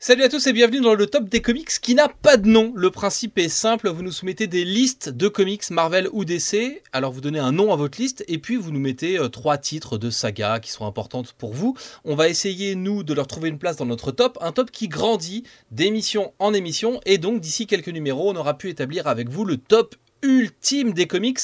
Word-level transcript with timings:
Salut 0.00 0.22
à 0.22 0.28
tous 0.28 0.46
et 0.46 0.52
bienvenue 0.52 0.80
dans 0.80 0.94
le 0.94 1.08
top 1.08 1.28
des 1.28 1.42
comics 1.42 1.68
qui 1.82 1.96
n'a 1.96 2.08
pas 2.08 2.36
de 2.36 2.46
nom. 2.46 2.72
Le 2.76 2.88
principe 2.92 3.36
est 3.36 3.48
simple, 3.48 3.88
vous 3.88 4.04
nous 4.04 4.12
soumettez 4.12 4.46
des 4.46 4.64
listes 4.64 5.08
de 5.08 5.26
comics 5.26 5.68
Marvel 5.72 6.08
ou 6.12 6.24
DC. 6.24 6.82
Alors 6.92 7.10
vous 7.10 7.20
donnez 7.20 7.40
un 7.40 7.50
nom 7.50 7.72
à 7.72 7.76
votre 7.76 8.00
liste 8.00 8.24
et 8.28 8.38
puis 8.38 8.54
vous 8.54 8.70
nous 8.70 8.78
mettez 8.78 9.18
euh, 9.18 9.28
trois 9.28 9.58
titres 9.58 9.98
de 9.98 10.08
saga 10.08 10.60
qui 10.60 10.70
sont 10.70 10.86
importantes 10.86 11.32
pour 11.32 11.52
vous. 11.52 11.76
On 12.04 12.14
va 12.14 12.28
essayer 12.28 12.76
nous 12.76 13.02
de 13.02 13.12
leur 13.12 13.26
trouver 13.26 13.48
une 13.48 13.58
place 13.58 13.74
dans 13.74 13.86
notre 13.86 14.12
top, 14.12 14.38
un 14.40 14.52
top 14.52 14.70
qui 14.70 14.86
grandit 14.86 15.42
d'émission 15.72 16.32
en 16.38 16.54
émission 16.54 17.00
et 17.04 17.18
donc 17.18 17.40
d'ici 17.40 17.66
quelques 17.66 17.88
numéros, 17.88 18.30
on 18.30 18.36
aura 18.36 18.56
pu 18.56 18.68
établir 18.68 19.08
avec 19.08 19.28
vous 19.28 19.44
le 19.44 19.56
top 19.56 19.96
ultime 20.22 20.92
des 20.92 21.08
comics 21.08 21.40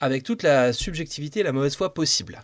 avec 0.00 0.22
toute 0.22 0.42
la 0.42 0.74
subjectivité 0.74 1.40
et 1.40 1.44
la 1.44 1.52
mauvaise 1.52 1.76
foi 1.76 1.94
possible. 1.94 2.42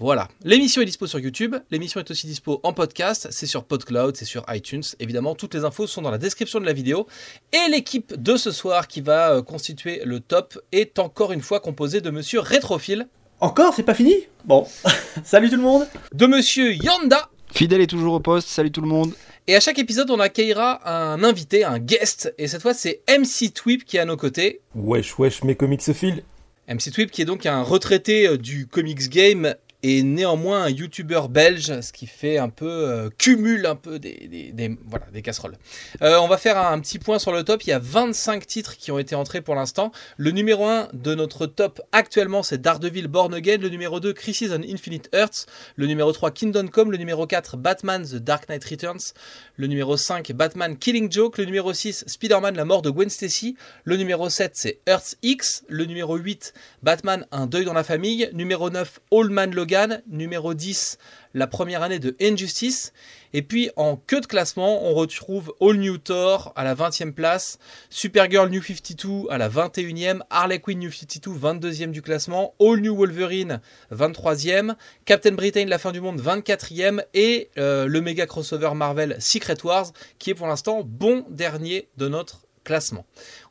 Voilà, 0.00 0.26
l'émission 0.42 0.82
est 0.82 0.86
dispo 0.86 1.06
sur 1.06 1.20
YouTube, 1.20 1.54
l'émission 1.70 2.00
est 2.00 2.10
aussi 2.10 2.26
dispo 2.26 2.58
en 2.64 2.72
podcast, 2.72 3.28
c'est 3.30 3.46
sur 3.46 3.62
PodCloud, 3.62 4.16
c'est 4.16 4.24
sur 4.24 4.44
iTunes. 4.48 4.82
Évidemment, 4.98 5.36
toutes 5.36 5.54
les 5.54 5.64
infos 5.64 5.86
sont 5.86 6.02
dans 6.02 6.10
la 6.10 6.18
description 6.18 6.58
de 6.58 6.66
la 6.66 6.72
vidéo. 6.72 7.06
Et 7.52 7.70
l'équipe 7.70 8.12
de 8.20 8.36
ce 8.36 8.50
soir 8.50 8.88
qui 8.88 9.00
va 9.00 9.34
euh, 9.34 9.42
constituer 9.42 10.02
le 10.04 10.18
top 10.18 10.58
est 10.72 10.98
encore 10.98 11.30
une 11.30 11.42
fois 11.42 11.60
composée 11.60 12.00
de 12.00 12.10
monsieur 12.10 12.40
Rétrophile. 12.40 13.06
Encore? 13.38 13.72
C'est 13.72 13.84
pas 13.84 13.94
fini? 13.94 14.14
Bon, 14.44 14.66
salut 15.24 15.48
tout 15.48 15.56
le 15.56 15.62
monde 15.62 15.86
De 16.12 16.26
monsieur 16.26 16.72
Yanda. 16.72 17.30
Fidèle 17.52 17.80
est 17.80 17.86
toujours 17.86 18.14
au 18.14 18.20
poste, 18.20 18.48
salut 18.48 18.72
tout 18.72 18.80
le 18.80 18.88
monde. 18.88 19.12
Et 19.46 19.54
à 19.54 19.60
chaque 19.60 19.78
épisode, 19.78 20.10
on 20.10 20.18
accueillera 20.18 21.12
un 21.12 21.22
invité, 21.22 21.62
un 21.62 21.78
guest. 21.78 22.34
Et 22.36 22.48
cette 22.48 22.62
fois, 22.62 22.74
c'est 22.74 23.02
MC 23.08 23.54
Twip 23.54 23.84
qui 23.84 23.98
est 23.98 24.00
à 24.00 24.04
nos 24.06 24.16
côtés. 24.16 24.60
Wesh, 24.74 25.20
wesh, 25.20 25.44
mes 25.44 25.54
comics 25.54 25.82
se 25.82 25.92
filent. 25.92 26.24
MC 26.66 26.90
Twip 26.90 27.10
qui 27.10 27.22
est 27.22 27.26
donc 27.26 27.44
un 27.46 27.62
retraité 27.62 28.26
euh, 28.26 28.38
du 28.38 28.66
comics 28.66 29.08
game 29.10 29.54
et 29.86 30.02
néanmoins 30.02 30.62
un 30.62 30.70
youtubeur 30.70 31.28
belge, 31.28 31.82
ce 31.82 31.92
qui 31.92 32.06
fait 32.06 32.38
un 32.38 32.48
peu 32.48 32.66
euh, 32.66 33.10
cumule 33.18 33.66
un 33.66 33.76
peu 33.76 33.98
des, 33.98 34.78
voilà, 34.86 35.04
des 35.12 35.20
casseroles. 35.20 35.58
Euh, 36.00 36.16
on 36.20 36.26
va 36.26 36.38
faire 36.38 36.56
un, 36.56 36.80
petit 36.80 36.98
point 36.98 37.18
sur 37.18 37.32
le 37.32 37.44
top. 37.44 37.64
Il 37.64 37.68
y 37.68 37.72
a 37.74 37.78
25 37.78 38.46
titres 38.46 38.78
qui 38.78 38.90
ont 38.92 38.98
été 38.98 39.14
entrés 39.14 39.42
pour 39.42 39.54
l'instant. 39.54 39.92
Le 40.16 40.30
numéro 40.30 40.64
1 40.64 40.88
de 40.94 41.14
notre 41.14 41.44
top 41.44 41.82
actuellement, 41.92 42.42
c'est 42.42 42.62
Daredevil 42.62 43.08
Born 43.08 43.34
Again. 43.34 43.58
Le 43.58 43.68
numéro 43.68 44.00
2, 44.00 44.14
Crisis 44.14 44.50
on 44.52 44.62
Infinite 44.62 45.10
Earths. 45.12 45.44
Le 45.76 45.86
numéro 45.86 46.10
3, 46.10 46.30
Kingdom 46.30 46.68
Come. 46.68 46.90
Le 46.90 46.96
numéro 46.96 47.26
4, 47.26 47.58
Batman 47.58 48.06
The 48.06 48.14
Dark 48.14 48.48
Knight 48.48 48.64
Returns. 48.64 49.12
Le 49.56 49.66
numéro 49.66 49.98
5, 49.98 50.32
Batman 50.32 50.78
Killing 50.78 51.12
Joke. 51.12 51.36
Le 51.36 51.44
numéro 51.44 51.74
6, 51.74 52.04
Spider-Man 52.06 52.56
La 52.56 52.64
mort 52.64 52.80
de 52.80 52.88
Gwen 52.88 53.10
Stacy. 53.10 53.54
Le 53.84 53.98
numéro 53.98 54.30
7, 54.30 54.52
c'est 54.54 54.78
Earth 54.88 55.16
X. 55.22 55.62
Le 55.68 55.84
numéro 55.84 56.16
8, 56.16 56.54
Batman 56.82 57.26
Un 57.32 57.46
deuil 57.46 57.66
dans 57.66 57.74
la 57.74 57.84
famille. 57.84 58.30
Numéro 58.32 58.70
9, 58.70 59.00
Old 59.10 59.30
Man 59.30 59.54
Logan 59.54 59.73
numéro 60.06 60.54
10, 60.54 60.98
la 61.34 61.46
première 61.46 61.82
année 61.82 61.98
de 61.98 62.16
Injustice. 62.20 62.92
Et 63.32 63.42
puis 63.42 63.70
en 63.76 63.96
queue 63.96 64.20
de 64.20 64.26
classement, 64.26 64.84
on 64.84 64.94
retrouve 64.94 65.52
All 65.60 65.76
New 65.76 65.98
Thor 65.98 66.52
à 66.54 66.62
la 66.62 66.74
20e 66.74 67.12
place, 67.12 67.58
Supergirl 67.90 68.48
New 68.48 68.62
52 68.62 69.28
à 69.30 69.38
la 69.38 69.48
21e, 69.48 70.20
Harley 70.30 70.60
Quinn 70.60 70.78
New 70.78 70.92
52 70.92 71.70
22e 71.70 71.90
du 71.90 72.02
classement, 72.02 72.54
All 72.60 72.80
New 72.80 72.94
Wolverine 72.94 73.60
23e, 73.92 74.74
Captain 75.04 75.32
Britain 75.32 75.66
La 75.66 75.78
fin 75.78 75.90
du 75.90 76.00
monde 76.00 76.20
24e 76.20 77.02
et 77.14 77.50
euh, 77.58 77.86
le 77.86 78.00
méga 78.00 78.26
crossover 78.26 78.70
Marvel 78.74 79.16
Secret 79.18 79.56
Wars 79.64 79.92
qui 80.18 80.30
est 80.30 80.34
pour 80.34 80.46
l'instant 80.46 80.82
bon 80.84 81.24
dernier 81.28 81.88
de 81.96 82.08
notre 82.08 82.42
classement. 82.62 83.04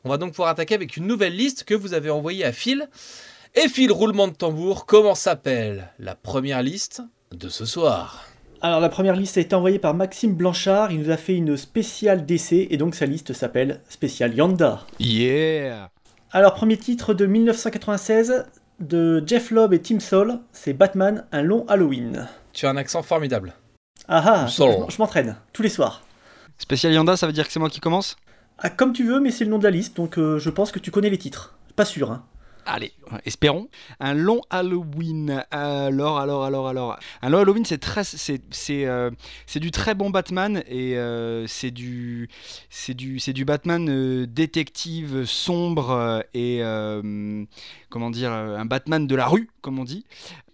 On 0.04 0.08
va 0.08 0.16
donc 0.16 0.30
pouvoir 0.30 0.48
attaquer 0.48 0.74
avec 0.74 0.96
une 0.96 1.06
nouvelle 1.06 1.36
liste 1.36 1.64
que 1.64 1.74
vous 1.74 1.94
avez 1.94 2.10
envoyée 2.10 2.44
à 2.44 2.52
Phil. 2.52 2.88
Et 3.56 3.68
fil 3.68 3.92
roulement 3.92 4.26
de 4.26 4.32
tambour, 4.32 4.84
comment 4.84 5.14
s'appelle 5.14 5.92
la 6.00 6.16
première 6.16 6.60
liste 6.60 7.02
de 7.30 7.48
ce 7.48 7.64
soir 7.64 8.24
Alors 8.60 8.80
la 8.80 8.88
première 8.88 9.14
liste 9.14 9.38
a 9.38 9.42
été 9.42 9.54
envoyée 9.54 9.78
par 9.78 9.94
Maxime 9.94 10.34
Blanchard, 10.34 10.90
il 10.90 10.98
nous 10.98 11.10
a 11.10 11.16
fait 11.16 11.36
une 11.36 11.56
spéciale 11.56 12.26
DC 12.26 12.52
et 12.52 12.76
donc 12.76 12.96
sa 12.96 13.06
liste 13.06 13.32
s'appelle 13.32 13.80
Spécial 13.88 14.34
Yanda. 14.34 14.84
Yeah 14.98 15.88
Alors 16.32 16.54
premier 16.54 16.76
titre 16.76 17.14
de 17.14 17.26
1996 17.26 18.44
de 18.80 19.22
Jeff 19.24 19.52
Lobb 19.52 19.72
et 19.72 19.80
Tim 19.80 20.00
Sol, 20.00 20.40
c'est 20.50 20.72
Batman, 20.72 21.24
un 21.30 21.42
long 21.42 21.64
Halloween. 21.68 22.26
Tu 22.52 22.66
as 22.66 22.70
un 22.70 22.76
accent 22.76 23.04
formidable. 23.04 23.54
Ah 24.08 24.24
ah, 24.26 24.46
je, 24.48 24.98
m'entraîne, 24.98 25.36
tous 25.52 25.62
les 25.62 25.68
soirs. 25.68 26.02
Spécial 26.58 26.92
Yanda, 26.92 27.16
ça 27.16 27.28
veut 27.28 27.32
dire 27.32 27.46
que 27.46 27.52
c'est 27.52 27.60
moi 27.60 27.70
qui 27.70 27.78
commence? 27.78 28.16
Ah 28.58 28.68
comme 28.70 28.92
tu 28.92 29.04
veux, 29.04 29.20
mais 29.20 29.30
c'est 29.30 29.44
le 29.44 29.50
nom 29.50 29.58
de 29.58 29.64
la 29.64 29.70
liste, 29.70 29.96
donc 29.96 30.18
euh, 30.18 30.40
je 30.40 30.50
pense 30.50 30.72
que 30.72 30.80
tu 30.80 30.90
connais 30.90 31.08
les 31.08 31.18
titres. 31.18 31.56
Pas 31.76 31.84
sûr, 31.84 32.10
hein. 32.10 32.24
Allez, 32.66 32.92
espérons. 33.26 33.68
Un 34.00 34.14
long 34.14 34.40
Halloween. 34.50 35.44
Alors, 35.50 36.18
alors, 36.18 36.44
alors, 36.44 36.68
alors. 36.68 36.98
Un 37.22 37.28
long 37.28 37.40
Halloween, 37.40 37.64
c'est 37.64 37.78
très, 37.78 38.04
c'est, 38.04 38.40
c'est, 38.50 38.86
euh, 38.86 39.10
c'est 39.46 39.60
du 39.60 39.70
très 39.70 39.94
bon 39.94 40.10
Batman 40.10 40.62
et 40.68 40.96
euh, 40.96 41.46
c'est 41.46 41.70
du, 41.70 42.28
c'est 42.70 42.94
du, 42.94 43.18
c'est 43.18 43.32
du 43.32 43.44
Batman 43.44 43.88
euh, 43.88 44.26
détective 44.26 45.24
sombre 45.24 46.24
et 46.32 46.62
comment 47.90 48.10
dire, 48.10 48.32
un 48.32 48.64
Batman 48.64 49.06
de 49.06 49.14
la 49.14 49.26
rue, 49.26 49.50
comme 49.60 49.78
on 49.78 49.84
dit. 49.84 50.06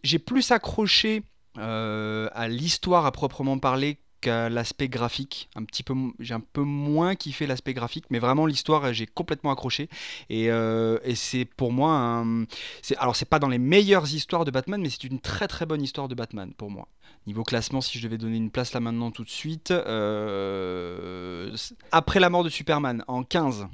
J'ai 0.03 0.19
plus 0.19 0.50
accroché 0.50 1.22
à 1.56 2.48
l'histoire 2.48 3.06
à 3.06 3.12
proprement 3.12 3.59
parler 3.59 3.98
qu'à 4.20 4.48
l'aspect 4.48 4.88
graphique. 4.88 5.48
Un 5.56 5.64
petit 5.64 5.82
peu, 5.82 5.94
j'ai 6.19 6.34
un 6.34 6.41
peu 6.41 6.62
moins 6.62 7.14
kiffé 7.14 7.47
l'aspect 7.47 7.75
graphique, 7.75 8.04
mais 8.10 8.19
vraiment 8.19 8.47
l'histoire, 8.47 8.92
j'ai 8.92 9.06
complètement 9.06 9.50
accroché. 9.50 9.88
Et, 10.28 10.50
euh, 10.50 10.98
et 11.04 11.14
c'est 11.14 11.44
pour 11.44 11.72
moi 11.72 11.92
un. 11.92 12.44
C'est, 12.82 12.97
alors, 12.97 13.16
c'est 13.16 13.28
pas 13.28 13.38
dans 13.38 13.48
les 13.48 13.59
meilleures 13.59 14.12
histoires 14.12 14.44
de 14.44 14.50
Batman, 14.50 14.80
mais 14.80 14.91
c'est 14.91 15.04
une 15.04 15.20
très 15.20 15.48
très 15.48 15.66
bonne 15.66 15.82
histoire 15.82 16.09
de 16.09 16.14
Batman 16.14 16.53
pour 16.56 16.70
moi. 16.70 16.88
Niveau 17.26 17.42
classement, 17.42 17.80
si 17.80 17.98
je 17.98 18.04
devais 18.04 18.19
donner 18.19 18.36
une 18.36 18.50
place 18.50 18.72
là 18.72 18.80
maintenant 18.80 19.10
tout 19.10 19.25
de 19.25 19.30
suite, 19.30 19.70
euh, 19.70 21.54
après 21.92 22.20
la 22.20 22.30
mort 22.30 22.44
de 22.44 22.48
Superman 22.48 23.04
en 23.09 23.25
15. 23.25 23.66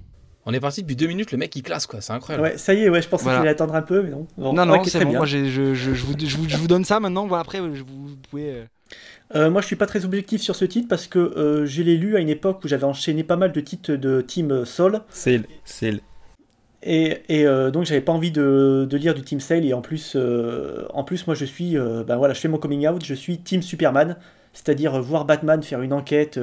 On 0.48 0.52
est 0.52 0.60
parti 0.60 0.82
depuis 0.82 0.94
deux 0.94 1.08
minutes, 1.08 1.32
le 1.32 1.38
mec 1.38 1.54
il 1.56 1.62
classe 1.62 1.86
quoi, 1.86 2.00
c'est 2.00 2.12
incroyable. 2.12 2.44
Ouais, 2.44 2.56
ça 2.56 2.72
y 2.72 2.82
est, 2.82 2.88
ouais, 2.88 3.02
je 3.02 3.08
pensais 3.08 3.24
qu'il 3.24 3.32
allait 3.32 3.48
attendre 3.48 3.74
un 3.74 3.82
peu, 3.82 4.02
mais 4.02 4.10
non. 4.10 4.26
non, 4.36 4.64
non, 4.64 4.84
c'est 4.84 5.04
bon, 5.04 5.12
moi 5.12 5.26
je, 5.26 5.46
je, 5.46 5.74
je, 5.74 5.90
vous, 5.90 6.14
je, 6.16 6.56
vous, 6.56 6.68
donne 6.68 6.84
ça 6.84 7.00
maintenant, 7.00 7.26
voilà, 7.26 7.40
après 7.42 7.60
vous, 7.60 7.74
vous 7.74 8.16
pouvez. 8.30 8.66
Euh, 9.34 9.46
euh, 9.46 9.50
moi, 9.50 9.60
je 9.60 9.66
suis 9.66 9.76
pas 9.76 9.86
très 9.86 10.04
objectif 10.04 10.40
sur 10.40 10.56
ce 10.56 10.64
titre 10.64 10.88
parce 10.88 11.06
que 11.06 11.18
euh, 11.18 11.66
je 11.66 11.82
l'ai 11.82 11.96
lu 11.96 12.16
à 12.16 12.20
une 12.20 12.28
époque 12.28 12.64
où 12.64 12.68
j'avais 12.68 12.84
enchaîné 12.84 13.24
pas 13.24 13.36
mal 13.36 13.52
de 13.52 13.60
titres 13.60 13.92
de 13.92 14.20
Team 14.20 14.64
Soul. 14.64 15.00
Sail, 15.10 15.44
Sail. 15.64 16.00
Et, 16.82 17.22
et 17.28 17.46
euh, 17.46 17.70
donc, 17.70 17.84
j'avais 17.84 18.00
pas 18.00 18.12
envie 18.12 18.30
de, 18.30 18.88
lire 18.92 19.14
du 19.14 19.22
Team 19.22 19.40
Sail. 19.40 19.68
Et 19.68 19.74
en 19.74 19.82
plus, 19.82 20.16
en 20.16 21.04
plus 21.04 21.26
moi, 21.26 21.34
je 21.34 21.44
suis, 21.44 21.76
ben 21.76 22.16
voilà, 22.16 22.34
je 22.34 22.40
fais 22.40 22.48
mon 22.48 22.58
coming 22.58 22.86
out. 22.86 23.04
Je 23.04 23.14
suis 23.14 23.38
Team 23.38 23.62
Superman, 23.62 24.16
c'est-à-dire 24.52 25.00
voir 25.00 25.24
Batman 25.24 25.62
faire 25.62 25.82
une 25.82 25.92
enquête 25.92 26.38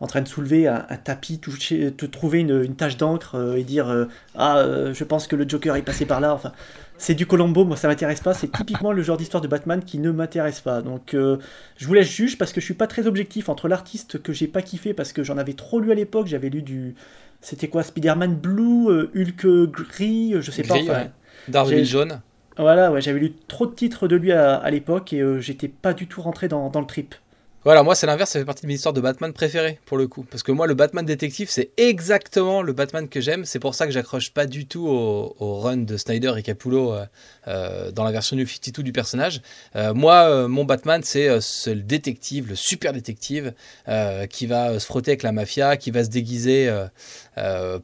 en 0.00 0.06
train 0.06 0.20
de 0.20 0.28
soulever 0.28 0.68
un, 0.68 0.82
tapis, 1.02 1.38
toucher, 1.38 1.92
trouver 1.92 2.40
une, 2.40 2.62
une 2.62 2.76
tache 2.76 2.96
d'encre 2.96 3.54
et 3.56 3.64
dire 3.64 4.08
ah, 4.36 4.64
je 4.92 5.04
pense 5.04 5.26
que 5.26 5.36
le 5.36 5.48
Joker 5.48 5.76
est 5.76 5.82
passé 5.82 6.06
par 6.06 6.20
là. 6.20 6.34
Enfin 6.34 6.52
c'est 6.96 7.14
du 7.14 7.26
Colombo, 7.26 7.64
moi 7.64 7.76
ça 7.76 7.88
m'intéresse 7.88 8.20
pas, 8.20 8.34
c'est 8.34 8.50
typiquement 8.50 8.92
le 8.92 9.02
genre 9.02 9.16
d'histoire 9.16 9.40
de 9.40 9.48
Batman 9.48 9.82
qui 9.82 9.98
ne 9.98 10.10
m'intéresse 10.10 10.60
pas. 10.60 10.82
Donc 10.82 11.14
euh, 11.14 11.38
je 11.76 11.86
vous 11.86 11.94
laisse 11.94 12.10
juge 12.10 12.38
parce 12.38 12.52
que 12.52 12.60
je 12.60 12.64
suis 12.64 12.74
pas 12.74 12.86
très 12.86 13.06
objectif 13.06 13.48
entre 13.48 13.68
l'artiste 13.68 14.22
que 14.22 14.32
j'ai 14.32 14.46
pas 14.46 14.62
kiffé 14.62 14.94
parce 14.94 15.12
que 15.12 15.22
j'en 15.22 15.36
avais 15.36 15.54
trop 15.54 15.80
lu 15.80 15.90
à 15.92 15.94
l'époque, 15.94 16.26
j'avais 16.26 16.50
lu 16.50 16.62
du 16.62 16.94
c'était 17.40 17.68
quoi 17.68 17.82
Spider-Man 17.82 18.36
Blue, 18.36 18.88
euh, 18.88 19.10
Hulk 19.14 19.70
gris, 19.70 20.34
euh, 20.34 20.40
je 20.40 20.50
sais 20.50 20.62
pas 20.62 20.76
enfin, 20.76 21.08
Daredevil 21.48 21.84
jaune. 21.84 22.20
Voilà, 22.56 22.92
ouais, 22.92 23.00
j'avais 23.00 23.18
lu 23.18 23.32
trop 23.48 23.66
de 23.66 23.74
titres 23.74 24.06
de 24.06 24.14
lui 24.14 24.30
à, 24.30 24.70
l'époque 24.70 25.12
et 25.12 25.40
j'étais 25.40 25.66
pas 25.66 25.92
du 25.92 26.06
tout 26.06 26.22
rentré 26.22 26.46
dans, 26.46 26.70
dans 26.70 26.80
le 26.80 26.86
trip. 26.86 27.16
Voilà, 27.64 27.82
moi 27.82 27.94
c'est 27.94 28.06
l'inverse, 28.06 28.30
ça 28.30 28.38
fait 28.38 28.44
partie 28.44 28.60
de 28.60 28.66
mes 28.66 28.74
histoires 28.74 28.92
de 28.92 29.00
Batman 29.00 29.32
préférées 29.32 29.78
pour 29.86 29.96
le 29.96 30.06
coup. 30.06 30.26
Parce 30.30 30.42
que 30.42 30.52
moi, 30.52 30.66
le 30.66 30.74
Batman 30.74 31.06
détective, 31.06 31.48
c'est 31.48 31.70
exactement 31.78 32.60
le 32.60 32.74
Batman 32.74 33.08
que 33.08 33.22
j'aime. 33.22 33.46
C'est 33.46 33.58
pour 33.58 33.74
ça 33.74 33.86
que 33.86 33.92
j'accroche 33.92 34.32
pas 34.32 34.44
du 34.44 34.66
tout 34.66 34.86
au, 34.86 35.60
run 35.60 35.78
de 35.78 35.96
Snyder 35.96 36.34
et 36.36 36.42
Capullo 36.42 36.92
euh, 36.92 37.06
euh, 37.48 37.90
dans 37.90 38.04
la 38.04 38.12
version 38.12 38.36
New 38.36 38.46
52 38.46 38.82
du 38.82 38.92
personnage. 38.92 39.40
Euh, 39.76 39.94
moi, 39.94 40.46
mon 40.46 40.64
Batman, 40.64 41.00
c'est 41.02 41.28
le 41.28 41.80
détective, 41.80 42.50
le 42.50 42.54
super 42.54 42.92
détective, 42.92 43.54
qui 44.28 44.46
va 44.46 44.78
se 44.78 44.84
frotter 44.84 45.12
avec 45.12 45.22
la 45.22 45.32
mafia, 45.32 45.78
qui 45.78 45.90
va 45.90 46.04
se 46.04 46.10
déguiser 46.10 46.70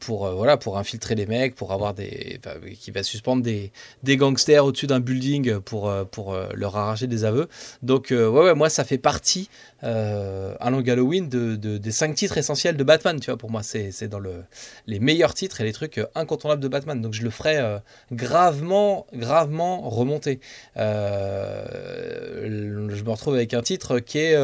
pour, 0.00 0.28
voilà, 0.28 0.58
pour 0.58 0.76
infiltrer 0.76 1.14
les 1.14 1.24
mecs, 1.24 1.54
pour 1.54 1.72
avoir 1.72 1.94
des. 1.94 2.38
qui 2.78 2.90
va 2.90 3.02
suspendre 3.02 3.42
des, 3.42 3.72
des 4.02 4.18
gangsters 4.18 4.62
au-dessus 4.62 4.86
d'un 4.86 5.00
building 5.00 5.58
pour, 5.60 5.90
pour 6.10 6.36
leur 6.54 6.76
arracher 6.76 7.06
des 7.06 7.24
aveux. 7.24 7.48
Donc, 7.82 8.08
ouais, 8.10 8.26
ouais, 8.26 8.54
moi, 8.54 8.68
ça 8.68 8.84
fait 8.84 8.98
partie 8.98 9.48
euh, 9.82 10.54
un 10.60 10.70
long 10.70 10.82
Halloween 10.86 11.28
de, 11.28 11.56
des 11.56 11.90
cinq 11.90 12.14
titres 12.14 12.38
essentiels 12.38 12.76
de 12.76 12.84
Batman, 12.84 13.18
tu 13.18 13.30
vois, 13.30 13.38
pour 13.38 13.50
moi, 13.50 13.62
c'est 13.62 14.08
dans 14.08 14.18
le, 14.18 14.44
les 14.86 15.00
meilleurs 15.00 15.34
titres 15.34 15.60
et 15.60 15.64
les 15.64 15.72
trucs 15.72 15.98
euh, 15.98 16.06
incontournables 16.14 16.62
de 16.62 16.68
Batman. 16.68 17.00
Donc 17.00 17.14
je 17.14 17.22
le 17.22 17.30
ferai 17.30 17.56
euh, 17.58 17.78
gravement, 18.12 19.06
gravement 19.14 19.88
remonter. 19.88 20.40
je 20.76 20.82
me 23.02 23.10
retrouve 23.10 23.34
avec 23.34 23.54
un 23.54 23.62
titre 23.62 23.98
qui 24.00 24.18
est 24.18 24.36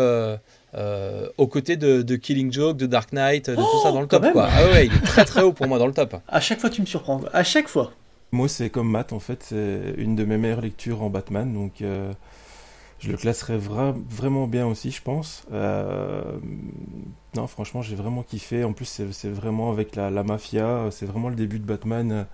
aux 1.37 1.47
côtés 1.47 1.77
de, 1.77 2.17
Killing 2.17 2.53
Joke, 2.53 2.77
de 2.79 2.87
Dark 2.87 3.13
Knight, 3.13 3.51
de 3.51 3.57
tout 3.57 3.83
ça 3.83 3.93
dans 3.93 4.01
le 4.01 4.07
top. 4.07 4.25
Quoi. 4.33 4.49
Ah 4.51 4.65
ouais, 4.73 4.87
il 4.87 4.95
est 4.95 5.05
très 5.05 5.25
très 5.25 5.43
haut 5.43 5.53
pour 5.53 5.67
moi 5.67 5.79
dans 5.79 5.87
le 5.87 5.93
top. 5.93 6.17
À 6.29 6.41
chaque 6.41 6.61
fois, 6.61 6.71
tu 6.71 6.81
me 6.81 6.87
surprends. 6.87 7.21
À 7.33 7.45
chaque 7.45 7.69
fois. 7.69 7.93
Moi, 8.33 8.49
c'est 8.49 8.71
comme 8.71 8.91
Matt, 8.91 9.13
en 9.13 9.21
fait, 9.21 9.45
c'est 9.45 9.95
une 9.97 10.17
de 10.17 10.25
mes 10.25 10.37
meilleures 10.37 10.61
lectures 10.61 11.03
en 11.03 11.11
Batman, 11.11 11.53
donc 11.53 11.83
Je 12.99 13.11
le 13.11 13.17
classerais 13.19 13.59
vraiment 13.59 14.47
bien 14.47 14.67
aussi, 14.67 14.91
je 14.91 15.03
pense. 15.03 15.45
Euh, 15.53 16.39
non, 17.35 17.47
franchement, 17.47 17.83
j'ai 17.83 17.95
vraiment 17.95 18.23
kiffé. 18.23 18.65
En 18.65 18.73
plus, 18.73 19.03
c'est 19.13 19.29
vraiment 19.29 19.71
avec 19.71 19.97
la, 19.97 20.11
mafia. 20.23 20.89
C'est 20.91 21.07
vraiment 21.07 21.29
le 21.29 21.37
début 21.37 21.59
de 21.59 21.65
Batman. 21.67 22.27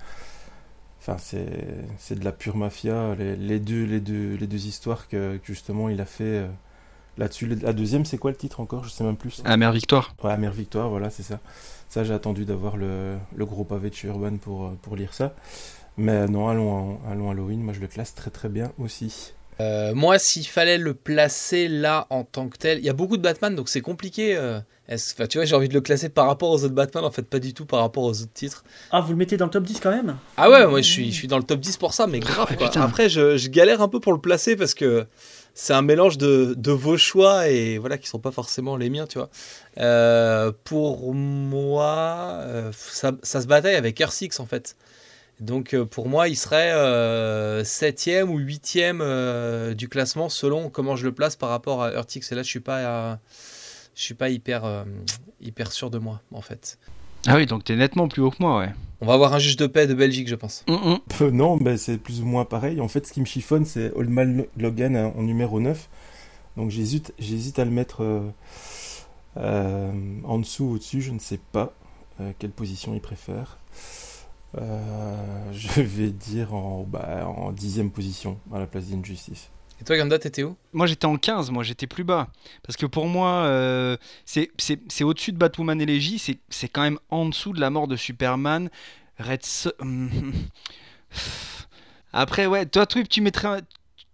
Enfin, 1.01 1.17
c'est 1.19 2.15
de 2.19 2.25
la 2.25 2.31
pure 2.31 2.57
mafia. 2.57 3.17
Les, 3.17 3.59
deux, 3.59 3.85
les, 3.85 4.01
deux, 4.01 4.37
les 4.37 4.47
deux 4.47 4.67
histoires 4.67 5.09
que, 5.09 5.41
justement 5.43 5.89
il 5.89 6.01
a 6.01 6.05
fait 6.05 6.25
euh, 6.25 6.49
là-dessus. 7.19 7.49
La 7.49 7.73
deuxième, 7.73 8.05
c'est 8.05 8.19
quoi 8.19 8.31
le 8.31 8.37
titre 8.37 8.61
encore? 8.61 8.85
Je 8.85 8.91
sais 8.91 9.03
même 9.03 9.17
plus. 9.17 9.43
Amère 9.45 9.73
Victoire. 9.73 10.15
Ouais, 10.23 10.31
Amère 10.31 10.53
Victoire, 10.53 10.89
voilà, 10.91 11.11
c'est 11.11 11.25
ça. 11.25 11.41
Ça, 11.89 12.05
j'ai 12.05 12.15
attendu 12.15 12.45
d'avoir 12.45 12.77
le, 12.77 13.17
le, 13.35 13.45
gros 13.45 13.65
pavé 13.65 13.91
de 13.91 13.95
chez 13.97 14.07
Urban 14.07 14.37
pour, 14.37 14.71
pour 14.77 14.95
lire 14.95 15.13
ça. 15.13 15.35
Mais 15.97 16.27
non, 16.29 16.49
allons, 16.49 17.01
allons 17.11 17.31
Halloween, 17.31 17.63
moi 17.63 17.75
je 17.75 17.81
le 17.81 17.89
classe 17.89 18.15
très 18.15 18.31
très 18.31 18.49
bien 18.49 18.73
aussi. 18.79 19.35
Euh, 19.61 19.95
moi, 19.95 20.19
s'il 20.19 20.47
fallait 20.47 20.79
le 20.79 20.95
placer 20.95 21.69
là 21.69 22.07
en 22.11 22.25
tant 22.25 22.49
que 22.49 22.57
tel, 22.57 22.79
il 22.79 22.85
y 22.85 22.89
a 22.89 22.95
beaucoup 22.95 23.17
de 23.17 23.23
Batman, 23.23 23.55
donc 23.55 23.69
c'est 23.69 23.81
compliqué. 23.81 24.37
Euh, 24.37 24.61
enfin, 24.91 25.27
tu 25.27 25.39
vois, 25.39 25.45
j'ai 25.45 25.55
envie 25.55 25.69
de 25.69 25.75
le 25.75 25.81
classer 25.81 26.09
par 26.09 26.27
rapport 26.27 26.51
aux 26.51 26.65
autres 26.65 26.75
Batman, 26.75 27.05
en 27.05 27.11
fait, 27.11 27.23
pas 27.23 27.39
du 27.39 27.53
tout 27.53 27.67
par 27.67 27.81
rapport 27.81 28.05
aux 28.05 28.23
autres 28.23 28.33
titres. 28.33 28.65
Ah, 28.91 29.01
vous 29.01 29.11
le 29.11 29.17
mettez 29.17 29.37
dans 29.37 29.45
le 29.45 29.51
top 29.51 29.65
10 29.65 29.81
quand 29.81 29.91
même? 29.91 30.17
Ah 30.37 30.51
ouais, 30.51 30.67
moi 30.67 30.81
je 30.81 30.89
suis, 30.89 31.11
je 31.11 31.17
suis 31.17 31.29
dans 31.29 31.39
le 31.39 31.45
top 31.45 31.61
10 31.61 31.77
pour 31.77 31.93
ça, 31.93 32.07
mais 32.07 32.21
grave. 32.21 32.57
Quoi. 32.57 32.71
Après, 32.79 33.09
je, 33.09 33.37
je, 33.37 33.49
galère 33.51 33.83
un 33.83 33.89
peu 33.89 34.01
pour 34.01 34.13
le 34.13 34.21
placer 34.21 34.57
parce 34.57 34.75
que 34.75 35.07
c'est 35.55 35.75
un 35.75 35.83
mélange 35.83 36.17
de, 36.17 36.55
de, 36.57 36.73
vos 36.73 36.97
choix 36.97 37.49
et 37.49 37.77
voilà, 37.77 37.99
qui 37.99 38.09
sont 38.09 38.19
pas 38.19 38.33
forcément 38.33 38.77
les 38.77 38.89
miens, 38.89 39.07
tu 39.07 39.19
vois. 39.19 39.29
Euh, 39.79 40.51
pour 40.65 41.13
moi, 41.15 42.41
ça, 42.73 43.13
ça, 43.23 43.43
se 43.43 43.47
bataille 43.47 43.75
avec 43.75 43.99
R6 43.99 44.41
en 44.41 44.47
fait. 44.47 44.77
Donc 45.43 45.75
euh, 45.75 45.85
pour 45.85 46.09
moi, 46.09 46.29
il 46.29 46.37
serait 46.37 46.73
7 47.65 48.11
ou 48.29 48.39
8 48.39 48.79
euh, 49.01 49.75
du 49.75 49.89
classement 49.89 50.29
selon 50.29 50.71
comment 50.71 50.95
je 50.95 51.05
le 51.05 51.13
place 51.13 51.35
par 51.35 51.49
rapport 51.49 51.83
à 51.83 51.93
Urtix. 51.95 52.31
Et 52.31 52.37
là, 52.37 52.45
je 52.45 52.49
suis 52.49 52.61
pas, 52.61 53.19
je 53.97 54.03
suis 54.03 54.15
pas 54.15 54.29
hyper, 54.29 54.65
euh, 54.65 54.85
hyper 55.41 55.73
sûr 55.73 55.91
de 55.91 55.99
moi, 55.99 56.23
en 56.33 56.43
fait. 56.43 56.79
Ah 57.27 57.37
oui, 57.37 57.47
donc 57.47 57.65
tu 57.65 57.73
es 57.73 57.77
nettement 57.77 58.07
plus 58.07 58.23
haut 58.23 58.31
que 58.31 58.37
moi, 58.39 58.59
ouais. 58.61 58.71
On 59.01 59.07
va 59.07 59.15
avoir 59.15 59.35
un 59.35 59.41
juge 59.41 59.57
de 59.57 59.67
paix 59.67 59.89
de 59.89 59.95
Belgique, 59.95 60.29
je 60.29 60.37
pense. 60.37 60.65
Mm, 60.69 60.99
mm. 61.21 61.29
non, 61.31 61.57
ben, 61.57 61.77
c'est 61.77 61.99
plus 61.99 62.21
ou 62.21 62.25
moins 62.25 62.45
pareil. 62.45 62.81
En 62.81 62.89
fait, 62.89 63.05
ce 63.05 63.13
qui 63.13 63.21
me 63.21 63.27
chiffonne, 63.27 63.65
c'est 63.65 63.93
Old 63.97 64.47
Logan 64.57 64.97
en 64.97 65.23
numéro 65.23 65.59
9. 65.59 65.89
Donc 66.57 66.71
j'hésite, 66.71 67.15
j'hésite 67.19 67.59
à 67.59 67.65
le 67.65 67.73
mettre 67.73 68.23
en 69.35 70.39
dessous 70.39 70.65
ou 70.67 70.75
au-dessus, 70.75 71.01
je 71.03 71.11
ne 71.11 71.19
sais 71.19 71.41
pas 71.51 71.73
quelle 72.39 72.51
position 72.51 72.95
il 72.95 73.01
préfère. 73.01 73.59
Euh, 74.59 75.53
je 75.53 75.81
vais 75.81 76.11
dire 76.11 76.55
en, 76.55 76.85
bah, 76.85 77.27
en 77.27 77.53
dixième 77.53 77.91
position 77.91 78.39
à 78.53 78.59
la 78.59 78.67
place 78.67 78.87
d'Injustice. 78.87 79.51
Et 79.81 79.85
toi, 79.85 79.97
Ganda, 79.97 80.19
t'étais 80.19 80.45
où? 80.45 80.57
Moi, 80.73 80.87
j'étais 80.87 81.07
en 81.07 81.17
15, 81.17 81.51
moi, 81.51 81.65
j'étais 81.65 81.89
plus 81.89 82.05
bas. 82.05 82.29
Parce 82.63 82.77
que 82.77 82.87
pour 82.87 83.07
moi, 83.07 83.45
euh, 83.47 83.97
c'est 84.25 84.49
au-dessus 85.03 85.33
de 85.33 85.39
Batwoman 85.39 85.81
et 85.81 85.87
Légie, 85.87 86.21
c'est 86.49 86.69
quand 86.69 86.83
même 86.83 87.01
en 87.11 87.27
dessous 87.27 87.53
de 87.53 87.61
la 87.61 87.71
mort 87.71 87.89
de 87.89 87.97
Superman. 87.97 88.71
Red 89.19 89.41
Après, 92.13 92.47
ouais, 92.47 92.67
toi, 92.67 92.87
Twip, 92.87 93.09
tu 93.09 93.21
mettrais. 93.23 93.63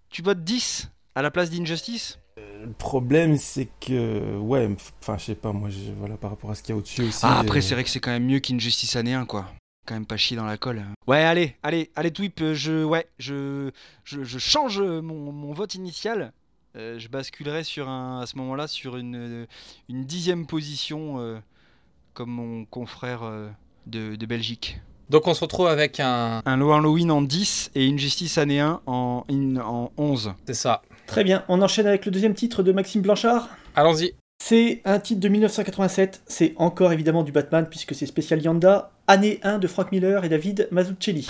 Tu 0.09 0.23
votes 0.23 0.43
10 0.43 0.91
à 1.15 1.21
la 1.21 1.31
place 1.31 1.51
d'Injustice? 1.51 2.19
Euh, 2.39 2.65
le 2.65 2.73
problème, 2.73 3.37
c'est 3.37 3.69
que, 3.81 4.39
ouais, 4.39 4.71
enfin, 5.03 5.19
je 5.19 5.25
sais 5.25 5.35
pas, 5.35 5.53
moi, 5.53 5.69
voilà, 5.99 6.17
par 6.17 6.31
rapport 6.31 6.51
à 6.51 6.55
ce 6.55 6.63
qu'il 6.63 6.71
y 6.71 6.73
a 6.73 6.79
au-dessus 6.79 7.03
aussi. 7.03 7.21
Ah, 7.25 7.41
après, 7.41 7.61
c'est 7.61 7.75
vrai 7.75 7.85
que 7.85 7.91
c'est 7.91 8.01
quand 8.01 8.11
même 8.11 8.25
mieux 8.25 8.39
qu'Injustice 8.39 8.97
année 8.97 9.15
1, 9.15 9.27
quoi 9.27 9.47
quand 9.89 9.95
même 9.95 10.07
pas 10.07 10.19
chier 10.19 10.37
dans 10.37 10.45
la 10.45 10.59
colle. 10.59 10.83
Ouais, 11.07 11.25
allez, 11.25 11.57
allez, 11.63 11.91
allez, 11.97 12.11
Twip, 12.11 12.53
je, 12.53 12.85
ouais, 12.85 13.07
je, 13.19 13.71
je, 14.05 14.39
change 14.39 14.81
mon, 14.81 15.53
vote 15.53 15.75
initial. 15.75 16.33
Euh, 16.77 16.99
je 16.99 17.09
basculerai 17.09 17.65
sur 17.65 17.89
un, 17.89 18.21
à 18.21 18.27
ce 18.27 18.37
moment-là 18.37 18.69
sur 18.69 18.99
une, 18.99 19.47
une 19.89 20.05
dixième 20.05 20.47
position 20.47 21.19
euh, 21.19 21.39
comme 22.13 22.31
mon 22.31 22.67
confrère 22.67 23.23
euh, 23.23 23.49
de, 23.87 24.15
de, 24.17 24.27
Belgique. 24.27 24.79
Donc 25.09 25.27
on 25.27 25.33
se 25.33 25.41
retrouve 25.41 25.69
avec 25.69 25.99
un... 25.99 26.43
Un 26.45 26.57
Low 26.59 26.73
Halloween 26.73 27.11
en 27.11 27.23
10 27.23 27.71
et 27.75 27.87
une 27.87 27.99
Justice 27.99 28.37
année 28.37 28.61
1 28.61 28.83
en, 28.85 29.25
en 29.31 29.93
11. 29.97 30.35
C'est 30.47 30.53
ça. 30.53 30.83
Très 31.07 31.25
bien, 31.25 31.45
on 31.49 31.63
enchaîne 31.63 31.87
avec 31.87 32.05
le 32.05 32.13
deuxième 32.13 32.35
titre 32.35 32.63
de 32.63 32.73
Maxime 32.73 33.01
Blanchard. 33.01 33.49
Allons-y. 33.75 34.13
C'est 34.45 34.83
un 34.85 35.01
titre 35.01 35.21
de 35.21 35.29
1987, 35.29 36.23
c'est 36.27 36.53
encore 36.57 36.93
évidemment 36.93 37.23
du 37.23 37.33
Batman 37.33 37.67
puisque 37.69 37.95
c'est 37.95 38.07
spécial 38.07 38.43
Yanda, 38.43 38.93
année 39.09 39.41
1 39.43 39.59
de 39.59 39.67
Frank 39.67 39.91
Miller 39.91 40.25
et 40.25 40.29
David 40.29 40.69
Mazzucchelli. 40.71 41.29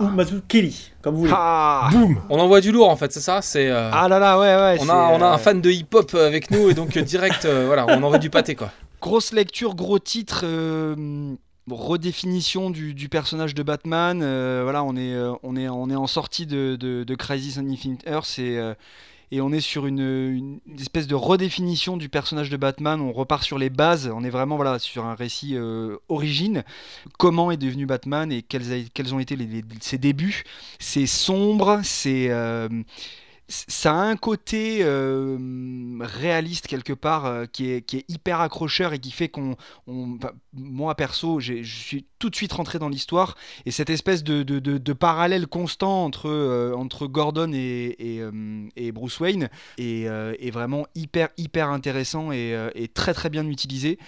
Ou 0.00 0.04
Mazzucchelli, 0.04 0.92
comme 1.02 1.14
vous 1.14 1.20
voulez. 1.22 1.32
Boum 1.90 2.20
On 2.28 2.38
envoie 2.38 2.60
du 2.60 2.70
lourd 2.70 2.88
en 2.88 2.96
fait, 2.96 3.10
c'est 3.12 3.20
ça 3.20 3.42
c'est, 3.42 3.68
euh, 3.68 3.90
Ah 3.92 4.08
là 4.08 4.18
là, 4.18 4.38
ouais, 4.38 4.54
ouais. 4.54 4.78
On 4.80 4.88
a, 4.88 4.94
on 4.94 5.20
a 5.20 5.26
un 5.26 5.34
euh, 5.34 5.38
fan 5.38 5.60
de 5.60 5.70
hip-hop 5.70 6.14
avec 6.14 6.50
nous 6.50 6.68
et 6.68 6.74
donc 6.74 6.96
euh, 6.96 7.02
direct, 7.02 7.46
voilà, 7.46 7.86
on 7.88 8.02
envoie 8.02 8.18
du 8.18 8.30
pâté 8.30 8.54
quoi. 8.54 8.70
Grosse 9.00 9.32
lecture, 9.32 9.74
gros 9.74 9.98
titre. 9.98 10.44
redéfinition 11.70 12.70
du, 12.70 13.08
personnage 13.08 13.54
de 13.54 13.62
Batman. 13.62 14.18
voilà, 14.62 14.84
on 14.84 14.94
est, 14.96 15.16
on, 15.42 15.56
est, 15.56 15.68
on 15.68 15.90
est 15.90 15.96
en 15.96 16.06
sortie 16.06 16.46
de, 16.46 16.76
de, 16.76 17.04
de 17.04 17.14
Crisis 17.14 17.58
on 17.58 17.68
Infinite 17.68 18.06
Earth 18.06 18.38
et 18.38 18.60
et 19.30 19.40
on 19.40 19.52
est 19.52 19.60
sur 19.60 19.86
une, 19.86 20.60
espèce 20.78 21.06
de 21.06 21.14
redéfinition 21.14 21.96
du 21.96 22.08
personnage 22.08 22.50
de 22.50 22.56
Batman. 22.56 23.00
On 23.00 23.12
repart 23.12 23.42
sur 23.42 23.58
les 23.58 23.70
bases. 23.70 24.10
On 24.14 24.24
est 24.24 24.30
vraiment 24.30 24.56
voilà 24.56 24.78
sur 24.78 25.04
un 25.04 25.14
récit 25.14 25.56
euh, 25.56 25.96
origine. 26.08 26.64
Comment 27.18 27.50
est 27.50 27.56
devenu 27.56 27.86
Batman 27.86 28.32
et 28.32 28.42
quels, 28.42 28.88
quels 28.94 29.14
ont 29.14 29.18
été 29.18 29.36
ses 29.80 29.98
débuts? 29.98 30.44
C'est 30.78 31.06
sombre, 31.06 31.80
c'est 31.82 32.28
euh, 32.30 32.68
ça 33.48 33.94
a 33.94 33.96
un 33.96 34.16
côté 34.16 34.80
euh, 34.82 35.38
réaliste 36.00 36.66
quelque 36.66 36.92
part 36.92 37.24
euh, 37.24 37.46
qui, 37.46 37.70
est, 37.70 38.04
hyper 38.08 38.40
accrocheur 38.42 38.92
et 38.92 38.98
qui 38.98 39.10
fait 39.10 39.30
qu'on, 39.30 39.56
moi 40.52 40.94
perso, 40.94 41.40
je 41.40 41.62
suis 41.62 42.04
tout 42.18 42.28
de 42.28 42.36
suite 42.36 42.52
rentré 42.52 42.78
dans 42.78 42.90
l'histoire 42.90 43.36
et 43.64 43.70
cette 43.70 43.88
espèce 43.88 44.22
de, 44.22 44.92
parallèle 44.92 45.46
constant 45.46 46.04
entre, 46.04 46.28
euh, 46.28 47.06
Gordon 47.08 47.52
et, 47.54 48.22
Bruce 48.92 49.18
Wayne 49.20 49.48
est, 49.78 50.02
est, 50.02 50.50
vraiment 50.50 50.86
hyper 50.94 51.28
hyper 51.38 51.70
intéressant 51.70 52.32
et, 52.32 52.90
très 52.92 53.14
très 53.14 53.30
bien 53.30 53.46
utilisé. 53.46 53.98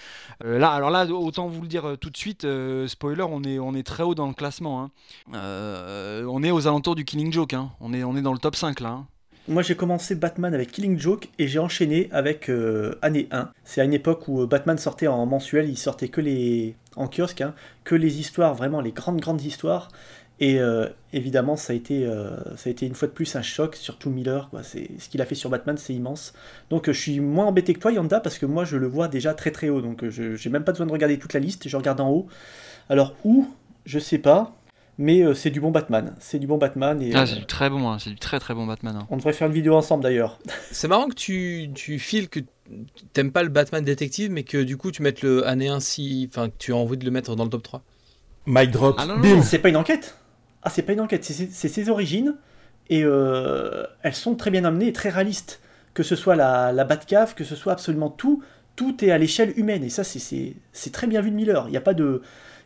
alors 0.43 0.91
là, 0.91 1.07
autant 1.07 1.47
vous 1.47 1.61
le 1.61 1.67
dire 1.67 1.97
tout 1.99 2.11
de 2.11 2.17
suite, 2.17 2.45
spoiler, 2.87 3.23
on 3.23 3.43
est, 3.43 3.57
on 3.57 3.81
très 3.81 4.03
haut 4.03 4.13
dans 4.13 4.27
le 4.27 4.33
classement. 4.33 4.83
Hein. 4.83 4.91
on 5.33 6.43
est 6.43 6.51
aux 6.51 6.67
alentours 6.67 6.95
du 6.95 7.05
Killing 7.05 7.33
Joke, 7.33 7.53
hein. 7.53 7.71
on, 7.79 7.93
est, 7.93 8.03
on 8.03 8.15
est 8.15 8.21
dans 8.21 8.33
le 8.33 8.39
top 8.39 8.55
5 8.55 8.79
là. 8.81 8.89
Hein. 8.89 9.07
Moi 9.47 9.63
j'ai 9.63 9.75
commencé 9.75 10.13
Batman 10.13 10.53
avec 10.53 10.71
Killing 10.71 10.99
Joke 10.99 11.27
et 11.39 11.47
j'ai 11.47 11.57
enchaîné 11.57 12.09
avec 12.11 12.47
euh, 12.47 12.93
année 13.01 13.27
1. 13.31 13.49
C'est 13.63 13.81
à 13.81 13.83
une 13.83 13.93
époque 13.93 14.27
où 14.27 14.41
euh, 14.41 14.45
Batman 14.45 14.77
sortait 14.77 15.07
en 15.07 15.25
mensuel, 15.25 15.67
il 15.67 15.77
sortait 15.77 16.09
que 16.09 16.21
les 16.21 16.75
en 16.95 17.07
kiosque, 17.07 17.41
hein, 17.41 17.55
que 17.83 17.95
les 17.95 18.19
histoires, 18.19 18.53
vraiment 18.53 18.81
les 18.81 18.91
grandes 18.91 19.19
grandes 19.19 19.41
histoires. 19.41 19.89
Et 20.39 20.59
euh, 20.59 20.87
évidemment 21.11 21.55
ça 21.55 21.73
a, 21.73 21.75
été, 21.75 22.07
ça 22.55 22.67
a 22.67 22.71
été 22.71 22.85
une 22.85 22.93
fois 22.93 23.07
de 23.07 23.13
plus 23.13 23.35
un 23.35 23.41
choc, 23.41 23.75
surtout 23.75 24.11
Miller. 24.11 24.49
Ce 24.63 25.09
qu'il 25.09 25.21
a 25.21 25.25
fait 25.25 25.35
sur 25.35 25.49
Batman 25.49 25.75
c'est 25.77 25.93
immense. 25.93 26.33
Donc 26.69 26.85
je 26.85 26.91
suis 26.91 27.19
moins 27.19 27.47
embêté 27.47 27.73
que 27.73 27.79
toi 27.79 27.91
Yanda 27.91 28.19
parce 28.19 28.37
que 28.37 28.45
moi 28.45 28.63
je 28.63 28.77
le 28.77 28.87
vois 28.87 29.07
déjà 29.07 29.33
très 29.33 29.49
très 29.49 29.69
haut. 29.69 29.81
Donc 29.81 30.07
je 30.07 30.23
n'ai 30.23 30.51
même 30.51 30.63
pas 30.63 30.71
besoin 30.71 30.85
de 30.85 30.91
regarder 30.91 31.17
toute 31.17 31.33
la 31.33 31.39
liste, 31.39 31.67
je 31.67 31.77
regarde 31.77 31.99
en 31.99 32.11
haut. 32.11 32.27
Alors 32.89 33.15
où? 33.23 33.47
Je 33.85 33.97
sais 33.97 34.19
pas 34.19 34.55
mais 34.97 35.21
euh, 35.21 35.33
c'est 35.33 35.49
du 35.49 35.59
bon 35.59 35.71
Batman. 35.71 36.15
C'est 36.19 36.39
du 36.39 36.47
bon 36.47 36.57
Batman. 36.57 37.01
Et, 37.01 37.13
ah, 37.15 37.25
c'est 37.25 37.35
du 37.35 37.45
très 37.45 37.69
bon, 37.69 37.89
hein. 37.89 37.97
c'est 37.99 38.09
du 38.09 38.17
très 38.17 38.39
très 38.39 38.53
bon 38.53 38.65
Batman. 38.65 38.95
Hein. 38.95 39.07
On 39.09 39.17
devrait 39.17 39.33
faire 39.33 39.47
une 39.47 39.53
vidéo 39.53 39.75
ensemble 39.75 40.03
d'ailleurs. 40.03 40.39
C'est 40.71 40.87
marrant 40.87 41.07
que 41.07 41.15
tu, 41.15 41.69
tu 41.73 41.99
files 41.99 42.29
que 42.29 42.39
t'aimes 43.13 43.31
pas 43.31 43.43
le 43.43 43.49
Batman 43.49 43.83
détective, 43.83 44.31
mais 44.31 44.43
que 44.43 44.61
du 44.61 44.77
coup 44.77 44.91
tu 44.91 45.01
mettes 45.01 45.21
le 45.21 45.47
année 45.47 45.67
1 45.69 45.79
si. 45.79 46.29
Enfin, 46.31 46.49
que 46.49 46.55
tu 46.57 46.73
as 46.73 46.75
envie 46.75 46.97
de 46.97 47.05
le 47.05 47.11
mettre 47.11 47.35
dans 47.35 47.43
le 47.43 47.49
top 47.49 47.63
3. 47.63 47.83
Mike 48.45 48.71
drop. 48.71 48.95
Ah, 48.99 49.05
non, 49.05 49.41
C'est 49.41 49.59
pas 49.59 49.69
une 49.69 49.77
enquête. 49.77 50.17
Ah, 50.63 50.69
c'est 50.69 50.83
pas 50.83 50.93
une 50.93 51.01
enquête, 51.01 51.23
c'est 51.23 51.47
ses 51.49 51.89
origines. 51.89 52.35
Et 52.89 53.03
euh, 53.03 53.85
elles 54.03 54.13
sont 54.13 54.35
très 54.35 54.51
bien 54.51 54.65
amenées 54.65 54.87
et 54.87 54.93
très 54.93 55.09
réalistes. 55.09 55.61
Que 55.93 56.03
ce 56.03 56.15
soit 56.15 56.35
la, 56.35 56.71
la 56.71 56.83
Batcave, 56.83 57.35
que 57.35 57.43
ce 57.43 57.55
soit 57.55 57.73
absolument 57.73 58.09
tout. 58.09 58.43
Tout 58.75 59.03
est 59.03 59.11
à 59.11 59.17
l'échelle 59.17 59.53
humaine. 59.57 59.83
Et 59.83 59.89
ça, 59.89 60.03
c'est 60.03 60.91
très 60.91 61.07
bien 61.07 61.21
vu 61.21 61.31
de 61.31 61.35
Miller. 61.35 61.65
Il 61.67 61.71
n'y 61.71 61.77
a 61.77 61.81
pas 61.81 61.93
de 61.93 62.21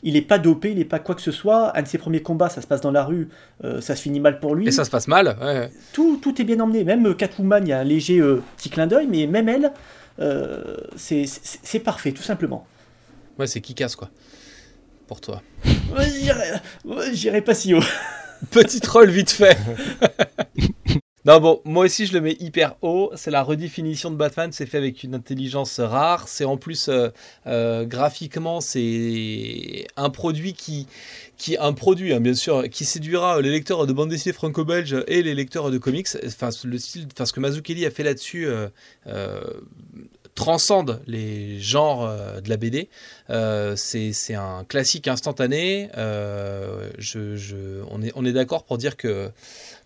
il 0.05 0.13
n'est 0.13 0.21
pas 0.21 0.38
dopé, 0.38 0.71
il 0.71 0.77
n'est 0.77 0.85
pas 0.85 1.00
quoi 1.00 1.15
que 1.15 1.21
ce 1.21 1.31
soit. 1.31 1.75
Un 1.75 1.81
de 1.81 1.88
ses 1.88 1.97
premiers 1.97 2.21
combats, 2.21 2.47
ça 2.47 2.62
se 2.62 2.67
passe 2.67 2.79
dans 2.79 2.91
la 2.91 3.03
rue, 3.03 3.27
euh, 3.63 3.81
ça 3.81 3.95
se 3.95 4.03
finit 4.03 4.19
mal 4.19 4.39
pour 4.39 4.53
lui. 4.53 4.67
Et 4.67 4.71
ça 4.71 4.85
se 4.85 4.91
passe 4.91 5.07
mal, 5.07 5.35
ouais. 5.41 5.71
Tout, 5.93 6.19
tout 6.21 6.39
est 6.39 6.45
bien 6.45 6.59
emmené. 6.59 6.83
Même 6.83 7.07
euh, 7.07 7.13
Catwoman, 7.15 7.65
il 7.65 7.69
y 7.69 7.74
a 7.74 7.79
un 7.79 7.83
léger 7.83 8.19
euh, 8.19 8.43
petit 8.55 8.69
clin 8.69 8.85
d'œil, 8.85 9.07
mais 9.07 9.25
même 9.25 9.50
elle, 9.50 9.74
c'est 10.95 11.79
parfait, 11.83 12.12
tout 12.12 12.21
simplement. 12.21 12.67
Ouais, 13.39 13.47
c'est 13.47 13.62
qui 13.62 13.74
casse, 13.74 13.95
quoi. 13.95 14.09
Pour 15.07 15.21
toi. 15.21 15.41
J'irai 17.12 17.41
pas 17.41 17.55
si 17.55 17.74
haut. 17.74 17.83
Petit 18.51 18.79
troll 18.81 19.09
vite 19.09 19.31
fait. 19.31 19.57
Non, 21.25 21.39
bon, 21.39 21.62
moi 21.65 21.86
aussi 21.86 22.05
je 22.05 22.13
le 22.13 22.22
mets 22.22 22.38
hyper 22.39 22.75
haut. 22.84 23.12
C'est 23.15 23.32
la 23.32 23.41
redéfinition 23.41 24.12
de 24.12 24.15
Batman, 24.15 24.51
c'est 24.51 24.67
fait 24.67 24.77
avec 24.77 25.01
une 25.01 25.15
intelligence 25.15 25.79
rare. 25.79 26.27
C'est 26.27 26.46
en 26.46 26.58
plus, 26.58 26.88
euh, 26.88 27.10
euh, 27.48 27.84
graphiquement, 27.84 28.62
c'est 28.62 29.88
un 29.98 30.12
produit 30.12 30.53
qui, 30.53 30.88
un 31.60 31.74
produit, 31.74 32.13
hein, 32.13 32.20
bien 32.20 32.36
sûr, 32.36 32.70
qui 32.70 32.86
séduira 32.86 33.41
les 33.41 33.50
lecteurs 33.50 33.88
de 33.88 33.94
bande 33.94 34.10
dessinée 34.10 34.34
franco-belge 34.34 35.03
et 35.08 35.24
les 35.24 35.34
lecteurs 35.34 35.72
de 35.72 35.79
comics. 35.79 36.08
Enfin, 36.27 36.50
le 36.63 36.77
style, 36.77 37.08
enfin, 37.12 37.25
ce 37.25 37.34
que 37.34 37.39
Mazzucchelli 37.39 37.88
a 37.88 37.91
fait 37.91 38.03
là-dessus. 38.03 38.48
Euh, 39.08 39.39
transcende 40.36 41.01
les 41.08 41.60
genres 41.62 42.12
de 42.44 42.50
la 42.50 42.58
BD. 42.58 42.89
c'est 43.77 44.36
un 44.36 44.65
classique 44.65 45.08
instantané. 45.08 45.89
on 45.96 48.25
est 48.25 48.34
d'accord 48.34 48.65
pour 48.65 48.77
dire 48.77 48.98
que 48.98 49.32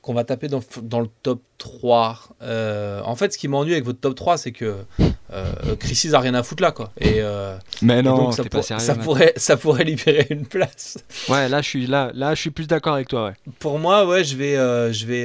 qu'on 0.01 0.13
va 0.13 0.23
taper 0.23 0.47
dans, 0.47 0.61
dans, 0.81 1.01
le 1.01 1.09
top 1.23 1.41
3. 1.57 2.19
Euh, 2.41 3.01
en 3.03 3.15
fait, 3.15 3.33
ce 3.33 3.37
qui 3.37 3.47
m'ennuie 3.47 3.73
avec 3.73 3.83
votre 3.83 3.99
top 3.99 4.15
3, 4.15 4.37
c'est 4.37 4.51
que 4.51 4.77
euh, 5.31 5.75
Crisis 5.75 6.13
a 6.13 6.19
rien 6.19 6.33
à 6.33 6.43
foutre 6.43 6.63
là, 6.63 6.71
quoi. 6.71 6.91
Et, 6.99 7.15
euh, 7.17 7.57
Mais 7.81 8.01
non, 8.01 8.31
ça, 8.31 8.43
pas 8.45 8.61
sérieux, 8.61 8.83
ça 8.83 8.95
pourrait, 8.95 9.33
ça 9.35 9.57
pourrait 9.57 9.83
libérer 9.83 10.27
une 10.29 10.45
place. 10.45 10.97
Ouais, 11.27 11.49
là, 11.49 11.61
je 11.61 11.67
suis 11.67 11.85
là, 11.85 12.11
là, 12.13 12.33
je 12.33 12.41
suis 12.41 12.51
plus 12.51 12.67
d'accord 12.67 12.93
avec 12.93 13.09
toi. 13.09 13.27
Ouais. 13.27 13.33
Pour 13.59 13.77
moi, 13.77 14.07
ouais, 14.07 14.23
je 14.23 14.37
vais, 14.37 14.55
euh, 14.55 14.93
je 14.93 15.05
vais. 15.05 15.23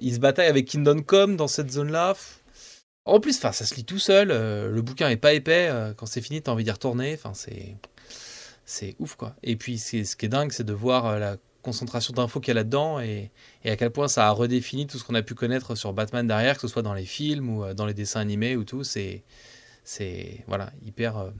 Il 0.00 0.14
se 0.14 0.20
bataille 0.20 0.48
avec 0.48 0.66
Kingdom 0.66 1.02
Come 1.02 1.36
dans 1.36 1.48
cette 1.48 1.70
zone-là. 1.70 2.14
En 3.04 3.18
plus, 3.18 3.36
enfin, 3.36 3.50
ça 3.50 3.64
se 3.64 3.74
lit 3.74 3.84
tout 3.84 3.98
seul. 3.98 4.28
le 4.28 4.80
bouquin 4.82 5.08
est 5.08 5.16
pas 5.16 5.32
épais. 5.32 5.70
quand 5.96 6.06
c'est 6.06 6.20
fini, 6.20 6.40
t'as 6.40 6.52
envie 6.52 6.64
d'y 6.64 6.70
retourner. 6.70 7.14
Enfin, 7.14 7.32
c'est, 7.34 7.74
c'est 8.64 8.94
ouf, 9.00 9.16
quoi. 9.16 9.34
Et 9.42 9.56
puis, 9.56 9.78
ce 9.78 10.14
qui 10.14 10.26
est 10.26 10.28
dingue, 10.28 10.52
c'est 10.52 10.64
de 10.64 10.72
voir 10.72 11.18
la 11.18 11.36
concentration 11.62 12.12
d'infos 12.12 12.40
qu'il 12.40 12.48
y 12.48 12.50
a 12.52 12.54
là-dedans 12.54 13.00
et, 13.00 13.30
à 13.64 13.76
quel 13.76 13.90
point 13.90 14.08
ça 14.08 14.28
a 14.28 14.30
redéfini 14.30 14.86
tout 14.86 14.98
ce 14.98 15.04
qu'on 15.04 15.14
a 15.14 15.22
pu 15.22 15.34
connaître 15.34 15.74
sur 15.74 15.92
Batman 15.92 16.26
derrière, 16.26 16.56
que 16.56 16.60
ce 16.62 16.68
soit 16.68 16.82
dans 16.82 16.94
les 16.94 17.04
films 17.04 17.48
ou 17.48 17.64
euh, 17.64 17.74
dans 17.74 17.86
les 17.86 17.94
dessins 17.94 18.20
animés 18.20 18.56
ou 18.56 18.64
tout. 18.64 18.84
C'est, 18.84 19.22
c'est 19.84 20.44
voilà, 20.48 20.70
hyper 20.84 21.16
euh, 21.18 21.30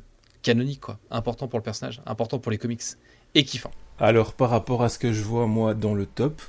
canonique, 0.42 0.80
quoi. 0.80 0.98
Important 1.10 1.48
pour 1.48 1.58
le 1.58 1.64
personnage, 1.64 2.00
important 2.06 2.38
pour 2.38 2.50
les 2.50 2.58
comics 2.58 2.82
et 3.34 3.44
kiffant. 3.44 3.70
Alors, 3.98 4.32
par 4.32 4.50
rapport 4.50 4.82
à 4.82 4.88
ce 4.88 4.98
que 4.98 5.12
je 5.12 5.22
vois 5.22 5.46
moi 5.46 5.74
dans 5.74 5.94
le 5.94 6.06
top, 6.06 6.40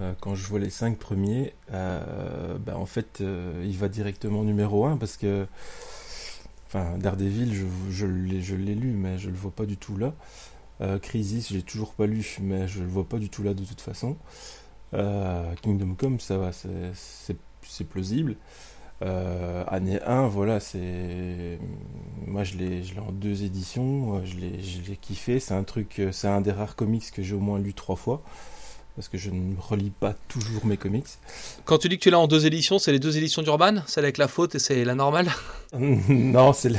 euh, 0.00 0.12
quand 0.20 0.34
je 0.34 0.46
vois 0.46 0.58
les 0.58 0.70
cinq 0.70 0.98
premiers, 0.98 1.54
bah, 1.70 2.76
en 2.76 2.86
fait, 2.86 3.20
il 3.20 3.76
va 3.76 3.88
directement 3.88 4.42
numéro 4.42 4.86
1 4.86 4.96
parce 4.96 5.16
que. 5.16 5.46
Enfin, 6.66 6.98
Daredevil, 6.98 7.66
je, 7.88 8.04
l'ai 8.04 8.74
lu, 8.74 8.90
mais 8.90 9.16
je 9.16 9.30
le 9.30 9.36
vois 9.36 9.50
pas 9.50 9.64
du 9.64 9.78
tout 9.78 9.96
là. 9.96 10.12
Euh, 10.80 10.98
Crisis, 10.98 11.52
j'ai 11.52 11.62
toujours 11.62 11.94
pas 11.94 12.06
lu, 12.06 12.36
mais 12.40 12.68
je 12.68 12.80
le 12.80 12.88
vois 12.88 13.08
pas 13.08 13.18
du 13.18 13.28
tout 13.30 13.42
là 13.42 13.54
de 13.54 13.64
toute 13.64 13.80
façon. 13.80 14.16
Euh, 14.94 15.54
Kingdom 15.62 15.94
Come, 15.94 16.20
ça 16.20 16.38
va, 16.38 16.50
c'est 16.52 17.84
plausible. 17.88 18.36
Euh, 19.02 19.64
année 19.68 20.00
1, 20.02 20.28
voilà, 20.28 20.60
c'est. 20.60 21.58
Moi, 22.26 22.44
je 22.44 22.56
l'ai 22.56 22.82
en 22.98 23.12
deux 23.12 23.44
éditions, 23.44 24.24
je 24.24 24.36
l'ai 24.36 24.96
kiffé. 24.96 25.40
C'est 25.40 25.54
un 25.54 25.64
truc, 25.64 26.02
c'est 26.12 26.28
un 26.28 26.40
des 26.40 26.52
rares 26.52 26.76
comics 26.76 27.10
que 27.12 27.22
j'ai 27.22 27.34
au 27.34 27.40
moins 27.40 27.58
lu 27.58 27.74
trois 27.74 27.96
fois 27.96 28.22
parce 28.98 29.08
que 29.08 29.16
je 29.16 29.30
ne 29.30 29.54
relis 29.56 29.92
pas 29.92 30.12
toujours 30.26 30.66
mes 30.66 30.76
comics. 30.76 31.06
Quand 31.64 31.78
tu 31.78 31.88
dis 31.88 31.98
que 31.98 32.02
tu 32.02 32.10
l'as 32.10 32.18
en 32.18 32.26
deux 32.26 32.46
éditions, 32.46 32.80
c'est 32.80 32.90
les 32.90 32.98
deux 32.98 33.16
éditions 33.16 33.42
d'Urban 33.42 33.76
Celle 33.86 34.02
avec 34.02 34.18
la 34.18 34.26
faute 34.26 34.56
et 34.56 34.58
c'est 34.58 34.84
la 34.84 34.96
normale? 34.96 35.28
Non, 35.72 36.52
c'est 36.52 36.72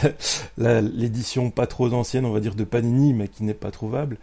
l'édition 0.57 1.49
pas 1.49 1.65
trop 1.65 1.93
ancienne, 1.93 2.25
on 2.25 2.33
va 2.33 2.41
dire, 2.41 2.55
de 2.55 2.65
Panini, 2.65 3.13
mais 3.13 3.29
qui 3.29 3.45
n'est 3.45 3.53
pas 3.53 3.71
trouvable. 3.71 4.17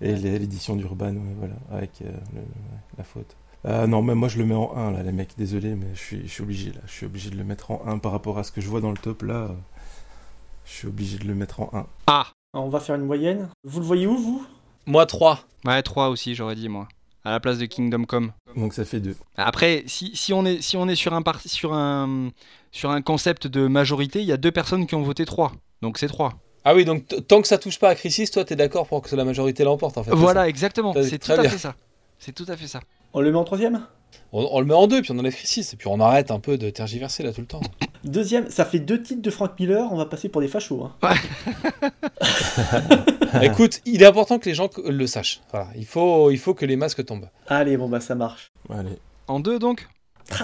Et 0.00 0.14
l'édition 0.14 0.76
d'Urban, 0.76 1.12
voilà, 1.40 1.54
avec 1.72 2.02
euh, 2.02 2.12
la 2.96 3.02
faute. 3.02 3.34
Euh, 3.64 3.88
non, 3.88 4.00
mais 4.02 4.14
moi 4.14 4.28
je 4.28 4.38
le 4.38 4.44
mets 4.44 4.54
en 4.54 4.72
1 4.76 4.92
là, 4.92 5.02
les 5.02 5.10
mecs, 5.10 5.36
désolé, 5.36 5.74
mais 5.74 5.88
je 5.94 6.00
suis, 6.00 6.22
je 6.28 6.32
suis 6.32 6.42
obligé 6.44 6.70
là. 6.70 6.82
Je 6.86 6.92
suis 6.92 7.06
obligé 7.06 7.30
de 7.30 7.36
le 7.36 7.42
mettre 7.42 7.72
en 7.72 7.82
1 7.84 7.98
par 7.98 8.12
rapport 8.12 8.38
à 8.38 8.44
ce 8.44 8.52
que 8.52 8.60
je 8.60 8.68
vois 8.68 8.80
dans 8.80 8.92
le 8.92 8.96
top 8.96 9.22
là. 9.22 9.50
Je 10.66 10.72
suis 10.72 10.86
obligé 10.86 11.18
de 11.18 11.26
le 11.26 11.34
mettre 11.34 11.62
en 11.62 11.70
1. 11.72 11.86
Ah 12.06 12.28
On 12.52 12.68
va 12.68 12.78
faire 12.78 12.94
une 12.94 13.06
moyenne. 13.06 13.48
Vous 13.64 13.80
le 13.80 13.86
voyez 13.86 14.06
où, 14.06 14.16
vous? 14.16 14.46
Moi 14.86 15.04
3. 15.06 15.40
Ouais, 15.64 15.82
3 15.82 16.10
aussi, 16.10 16.36
j'aurais 16.36 16.54
dit, 16.54 16.68
moi 16.68 16.86
à 17.24 17.30
la 17.30 17.40
place 17.40 17.58
de 17.58 17.66
Kingdom 17.66 18.04
Come. 18.04 18.32
Donc 18.56 18.74
ça 18.74 18.84
fait 18.84 19.00
deux. 19.00 19.16
Après, 19.36 19.82
si, 19.86 20.14
si, 20.14 20.32
on, 20.32 20.44
est, 20.44 20.62
si 20.62 20.76
on 20.76 20.88
est 20.88 20.94
sur 20.94 21.14
un, 21.14 21.22
sur, 21.44 21.72
un, 21.72 22.30
sur 22.70 22.90
un 22.90 23.02
concept 23.02 23.46
de 23.46 23.66
majorité, 23.66 24.20
il 24.20 24.26
y 24.26 24.32
a 24.32 24.36
deux 24.36 24.52
personnes 24.52 24.86
qui 24.86 24.94
ont 24.94 25.02
voté 25.02 25.24
3. 25.24 25.52
Donc 25.82 25.98
c'est 25.98 26.08
3. 26.08 26.34
Ah 26.66 26.74
oui, 26.74 26.84
donc 26.84 27.06
tant 27.28 27.42
que 27.42 27.48
ça 27.48 27.58
touche 27.58 27.78
pas 27.78 27.90
à 27.90 27.94
Crisis, 27.94 28.30
toi 28.30 28.44
t'es 28.44 28.56
d'accord 28.56 28.86
pour 28.86 29.02
que 29.02 29.14
la 29.14 29.24
majorité 29.24 29.64
l'emporte 29.64 29.98
en 29.98 30.04
fait. 30.04 30.14
Voilà, 30.14 30.48
exactement. 30.48 30.94
C'est 31.02 31.18
tout 31.18 31.32
à 31.32 31.48
fait 31.48 31.58
ça. 31.58 31.74
C'est 32.18 32.32
tout 32.32 32.46
à 32.48 32.56
fait 32.56 32.68
ça. 32.68 32.80
On 33.12 33.20
le 33.20 33.30
met 33.30 33.38
en 33.38 33.44
troisième? 33.44 33.86
On, 34.34 34.60
le 34.60 34.66
met 34.66 34.74
en 34.74 34.88
deux, 34.88 35.00
puis 35.00 35.12
on 35.12 35.18
enlève 35.18 35.34
Crisis, 35.34 35.72
et 35.72 35.76
puis 35.76 35.86
on 35.88 36.00
arrête 36.00 36.30
un 36.30 36.40
peu 36.40 36.58
de 36.58 36.68
tergiverser 36.68 37.22
là 37.22 37.32
tout 37.32 37.40
le 37.40 37.46
temps. 37.46 37.60
Deuxième, 38.04 38.50
ça 38.50 38.64
fait 38.64 38.80
deux 38.80 39.00
titres 39.00 39.22
de 39.22 39.30
Frank 39.30 39.52
Miller, 39.58 39.88
on 39.92 39.96
va 39.96 40.06
passer 40.06 40.28
pour 40.28 40.40
des 40.40 40.48
fachos. 40.48 40.90
Hein. 41.02 41.14
Écoute, 43.42 43.80
il 43.86 44.02
est 44.02 44.06
important 44.06 44.38
que 44.38 44.48
les 44.48 44.54
gens 44.54 44.68
le 44.84 45.06
sachent. 45.06 45.40
Voilà, 45.50 45.68
il 45.76 45.86
faut, 45.86 46.30
il 46.30 46.38
faut 46.38 46.52
que 46.52 46.66
les 46.66 46.76
masques 46.76 47.04
tombent. 47.04 47.28
Allez, 47.46 47.76
bon 47.76 47.88
bah 47.88 48.00
ça 48.00 48.14
marche. 48.14 48.52
Allez. 48.70 48.98
En 49.28 49.40
deux 49.40 49.58
donc? 49.58 49.88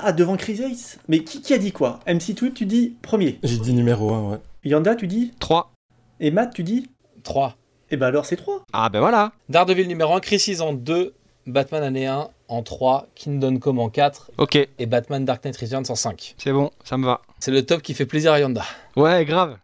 Ah, 0.03 0.13
devant 0.13 0.37
Crisis 0.37 0.99
Mais 1.09 1.25
qui, 1.25 1.41
qui, 1.41 1.55
a 1.55 1.59
dit 1.59 1.73
quoi? 1.73 2.01
MC 2.07 2.35
Tweet, 2.35 2.55
tu 2.55 2.67
dis 2.67 2.97
premier. 3.03 3.39
J'ai 3.43 3.59
dit 3.59 3.73
numéro 3.73 4.13
1, 4.13 4.31
ouais. 4.31 4.39
Yanda, 4.65 4.95
tu 4.95 5.07
dis 5.07 5.33
3. 5.41 5.73
Et 6.21 6.31
Matt, 6.31 6.55
tu 6.55 6.63
dis 6.63 6.89
3. 7.25 7.57
Et 7.91 7.97
bah 7.97 8.07
alors 8.07 8.27
c'est 8.27 8.37
3. 8.37 8.65
Ah 8.73 8.89
ben 8.89 9.01
voilà. 9.01 9.33
Daredevil 9.49 9.89
numéro 9.89 10.15
1, 10.15 10.21
Crisis 10.21 10.61
en 10.61 10.75
2, 10.75 11.15
Batman 11.47 11.83
année 11.83 12.07
1 12.07 12.29
en 12.51 12.63
3, 12.63 13.07
Kingdom 13.15 13.59
Come 13.59 13.79
en 13.79 13.89
4 13.89 14.33
ok 14.37 14.57
et 14.57 14.87
Batman 14.87 15.25
Dark 15.25 15.45
Knight 15.45 15.57
Returns 15.57 15.85
en 15.89 15.95
5. 15.95 16.35
C'est 16.37 16.53
bon, 16.53 16.71
ça 16.85 16.99
me 16.99 17.07
va. 17.07 17.23
C'est 17.39 17.51
le 17.53 17.65
top 17.65 17.81
qui 17.81 17.95
fait 17.95 18.07
plaisir 18.07 18.33
à 18.33 18.41
Yanda. 18.41 18.65
Ouais, 18.97 19.25
grave. 19.25 19.57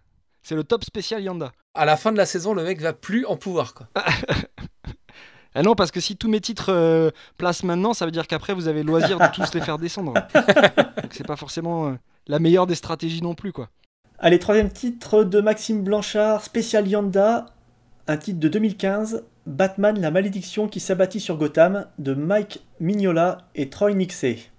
C'est 0.43 0.55
le 0.55 0.65
top 0.65 0.85
spécial 0.85 1.23
Yanda. 1.23 1.53
À 1.75 1.85
la 1.85 1.97
fin 1.97 2.13
de 2.13 2.17
la 2.17 2.25
saison, 2.25 2.55
le 2.55 2.63
mec 2.63 2.81
va 2.81 2.93
plus 2.93 3.27
en 3.27 3.37
pouvoir. 3.37 3.75
Quoi. 3.75 3.89
ah 5.55 5.63
non, 5.63 5.75
parce 5.75 5.91
que 5.91 6.01
si 6.01 6.17
tous 6.17 6.29
mes 6.29 6.41
titres 6.41 6.73
euh, 6.73 7.11
placent 7.37 7.65
maintenant, 7.65 7.93
ça 7.93 8.07
veut 8.07 8.13
dire 8.13 8.27
qu'après 8.27 8.55
vous 8.55 8.69
avez 8.69 8.83
le 8.83 8.87
loisir 8.87 9.19
de 9.19 9.27
tous 9.35 9.53
les 9.53 9.61
faire 9.61 9.79
descendre. 9.79 10.15
c'est 11.11 11.27
pas 11.27 11.37
forcément 11.37 11.89
euh, 11.89 11.93
la 12.29 12.39
meilleure 12.39 12.67
des 12.67 12.77
stratégies 12.77 13.23
non 13.23 13.35
plus. 13.35 13.53
quoi. 13.53 13.69
Allez, 14.19 14.39
troisième 14.39 14.71
titre 14.71 15.25
de 15.25 15.41
Maxime 15.41 15.83
Blanchard, 15.83 16.43
spécial 16.43 16.89
Yanda, 16.89 17.47
un 18.07 18.17
titre 18.17 18.39
de 18.39 18.49
2015, 18.49 19.25
Batman, 19.47 20.01
la 20.01 20.11
malédiction 20.11 20.69
qui 20.69 20.81
s'abattit 20.81 21.21
sur 21.21 21.37
Gotham, 21.37 21.87
de 21.99 22.15
Mike 22.15 22.61
Mignola 22.81 23.39
et 23.55 23.71
Troy 23.71 23.95
Nixey. 23.95 24.51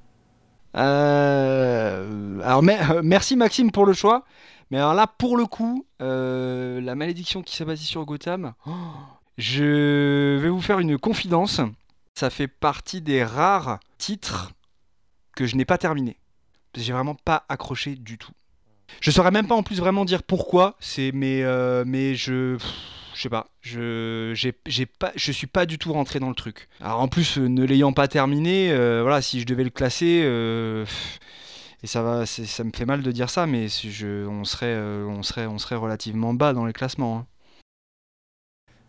Euh, 0.76 2.40
alors, 2.42 2.64
euh, 2.64 3.02
merci 3.04 3.36
Maxime 3.36 3.72
pour 3.72 3.86
le 3.86 3.94
choix. 3.94 4.24
Mais 4.72 4.78
alors 4.78 4.94
là, 4.94 5.08
pour 5.08 5.38
le 5.38 5.46
coup, 5.46 5.86
euh, 6.02 6.82
la 6.82 6.96
malédiction 6.96 7.42
qui 7.42 7.56
s'abattit 7.56 7.86
sur 7.86 8.06
Gotham, 8.06 8.54
oh, 8.66 8.72
je 9.38 10.38
vais 10.38 10.50
vous 10.50 10.62
faire 10.62 10.80
une 10.80 10.98
confidence. 10.98 11.62
Ça 12.16 12.30
fait 12.30 12.48
partie 12.48 13.02
des 13.02 13.24
rares 13.24 13.80
titres 13.98 14.52
que 15.36 15.46
je 15.46 15.56
n'ai 15.56 15.66
pas 15.66 15.78
terminé. 15.78 16.18
J'ai 16.76 16.94
vraiment 16.94 17.16
pas 17.16 17.46
accroché 17.50 17.96
du 17.96 18.18
tout. 18.18 18.32
Je 19.02 19.12
saurais 19.12 19.32
même 19.32 19.48
pas 19.48 19.56
en 19.56 19.64
plus 19.64 19.80
vraiment 19.80 20.06
dire 20.06 20.24
pourquoi. 20.24 20.76
C'est 20.80 21.12
mais 21.12 21.44
mais 21.86 22.16
je 22.16 22.58
je 23.18 23.24
sais 23.24 23.30
pas, 23.30 23.50
je 23.62 24.32
j'ai 24.36 24.86
pas, 24.86 25.12
je 25.16 25.32
suis 25.32 25.48
pas 25.48 25.66
du 25.66 25.80
tout 25.80 25.92
rentré 25.92 26.20
dans 26.20 26.30
le 26.30 26.36
truc. 26.36 26.70
Alors 26.80 27.00
en 27.00 27.08
plus, 27.08 27.40
euh, 27.40 27.48
ne 27.48 27.66
l'ayant 27.66 27.92
pas 27.92 28.08
terminé, 28.08 28.72
euh, 28.72 29.02
voilà, 29.02 29.24
si 29.24 29.40
je 29.40 29.46
devais 29.48 29.64
le 29.64 29.72
classer, 29.72 30.22
euh, 30.24 30.86
et 31.82 31.88
ça 31.88 32.04
va, 32.04 32.28
ça 32.28 32.64
me 32.64 32.72
fait 32.72 32.86
mal 32.86 33.02
de 33.02 33.12
dire 33.12 33.32
ça, 33.32 33.48
mais 33.48 33.70
je, 33.70 34.28
on 34.28 34.44
serait, 34.44 34.78
on 34.78 35.24
serait, 35.24 35.48
on 35.48 35.58
serait 35.58 35.76
relativement 35.76 36.36
bas 36.36 36.54
dans 36.54 36.66
les 36.66 36.74
classements. 36.74 37.18
Hein. 37.18 37.26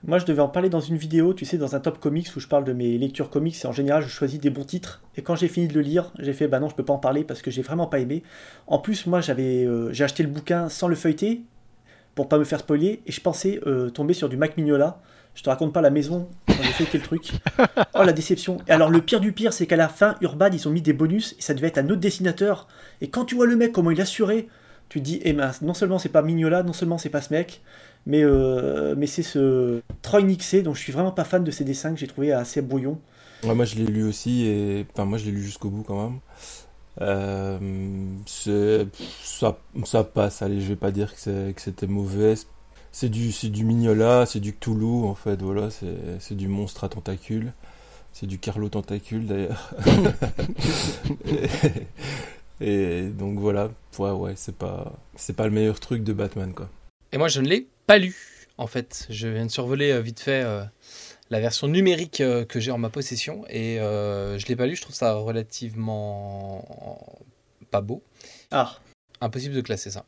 Moi, 0.07 0.19
je 0.19 0.27
devais 0.27 0.43
en 0.43 0.49
parler 0.49 0.69
dans 0.69 0.81
une 0.81 0.97
vidéo, 0.97 1.33
tu 1.33 1.47
sais, 1.47 1.57
dans 1.57 1.75
un 1.75 1.81
top 1.81 1.99
comics 1.99 2.29
où 2.37 2.41
je 2.41 2.47
parle 2.47 2.65
de 2.65 2.73
mes 2.73 2.99
lectures 2.99 3.31
comics 3.31 3.57
et 3.65 3.67
en 3.67 3.73
général, 3.73 4.03
je 4.03 4.09
choisis 4.09 4.39
des 4.39 4.51
bons 4.51 4.65
titres. 4.65 5.03
Et 5.17 5.23
quand 5.23 5.37
j'ai 5.37 5.49
fini 5.49 5.69
de 5.69 5.75
le 5.75 5.81
lire, 5.81 6.13
j'ai 6.19 6.35
fait 6.35 6.49
bah 6.49 6.61
non, 6.61 6.69
je 6.69 6.75
peux 6.75 6.85
pas 6.85 6.93
en 6.93 6.99
parler 6.99 7.25
parce 7.25 7.41
que 7.41 7.51
j'ai 7.51 7.63
vraiment 7.63 7.87
pas 7.87 7.99
aimé. 7.99 8.23
En 8.67 8.79
plus, 8.79 9.07
moi, 9.07 9.21
j'avais, 9.21 9.67
j'ai 9.91 10.05
acheté 10.05 10.23
le 10.23 10.29
bouquin 10.29 10.69
sans 10.69 10.87
le 10.87 10.95
feuilleter 10.95 11.43
pour 12.19 12.29
pas 12.29 12.39
me 12.39 12.43
faire 12.43 12.59
spoiler, 12.59 13.01
et 13.07 13.13
je 13.13 13.21
pensais 13.21 13.61
euh, 13.69 13.91
tomber 13.91 14.13
sur 14.13 14.29
du 14.29 14.37
Mac 14.37 14.57
Mignola. 14.57 15.01
Je 15.37 15.45
te 15.45 15.49
raconte 15.49 15.73
pas 15.73 15.81
la 15.81 15.91
maison 15.91 16.29
quand 16.49 16.55
j'ai 16.65 16.73
fait 16.73 16.85
quel 16.91 17.01
truc. 17.01 17.31
Oh 17.95 18.03
la 18.03 18.13
déception. 18.13 18.57
Et 18.67 18.73
alors 18.73 18.91
le 18.91 19.01
pire 19.01 19.21
du 19.21 19.31
pire, 19.31 19.53
c'est 19.53 19.69
qu'à 19.69 19.77
la 19.77 19.89
fin, 19.89 20.17
Urban, 20.21 20.49
ils 20.53 20.67
ont 20.67 20.73
mis 20.73 20.83
des 20.83 20.93
bonus 20.93 21.37
et 21.39 21.43
ça 21.43 21.55
devait 21.55 21.69
être 21.69 21.79
un 21.79 21.89
autre 21.91 22.01
dessinateur. 22.01 22.67
Et 23.01 23.09
quand 23.09 23.25
tu 23.25 23.37
vois 23.37 23.47
le 23.47 23.55
mec, 23.55 23.71
comment 23.71 23.93
il 23.93 24.01
assurait, 24.01 24.49
tu 24.89 24.99
te 24.99 25.05
dis, 25.05 25.21
eh 25.23 25.33
ben, 25.33 25.53
non 25.63 25.75
seulement 25.75 26.01
c'est 26.01 26.09
pas 26.09 26.23
Mignola, 26.23 26.65
non 26.65 26.73
seulement 26.73 26.99
c'est 26.99 27.09
pas 27.09 27.23
ce 27.23 27.33
mec, 27.33 27.63
mais, 28.05 28.25
euh, 28.25 28.97
mais 28.99 29.07
c'est 29.07 29.23
ce 29.23 29.81
Troy 30.03 30.23
Nixé, 30.23 30.63
dont 30.63 30.75
je 30.75 30.81
suis 30.81 30.93
vraiment 30.93 31.13
pas 31.13 31.23
fan 31.23 31.45
de 31.45 31.53
ses 31.53 31.63
dessins 31.63 31.95
que 31.95 32.01
j'ai 32.01 32.09
trouvé 32.09 32.33
assez 32.33 32.63
brouillon. 32.63 32.99
Ouais, 33.45 33.55
moi 33.55 33.65
je 33.65 33.77
l'ai 33.77 33.87
lu 33.87 34.03
aussi, 34.03 34.45
et 34.45 34.85
enfin 34.93 35.05
moi 35.05 35.19
je 35.19 35.27
l'ai 35.27 35.31
lu 35.31 35.43
jusqu'au 35.45 35.71
bout 35.71 35.85
quand 35.85 36.03
même. 36.03 36.19
Euh, 37.01 37.59
ça, 38.27 39.59
ça 39.85 40.05
passe, 40.05 40.43
allez, 40.43 40.61
je 40.61 40.69
vais 40.69 40.77
pas 40.77 40.91
dire 40.91 41.15
que 41.15 41.53
c'était 41.57 41.87
mauvais. 41.87 42.35
C'est 42.91 43.09
du, 43.09 43.31
du 43.51 43.65
Mignola, 43.65 44.27
c'est 44.27 44.41
du 44.41 44.55
Cthulhu, 44.55 45.05
en 45.05 45.15
fait, 45.15 45.41
voilà, 45.43 45.69
c'est 45.71 46.37
du 46.37 46.49
monstre 46.49 46.85
à 46.85 46.89
tentacules. 46.89 47.53
C'est 48.13 48.27
du 48.27 48.39
Carlo 48.39 48.69
Tentacule 48.69 49.27
d'ailleurs. 49.27 49.71
et, 52.61 53.09
donc 53.11 53.39
voilà, 53.39 53.71
ouais, 53.99 54.11
ouais, 54.11 54.33
c'est 54.35 54.57
pas, 54.57 54.93
c'est 55.15 55.37
pas 55.37 55.45
le 55.45 55.53
meilleur 55.53 55.79
truc 55.79 56.03
de 56.03 56.13
Batman 56.13 56.53
quoi. 56.53 56.69
Et 57.13 57.19
moi 57.19 57.29
je 57.29 57.41
ne 57.41 57.47
l'ai 57.47 57.69
pas 57.87 57.99
lu 57.99 58.49
en 58.57 58.67
fait. 58.67 59.07
Je 59.09 59.29
viens 59.29 59.47
de 59.47 59.51
survoler 59.51 59.93
euh, 59.93 60.01
vite 60.01 60.19
fait 60.19 60.43
euh, 60.45 60.65
la 61.31 61.41
version 61.41 61.69
numérique 61.69 62.21
euh, 62.21 62.45
que 62.45 62.61
j'ai 62.61 62.71
en 62.71 62.79
ma 62.79 62.91
possession 62.91 63.45
et 63.49 63.77
je 63.79 64.47
l'ai 64.47 64.57
pas 64.57 64.67
lu. 64.67 64.77
Je 64.77 64.83
trouve 64.83 64.95
ça 64.95 65.15
relativement 65.15 66.65
pas 67.71 67.81
beau. 67.81 68.03
Ah. 68.51 68.79
Impossible 69.21 69.55
de 69.55 69.61
classer 69.61 69.91
ça. 69.91 70.05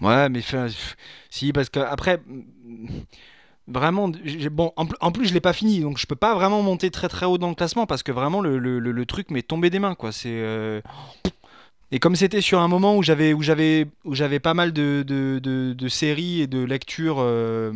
Ouais, 0.00 0.28
mais 0.28 0.40
si 1.30 1.52
parce 1.52 1.68
que 1.68 1.80
après 1.80 2.20
Vraiment, 3.68 4.10
bon, 4.50 4.72
en, 4.76 5.12
plus 5.12 5.26
je 5.26 5.34
l'ai 5.34 5.40
pas 5.40 5.52
fini, 5.52 5.80
donc 5.80 5.96
je 5.96 6.06
peux 6.06 6.16
pas 6.16 6.34
vraiment 6.34 6.62
monter 6.62 6.90
très 6.90 7.08
très 7.08 7.26
haut 7.26 7.38
dans 7.38 7.48
le 7.48 7.54
classement 7.54 7.86
parce 7.86 8.02
que 8.02 8.10
vraiment 8.10 8.40
le, 8.40 8.58
le, 8.58 8.80
le, 8.80 9.06
truc 9.06 9.30
m'est 9.30 9.46
tombé 9.46 9.70
des 9.70 9.78
mains, 9.78 9.94
quoi. 9.94 10.10
C'est 10.10 10.32
euh, 10.32 10.80
et 11.94 11.98
comme 11.98 12.16
c'était 12.16 12.40
sur 12.40 12.58
un 12.60 12.68
moment 12.68 12.96
où 12.96 13.02
j'avais 13.02 13.34
où 13.34 13.42
j'avais 13.42 13.86
où 14.04 14.14
j'avais 14.14 14.40
pas 14.40 14.54
mal 14.54 14.72
de, 14.72 15.04
de, 15.06 15.38
de, 15.38 15.88
séries 15.88 16.40
et 16.40 16.46
de 16.46 16.64
lectures 16.64 17.18
euh, 17.18 17.70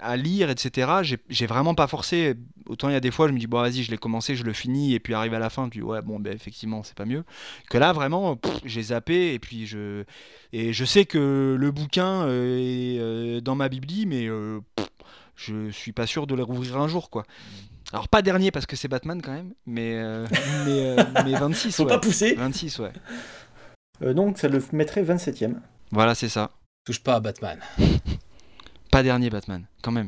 à 0.00 0.18
lire, 0.18 0.50
etc. 0.50 1.16
J'ai 1.30 1.46
vraiment 1.46 1.74
pas 1.74 1.86
forcé. 1.86 2.34
Autant 2.68 2.90
il 2.90 2.92
y 2.92 2.96
a 2.96 3.00
des 3.00 3.10
fois, 3.10 3.26
je 3.26 3.32
me 3.32 3.38
dis 3.38 3.46
bon 3.46 3.62
vas-y, 3.62 3.82
je 3.82 3.90
l'ai 3.90 3.96
commencé, 3.96 4.36
je 4.36 4.44
le 4.44 4.52
finis, 4.52 4.92
et 4.92 5.00
puis 5.00 5.14
arrive 5.14 5.32
à 5.32 5.38
la 5.38 5.48
fin, 5.48 5.66
tu 5.70 5.78
dis 5.78 5.82
ouais 5.82 6.02
bon 6.02 6.20
ben 6.20 6.34
effectivement 6.34 6.82
c'est 6.82 6.94
pas 6.94 7.06
mieux. 7.06 7.24
Que 7.70 7.78
là 7.78 7.94
vraiment, 7.94 8.38
j'ai 8.66 8.82
zappé 8.82 9.32
et 9.32 9.38
puis 9.38 9.66
je 9.66 10.04
et 10.52 10.74
je 10.74 10.84
sais 10.84 11.06
que 11.06 11.56
le 11.58 11.70
bouquin 11.70 12.26
euh, 12.26 13.38
est 13.38 13.40
dans 13.40 13.54
ma 13.54 13.70
bibli, 13.70 14.04
mais 14.04 14.28
je 15.36 15.70
suis 15.70 15.92
pas 15.92 16.06
sûr 16.06 16.26
de 16.26 16.34
les 16.34 16.42
rouvrir 16.42 16.76
un 16.76 16.88
jour, 16.88 17.08
quoi. 17.08 17.24
Alors 17.92 18.08
pas 18.08 18.20
dernier 18.22 18.50
parce 18.50 18.66
que 18.66 18.76
c'est 18.76 18.88
Batman 18.88 19.22
quand 19.22 19.32
même, 19.32 19.54
mais, 19.66 19.94
euh, 19.96 20.26
mais, 20.66 20.98
euh, 20.98 21.04
mais, 21.24 21.32
26. 21.32 21.74
Faut 21.76 21.86
pas 21.86 21.98
pousser. 21.98 22.34
26, 22.34 22.80
ouais. 22.80 22.92
Euh, 24.02 24.12
donc 24.12 24.38
ça 24.38 24.48
le 24.48 24.62
mettrait 24.72 25.02
27ème. 25.02 25.54
Voilà, 25.90 26.14
c'est 26.14 26.28
ça. 26.28 26.50
Touche 26.84 27.02
pas 27.02 27.14
à 27.14 27.20
Batman. 27.20 27.58
Pas 28.90 29.02
dernier 29.02 29.28
Batman, 29.28 29.66
quand 29.82 29.92
même. 29.92 30.06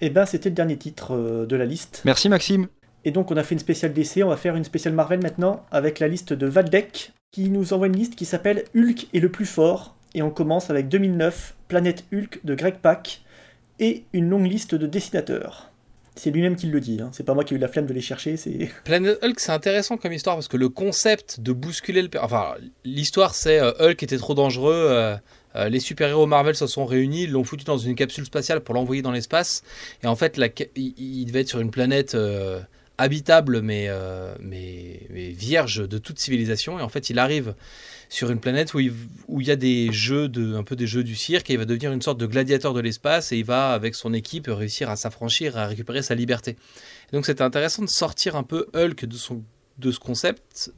Et 0.00 0.06
eh 0.06 0.10
ben 0.10 0.24
c'était 0.24 0.50
le 0.50 0.54
dernier 0.54 0.76
titre 0.76 1.46
de 1.48 1.56
la 1.56 1.66
liste. 1.66 2.02
Merci 2.04 2.28
Maxime. 2.28 2.68
Et 3.04 3.10
donc 3.10 3.32
on 3.32 3.36
a 3.36 3.42
fait 3.42 3.56
une 3.56 3.60
spéciale 3.60 3.92
DC, 3.92 4.22
on 4.22 4.28
va 4.28 4.36
faire 4.36 4.54
une 4.54 4.62
spéciale 4.62 4.94
Marvel 4.94 5.20
maintenant 5.20 5.66
avec 5.72 5.98
la 5.98 6.06
liste 6.06 6.32
de 6.32 6.46
Valdec 6.46 7.12
qui 7.32 7.50
nous 7.50 7.72
envoie 7.72 7.88
une 7.88 7.96
liste 7.96 8.14
qui 8.14 8.24
s'appelle 8.24 8.64
Hulk 8.76 9.08
est 9.12 9.18
le 9.18 9.30
plus 9.30 9.46
fort. 9.46 9.96
Et 10.14 10.22
on 10.22 10.30
commence 10.30 10.70
avec 10.70 10.88
2009, 10.88 11.56
Planète 11.66 12.04
Hulk 12.12 12.40
de 12.44 12.54
Greg 12.54 12.76
Pak 12.76 13.22
et 13.80 14.04
une 14.12 14.28
longue 14.28 14.46
liste 14.46 14.76
de 14.76 14.86
dessinateurs. 14.86 15.70
C'est 16.16 16.30
lui-même 16.30 16.56
qui 16.56 16.66
le 16.66 16.80
dit, 16.80 16.98
hein. 17.00 17.10
c'est 17.12 17.22
pas 17.22 17.34
moi 17.34 17.44
qui 17.44 17.54
ai 17.54 17.56
eu 17.56 17.60
la 17.60 17.68
flemme 17.68 17.86
de 17.86 17.92
les 17.92 18.00
chercher. 18.00 18.36
C'est 18.36 18.68
Planet 18.84 19.18
Hulk, 19.22 19.38
c'est 19.38 19.52
intéressant 19.52 19.96
comme 19.96 20.12
histoire 20.12 20.36
parce 20.36 20.48
que 20.48 20.56
le 20.56 20.68
concept 20.68 21.40
de 21.40 21.52
bousculer 21.52 22.02
le. 22.02 22.08
Enfin, 22.20 22.54
l'histoire 22.84 23.34
c'est 23.34 23.60
euh, 23.60 23.72
Hulk 23.78 24.02
était 24.02 24.18
trop 24.18 24.34
dangereux, 24.34 24.74
euh, 24.74 25.16
euh, 25.56 25.68
les 25.68 25.80
super-héros 25.80 26.26
Marvel 26.26 26.54
se 26.54 26.66
sont 26.66 26.84
réunis, 26.84 27.26
l'ont 27.26 27.44
foutu 27.44 27.64
dans 27.64 27.78
une 27.78 27.94
capsule 27.94 28.24
spatiale 28.24 28.60
pour 28.60 28.74
l'envoyer 28.74 29.02
dans 29.02 29.12
l'espace, 29.12 29.62
et 30.02 30.06
en 30.06 30.16
fait, 30.16 30.40
il, 30.76 31.24
devait 31.26 31.40
être 31.40 31.48
sur 31.48 31.60
une 31.60 31.70
planète 31.70 32.16
habitable 32.98 33.62
mais, 33.62 33.88
mais, 34.40 35.00
mais, 35.10 35.28
vierge 35.30 35.88
de 35.88 35.98
toute 35.98 36.18
civilisation, 36.18 36.78
et 36.78 36.82
en 36.82 36.88
fait, 36.88 37.10
il 37.10 37.18
arrive 37.18 37.54
sur 38.10 38.30
une 38.30 38.40
planète 38.40 38.74
où 38.74 38.80
il, 38.80 38.92
où 39.28 39.40
il 39.40 39.46
y 39.46 39.50
a 39.52 39.56
des 39.56 39.92
jeux, 39.92 40.28
de, 40.28 40.56
un 40.56 40.64
peu 40.64 40.74
des 40.74 40.88
jeux 40.88 41.04
du 41.04 41.14
cirque, 41.14 41.48
et 41.48 41.54
il 41.54 41.58
va 41.58 41.64
devenir 41.64 41.92
une 41.92 42.02
sorte 42.02 42.18
de 42.18 42.26
gladiateur 42.26 42.74
de 42.74 42.80
l'espace, 42.80 43.30
et 43.30 43.38
il 43.38 43.44
va, 43.44 43.72
avec 43.72 43.94
son 43.94 44.12
équipe, 44.12 44.48
réussir 44.48 44.90
à 44.90 44.96
s'affranchir, 44.96 45.56
à 45.56 45.66
récupérer 45.66 46.02
sa 46.02 46.16
liberté. 46.16 46.56
donc 47.12 47.24
c'était 47.24 47.42
intéressant 47.42 47.82
de 47.82 47.88
sortir 47.88 48.34
un 48.34 48.42
peu 48.42 48.66
Hulk 48.74 49.04
de, 49.04 49.16
son, 49.16 49.44
de 49.78 49.92
ce 49.92 50.00
concept 50.00 50.72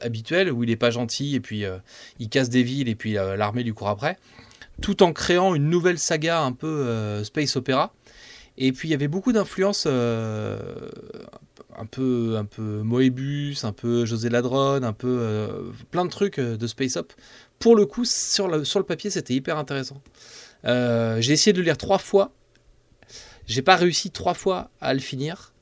habituel, 0.00 0.50
où 0.52 0.64
il 0.64 0.68
n'est 0.68 0.76
pas 0.76 0.90
gentil, 0.90 1.36
et 1.36 1.40
puis 1.40 1.64
euh, 1.64 1.78
il 2.18 2.28
casse 2.28 2.50
des 2.50 2.64
villes, 2.64 2.88
et 2.88 2.96
puis 2.96 3.16
euh, 3.16 3.36
l'armée 3.36 3.62
lui 3.62 3.72
court 3.72 3.88
après, 3.88 4.18
tout 4.82 5.04
en 5.04 5.12
créant 5.12 5.54
une 5.54 5.70
nouvelle 5.70 6.00
saga 6.00 6.42
un 6.42 6.52
peu 6.52 6.66
euh, 6.66 7.22
space 7.22 7.54
opéra. 7.54 7.94
Et 8.56 8.72
puis 8.72 8.88
il 8.88 8.90
y 8.90 8.94
avait 8.94 9.08
beaucoup 9.08 9.32
d'influences 9.32 9.86
un 11.76 11.86
peu, 11.86 12.36
un 12.38 12.44
peu 12.44 12.82
Moebius, 12.82 13.64
un 13.64 13.72
peu 13.72 14.04
José 14.04 14.28
Ladrone, 14.28 14.84
un 14.84 14.92
peu 14.92 15.18
euh, 15.20 15.70
plein 15.90 16.04
de 16.04 16.10
trucs 16.10 16.38
euh, 16.38 16.56
de 16.56 16.66
Space 16.66 16.96
Up. 16.96 17.12
Pour 17.58 17.76
le 17.76 17.86
coup, 17.86 18.04
sur 18.04 18.48
le, 18.48 18.64
sur 18.64 18.78
le 18.78 18.86
papier, 18.86 19.10
c'était 19.10 19.34
hyper 19.34 19.58
intéressant. 19.58 20.00
Euh, 20.64 21.20
j'ai 21.20 21.32
essayé 21.32 21.52
de 21.52 21.58
le 21.58 21.64
lire 21.64 21.76
trois 21.76 21.98
fois. 21.98 22.32
J'ai 23.46 23.62
pas 23.62 23.76
réussi 23.76 24.10
trois 24.10 24.34
fois 24.34 24.70
à 24.80 24.94
le 24.94 25.00
finir. 25.00 25.52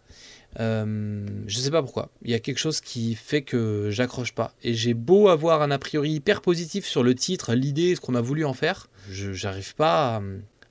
Euh, 0.60 1.26
je 1.46 1.58
sais 1.58 1.70
pas 1.70 1.82
pourquoi. 1.82 2.10
Il 2.22 2.30
y 2.30 2.34
a 2.34 2.38
quelque 2.38 2.58
chose 2.58 2.80
qui 2.80 3.14
fait 3.14 3.42
que 3.42 3.88
j'accroche 3.90 4.32
pas. 4.32 4.54
Et 4.62 4.74
j'ai 4.74 4.94
beau 4.94 5.28
avoir 5.28 5.62
un 5.62 5.70
a 5.70 5.78
priori 5.78 6.10
hyper 6.10 6.42
positif 6.42 6.86
sur 6.86 7.02
le 7.02 7.14
titre, 7.14 7.54
l'idée, 7.54 7.94
ce 7.96 8.00
qu'on 8.00 8.14
a 8.14 8.20
voulu 8.20 8.44
en 8.44 8.52
faire, 8.52 8.88
j'arrive 9.10 9.74
pas 9.74 10.16
à, 10.16 10.22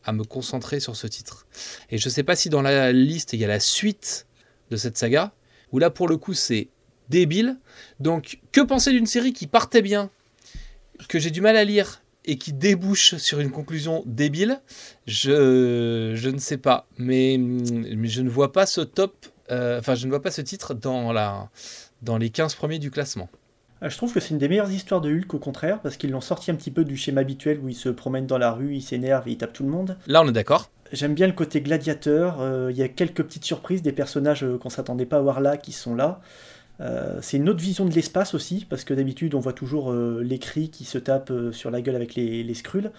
à, 0.05 0.13
me 0.13 0.23
concentrer 0.23 0.79
sur 0.79 0.95
ce 0.95 1.07
titre. 1.07 1.47
Et 1.89 1.97
je 1.97 2.09
sais 2.09 2.23
pas 2.23 2.35
si 2.35 2.49
dans 2.49 2.61
la 2.61 2.91
liste 2.91 3.33
il 3.33 3.39
y 3.39 3.45
a 3.45 3.47
la 3.47 3.59
suite 3.59 4.27
de 4.71 4.77
cette 4.77 4.97
saga, 4.97 5.33
où 5.71 5.77
là 5.77 5.91
pour 5.91 6.07
le 6.07 6.17
coup 6.17 6.33
c'est 6.33 6.69
débile. 7.09 7.57
Donc 7.99 8.39
que 8.51 8.61
penser 8.61 8.91
d'une 8.91 9.05
série 9.05 9.33
qui 9.33 9.45
partait 9.45 9.83
bien, 9.83 10.09
que 11.07 11.19
j'ai 11.19 11.29
du 11.29 11.41
mal 11.41 11.57
à 11.57 11.63
lire 11.63 12.01
et 12.25 12.37
qui 12.37 12.53
débouche 12.53 13.15
sur 13.17 13.39
une 13.39 13.51
conclusion 13.51 14.03
débile? 14.05 14.61
Je, 15.05 16.13
je 16.15 16.29
ne 16.29 16.39
sais 16.39 16.57
pas, 16.57 16.87
mais, 16.97 17.37
mais 17.37 18.07
je 18.07 18.21
ne 18.21 18.29
vois 18.29 18.51
pas 18.51 18.65
ce 18.65 18.81
top, 18.81 19.27
euh, 19.51 19.79
enfin 19.79 19.93
je 19.95 20.05
ne 20.05 20.11
vois 20.11 20.21
pas 20.21 20.31
ce 20.31 20.41
titre 20.41 20.73
dans, 20.73 21.11
la, 21.11 21.49
dans 22.01 22.17
les 22.17 22.29
15 22.29 22.55
premiers 22.55 22.79
du 22.79 22.89
classement. 22.89 23.29
Euh, 23.83 23.89
je 23.89 23.97
trouve 23.97 24.13
que 24.13 24.19
c'est 24.19 24.29
une 24.29 24.37
des 24.37 24.47
meilleures 24.47 24.71
histoires 24.71 25.01
de 25.01 25.11
Hulk 25.11 25.33
au 25.33 25.39
contraire, 25.39 25.81
parce 25.81 25.97
qu'ils 25.97 26.11
l'ont 26.11 26.21
sorti 26.21 26.51
un 26.51 26.55
petit 26.55 26.71
peu 26.71 26.85
du 26.85 26.95
schéma 26.95 27.21
habituel 27.21 27.59
où 27.59 27.67
il 27.67 27.75
se 27.75 27.89
promène 27.89 28.27
dans 28.27 28.37
la 28.37 28.51
rue, 28.51 28.75
il 28.75 28.81
s'énerve 28.81 29.27
et 29.27 29.31
il 29.31 29.37
tape 29.37 29.53
tout 29.53 29.63
le 29.63 29.69
monde. 29.69 29.97
Là 30.07 30.21
on 30.21 30.29
est 30.29 30.33
d'accord. 30.33 30.69
J'aime 30.91 31.13
bien 31.13 31.27
le 31.27 31.33
côté 31.33 31.61
gladiateur. 31.61 32.41
Euh, 32.41 32.69
il 32.69 32.77
y 32.77 32.83
a 32.83 32.89
quelques 32.89 33.23
petites 33.23 33.45
surprises, 33.45 33.81
des 33.81 33.93
personnages 33.93 34.43
euh, 34.43 34.57
qu'on 34.57 34.69
s'attendait 34.69 35.05
pas 35.05 35.17
à 35.17 35.21
voir 35.21 35.39
là 35.39 35.55
qui 35.55 35.71
sont 35.71 35.95
là. 35.95 36.19
Euh, 36.81 37.19
c'est 37.21 37.37
une 37.37 37.47
autre 37.47 37.61
vision 37.61 37.85
de 37.85 37.93
l'espace 37.93 38.33
aussi, 38.33 38.65
parce 38.69 38.83
que 38.83 38.93
d'habitude 38.93 39.35
on 39.35 39.39
voit 39.39 39.53
toujours 39.53 39.93
les 39.93 40.39
cris 40.39 40.69
qui 40.69 40.83
se 40.83 40.97
tapent 40.97 41.31
sur 41.51 41.69
la 41.71 41.81
gueule 41.81 41.95
avec 41.95 42.15
les, 42.15 42.43
les 42.43 42.53
Skrulls. 42.53 42.91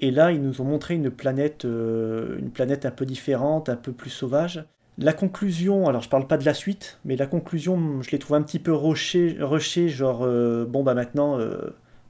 Et 0.00 0.10
là, 0.10 0.32
ils 0.32 0.42
nous 0.42 0.60
ont 0.60 0.64
montré 0.64 0.94
une 0.94 1.10
planète, 1.10 1.62
une 1.64 2.50
planète 2.52 2.84
un 2.84 2.90
peu 2.90 3.06
différente, 3.06 3.68
un 3.68 3.76
peu 3.76 3.92
plus 3.92 4.10
sauvage. 4.10 4.64
La 4.98 5.12
conclusion, 5.12 5.86
alors 5.88 6.02
je 6.02 6.08
parle 6.08 6.26
pas 6.26 6.36
de 6.36 6.44
la 6.44 6.54
suite, 6.54 6.98
mais 7.04 7.14
la 7.14 7.26
conclusion, 7.26 8.02
je 8.02 8.10
l'ai 8.10 8.18
trouvé 8.18 8.40
un 8.40 8.42
petit 8.42 8.58
peu 8.58 8.72
rushée, 8.72 9.88
genre 9.88 10.26
bon 10.66 10.82
bah 10.82 10.94
maintenant, 10.94 11.38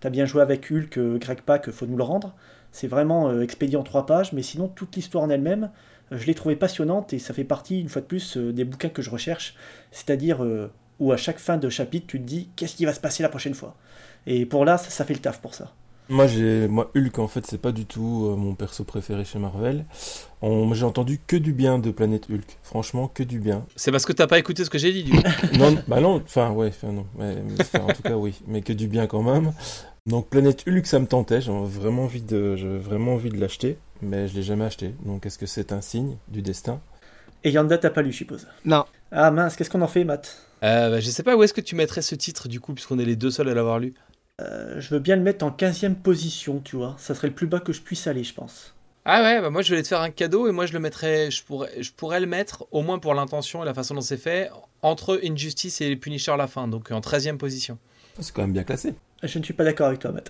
t'as 0.00 0.08
bien 0.08 0.24
joué 0.24 0.40
avec 0.40 0.70
Hulk, 0.70 0.98
Greg 1.18 1.42
Pak, 1.42 1.70
faut 1.70 1.86
nous 1.86 1.98
le 1.98 2.04
rendre. 2.04 2.34
C'est 2.72 2.88
vraiment 2.88 3.28
euh, 3.28 3.42
expédié 3.42 3.76
en 3.76 3.82
trois 3.82 4.06
pages, 4.06 4.32
mais 4.32 4.42
sinon 4.42 4.66
toute 4.66 4.96
l'histoire 4.96 5.22
en 5.22 5.30
elle-même, 5.30 5.70
euh, 6.10 6.18
je 6.18 6.26
l'ai 6.26 6.34
trouvée 6.34 6.56
passionnante 6.56 7.12
et 7.12 7.18
ça 7.18 7.34
fait 7.34 7.44
partie, 7.44 7.80
une 7.80 7.90
fois 7.90 8.00
de 8.00 8.06
plus, 8.06 8.38
euh, 8.38 8.52
des 8.52 8.64
bouquins 8.64 8.88
que 8.88 9.02
je 9.02 9.10
recherche, 9.10 9.54
c'est-à-dire 9.90 10.44
où 10.98 11.12
à 11.12 11.16
chaque 11.16 11.38
fin 11.38 11.58
de 11.58 11.68
chapitre, 11.68 12.06
tu 12.08 12.18
te 12.18 12.24
dis 12.24 12.48
qu'est-ce 12.56 12.74
qui 12.74 12.86
va 12.86 12.94
se 12.94 13.00
passer 13.00 13.22
la 13.22 13.28
prochaine 13.28 13.54
fois? 13.54 13.76
Et 14.26 14.46
pour 14.46 14.64
là, 14.64 14.78
ça, 14.78 15.04
fait 15.04 15.14
le 15.14 15.20
taf 15.20 15.40
pour 15.40 15.54
ça. 15.54 15.72
Moi, 16.08 16.26
j'ai, 16.26 16.68
moi, 16.68 16.90
Hulk, 16.96 17.18
en 17.18 17.28
fait, 17.28 17.46
c'est 17.46 17.60
pas 17.60 17.72
du 17.72 17.86
tout 17.86 18.34
mon 18.36 18.54
perso 18.54 18.84
préféré 18.84 19.24
chez 19.24 19.38
Marvel. 19.38 19.84
J'ai 20.42 20.84
entendu 20.84 21.20
que 21.26 21.36
du 21.36 21.52
bien 21.52 21.78
de 21.78 21.90
Planète 21.90 22.28
Hulk. 22.30 22.58
Franchement, 22.62 23.08
que 23.08 23.22
du 23.22 23.38
bien. 23.38 23.64
C'est 23.76 23.90
parce 23.90 24.06
que 24.06 24.12
t'as 24.12 24.26
pas 24.26 24.38
écouté 24.38 24.64
ce 24.64 24.70
que 24.70 24.78
j'ai 24.78 24.92
dit, 24.92 25.04
du 25.04 25.12
non, 25.58 25.76
bah 25.88 26.00
non, 26.00 26.22
enfin, 26.24 26.50
ouais, 26.52 26.68
enfin, 26.68 26.92
non. 26.92 27.06
en 27.20 27.92
tout 27.92 28.02
cas, 28.02 28.16
oui. 28.16 28.34
Mais 28.46 28.62
que 28.62 28.72
du 28.72 28.86
bien 28.86 29.06
quand 29.06 29.22
même. 29.22 29.52
Donc 30.06 30.28
Planète 30.28 30.64
Hulk, 30.66 30.84
ça 30.84 30.98
me 30.98 31.06
tentait, 31.06 31.40
j'ai 31.40 31.52
vraiment 31.52 32.04
envie 32.04 32.22
de, 32.22 32.56
vraiment 32.82 33.14
envie 33.14 33.30
de 33.30 33.38
l'acheter, 33.38 33.78
mais 34.00 34.26
je 34.26 34.34
l'ai 34.34 34.42
jamais 34.42 34.64
acheté. 34.64 34.94
Donc 35.04 35.26
est-ce 35.26 35.38
que 35.38 35.46
c'est 35.46 35.70
un 35.72 35.80
signe 35.80 36.16
du 36.26 36.42
destin? 36.42 36.80
Et 37.44 37.52
Yanda, 37.52 37.78
t'as 37.78 37.90
pas 37.90 38.02
lu, 38.02 38.10
je 38.10 38.16
suppose? 38.16 38.48
Non. 38.64 38.84
Ah 39.12 39.30
mince, 39.30 39.54
qu'est-ce 39.54 39.70
qu'on 39.70 39.80
en 39.80 39.86
fait, 39.86 40.02
Matt? 40.02 40.44
Euh, 40.64 40.90
bah, 40.90 41.00
Je 41.00 41.08
sais 41.08 41.22
pas 41.22 41.36
où 41.36 41.42
est-ce 41.44 41.54
que 41.54 41.60
tu 41.60 41.76
mettrais 41.76 42.02
ce 42.02 42.16
titre, 42.16 42.48
du 42.48 42.58
coup, 42.58 42.74
puisqu'on 42.74 42.98
est 42.98 43.04
les 43.04 43.14
deux 43.14 43.30
seuls 43.30 43.48
à 43.48 43.54
l'avoir 43.54 43.78
lu? 43.78 43.94
Euh, 44.40 44.80
je 44.80 44.90
veux 44.90 44.98
bien 44.98 45.14
le 45.14 45.22
mettre 45.22 45.44
en 45.44 45.50
15ème 45.50 45.94
position, 45.94 46.60
tu 46.64 46.74
vois. 46.74 46.96
Ça 46.98 47.14
serait 47.14 47.28
le 47.28 47.34
plus 47.34 47.46
bas 47.46 47.60
que 47.60 47.72
je 47.72 47.80
puisse 47.80 48.08
aller, 48.08 48.24
je 48.24 48.34
pense. 48.34 48.74
Ah 49.04 49.22
ouais, 49.22 49.40
bah 49.40 49.50
moi 49.50 49.62
je 49.62 49.68
voulais 49.68 49.82
te 49.82 49.88
faire 49.88 50.00
un 50.00 50.10
cadeau 50.10 50.48
et 50.48 50.52
moi 50.52 50.64
je 50.66 50.72
le 50.72 50.78
mettrais, 50.78 51.28
je 51.32 51.42
pourrais, 51.42 51.82
je 51.82 51.92
pourrais 51.92 52.20
le 52.20 52.26
mettre, 52.26 52.66
au 52.70 52.82
moins 52.82 53.00
pour 53.00 53.14
l'intention 53.14 53.60
et 53.64 53.66
la 53.66 53.74
façon 53.74 53.94
dont 53.96 54.00
c'est 54.00 54.16
fait, 54.16 54.48
entre 54.80 55.20
Injustice 55.24 55.80
et 55.80 55.96
Punisher 55.96 56.30
à 56.30 56.36
la 56.36 56.46
fin, 56.46 56.68
donc 56.68 56.92
en 56.92 57.00
13ème 57.00 57.36
position. 57.36 57.78
C'est 58.20 58.32
quand 58.32 58.42
même 58.42 58.52
bien 58.52 58.62
classé. 58.62 58.94
Je 59.22 59.38
ne 59.38 59.44
suis 59.44 59.54
pas 59.54 59.64
d'accord 59.64 59.86
avec 59.86 60.00
toi, 60.00 60.12
Matt. 60.12 60.28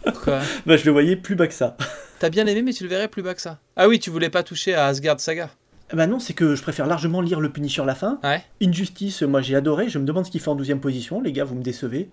Pourquoi 0.04 0.42
bah, 0.66 0.76
Je 0.78 0.86
le 0.86 0.92
voyais 0.92 1.16
plus 1.16 1.36
bas 1.36 1.48
que 1.48 1.54
ça. 1.54 1.78
T'as 2.20 2.30
bien 2.30 2.46
aimé, 2.48 2.62
mais 2.62 2.74
tu 2.74 2.84
le 2.84 2.90
verrais 2.90 3.08
plus 3.08 3.22
bas 3.22 3.34
que 3.34 3.42
ça. 3.42 3.60
Ah 3.76 3.88
oui, 3.88 4.00
tu 4.00 4.10
voulais 4.10 4.30
pas 4.30 4.44
toucher 4.44 4.74
à 4.74 4.88
Asgard 4.88 5.20
Saga 5.20 5.50
bah 5.94 6.06
non, 6.06 6.20
c'est 6.20 6.34
que 6.34 6.54
je 6.54 6.62
préfère 6.62 6.86
largement 6.86 7.22
lire 7.22 7.40
le 7.40 7.50
Punisher 7.50 7.86
la 7.86 7.96
fin. 7.96 8.20
Ouais. 8.22 8.44
Injustice, 8.62 9.22
moi 9.22 9.42
j'ai 9.42 9.56
adoré, 9.56 9.88
je 9.88 10.00
me 10.00 10.06
demande 10.06 10.26
ce 10.26 10.32
qu'il 10.32 10.42
fait 10.42 10.50
en 10.50 10.56
12 10.56 10.76
position, 10.82 11.22
les 11.22 11.32
gars, 11.32 11.46
vous 11.46 11.56
me 11.56 11.64
décevez. 11.64 12.10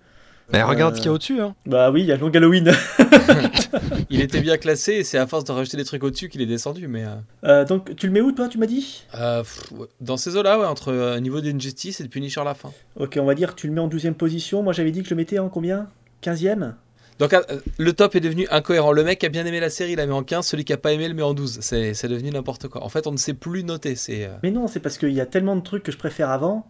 Bah, 0.51 0.65
regarde 0.65 0.93
Euh, 0.93 0.95
ce 0.97 1.01
qu'il 1.01 1.07
y 1.07 1.09
a 1.09 1.13
au-dessus. 1.13 1.41
Hein. 1.41 1.55
Bah 1.65 1.89
oui, 1.91 2.01
il 2.01 2.07
y 2.07 2.11
a 2.11 2.17
Long 2.17 2.29
Halloween. 2.29 2.71
Il 4.09 4.21
était 4.21 4.41
bien 4.41 4.57
classé 4.57 4.93
et 4.93 5.03
c'est 5.03 5.17
à 5.17 5.25
force 5.25 5.43
de 5.43 5.51
rajouter 5.51 5.77
des 5.77 5.83
trucs 5.85 6.03
au-dessus 6.03 6.29
qu'il 6.29 6.41
est 6.41 6.45
descendu. 6.45 6.87
Mais 6.87 7.03
euh, 7.03 7.15
Euh, 7.43 7.65
donc, 7.65 7.95
tu 7.95 8.05
le 8.07 8.13
mets 8.13 8.21
où, 8.21 8.31
toi, 8.31 8.47
tu 8.47 8.57
m'as 8.59 8.67
dit? 8.67 9.03
Euh, 9.15 9.39
pff, 9.41 9.73
dans 10.01 10.17
ces 10.17 10.37
eaux-là, 10.37 10.59
ouais, 10.59 10.65
entre 10.65 10.91
euh, 10.93 11.19
niveau 11.19 11.41
d'Injustice 11.41 11.99
et 11.99 12.03
de 12.03 12.09
Punisher 12.09 12.41
à 12.41 12.43
la 12.43 12.53
fin. 12.53 12.71
Ok, 12.99 13.17
on 13.19 13.25
va 13.25 13.33
dire 13.35 13.55
que 13.55 13.59
tu 13.59 13.67
le 13.67 13.73
mets 13.73 13.81
en 13.81 13.87
12 13.87 14.11
position. 14.17 14.61
Moi, 14.61 14.73
j'avais 14.73 14.91
dit 14.91 15.01
que 15.01 15.09
je 15.09 15.13
le 15.13 15.17
mettais 15.17 15.39
en 15.39 15.49
combien? 15.49 15.87
15e 16.23 16.73
Donc 17.19 17.35
le 17.77 17.93
top 17.93 18.15
est 18.15 18.19
devenu 18.19 18.47
incohérent. 18.51 18.91
Le 18.91 19.03
mec 19.03 19.19
qui 19.19 19.25
a 19.25 19.29
bien 19.29 19.45
aimé 19.45 19.59
la 19.59 19.69
série, 19.69 19.93
il 19.93 19.97
la 19.97 20.05
met 20.05 20.13
en 20.13 20.23
15. 20.23 20.45
Celui 20.45 20.63
qui 20.63 20.73
a 20.73 20.77
pas 20.77 20.91
aimé 20.93 21.07
le 21.07 21.13
met 21.15 21.23
en 21.23 21.33
12. 21.33 21.59
C'est 21.61 21.93
c'est 21.93 22.07
devenu 22.07 22.29
n'importe 22.31 22.67
quoi. 22.67 22.83
En 22.83 22.89
fait, 22.89 23.07
on 23.07 23.11
ne 23.11 23.17
sait 23.17 23.33
plus 23.33 23.63
noter. 23.63 23.95
C'est 23.95 24.29
Mais 24.43 24.51
non, 24.51 24.67
c'est 24.67 24.79
parce 24.79 24.97
qu'il 24.97 25.11
y 25.13 25.21
a 25.21 25.25
tellement 25.25 25.55
de 25.55 25.61
trucs 25.61 25.83
que 25.83 25.91
je 25.91 25.97
préfère 25.97 26.29
avant. 26.29 26.67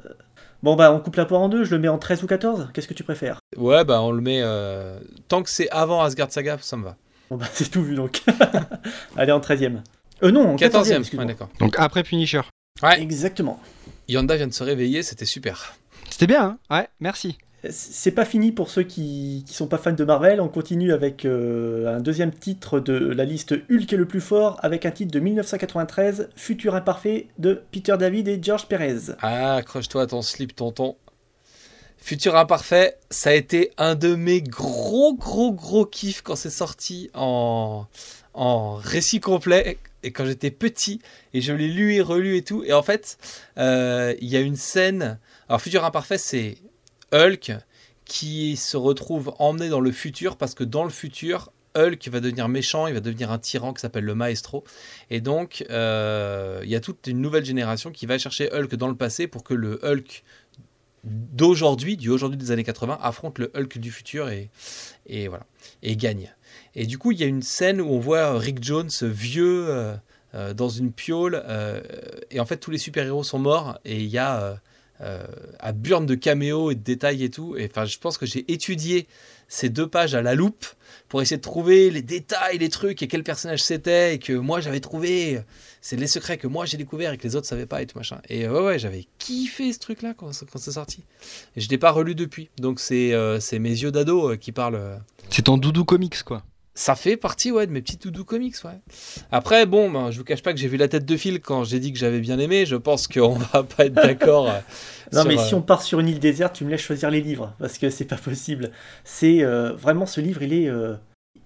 Bon, 0.62 0.76
bah, 0.76 0.92
on 0.92 1.00
coupe 1.00 1.16
la 1.16 1.24
poire 1.24 1.40
en 1.40 1.48
deux. 1.48 1.64
Je 1.64 1.72
le 1.72 1.80
mets 1.80 1.88
en 1.88 1.98
13 1.98 2.22
ou 2.22 2.26
14 2.26 2.68
Qu'est-ce 2.72 2.86
que 2.86 2.94
tu 2.94 3.02
préfères? 3.02 3.38
Ouais, 3.56 3.84
bah 3.84 4.00
on 4.00 4.12
le 4.12 4.20
met 4.20 4.40
euh, 4.42 4.98
tant 5.28 5.42
que 5.42 5.50
c'est 5.50 5.68
avant 5.70 6.02
Asgard 6.02 6.30
Saga, 6.30 6.58
ça 6.60 6.76
me 6.76 6.84
va. 6.84 6.96
Bon, 7.30 7.36
bah, 7.36 7.46
c'est 7.52 7.70
tout 7.70 7.82
vu 7.82 7.94
donc. 7.96 8.22
Allez, 9.16 9.32
en 9.32 9.40
13e. 9.40 9.78
Euh, 10.22 10.30
non, 10.30 10.50
en 10.50 10.56
14e. 10.56 10.70
14e, 10.70 10.88
ouais, 10.90 10.96
excuse-moi. 10.98 11.24
d'accord. 11.24 11.48
Donc 11.58 11.74
après 11.78 12.02
Punisher. 12.02 12.42
Exactement. 12.96 13.60
Yanda 14.08 14.36
vient 14.36 14.46
de 14.46 14.52
se 14.52 14.62
réveiller, 14.62 15.02
c'était 15.02 15.24
super. 15.24 15.74
C'était 16.10 16.26
bien, 16.26 16.42
hein? 16.44 16.58
Ouais, 16.70 16.88
merci. 17.00 17.38
C'est 17.70 18.10
pas 18.10 18.24
fini 18.24 18.50
pour 18.50 18.70
ceux 18.70 18.82
qui, 18.82 19.44
qui 19.46 19.54
sont 19.54 19.68
pas 19.68 19.78
fans 19.78 19.92
de 19.92 20.04
Marvel. 20.04 20.40
On 20.40 20.48
continue 20.48 20.92
avec 20.92 21.24
euh, 21.24 21.96
un 21.96 22.00
deuxième 22.00 22.32
titre 22.32 22.80
de 22.80 22.94
la 22.94 23.24
liste 23.24 23.54
Hulk 23.70 23.92
est 23.92 23.96
le 23.96 24.06
plus 24.06 24.20
fort, 24.20 24.58
avec 24.62 24.84
un 24.84 24.90
titre 24.90 25.12
de 25.12 25.20
1993, 25.20 26.30
Futur 26.34 26.74
imparfait 26.74 27.28
de 27.38 27.62
Peter 27.70 27.96
David 27.96 28.26
et 28.26 28.40
George 28.42 28.66
Perez. 28.66 29.12
Ah, 29.20 29.56
accroche-toi 29.56 30.02
à 30.02 30.06
ton 30.06 30.22
slip, 30.22 30.56
tonton. 30.56 30.96
Futur 32.02 32.34
Imparfait, 32.34 32.98
ça 33.10 33.30
a 33.30 33.32
été 33.32 33.70
un 33.78 33.94
de 33.94 34.16
mes 34.16 34.42
gros, 34.42 35.14
gros, 35.14 35.52
gros 35.52 35.86
kiffs 35.86 36.20
quand 36.22 36.34
c'est 36.34 36.50
sorti 36.50 37.10
en, 37.14 37.86
récit 38.34 39.20
complet 39.20 39.78
et 40.02 40.10
quand 40.10 40.24
j'étais 40.24 40.50
petit 40.50 41.00
et 41.32 41.40
je 41.40 41.52
l'ai 41.52 41.68
lu 41.68 41.94
et 41.94 42.00
relu 42.00 42.36
et 42.36 42.42
tout. 42.42 42.64
Et 42.64 42.72
en 42.72 42.82
fait, 42.82 43.18
euh, 43.56 44.16
il 44.20 44.28
y 44.28 44.36
a 44.36 44.40
une 44.40 44.56
scène. 44.56 45.20
Alors, 45.48 45.62
Futur 45.62 45.84
Imparfait, 45.84 46.18
c'est 46.18 46.56
Hulk 47.12 47.52
qui 48.04 48.56
se 48.56 48.76
retrouve 48.76 49.34
emmené 49.38 49.68
dans 49.68 49.80
le 49.80 49.92
futur 49.92 50.36
parce 50.36 50.54
que 50.54 50.64
dans 50.64 50.84
le 50.84 50.90
futur, 50.90 51.52
Hulk 51.76 52.08
va 52.08 52.20
devenir 52.20 52.48
méchant, 52.48 52.86
il 52.86 52.94
va 52.94 53.00
devenir 53.00 53.30
un 53.30 53.38
tyran 53.38 53.72
qui 53.72 53.80
s'appelle 53.80 54.04
le 54.04 54.14
Maestro. 54.14 54.64
Et 55.10 55.20
donc, 55.20 55.64
euh, 55.70 56.60
il 56.64 56.70
y 56.70 56.74
a 56.74 56.80
toute 56.80 57.06
une 57.06 57.20
nouvelle 57.20 57.44
génération 57.44 57.90
qui 57.90 58.06
va 58.06 58.18
chercher 58.18 58.52
Hulk 58.52 58.74
dans 58.76 58.88
le 58.88 58.96
passé 58.96 59.26
pour 59.26 59.44
que 59.44 59.54
le 59.54 59.80
Hulk 59.82 60.24
d'aujourd'hui, 61.04 61.96
du 61.96 62.10
aujourd'hui 62.10 62.38
des 62.38 62.52
années 62.52 62.64
80, 62.64 62.98
affronte 63.00 63.38
le 63.38 63.50
Hulk 63.54 63.78
du 63.78 63.90
futur 63.90 64.28
et, 64.28 64.50
voilà, 65.28 65.46
et 65.82 65.96
gagne. 65.96 66.32
Et 66.74 66.86
du 66.86 66.98
coup, 66.98 67.10
il 67.12 67.18
y 67.18 67.24
a 67.24 67.26
une 67.26 67.42
scène 67.42 67.80
où 67.80 67.88
on 67.88 67.98
voit 67.98 68.38
Rick 68.38 68.62
Jones 68.62 68.90
vieux 69.02 69.66
euh, 69.68 69.96
euh, 70.34 70.54
dans 70.54 70.68
une 70.68 70.92
piole, 70.92 71.42
et 72.30 72.38
en 72.38 72.46
fait, 72.46 72.58
tous 72.58 72.70
les 72.70 72.78
super-héros 72.78 73.24
sont 73.24 73.38
morts, 73.38 73.78
et 73.84 74.00
il 74.00 74.08
y 74.08 74.18
a 74.18 74.60
euh, 75.02 75.24
à 75.58 75.72
burne 75.72 76.06
de 76.06 76.14
caméos 76.14 76.70
et 76.70 76.74
de 76.74 76.82
détails 76.82 77.24
et 77.24 77.30
tout. 77.30 77.56
Et 77.56 77.68
enfin, 77.70 77.84
je 77.84 77.98
pense 77.98 78.18
que 78.18 78.26
j'ai 78.26 78.50
étudié 78.52 79.06
ces 79.48 79.68
deux 79.68 79.86
pages 79.86 80.14
à 80.14 80.22
la 80.22 80.34
loupe 80.34 80.64
pour 81.08 81.20
essayer 81.20 81.36
de 81.36 81.42
trouver 81.42 81.90
les 81.90 82.00
détails, 82.02 82.58
les 82.58 82.68
trucs 82.70 83.02
et 83.02 83.08
quel 83.08 83.22
personnage 83.22 83.62
c'était 83.62 84.14
et 84.14 84.18
que 84.18 84.32
moi 84.32 84.60
j'avais 84.60 84.80
trouvé. 84.80 85.42
C'est 85.80 85.96
les 85.96 86.06
secrets 86.06 86.38
que 86.38 86.46
moi 86.46 86.64
j'ai 86.64 86.76
découvert 86.76 87.12
et 87.12 87.18
que 87.18 87.24
les 87.24 87.36
autres 87.36 87.46
savaient 87.46 87.66
pas 87.66 87.82
et 87.82 87.86
tout 87.86 87.98
machin. 87.98 88.20
Et 88.28 88.48
ouais, 88.48 88.60
ouais, 88.60 88.78
j'avais 88.78 89.06
kiffé 89.18 89.72
ce 89.72 89.78
truc-là 89.78 90.14
quand, 90.16 90.30
quand 90.50 90.58
c'est 90.58 90.72
sorti. 90.72 91.04
Et 91.56 91.60
je 91.60 91.68
l'ai 91.68 91.78
pas 91.78 91.90
relu 91.90 92.14
depuis. 92.14 92.48
Donc 92.58 92.80
c'est 92.80 93.12
euh, 93.12 93.38
mes 93.52 93.70
yeux 93.70 93.90
d'ado 93.90 94.30
euh, 94.30 94.36
qui 94.36 94.52
parlent. 94.52 94.76
euh. 94.76 94.96
C'est 95.28 95.42
ton 95.42 95.58
doudou 95.58 95.84
comics, 95.84 96.22
quoi. 96.22 96.44
Ça 96.74 96.94
fait 96.94 97.18
partie 97.18 97.52
ouais, 97.52 97.66
de 97.66 97.72
mes 97.72 97.82
petits 97.82 97.98
doudous 97.98 98.24
comics. 98.24 98.56
Ouais. 98.64 98.80
Après, 99.30 99.66
bon, 99.66 99.90
ben, 99.90 100.10
je 100.10 100.18
vous 100.18 100.24
cache 100.24 100.42
pas 100.42 100.54
que 100.54 100.58
j'ai 100.58 100.68
vu 100.68 100.78
la 100.78 100.88
tête 100.88 101.04
de 101.04 101.16
fil 101.18 101.40
quand 101.40 101.64
j'ai 101.64 101.78
dit 101.80 101.92
que 101.92 101.98
j'avais 101.98 102.20
bien 102.20 102.38
aimé. 102.38 102.64
Je 102.64 102.76
pense 102.76 103.08
qu'on 103.08 103.34
va 103.34 103.62
pas 103.62 103.86
être 103.86 103.94
d'accord. 103.94 104.48
euh, 104.48 104.58
Non, 105.12 105.20
sur, 105.20 105.28
mais 105.28 105.38
euh, 105.38 105.44
si 105.44 105.54
on 105.54 105.60
part 105.60 105.82
sur 105.82 106.00
une 106.00 106.08
île 106.08 106.18
déserte, 106.18 106.54
tu 106.56 106.64
me 106.64 106.70
laisses 106.70 106.80
choisir 106.80 107.10
les 107.10 107.20
livres, 107.20 107.54
parce 107.58 107.76
que 107.76 107.90
c'est 107.90 108.06
pas 108.06 108.16
possible. 108.16 108.70
C'est 109.04 109.42
euh, 109.44 109.74
vraiment 109.74 110.06
ce 110.06 110.22
livre, 110.22 110.42
il 110.42 110.54
est, 110.54 110.70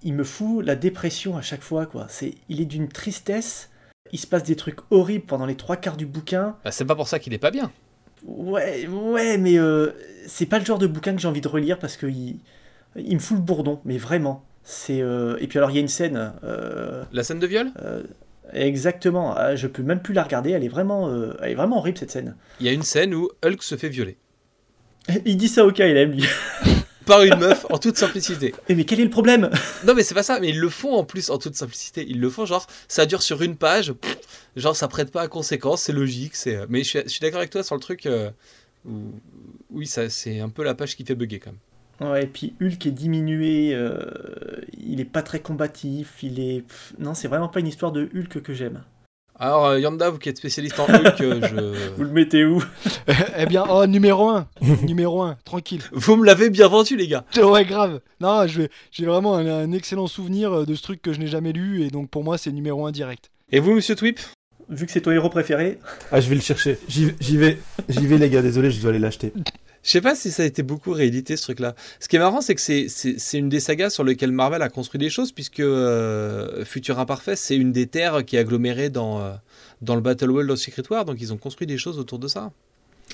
il 0.04 0.14
me 0.14 0.22
fout 0.22 0.64
la 0.64 0.76
dépression 0.76 1.36
à 1.36 1.42
chaque 1.42 1.62
fois, 1.62 1.86
quoi. 1.86 2.06
C'est, 2.08 2.34
il 2.48 2.60
est 2.60 2.66
d'une 2.66 2.88
tristesse. 2.88 3.70
Il 4.12 4.20
se 4.20 4.28
passe 4.28 4.44
des 4.44 4.54
trucs 4.54 4.78
horribles 4.92 5.26
pendant 5.26 5.46
les 5.46 5.56
trois 5.56 5.76
quarts 5.76 5.96
du 5.96 6.06
bouquin. 6.06 6.54
bah, 6.62 6.70
c'est 6.70 6.84
pas 6.84 6.94
pour 6.94 7.08
ça 7.08 7.18
qu'il 7.18 7.34
est 7.34 7.38
pas 7.38 7.50
bien. 7.50 7.72
Ouais, 8.24 8.86
ouais, 8.86 9.38
mais 9.38 9.56
c'est 10.28 10.46
pas 10.46 10.60
le 10.60 10.64
genre 10.64 10.78
de 10.78 10.86
bouquin 10.86 11.14
que 11.14 11.20
j'ai 11.20 11.26
envie 11.26 11.40
de 11.40 11.48
relire 11.48 11.80
parce 11.80 11.96
que 11.96 12.06
il, 12.06 12.38
il 12.94 13.14
me 13.14 13.18
fout 13.20 13.36
le 13.36 13.42
bourdon, 13.42 13.80
mais 13.84 13.98
vraiment. 13.98 14.44
C'est 14.68 15.00
euh, 15.00 15.36
et 15.40 15.46
puis 15.46 15.58
alors 15.58 15.70
il 15.70 15.74
y 15.74 15.78
a 15.78 15.80
une 15.80 15.86
scène. 15.88 16.32
euh, 16.42 17.04
La 17.12 17.22
scène 17.22 17.38
de 17.38 17.46
viol? 17.46 17.70
euh, 17.82 18.02
exactement. 18.52 19.32
ah, 19.36 19.54
Je 19.54 19.68
peux 19.68 19.82
même 19.84 20.00
plus 20.02 20.12
la 20.12 20.24
regarder. 20.24 20.50
Elle 20.50 20.64
est 20.64 20.68
vraiment, 20.68 21.08
euh, 21.08 21.36
elle 21.40 21.52
est 21.52 21.54
vraiment 21.54 21.78
horrible 21.78 21.98
cette 21.98 22.10
scène. 22.10 22.34
Il 22.58 22.66
y 22.66 22.68
a 22.68 22.72
une 22.72 22.82
scène 22.82 23.14
où 23.14 23.30
Hulk 23.44 23.62
se 23.62 23.76
fait 23.76 23.88
violer. 23.88 24.18
Il 25.24 25.36
dit 25.36 25.46
ça 25.46 25.64
au 25.64 25.70
cas, 25.70 25.86
il 25.86 25.96
aime 25.96 26.10
lui. 26.12 26.24
Par 27.06 27.22
une 27.22 27.36
meuf 27.36 27.64
en 27.70 27.78
toute 27.78 27.96
simplicité. 27.96 28.52
Mais 28.68 28.82
quel 28.82 28.98
est 28.98 29.04
le 29.04 29.10
problème? 29.10 29.48
Non 29.86 29.94
mais 29.94 30.02
c'est 30.02 30.14
pas 30.14 30.24
ça, 30.24 30.40
mais 30.40 30.48
ils 30.48 30.58
le 30.58 30.68
font 30.68 30.96
en 30.96 31.04
plus 31.04 31.30
en 31.30 31.38
toute 31.38 31.54
simplicité. 31.54 32.04
Ils 32.08 32.18
le 32.18 32.28
font 32.28 32.44
genre, 32.44 32.66
ça 32.88 33.06
dure 33.06 33.22
sur 33.22 33.42
une 33.42 33.56
page, 33.56 33.92
pff, 33.92 34.18
genre 34.56 34.74
ça 34.74 34.88
prête 34.88 35.12
pas 35.12 35.22
à 35.22 35.28
conséquence, 35.28 35.82
c'est 35.82 35.92
logique. 35.92 36.34
c'est. 36.34 36.58
Mais 36.68 36.82
je 36.82 37.06
suis, 37.06 37.20
d'accord 37.20 37.38
avec 37.38 37.50
toi 37.50 37.62
sur 37.62 37.76
le 37.76 37.80
truc 37.80 38.06
euh, 38.06 38.28
où, 38.84 39.12
oui, 39.70 39.86
ça 39.86 40.10
c'est 40.10 40.40
un 40.40 40.48
peu 40.48 40.64
la 40.64 40.74
page 40.74 40.96
qui 40.96 41.04
fait 41.04 41.14
bugger 41.14 41.38
quand 41.38 41.52
même. 41.52 41.60
Ouais, 42.00 42.24
et 42.24 42.26
puis 42.26 42.54
Hulk 42.60 42.84
est 42.86 42.90
diminué, 42.90 43.70
euh, 43.74 43.98
il 44.78 45.00
est 45.00 45.04
pas 45.06 45.22
très 45.22 45.40
combatif, 45.40 46.22
il 46.22 46.40
est... 46.40 46.60
pff, 46.60 46.92
Non, 46.98 47.14
c'est 47.14 47.28
vraiment 47.28 47.48
pas 47.48 47.60
une 47.60 47.66
histoire 47.68 47.90
de 47.92 48.08
Hulk 48.14 48.42
que 48.42 48.52
j'aime. 48.52 48.82
Alors 49.38 49.66
euh, 49.66 49.78
Yanda, 49.80 50.08
vous 50.10 50.18
qui 50.18 50.28
êtes 50.30 50.38
spécialiste 50.38 50.78
en 50.80 50.84
Hulk, 50.84 51.20
euh, 51.20 51.74
Vous 51.96 52.02
je... 52.04 52.08
le 52.08 52.12
mettez 52.12 52.44
où? 52.44 52.62
Eh 53.38 53.46
bien, 53.46 53.64
oh, 53.68 53.86
numéro 53.86 54.28
1 54.28 54.46
Numéro 54.86 55.22
1, 55.22 55.36
tranquille. 55.44 55.82
vous 55.92 56.16
me 56.16 56.24
l'avez 56.26 56.50
bien 56.50 56.68
vendu 56.68 56.96
les 56.96 57.08
gars. 57.08 57.24
Ouais, 57.42 57.64
grave. 57.64 58.00
Non, 58.20 58.46
j'ai 58.46 59.06
vraiment 59.06 59.36
un, 59.36 59.46
un 59.46 59.72
excellent 59.72 60.06
souvenir 60.06 60.66
de 60.66 60.74
ce 60.74 60.82
truc 60.82 61.00
que 61.02 61.12
je 61.12 61.18
n'ai 61.20 61.26
jamais 61.28 61.52
lu, 61.52 61.82
et 61.82 61.88
donc 61.90 62.10
pour 62.10 62.24
moi, 62.24 62.36
c'est 62.38 62.52
numéro 62.52 62.86
1 62.86 62.92
direct. 62.92 63.30
Et 63.52 63.60
vous, 63.60 63.74
Monsieur 63.74 63.94
Twip? 63.94 64.20
Vu 64.68 64.84
que 64.84 64.90
c'est 64.92 65.02
ton 65.02 65.12
héros 65.12 65.30
préféré, 65.30 65.78
Ah, 66.10 66.20
je 66.20 66.28
vais 66.28 66.34
le 66.34 66.40
chercher. 66.40 66.76
J'y 66.88 67.12
j'y 67.20 67.36
vais. 67.36 67.58
J'y 67.88 68.04
vais, 68.06 68.18
les 68.18 68.28
gars. 68.28 68.42
Désolé, 68.42 68.70
je 68.72 68.80
dois 68.80 68.90
aller 68.90 68.98
l'acheter. 68.98 69.32
Je 69.86 69.92
sais 69.92 70.00
pas 70.00 70.16
si 70.16 70.32
ça 70.32 70.42
a 70.42 70.46
été 70.46 70.64
beaucoup 70.64 70.90
réédité 70.90 71.36
ce 71.36 71.44
truc-là. 71.44 71.76
Ce 72.00 72.08
qui 72.08 72.16
est 72.16 72.18
marrant, 72.18 72.40
c'est 72.40 72.56
que 72.56 72.60
c'est- 72.60 73.38
une 73.38 73.48
des 73.48 73.60
sagas 73.60 73.90
sur 73.90 74.02
lesquelles 74.02 74.32
Marvel 74.32 74.60
a 74.60 74.68
construit 74.68 74.98
des 74.98 75.10
choses, 75.10 75.30
puisque 75.30 75.60
euh, 75.60 76.64
Futur 76.64 76.98
Imparfait, 76.98 77.36
c'est 77.36 77.56
une 77.56 77.70
des 77.70 77.86
terres 77.86 78.24
qui 78.24 78.34
est 78.34 78.40
agglomérée 78.40 78.90
dans, 78.90 79.20
euh, 79.20 79.30
dans 79.82 79.94
le 79.94 80.00
Battle 80.00 80.30
World 80.32 80.50
of 80.50 80.58
Secret 80.58 80.82
War, 80.90 81.04
donc 81.04 81.18
ils 81.20 81.32
ont 81.32 81.36
construit 81.36 81.68
des 81.68 81.78
choses 81.78 82.00
autour 82.00 82.18
de 82.18 82.26
ça. 82.26 82.50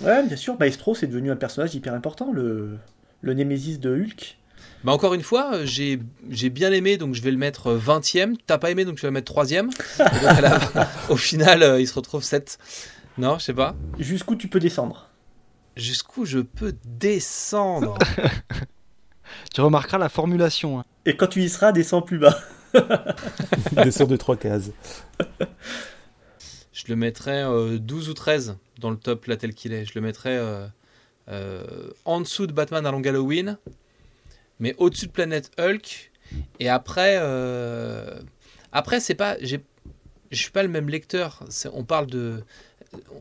ouais, 0.02 0.26
bien 0.26 0.36
sûr, 0.36 0.56
Maestro 0.58 0.94
c'est 0.94 1.06
devenu 1.06 1.30
un 1.30 1.36
personnage 1.36 1.74
hyper 1.74 1.92
important, 1.92 2.32
le, 2.32 2.78
le 3.20 3.34
némésis 3.34 3.78
de 3.78 3.90
Hulk. 3.94 4.38
Bah 4.84 4.92
encore 4.92 5.12
une 5.12 5.22
fois, 5.22 5.54
euh, 5.56 5.66
j'ai 5.66 5.98
bien 6.50 6.72
aimé, 6.72 6.96
donc 6.96 7.14
je 7.14 7.20
vais 7.22 7.30
le 7.32 7.36
mettre 7.36 7.66
euh, 7.72 7.78
20ème. 7.78 8.34
T'as 8.46 8.56
pas 8.58 8.70
aimé, 8.70 8.84
donc 8.86 8.96
je 8.96 9.02
vais 9.02 9.08
le 9.08 9.12
mettre 9.12 9.30
3ème. 9.32 9.68
au 11.10 11.16
final, 11.16 11.62
euh, 11.62 11.80
il 11.80 11.86
se 11.86 11.94
retrouve 11.94 12.22
7. 12.24 12.58
Non, 13.18 13.38
je 13.38 13.44
sais 13.44 13.52
pas. 13.54 13.76
Jusqu'où 13.98 14.36
tu 14.36 14.48
peux 14.48 14.58
descendre 14.60 15.08
Jusqu'où 15.76 16.24
je 16.24 16.38
peux 16.40 16.74
descendre? 16.84 17.98
Tu 19.54 19.60
remarqueras 19.60 19.98
la 19.98 20.08
formulation. 20.08 20.78
hein. 20.80 20.84
Et 21.06 21.16
quand 21.16 21.26
tu 21.26 21.42
y 21.42 21.48
seras, 21.48 21.72
descends 21.72 22.02
plus 22.02 22.18
bas. 22.18 22.38
Descends 23.72 24.06
de 24.06 24.16
trois 24.16 24.36
cases. 24.36 24.70
Je 26.72 26.84
le 26.88 26.96
mettrais 26.96 27.42
euh, 27.44 27.78
12 27.78 28.08
ou 28.10 28.14
13 28.14 28.56
dans 28.78 28.90
le 28.90 28.96
top 28.96 29.26
là 29.26 29.36
tel 29.36 29.54
qu'il 29.54 29.72
est. 29.72 29.84
Je 29.84 29.92
le 29.94 30.00
mettrais 30.00 30.36
euh, 30.36 30.66
euh, 31.28 31.90
en 32.04 32.20
dessous 32.20 32.46
de 32.46 32.52
Batman 32.52 32.84
à 32.86 32.90
Long 32.90 33.02
Halloween, 33.02 33.58
mais 34.58 34.74
au-dessus 34.78 35.06
de 35.06 35.12
Planète 35.12 35.50
Hulk. 35.58 36.10
Et 36.60 36.68
après, 36.68 37.18
euh, 37.20 38.20
après 38.72 39.00
c'est 39.00 39.14
pas, 39.14 39.36
je 39.40 39.56
suis 40.32 40.50
pas 40.50 40.62
le 40.62 40.68
même 40.68 40.88
lecteur. 40.88 41.44
On 41.72 41.84
parle 41.84 42.06
de, 42.06 42.42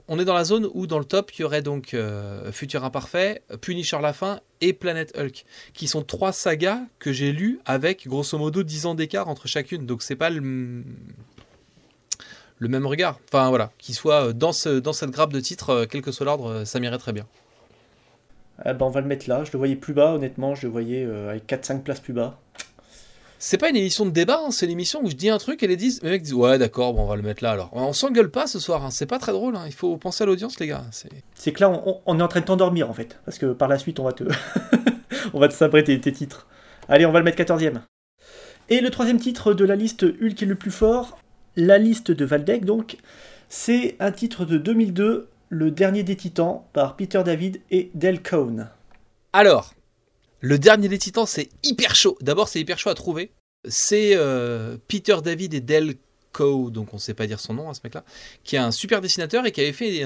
on 0.07 0.19
est 0.19 0.25
dans 0.25 0.34
la 0.34 0.43
zone 0.43 0.67
où 0.73 0.88
dans 0.88 0.99
le 0.99 1.05
top 1.05 1.31
il 1.38 1.41
y 1.41 1.43
aurait 1.45 1.62
donc 1.62 1.93
euh, 1.93 2.51
Futur 2.51 2.84
Imparfait, 2.84 3.41
Punisher 3.62 3.99
la 4.01 4.13
fin 4.13 4.41
et 4.60 4.73
Planète 4.73 5.17
Hulk, 5.17 5.45
qui 5.73 5.88
sont 5.88 6.03
trois 6.03 6.34
sagas 6.34 6.81
que 6.99 7.12
j'ai 7.12 7.31
lues 7.31 7.60
avec 7.65 8.07
grosso 8.07 8.38
modo 8.38 8.63
10 8.63 8.86
ans 8.88 8.95
d'écart 8.95 9.27
entre 9.29 9.47
chacune. 9.47 9.86
Donc 9.86 10.03
c'est 10.03 10.15
pas 10.15 10.29
le 10.29 10.84
même 12.67 12.86
regard. 12.86 13.19
Enfin 13.31 13.49
voilà, 13.49 13.71
qu'il 13.77 13.95
soit 13.95 14.34
dans, 14.34 14.53
ce, 14.53 14.79
dans 14.79 14.93
cette 14.93 15.12
grappe 15.12 15.34
de 15.34 15.39
titres, 15.39 15.69
euh, 15.71 15.86
quel 15.89 16.01
que 16.01 16.12
soit 16.12 16.25
l'ordre, 16.25 16.47
euh, 16.47 16.65
ça 16.65 16.79
m'irait 16.79 16.97
très 16.97 17.13
bien. 17.13 17.25
Eh 18.65 18.73
ben, 18.73 18.86
on 18.86 18.89
va 18.89 19.01
le 19.01 19.07
mettre 19.07 19.27
là. 19.27 19.43
Je 19.43 19.51
le 19.51 19.57
voyais 19.57 19.75
plus 19.75 19.93
bas, 19.93 20.13
honnêtement, 20.13 20.53
je 20.53 20.67
le 20.67 20.71
voyais 20.71 21.03
euh, 21.03 21.31
avec 21.31 21.47
4-5 21.47 21.81
places 21.81 21.99
plus 21.99 22.13
bas. 22.13 22.39
C'est 23.43 23.58
pas 23.58 23.69
une 23.71 23.75
émission 23.75 24.06
de 24.06 24.12
débat, 24.12 24.39
hein, 24.45 24.51
c'est 24.51 24.67
une 24.67 24.71
émission 24.73 25.01
où 25.04 25.10
je 25.10 25.15
dis 25.15 25.27
un 25.27 25.39
truc 25.39 25.63
et 25.63 25.67
les 25.67 25.75
disent, 25.75 25.99
les 26.04 26.12
mecs 26.12 26.21
disent 26.21 26.36
ouais 26.36 26.60
d'accord, 26.60 26.93
bon, 26.93 27.01
on 27.01 27.08
va 27.08 27.15
le 27.15 27.23
mettre 27.23 27.43
là 27.43 27.49
alors. 27.49 27.71
On 27.73 27.91
s'engueule 27.91 28.30
pas 28.30 28.45
ce 28.45 28.60
soir, 28.60 28.86
hein, 28.86 28.91
c'est 28.91 29.08
pas 29.08 29.17
très 29.17 29.32
drôle, 29.32 29.56
hein, 29.56 29.63
il 29.65 29.73
faut 29.73 29.97
penser 29.97 30.21
à 30.23 30.27
l'audience 30.27 30.60
les 30.60 30.67
gars. 30.67 30.86
C'est 31.34 31.51
que 31.51 31.60
là, 31.60 31.71
on, 31.71 32.01
on 32.06 32.19
est 32.19 32.21
en 32.21 32.27
train 32.27 32.41
de 32.41 32.45
t'endormir 32.45 32.88
en 32.88 32.93
fait, 32.93 33.19
parce 33.25 33.39
que 33.39 33.47
par 33.47 33.67
la 33.67 33.80
suite, 33.80 33.99
on 33.99 34.04
va 34.04 34.13
te, 34.13 34.25
on 35.34 35.39
va 35.39 35.47
te 35.47 35.56
sabrer 35.56 35.84
tes, 35.84 35.99
tes 35.99 36.13
titres. 36.13 36.45
Allez, 36.88 37.08
on 37.08 37.12
va 37.12 37.17
le 37.17 37.25
mettre 37.25 37.41
14e. 37.41 37.82
Et 38.69 38.80
le 38.80 38.91
troisième 38.91 39.19
titre 39.19 39.56
de 39.56 39.65
la 39.65 39.75
liste 39.75 40.04
Hulk 40.04 40.43
est 40.43 40.45
le 40.45 40.54
plus 40.54 40.69
fort, 40.69 41.17
la 41.56 41.80
liste 41.80 42.12
de 42.12 42.25
Valdec 42.25 42.63
donc, 42.63 42.97
c'est 43.49 43.95
un 43.99 44.12
titre 44.12 44.45
de 44.45 44.60
2002, 44.60 45.30
Le 45.49 45.71
dernier 45.71 46.04
des 46.04 46.15
titans, 46.15 46.62
par 46.73 46.95
Peter 46.95 47.23
David 47.25 47.60
et 47.71 47.89
Del 47.95 48.21
Cohn. 48.21 48.69
Alors, 49.34 49.73
le 50.41 50.60
dernier 50.60 50.89
des 50.89 50.97
titans, 50.97 51.25
c'est 51.25 51.49
hyper 51.63 51.95
chaud. 51.95 52.17
D'abord, 52.21 52.49
c'est 52.49 52.60
hyper 52.60 52.77
chaud 52.77 52.89
à 52.89 52.95
trouver. 52.95 53.32
C'est 53.69 54.12
euh, 54.15 54.77
Peter 54.88 55.17
David 55.23 55.54
et 55.54 55.62
Del 55.62 55.95
Coe, 56.34 56.71
donc 56.71 56.93
on 56.93 56.95
ne 56.97 57.01
sait 57.01 57.13
pas 57.13 57.27
dire 57.27 57.39
son 57.39 57.54
nom 57.54 57.69
à 57.69 57.73
ce 57.73 57.82
mec-là, 57.84 58.04
qui 58.43 58.56
est 58.56 58.60
un 58.60 58.71
super 58.71 59.01
dessinateur 59.01 59.45
et 59.45 59.51
qui 59.51 59.60
avait 59.62 59.73
fait 59.73 60.04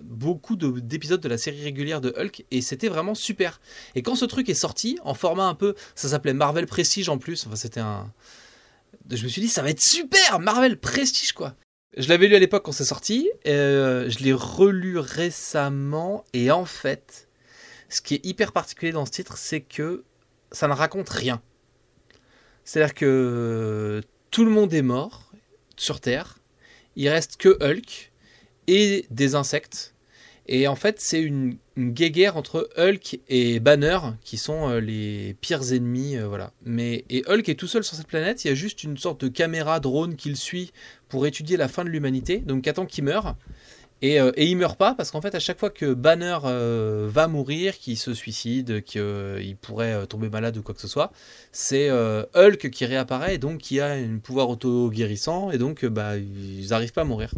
beaucoup 0.00 0.56
de- 0.56 0.80
d'épisodes 0.80 1.20
de 1.20 1.28
la 1.28 1.38
série 1.38 1.62
régulière 1.62 2.00
de 2.00 2.14
Hulk 2.16 2.44
et 2.50 2.62
c'était 2.62 2.88
vraiment 2.88 3.14
super. 3.14 3.60
Et 3.96 4.02
quand 4.02 4.14
ce 4.14 4.24
truc 4.24 4.48
est 4.48 4.54
sorti, 4.54 4.98
en 5.02 5.14
format 5.14 5.46
un 5.46 5.54
peu, 5.54 5.74
ça 5.94 6.08
s'appelait 6.08 6.34
Marvel 6.34 6.66
Prestige 6.66 7.08
en 7.08 7.18
plus, 7.18 7.46
enfin 7.46 7.56
c'était 7.56 7.80
un... 7.80 8.12
Je 9.10 9.22
me 9.24 9.28
suis 9.28 9.42
dit, 9.42 9.48
ça 9.48 9.62
va 9.62 9.70
être 9.70 9.82
super, 9.82 10.38
Marvel 10.38 10.78
Prestige 10.78 11.32
quoi. 11.32 11.54
Je 11.96 12.08
l'avais 12.08 12.28
lu 12.28 12.36
à 12.36 12.38
l'époque 12.38 12.64
quand 12.64 12.72
c'est 12.72 12.84
sorti, 12.84 13.28
euh, 13.46 14.08
je 14.08 14.20
l'ai 14.20 14.32
relu 14.32 14.98
récemment 14.98 16.24
et 16.32 16.50
en 16.50 16.64
fait, 16.64 17.27
ce 17.88 18.00
qui 18.00 18.14
est 18.14 18.26
hyper 18.26 18.52
particulier 18.52 18.92
dans 18.92 19.06
ce 19.06 19.10
titre, 19.10 19.36
c'est 19.38 19.60
que 19.60 20.04
ça 20.52 20.68
ne 20.68 20.72
raconte 20.72 21.08
rien. 21.08 21.40
C'est-à-dire 22.64 22.94
que 22.94 24.02
tout 24.30 24.44
le 24.44 24.50
monde 24.50 24.72
est 24.74 24.82
mort 24.82 25.32
sur 25.76 26.00
Terre. 26.00 26.38
Il 26.96 27.08
reste 27.08 27.36
que 27.36 27.56
Hulk 27.62 28.12
et 28.66 29.06
des 29.10 29.34
insectes. 29.34 29.94
Et 30.50 30.66
en 30.66 30.76
fait, 30.76 30.98
c'est 30.98 31.20
une, 31.20 31.58
guéguerre 31.78 32.36
entre 32.36 32.70
Hulk 32.76 33.20
et 33.28 33.60
Banner, 33.60 33.98
qui 34.24 34.36
sont 34.36 34.68
euh, 34.68 34.80
les 34.80 35.36
pires 35.40 35.72
ennemis. 35.72 36.16
euh, 36.16 36.26
voilà. 36.26 36.52
Mais, 36.64 37.04
et 37.10 37.22
Hulk 37.28 37.48
est 37.48 37.54
tout 37.54 37.66
seul 37.68 37.84
sur 37.84 37.96
cette 37.96 38.06
planète. 38.06 38.44
Il 38.44 38.48
y 38.48 38.50
a 38.50 38.54
juste 38.54 38.82
une 38.82 38.96
sorte 38.96 39.24
de 39.24 39.28
caméra 39.28 39.78
drone 39.78 40.16
qui 40.16 40.30
le 40.30 40.34
suit 40.34 40.72
pour 41.08 41.26
étudier 41.26 41.56
la 41.56 41.68
fin 41.68 41.84
de 41.84 41.90
l'humanité. 41.90 42.38
Donc, 42.38 42.66
attend 42.66 42.86
qu'il 42.86 43.04
meure. 43.04 43.36
Et, 44.00 44.20
euh, 44.20 44.30
et 44.36 44.46
il 44.46 44.56
meurt 44.56 44.78
pas 44.78 44.94
parce 44.94 45.10
qu'en 45.10 45.20
fait, 45.20 45.34
à 45.34 45.40
chaque 45.40 45.58
fois 45.58 45.70
que 45.70 45.92
Banner 45.92 46.38
euh, 46.44 47.08
va 47.10 47.26
mourir, 47.26 47.76
qu'il 47.76 47.98
se 47.98 48.14
suicide, 48.14 48.84
qu'il 48.84 49.56
pourrait 49.60 49.92
euh, 49.92 50.06
tomber 50.06 50.28
malade 50.28 50.56
ou 50.56 50.62
quoi 50.62 50.74
que 50.74 50.80
ce 50.80 50.86
soit, 50.86 51.12
c'est 51.50 51.88
euh, 51.90 52.24
Hulk 52.34 52.70
qui 52.70 52.86
réapparaît 52.86 53.34
et 53.34 53.38
donc 53.38 53.58
qui 53.58 53.80
a 53.80 53.90
un 53.90 54.18
pouvoir 54.18 54.48
auto-guérissant 54.50 55.50
et 55.50 55.58
donc 55.58 55.84
euh, 55.84 55.90
bah, 55.90 56.16
ils 56.16 56.68
n'arrivent 56.68 56.92
pas 56.92 57.00
à 57.00 57.04
mourir. 57.04 57.34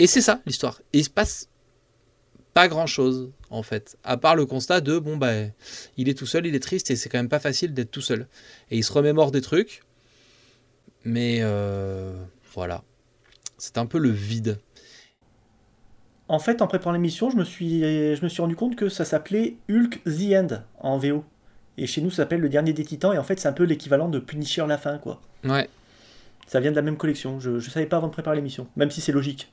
Et 0.00 0.08
c'est 0.08 0.22
ça 0.22 0.40
l'histoire. 0.44 0.80
Et 0.92 0.98
il 0.98 1.04
se 1.04 1.10
passe 1.10 1.48
pas 2.52 2.68
grand 2.68 2.86
chose 2.86 3.30
en 3.50 3.62
fait, 3.62 3.96
à 4.04 4.16
part 4.16 4.36
le 4.36 4.46
constat 4.46 4.80
de 4.80 4.98
bon 4.98 5.16
bah 5.16 5.32
il 5.96 6.08
est 6.08 6.16
tout 6.16 6.26
seul, 6.26 6.46
il 6.46 6.54
est 6.54 6.60
triste 6.60 6.90
et 6.90 6.96
c'est 6.96 7.08
quand 7.08 7.18
même 7.18 7.28
pas 7.28 7.40
facile 7.40 7.74
d'être 7.74 7.90
tout 7.90 8.00
seul. 8.00 8.28
Et 8.70 8.78
il 8.78 8.84
se 8.84 8.92
remémore 8.92 9.30
des 9.30 9.40
trucs, 9.40 9.82
mais 11.04 11.38
euh, 11.42 12.12
voilà, 12.52 12.82
c'est 13.58 13.78
un 13.78 13.86
peu 13.86 13.98
le 13.98 14.10
vide. 14.10 14.58
En 16.28 16.38
fait, 16.38 16.62
en 16.62 16.66
préparant 16.66 16.92
l'émission, 16.92 17.30
je 17.30 17.36
me 17.36 17.44
suis, 17.44 17.80
je 17.80 18.22
me 18.22 18.28
suis 18.28 18.40
rendu 18.40 18.56
compte 18.56 18.76
que 18.76 18.88
ça 18.88 19.04
s'appelait 19.04 19.56
Hulk 19.68 20.02
The 20.04 20.34
End 20.34 20.48
en 20.80 20.98
VO. 20.98 21.24
Et 21.76 21.86
chez 21.86 22.00
nous, 22.00 22.10
ça 22.10 22.18
s'appelle 22.18 22.40
Le 22.40 22.48
Dernier 22.48 22.72
des 22.72 22.84
Titans, 22.84 23.12
et 23.14 23.18
en 23.18 23.24
fait, 23.24 23.38
c'est 23.40 23.48
un 23.48 23.52
peu 23.52 23.64
l'équivalent 23.64 24.08
de 24.08 24.18
Punisher 24.18 24.64
la 24.66 24.78
fin, 24.78 24.98
quoi. 24.98 25.20
Ouais. 25.44 25.68
Ça 26.46 26.60
vient 26.60 26.70
de 26.70 26.76
la 26.76 26.82
même 26.82 26.96
collection, 26.96 27.40
je, 27.40 27.58
je 27.58 27.70
savais 27.70 27.86
pas 27.86 27.96
avant 27.96 28.06
de 28.06 28.12
préparer 28.12 28.36
l'émission, 28.36 28.68
même 28.76 28.90
si 28.90 29.00
c'est 29.00 29.12
logique. 29.12 29.50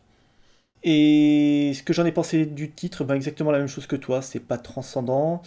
Et 0.84 1.74
ce 1.76 1.84
que 1.84 1.94
j'en 1.94 2.06
ai 2.06 2.12
pensé 2.12 2.46
du 2.46 2.72
titre, 2.72 3.04
ben 3.04 3.16
exactement 3.16 3.52
la 3.52 3.60
même 3.60 3.68
chose 3.68 3.88
que 3.88 3.96
toi, 3.96 4.22
c'est 4.22 4.40
pas 4.40 4.58
transcendant, 4.58 5.42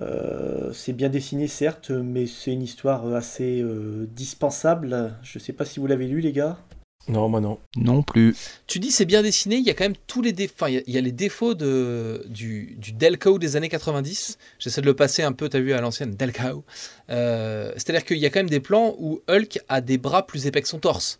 euh, 0.00 0.72
c'est 0.72 0.92
bien 0.92 1.08
dessiné 1.08 1.48
certes, 1.48 1.90
mais 1.90 2.26
c'est 2.26 2.52
une 2.52 2.62
histoire 2.62 3.12
assez 3.14 3.60
euh, 3.60 4.06
dispensable. 4.14 5.14
Je 5.22 5.38
sais 5.38 5.52
pas 5.52 5.64
si 5.64 5.80
vous 5.80 5.86
l'avez 5.86 6.06
lu 6.06 6.20
les 6.20 6.32
gars. 6.32 6.58
Non, 7.08 7.28
moi 7.28 7.40
non. 7.40 7.58
Non 7.76 8.02
plus. 8.02 8.36
Tu 8.68 8.78
dis 8.78 8.92
c'est 8.92 9.04
bien 9.04 9.22
dessiné, 9.22 9.56
il 9.56 9.64
y 9.64 9.70
a 9.70 9.74
quand 9.74 9.84
même 9.84 9.96
tous 10.06 10.22
les 10.22 10.32
défauts, 10.32 10.68
il 10.68 10.74
y 10.74 10.78
a- 10.78 10.82
il 10.86 10.94
y, 10.94 10.98
a 10.98 11.00
les 11.00 11.10
défauts 11.12 11.54
de, 11.54 12.24
du, 12.28 12.76
du 12.78 12.92
Delco 12.92 13.38
des 13.40 13.56
années 13.56 13.68
90. 13.68 14.38
J'essaie 14.60 14.80
de 14.80 14.86
le 14.86 14.94
passer 14.94 15.22
un 15.24 15.32
peu, 15.32 15.48
t'as 15.48 15.58
vu 15.60 15.72
à 15.72 15.80
l'ancienne, 15.80 16.14
Delco. 16.14 16.64
Euh, 17.10 17.72
C'est-à-dire 17.76 18.04
qu'il 18.04 18.18
y 18.18 18.26
a 18.26 18.30
quand 18.30 18.38
même 18.38 18.48
des 18.50 18.60
plans 18.60 18.94
où 18.98 19.20
Hulk 19.28 19.58
a 19.68 19.80
des 19.80 19.98
bras 19.98 20.26
plus 20.26 20.46
épais 20.46 20.62
que 20.62 20.68
son 20.68 20.78
torse. 20.78 21.18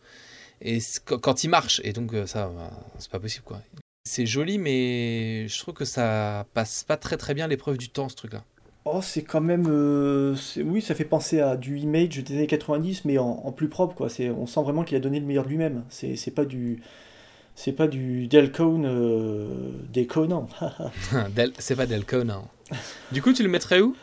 Et 0.60 0.78
quand- 1.04 1.42
il 1.42 1.48
marche, 1.48 1.80
et 1.82 1.92
donc 1.92 2.14
euh, 2.14 2.26
ça, 2.26 2.46
bah, 2.54 2.70
c'est 3.00 3.10
pas 3.10 3.18
possible 3.18 3.44
quoi. 3.44 3.60
C'est 4.08 4.26
joli, 4.26 4.58
mais 4.58 5.48
je 5.48 5.58
trouve 5.58 5.74
que 5.74 5.84
ça 5.84 6.46
passe 6.54 6.84
pas 6.84 6.96
très 6.96 7.16
très 7.16 7.34
bien 7.34 7.48
l'épreuve 7.48 7.76
du 7.78 7.88
temps 7.88 8.08
ce 8.08 8.14
truc-là. 8.14 8.44
Oh, 8.84 9.00
c'est 9.00 9.22
quand 9.22 9.40
même. 9.40 9.66
euh, 9.68 10.34
c'est- 10.34 10.62
oui, 10.62 10.82
ça 10.82 10.94
fait 10.94 11.04
penser 11.04 11.40
à 11.40 11.56
du 11.56 11.78
image 11.78 12.18
des 12.18 12.34
années 12.34 12.46
90, 12.48 13.04
mais 13.04 13.16
en, 13.18 13.26
en 13.44 13.52
plus 13.52 13.68
propre, 13.68 13.94
quoi. 13.94 14.08
On 14.36 14.46
sent 14.46 14.62
vraiment 14.62 14.82
qu'il 14.82 14.96
a 14.96 15.00
donné 15.00 15.20
le 15.20 15.26
meilleur 15.26 15.44
de 15.44 15.48
lui-même. 15.50 15.84
C'est, 15.88 16.16
c'est 16.16 16.32
pas 16.32 16.44
du. 16.44 16.82
C'est 17.54 17.72
pas 17.72 17.86
du 17.86 18.26
Delcone 18.28 18.86
euh, 18.86 19.70
des 19.92 20.06
Conan. 20.06 20.48
Del- 21.36 21.52
c'est 21.58 21.76
pas 21.76 21.86
Delco, 21.86 22.24
non. 22.24 22.44
Du 23.12 23.22
coup, 23.22 23.32
tu 23.32 23.42
le 23.42 23.48
mettrais 23.48 23.80
où? 23.80 23.94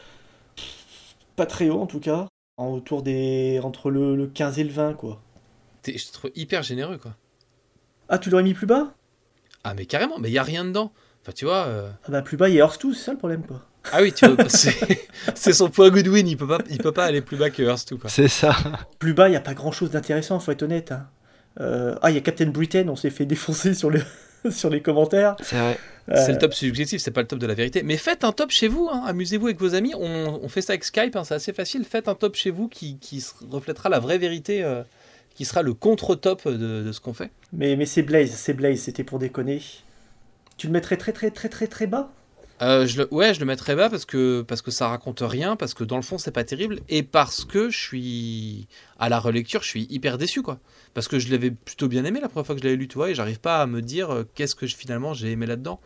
Pas 1.36 1.46
très 1.46 1.70
haut 1.70 1.80
en 1.82 1.88
tout 1.88 2.00
cas. 2.00 2.28
En 2.58 2.68
autour 2.72 3.02
des. 3.04 3.60
Entre 3.64 3.90
le, 3.92 4.16
le 4.16 4.28
15 4.28 4.60
et 4.60 4.64
le 4.64 4.72
20, 4.72 4.94
quoi. 4.94 5.22
T'es- 5.82 5.98
Je 5.98 6.08
te 6.08 6.14
trouve 6.14 6.32
hyper 6.36 6.62
généreux 6.64 6.98
quoi. 6.98 7.16
Ah, 8.10 8.18
tu 8.20 8.30
l'aurais 8.30 8.44
mis 8.44 8.54
plus 8.54 8.68
bas? 8.68 8.94
Ah 9.64 9.74
mais 9.74 9.86
carrément, 9.86 10.20
mais 10.20 10.30
il 10.30 10.34
y 10.34 10.38
a 10.38 10.44
rien 10.44 10.66
dedans. 10.66 10.92
Enfin 11.22 11.32
tu 11.34 11.46
vois. 11.46 11.66
euh, 11.68 11.90
Ah, 12.06 12.12
bah 12.12 12.22
plus 12.22 12.38
bas, 12.38 12.50
il 12.50 12.56
y 12.56 12.62
a 12.62 12.68
2, 12.82 12.94
c'est 12.94 13.06
ça 13.06 13.12
le 13.14 13.18
problème, 13.18 13.44
quoi. 13.46 13.66
Ah 13.92 14.02
oui, 14.02 14.12
tu 14.14 14.28
vois, 14.28 14.38
c'est 14.50 15.08
c'est 15.36 15.54
son 15.54 15.70
point 15.70 15.90
Goodwin, 15.90 16.28
il 16.28 16.38
peut 16.38 16.48
pas, 16.48 16.60
il 16.70 16.78
peut 16.78 16.92
pas 16.92 17.06
aller 17.06 17.22
plus 17.22 17.38
bas 17.38 17.50
que 17.50 17.64
Hearst 17.64 17.96
quoi. 17.98 18.10
C'est 18.10 18.28
ça. 18.28 18.56
Plus 19.00 19.14
bas, 19.14 19.28
il 19.28 19.32
n'y 19.32 19.38
a 19.38 19.42
pas 19.42 19.54
grand 19.54 19.72
chose 19.72 19.92
d'intéressant, 19.92 20.40
faut 20.40 20.52
être 20.52 20.64
honnête. 20.64 20.92
hein. 20.92 21.08
Euh, 21.60 21.96
Ah, 22.02 22.12
il 22.12 22.16
y 22.16 22.18
a 22.18 22.22
Captain 22.22 22.48
Britain, 22.48 22.88
on 22.90 22.96
s'est 22.96 23.10
fait 23.10 23.26
défoncer 23.26 23.74
sur, 23.74 23.90
le... 23.90 24.02
sur 24.52 24.70
les 24.70 24.82
commentaires. 24.82 25.36
C'est 25.42 25.58
vrai. 25.58 25.78
C'est 26.08 26.30
Euh, 26.30 26.34
le 26.34 26.38
top 26.40 26.54
subjectif, 26.54 27.02
c'est 27.02 27.12
pas 27.12 27.22
le 27.22 27.28
top 27.28 27.40
de 27.40 27.46
la 27.48 27.54
vérité. 27.54 27.84
Mais 27.84 27.98
faites 27.98 28.24
un 28.24 28.32
top 28.32 28.52
chez 28.52 28.68
vous, 28.68 28.90
hein. 28.92 29.04
amusez-vous 29.08 29.48
avec 29.48 29.60
vos 29.60 29.76
amis. 29.76 29.94
On, 29.96 30.40
on 30.44 30.48
fait 30.50 30.62
ça 30.62 30.74
avec 30.74 30.84
Skype, 30.84 31.16
hein, 31.16 31.24
c'est 31.24 31.36
assez 31.36 31.54
facile. 31.54 31.84
Faites 31.86 32.08
un 32.08 32.16
top 32.16 32.36
chez 32.36 32.50
vous 32.52 32.68
qui, 32.68 32.98
qui 33.00 33.24
reflètera 33.50 33.90
la 33.90 34.00
vraie 34.00 34.18
vérité, 34.18 34.64
euh, 34.64 34.82
qui 35.36 35.46
sera 35.46 35.62
le 35.62 35.74
contre-top 35.74 36.48
de, 36.48 36.84
de 36.84 36.92
ce 36.92 37.00
qu'on 37.00 37.14
fait. 37.14 37.32
Mais, 37.54 37.76
mais 37.76 37.86
c'est 37.86 38.02
Blaze, 38.04 38.32
c'est 38.32 38.54
Blaze, 38.54 38.80
c'était 38.80 39.04
pour 39.04 39.20
déconner. 39.20 39.62
Tu 40.58 40.68
le 40.68 40.74
mettrais 40.74 40.98
très 40.98 41.12
très 41.14 41.32
très 41.32 41.48
très 41.50 41.68
très 41.68 41.88
bas? 41.88 42.12
Euh, 42.62 42.86
je 42.86 43.02
le, 43.02 43.14
ouais, 43.14 43.34
je 43.34 43.40
le 43.40 43.46
mettrai 43.46 43.76
bas 43.76 43.90
parce 43.90 44.06
que, 44.06 44.42
parce 44.42 44.62
que 44.62 44.70
ça 44.72 44.90
raconte 44.90 45.22
rien, 45.22 45.56
parce 45.56 45.74
que 45.74 45.86
dans 45.86 45.96
le 45.96 46.02
fond 46.02 46.18
c'est 46.18 46.32
pas 46.32 46.44
terrible, 46.44 46.82
et 46.90 47.04
parce 47.04 47.46
que 47.46 47.70
je 47.70 47.78
suis 47.78 48.68
à 48.98 49.08
la 49.08 49.20
relecture, 49.20 49.64
je 49.64 49.70
suis 49.70 49.88
hyper 49.90 50.18
déçu 50.18 50.42
quoi. 50.42 50.60
Parce 50.94 51.08
que 51.08 51.20
je 51.20 51.32
l'avais 51.32 51.52
plutôt 51.52 51.88
bien 51.88 52.04
aimé 52.04 52.20
la 52.20 52.28
première 52.28 52.46
fois 52.46 52.56
que 52.56 52.62
je 52.62 52.66
l'avais 52.66 52.78
lu, 52.78 52.88
tu 52.88 52.96
vois, 52.96 53.12
et 53.12 53.16
j'arrive 53.16 53.40
pas 53.40 53.62
à 53.62 53.68
me 53.68 53.82
dire 53.82 54.10
euh, 54.10 54.24
qu'est-ce 54.36 54.56
que 54.56 54.68
finalement 54.68 55.14
j'ai 55.14 55.32
aimé 55.32 55.46
là-dedans. 55.46 55.80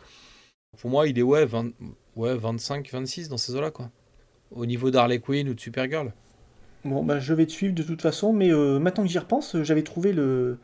Pour 0.78 0.90
moi, 0.90 1.06
il 1.06 1.16
est 1.18 1.22
ouais, 1.22 1.46
20 1.46 1.70
ouais 2.16 2.36
25, 2.36 2.90
26 2.90 3.28
dans 3.28 3.36
ces 3.36 3.54
eaux-là 3.54 3.70
quoi. 3.70 3.90
Au 4.50 4.66
niveau 4.66 4.90
d'Harley 4.90 5.20
Quinn 5.20 5.48
ou 5.48 5.54
de 5.54 5.60
Supergirl. 5.60 6.12
Bon, 6.84 7.02
bah, 7.02 7.18
je 7.18 7.32
vais 7.32 7.46
te 7.46 7.52
suivre 7.52 7.74
de 7.74 7.82
toute 7.82 8.02
façon, 8.02 8.32
mais 8.32 8.52
euh, 8.52 8.78
maintenant 8.78 9.04
que 9.04 9.10
j'y 9.10 9.18
repense, 9.18 9.56
j'avais 9.62 9.82
trouvé 9.82 10.12
le, 10.12 10.58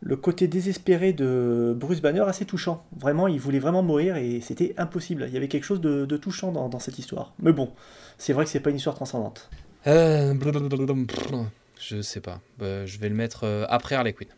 le 0.00 0.16
côté 0.16 0.46
désespéré 0.46 1.12
de 1.12 1.74
Bruce 1.76 2.00
Banner 2.00 2.20
assez 2.26 2.44
touchant. 2.44 2.84
Vraiment, 2.98 3.28
il 3.28 3.40
voulait 3.40 3.58
vraiment 3.58 3.82
mourir 3.82 4.16
et 4.16 4.40
c'était 4.40 4.74
impossible. 4.78 5.24
Il 5.28 5.34
y 5.34 5.36
avait 5.36 5.48
quelque 5.48 5.64
chose 5.64 5.80
de, 5.80 6.04
de 6.04 6.16
touchant 6.16 6.52
dans, 6.52 6.68
dans 6.68 6.78
cette 6.78 6.98
histoire. 6.98 7.32
Mais 7.40 7.52
bon, 7.52 7.70
c'est 8.18 8.32
vrai 8.32 8.44
que 8.44 8.50
c'est 8.50 8.60
pas 8.60 8.70
une 8.70 8.76
histoire 8.76 8.94
transcendante. 8.94 9.48
Euh, 9.86 10.34
je 11.80 12.02
sais 12.02 12.20
pas. 12.20 12.40
Bah, 12.58 12.86
je 12.86 12.98
vais 12.98 13.08
le 13.08 13.14
mettre 13.14 13.44
euh, 13.44 13.64
après 13.68 13.94
Harley 13.94 14.12
Quinn. 14.12 14.28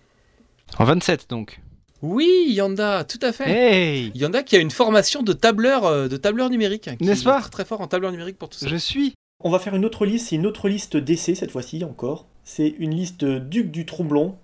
En 0.79 0.85
27 0.85 1.27
donc. 1.31 1.61
Oui, 2.03 2.29
Yanda, 2.51 3.03
tout 3.05 3.19
à 3.23 3.33
fait. 3.33 3.51
Hey 3.51 4.13
Yanda 4.15 4.43
qui 4.45 4.55
a 4.57 4.61
une 4.61 4.71
formation 4.71 5.23
de 5.23 5.33
tableur, 5.33 5.85
euh, 5.87 6.07
de 6.09 6.17
tableur 6.17 6.51
numérique. 6.51 6.87
hein, 6.89 6.97
qui 6.97 7.05
N'est-ce 7.05 7.23
est 7.23 7.25
pas 7.25 7.41
Très 7.41 7.51
très 7.51 7.65
fort 7.65 7.81
en 7.81 7.89
tableur 7.89 8.13
numérique 8.13 8.39
pour 8.39 8.49
tout 8.49 8.59
ça. 8.59 8.69
Je 8.69 8.77
suis. 8.77 9.15
On 9.43 9.51
va 9.51 9.59
faire 9.59 9.75
une 9.75 9.85
autre 9.85 10.05
liste, 10.07 10.29
c'est 10.29 10.37
une 10.37 10.47
autre 10.47 10.69
liste 10.69 10.97
d'essais 10.97 11.35
cette 11.35 11.51
fois-ci 11.51 11.83
encore. 11.85 12.27
C'est 12.45 12.69
une 12.79 12.95
liste 12.95 13.25
Duc 13.25 13.71
du 13.71 13.87
Tromblon. 13.87 14.37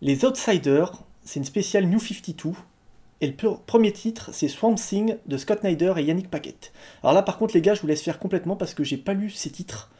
Les 0.00 0.24
Outsiders, 0.24 0.92
c'est 1.24 1.40
une 1.40 1.44
spéciale 1.44 1.86
New 1.86 1.98
52. 1.98 2.52
Et 3.20 3.26
le 3.26 3.32
pre- 3.32 3.58
premier 3.66 3.92
titre, 3.92 4.30
c'est 4.32 4.46
Swamp 4.48 4.76
Thing 4.76 5.16
de 5.26 5.36
Scott 5.36 5.60
Snyder 5.60 5.94
et 5.96 6.02
Yannick 6.04 6.30
Paquette. 6.30 6.72
Alors 7.02 7.14
là, 7.14 7.22
par 7.22 7.36
contre, 7.36 7.54
les 7.54 7.60
gars, 7.62 7.74
je 7.74 7.80
vous 7.80 7.88
laisse 7.88 8.02
faire 8.02 8.18
complètement 8.20 8.54
parce 8.54 8.74
que 8.74 8.84
j'ai 8.84 8.96
pas 8.96 9.12
lu 9.12 9.30
ces 9.30 9.50
titres. 9.50 9.90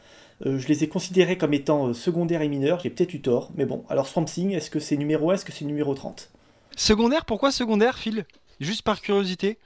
Euh, 0.45 0.57
je 0.57 0.67
les 0.69 0.85
ai 0.85 0.87
considérés 0.87 1.37
comme 1.37 1.53
étant 1.53 1.87
euh, 1.87 1.93
secondaires 1.93 2.41
et 2.41 2.47
mineurs. 2.47 2.79
J'ai 2.79 2.89
peut-être 2.89 3.13
eu 3.13 3.19
tort. 3.21 3.49
Mais 3.55 3.65
bon, 3.65 3.83
alors 3.89 4.07
Swamp 4.07 4.23
Thing, 4.23 4.51
est-ce 4.51 4.69
que 4.71 4.79
c'est 4.79 4.95
numéro 4.95 5.31
1, 5.31 5.33
est-ce 5.33 5.43
que 5.45 5.51
c'est 5.51 5.65
numéro 5.65 5.93
30 5.93 6.31
Secondaire, 6.77 7.25
pourquoi 7.25 7.51
secondaire, 7.51 7.97
Phil? 7.97 8.25
Juste 8.61 8.83
par 8.83 9.01
curiosité. 9.01 9.57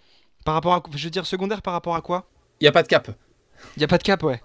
Par 0.45 0.55
rapport 0.55 0.73
à. 0.73 0.81
Je 0.95 1.03
veux 1.03 1.11
dire, 1.11 1.27
secondaire 1.27 1.61
par 1.61 1.73
rapport 1.73 1.95
à 1.95 2.01
quoi? 2.01 2.27
Il 2.59 2.65
y 2.65 2.67
a 2.67 2.71
pas 2.71 2.81
de 2.81 2.87
cap. 2.87 3.11
Y 3.77 3.83
a 3.83 3.87
pas 3.87 3.99
de 3.99 4.03
cap, 4.03 4.23
ouais. 4.23 4.41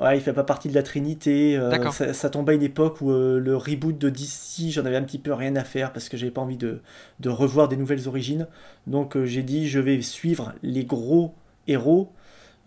Ouais, 0.00 0.18
il 0.18 0.20
fait 0.20 0.32
pas 0.32 0.44
partie 0.44 0.68
de 0.68 0.74
la 0.74 0.82
Trinité. 0.82 1.56
Euh, 1.56 1.90
ça, 1.90 2.12
ça 2.12 2.28
tombe 2.28 2.50
à 2.50 2.52
une 2.52 2.62
époque 2.62 3.00
où 3.00 3.10
euh, 3.10 3.40
le 3.40 3.56
reboot 3.56 3.96
de 3.96 4.10
DC, 4.10 4.70
j'en 4.70 4.84
avais 4.84 4.96
un 4.96 5.02
petit 5.02 5.18
peu 5.18 5.32
rien 5.32 5.56
à 5.56 5.64
faire 5.64 5.92
parce 5.92 6.08
que 6.08 6.16
j'avais 6.16 6.30
pas 6.30 6.42
envie 6.42 6.58
de, 6.58 6.80
de, 7.20 7.30
revoir 7.30 7.68
des 7.68 7.76
nouvelles 7.76 8.06
origines. 8.06 8.46
Donc 8.86 9.16
j'ai 9.24 9.42
dit, 9.42 9.68
je 9.68 9.80
vais 9.80 10.02
suivre 10.02 10.52
les 10.62 10.84
gros 10.84 11.34
héros 11.66 12.12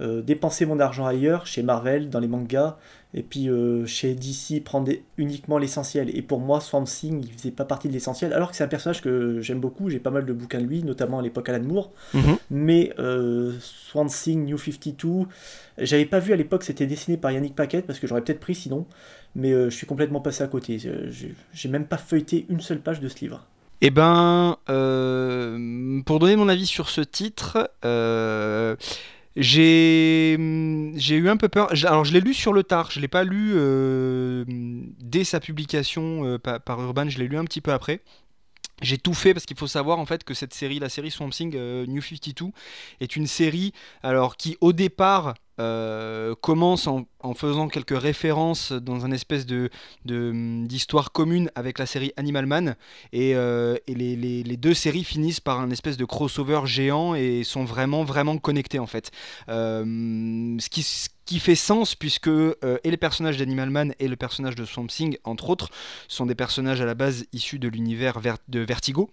euh, 0.02 0.22
dépenser 0.22 0.66
mon 0.66 0.80
argent 0.80 1.06
ailleurs, 1.06 1.46
chez 1.46 1.62
Marvel, 1.62 2.10
dans 2.10 2.22
les 2.22 2.30
mangas, 2.30 2.78
et 3.14 3.24
puis 3.24 3.50
euh, 3.50 3.88
chez 3.88 4.14
DC, 4.14 4.64
prendre 4.64 4.92
uniquement 5.18 5.58
l'essentiel. 5.58 6.16
Et 6.16 6.22
pour 6.22 6.40
moi, 6.40 6.62
Swamp 6.62 6.84
Thing, 6.84 7.24
il 7.24 7.34
faisait 7.34 7.52
pas 7.52 7.66
partie 7.66 7.88
de 7.88 7.94
l'essentiel, 7.94 8.34
alors 8.34 8.52
que 8.52 8.56
c'est 8.56 8.64
un 8.64 8.68
personnage 8.68 9.02
que 9.02 9.42
j'aime 9.42 9.60
beaucoup, 9.60 9.90
j'ai 9.90 10.00
pas 10.00 10.12
mal 10.12 10.26
de 10.26 10.34
bouquins 10.34 10.60
de 10.60 10.66
lui, 10.66 10.84
notamment 10.84 11.20
à 11.20 11.22
l'époque 11.24 11.50
Alan 11.50 11.64
Moore. 11.64 11.92
Mhm. 12.14 12.38
Mais 12.52 12.94
euh, 13.00 13.54
Swamp 13.62 14.08
Thing, 14.08 14.46
New 14.46 14.58
52, 14.58 15.26
j'avais 15.80 16.06
pas 16.06 16.20
vu 16.20 16.34
à 16.34 16.36
l'époque, 16.36 16.64
c'était 16.64 16.86
dessiné 16.86 17.18
par 17.18 17.32
Yannick 17.32 17.56
Paquette, 17.56 17.88
parce 17.88 17.98
que 17.98 18.06
j'aurais 18.06 18.22
peut-être 18.22 18.40
pris 18.40 18.54
sinon, 18.54 18.86
mais 19.36 19.52
je 19.52 19.70
suis 19.76 19.88
complètement 19.88 20.22
passé 20.22 20.44
à 20.44 20.48
côté. 20.48 20.78
J'ai 21.54 21.70
même 21.70 21.86
pas 21.86 21.98
feuilleté 21.98 22.46
une 22.50 22.62
seule 22.62 22.80
page 22.80 23.00
de 23.00 23.08
ce 23.08 23.20
livre. 23.22 23.48
Eh 23.82 23.92
ben, 23.92 24.58
pour 26.06 26.20
donner 26.20 26.36
mon 26.36 26.50
avis 26.50 26.68
sur 26.68 26.90
ce 26.90 27.02
titre, 27.02 27.72
j'ai 29.36 30.38
j'ai 30.96 31.16
eu 31.16 31.30
un 31.30 31.38
peu 31.38 31.50
peur. 31.50 31.70
Alors 31.86 32.06
je 32.06 32.14
l'ai 32.14 32.22
lu 32.22 32.34
sur 32.34 32.54
le 32.54 32.64
tard, 32.64 32.92
je 32.92 33.00
l'ai 33.00 33.08
pas 33.08 33.24
lu 33.24 33.52
euh, 33.56 34.44
dès 34.48 35.24
sa 35.24 35.40
publication 35.40 36.26
euh, 36.26 36.38
par, 36.38 36.82
Urban, 36.82 37.10
je 37.10 37.20
l'ai 37.20 37.28
lu 37.28 37.38
un 37.38 37.46
petit 37.46 37.62
peu 37.62 37.72
après. 37.72 38.02
J'ai 38.82 38.98
tout 38.98 39.14
fait 39.14 39.34
parce 39.34 39.46
qu'il 39.46 39.58
faut 39.58 39.68
savoir 39.68 40.00
en 40.00 40.06
fait 40.06 40.24
que 40.24 40.34
cette 40.34 40.54
série, 40.54 40.80
la 40.80 40.90
série 40.90 41.12
Swamp 41.12 41.30
Thing 41.30 41.56
euh, 41.56 41.86
New 41.86 42.02
52, 42.02 42.52
est 43.00 43.16
une 43.16 43.28
série 43.28 43.74
alors 44.04 44.38
qui 44.38 44.58
au 44.62 44.74
départ 44.74 45.36
euh, 45.60 46.36
commence 46.40 46.88
en, 46.88 47.06
faisant 47.36 47.68
quelques 47.68 47.98
références 47.98 48.72
dans 48.72 49.06
un 49.06 49.12
espèce 49.12 49.46
de, 49.46 49.70
d'histoire 50.06 51.12
commune 51.12 51.52
avec 51.54 51.80
la 51.80 51.86
série 51.86 52.14
Animal 52.16 52.46
Man. 52.46 52.76
Et, 53.12 53.36
euh, 53.36 53.76
les, 53.88 54.58
deux 54.58 54.74
séries 54.74 55.04
finissent 55.04 55.42
par 55.42 55.60
un 55.60 55.70
espèce 55.70 55.98
de 55.98 56.06
crossover 56.06 56.62
géant 56.66 57.14
et 57.14 57.44
sont 57.44 57.66
vraiment 57.66 58.04
vraiment 58.04 58.38
connectés 58.38 58.80
en 58.80 58.88
fait. 58.88 59.12
Euh, 59.50 59.84
ce, 60.60 60.70
qui, 60.70 60.86
qui 61.30 61.40
fait 61.40 61.54
sens 61.54 61.94
puisque 61.94 62.28
et 62.28 62.90
les 62.90 62.98
personnages 62.98 63.38
d'Animal 63.38 63.70
Man 63.70 63.94
et 64.00 64.08
le 64.08 64.16
personnage 64.16 64.56
de 64.56 64.66
Swamp 64.66 64.88
Thing 64.88 65.18
entre 65.24 65.52
autres 65.52 65.70
sont 66.08 66.26
des 66.26 66.34
personnages 66.34 66.82
à 66.82 66.86
la 66.86 66.96
base 66.96 67.26
issus 67.34 67.60
de 67.60 67.68
l'univers 67.68 68.20
de 68.48 68.60
Vertigo 68.62 69.12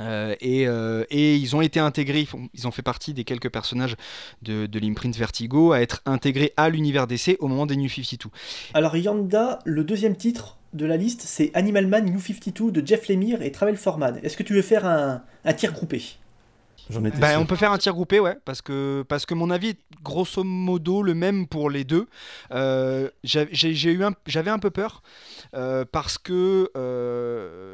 euh, 0.00 0.34
euh, 0.42 1.04
et, 1.10 1.36
ils 1.36 1.54
ont 1.54 1.60
été 1.60 1.80
intégrés, 1.80 2.26
ils, 2.54 2.66
ont 2.66 2.70
fait 2.70 2.82
partie 2.82 3.14
des 3.14 3.24
quelques 3.24 3.50
personnages 3.50 3.96
de, 4.42 4.68
l'imprint 4.78 5.16
Vertigo 5.16 5.72
à 5.72 5.80
être 5.80 6.02
intégrés 6.06 6.52
à 6.56 6.68
l'univers 6.68 7.06
DC 7.06 7.36
au 7.40 7.48
moment 7.48 7.66
des 7.66 7.76
New 7.76 7.88
52. 7.88 8.30
Alors 8.74 8.96
Yanda, 8.96 9.58
le 9.64 9.84
deuxième 9.84 10.16
titre 10.16 10.58
de 10.72 10.86
la 10.86 10.96
liste, 10.96 11.22
c'est 11.22 11.50
Animal 11.54 11.86
Man 11.86 12.06
New 12.06 12.20
52 12.20 12.72
de 12.72 12.86
Jeff 12.86 13.08
Lemire 13.08 13.42
et 13.42 13.52
Travel 13.52 13.76
Foreman. 13.76 14.18
Est-ce 14.22 14.36
que 14.36 14.42
tu 14.42 14.54
veux 14.54 14.62
faire 14.62 14.86
un, 14.86 15.22
tir 15.54 15.72
groupé? 15.72 16.02
Bah, 17.00 17.38
on 17.38 17.46
peut 17.46 17.56
faire 17.56 17.72
un 17.72 17.78
tir 17.78 17.92
groupé, 17.92 18.20
ouais, 18.20 18.36
parce 18.44 18.62
que, 18.62 19.04
parce 19.08 19.26
que 19.26 19.34
mon 19.34 19.50
avis 19.50 19.70
est 19.70 19.80
grosso 20.02 20.44
modo 20.44 21.02
le 21.02 21.14
même 21.14 21.46
pour 21.46 21.70
les 21.70 21.84
deux. 21.84 22.06
Euh, 22.52 23.08
j'ai 23.24 23.92
eu 23.92 24.04
j'avais 24.26 24.50
un 24.50 24.58
peu 24.58 24.70
peur 24.70 25.02
parce 25.92 26.18
que 26.18 26.70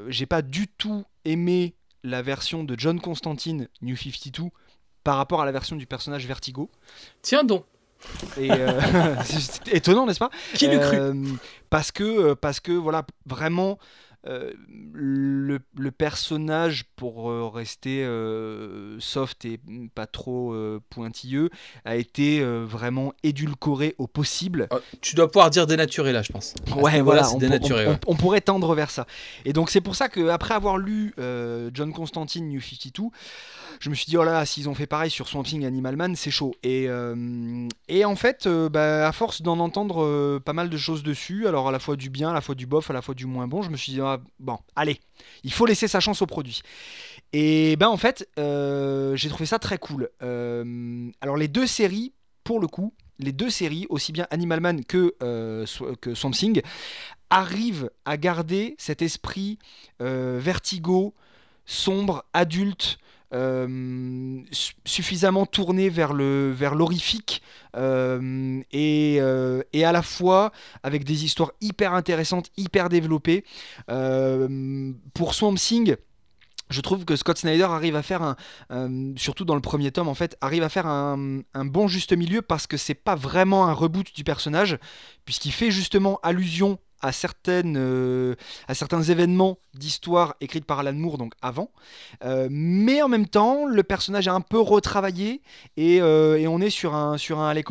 j'ai 0.09 0.27
pas 0.27 0.43
du 0.43 0.69
tout 0.69 1.05
aimé 1.25 1.75
la 2.05 2.23
version 2.23 2.65
de 2.65 2.75
John 2.79 3.01
Constantine 3.01 3.69
New 3.83 3.97
52 3.97 4.51
par 5.05 5.17
rapport 5.17 5.41
à 5.41 5.47
la 5.47 5.53
version 5.53 5.77
du 5.77 5.87
personnage 5.87 6.27
Vertigo. 6.27 6.71
Tiens 7.23 7.45
donc. 7.45 7.65
Euh, 8.39 9.15
c'est 9.25 9.69
étonnant, 9.75 10.07
n'est-ce 10.07 10.19
pas? 10.19 10.31
Qui 10.55 10.69
le 10.69 10.79
cru? 10.79 10.97
Euh, 10.97 11.15
Parce 11.71 11.91
que, 11.91 12.05
euh, 12.05 12.35
parce 12.35 12.61
que 12.61 12.73
voilà, 12.73 13.05
vraiment, 13.27 13.79
euh, 14.27 14.53
le, 14.93 15.61
personnage, 15.91 16.85
pour 16.97 17.31
euh, 17.31 17.49
rester 17.49 18.05
euh, 18.05 18.99
soft 18.99 19.45
et 19.45 19.61
pas 19.95 20.07
trop 20.07 20.55
pointilleux, 20.91 21.51
a 21.85 21.97
été 21.97 22.43
vraiment 22.43 23.13
édulcoré 23.23 23.95
au 23.99 24.07
possible. 24.07 24.69
Oh, 24.71 24.79
tu 25.01 25.15
dois 25.15 25.31
pouvoir 25.31 25.51
dire 25.51 25.67
dénaturé 25.67 26.13
là, 26.13 26.23
je 26.23 26.33
pense. 26.33 26.55
Ouais, 26.77 27.01
voilà, 27.01 27.33
on, 27.33 27.39
dénaturé, 27.39 27.87
on, 28.07 28.17
pourrait 28.17 28.41
tendre 28.41 28.75
vers 28.75 28.91
ça. 28.91 29.07
Et 29.45 29.53
donc 29.53 29.71
c'est 29.71 29.81
pour 29.81 29.97
ça 29.97 30.09
qu'après 30.09 30.55
avoir 30.55 30.79
lu 30.79 31.15
John 31.73 31.93
Constantine 31.93 32.49
New 32.49 32.61
52, 32.61 33.05
je 33.81 33.91
me 33.91 33.95
suis 33.95 34.07
dit, 34.07 34.17
oh 34.17 34.25
là 34.25 34.33
là, 34.33 34.47
s'ils 34.47 34.69
ont 34.69 34.75
fait 34.75 34.87
pareil 34.87 35.11
sur 35.11 35.29
Swamp 35.29 35.43
Thing 35.43 35.65
Animal 35.65 35.97
Man, 35.97 36.17
c'est 36.17 36.31
chaud. 36.31 36.55
Et, 36.63 36.89
et 37.89 38.05
en 38.05 38.17
fait, 38.17 38.49
bah, 38.49 39.09
à 39.09 39.13
force 39.13 39.43
d'en 39.43 39.59
entendre 39.59 40.39
pas 40.39 40.53
mal 40.53 40.69
de 40.71 40.77
choses 40.77 41.03
dessus, 41.03 41.47
alors 41.47 41.69
à 41.69 41.73
la 41.73 41.79
fois 41.79 41.97
du 41.97 42.11
bien, 42.11 42.31
à 42.31 42.33
la 42.33 42.41
fois 42.41 42.55
du 42.55 42.67
bof, 42.67 42.91
à 42.91 42.93
la 42.93 43.03
fois 43.03 43.15
du 43.15 43.27
moins 43.27 43.47
bon, 43.47 43.63
je 43.63 43.71
me 43.71 43.77
suis 43.77 43.93
dit, 43.93 44.01
ah, 44.01 44.21
bon, 44.39 44.59
allez, 44.77 45.01
il 45.45 45.53
faut 45.53 45.67
laisser 45.67 45.89
sa 45.89 46.01
chance 46.01 46.23
au 46.23 46.27
produit. 46.27 46.63
Et 47.33 47.77
ben 47.77 47.89
en 47.89 47.97
fait, 47.97 48.29
euh, 48.39 49.17
j'ai 49.17 49.29
trouvé 49.29 49.47
ça 49.47 49.59
très 49.59 49.79
cool. 49.79 50.09
Euh, 50.23 51.11
alors 51.21 51.37
les 51.37 51.49
deux 51.49 51.67
séries, 51.67 52.13
pour 52.45 52.61
le 52.61 52.67
coup, 52.67 52.95
les 53.19 53.33
deux 53.33 53.51
séries, 53.51 53.87
aussi 53.91 54.13
bien 54.13 54.27
Animal 54.31 54.61
Man 54.61 54.85
que, 54.85 55.15
euh, 55.23 55.67
que 56.01 56.15
Something, 56.15 56.63
arrivent 57.31 57.91
à 58.05 58.17
garder 58.17 58.75
cet 58.79 59.03
esprit 59.03 59.59
vertigo, 60.01 61.15
sombre, 61.67 62.25
adulte, 62.33 62.99
euh, 63.35 64.41
suffisamment 64.87 65.45
tourné 65.45 65.91
vers 65.91 66.15
le 66.15 66.51
vers 66.51 66.75
l'horrifique 66.75 67.43
euh, 67.77 68.63
et, 68.73 69.19
euh, 69.21 69.63
et, 69.75 69.85
à 69.85 69.93
la 69.93 70.01
fois 70.01 70.51
avec 70.83 71.05
des 71.05 71.27
histoires 71.27 71.53
hyper 71.61 71.93
intéressantes, 71.93 72.51
hyper 72.57 72.89
développées. 72.89 73.45
pour 73.87 75.35
Swamp 75.35 75.57
Thing, 75.57 75.97
je 76.71 76.81
trouve 76.81 77.05
que 77.05 77.17
Scott 77.17 77.37
Snyder 77.37 77.65
arrive 77.65 77.97
à 77.97 78.03
faire 78.03 78.23
un, 78.23 79.15
surtout 79.17 79.45
dans 79.45 79.55
le 79.55 79.61
premier 79.61 79.93
tome 79.93 80.09
en 80.09 80.15
fait, 80.15 80.39
arrive 80.41 80.63
à 80.63 80.71
faire 80.71 80.87
un, 80.87 81.43
bon 81.55 81.87
juste 81.87 82.17
milieu 82.17 82.41
parce 82.41 82.67
que 82.67 82.79
c'est 82.79 82.95
pas 82.95 83.15
vraiment 83.15 83.67
un 83.67 83.73
reboot 83.75 84.15
du 84.15 84.25
personnage, 84.25 84.79
puisqu'il 85.27 85.53
fait 85.53 85.71
justement 85.71 86.19
allusion 86.23 86.79
à, 87.01 87.13
certaines, 87.13 87.77
euh, 87.77 88.35
à 88.67 88.75
certains 88.75 89.03
événements 89.03 89.59
d'histoire 89.75 90.35
écrites 90.41 90.65
par 90.65 90.81
Alan 90.81 90.93
Moore, 90.93 91.19
donc 91.19 91.35
avant. 91.43 91.71
Euh, 92.25 92.49
mais 92.51 93.03
en 93.03 93.09
même 93.09 93.27
temps, 93.27 93.67
le 93.67 93.83
personnage 93.83 94.27
est 94.27 94.31
un 94.31 94.41
peu 94.41 94.59
retravaillé 94.59 95.43
et, 95.77 96.01
euh, 96.01 96.39
et 96.39 96.49
on 96.49 96.61
est 96.61 96.71
sur 96.71 96.95
un, 96.95 97.19
sur 97.19 97.39
un 97.39 97.49
Alec 97.49 97.69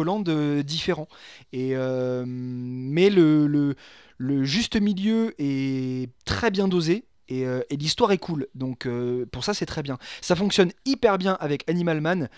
différent. 0.63 1.07
Et, 1.53 1.73
mais 1.75 3.09
le, 3.09 3.47
le, 3.47 3.75
le, 4.17 4.43
juste 4.43 4.79
milieu 4.79 5.33
est 5.39 6.09
très 6.25 6.51
bien 6.51 6.67
dosé. 6.67 7.05
Et, 7.29 7.41
et 7.41 7.75
l'histoire 7.75 8.13
est 8.13 8.19
cool, 8.19 8.47
donc 8.55 8.87
pour 9.33 9.43
ça 9.43 9.53
c'est 9.53 9.65
très 9.65 9.83
bien. 9.83 9.97
Ça 10.21 10.33
fonctionne 10.33 10.71
hyper 10.85 11.17
bien 11.17 11.35
avec 11.41 11.69
Animal 11.69 11.99
Man, 11.99 12.29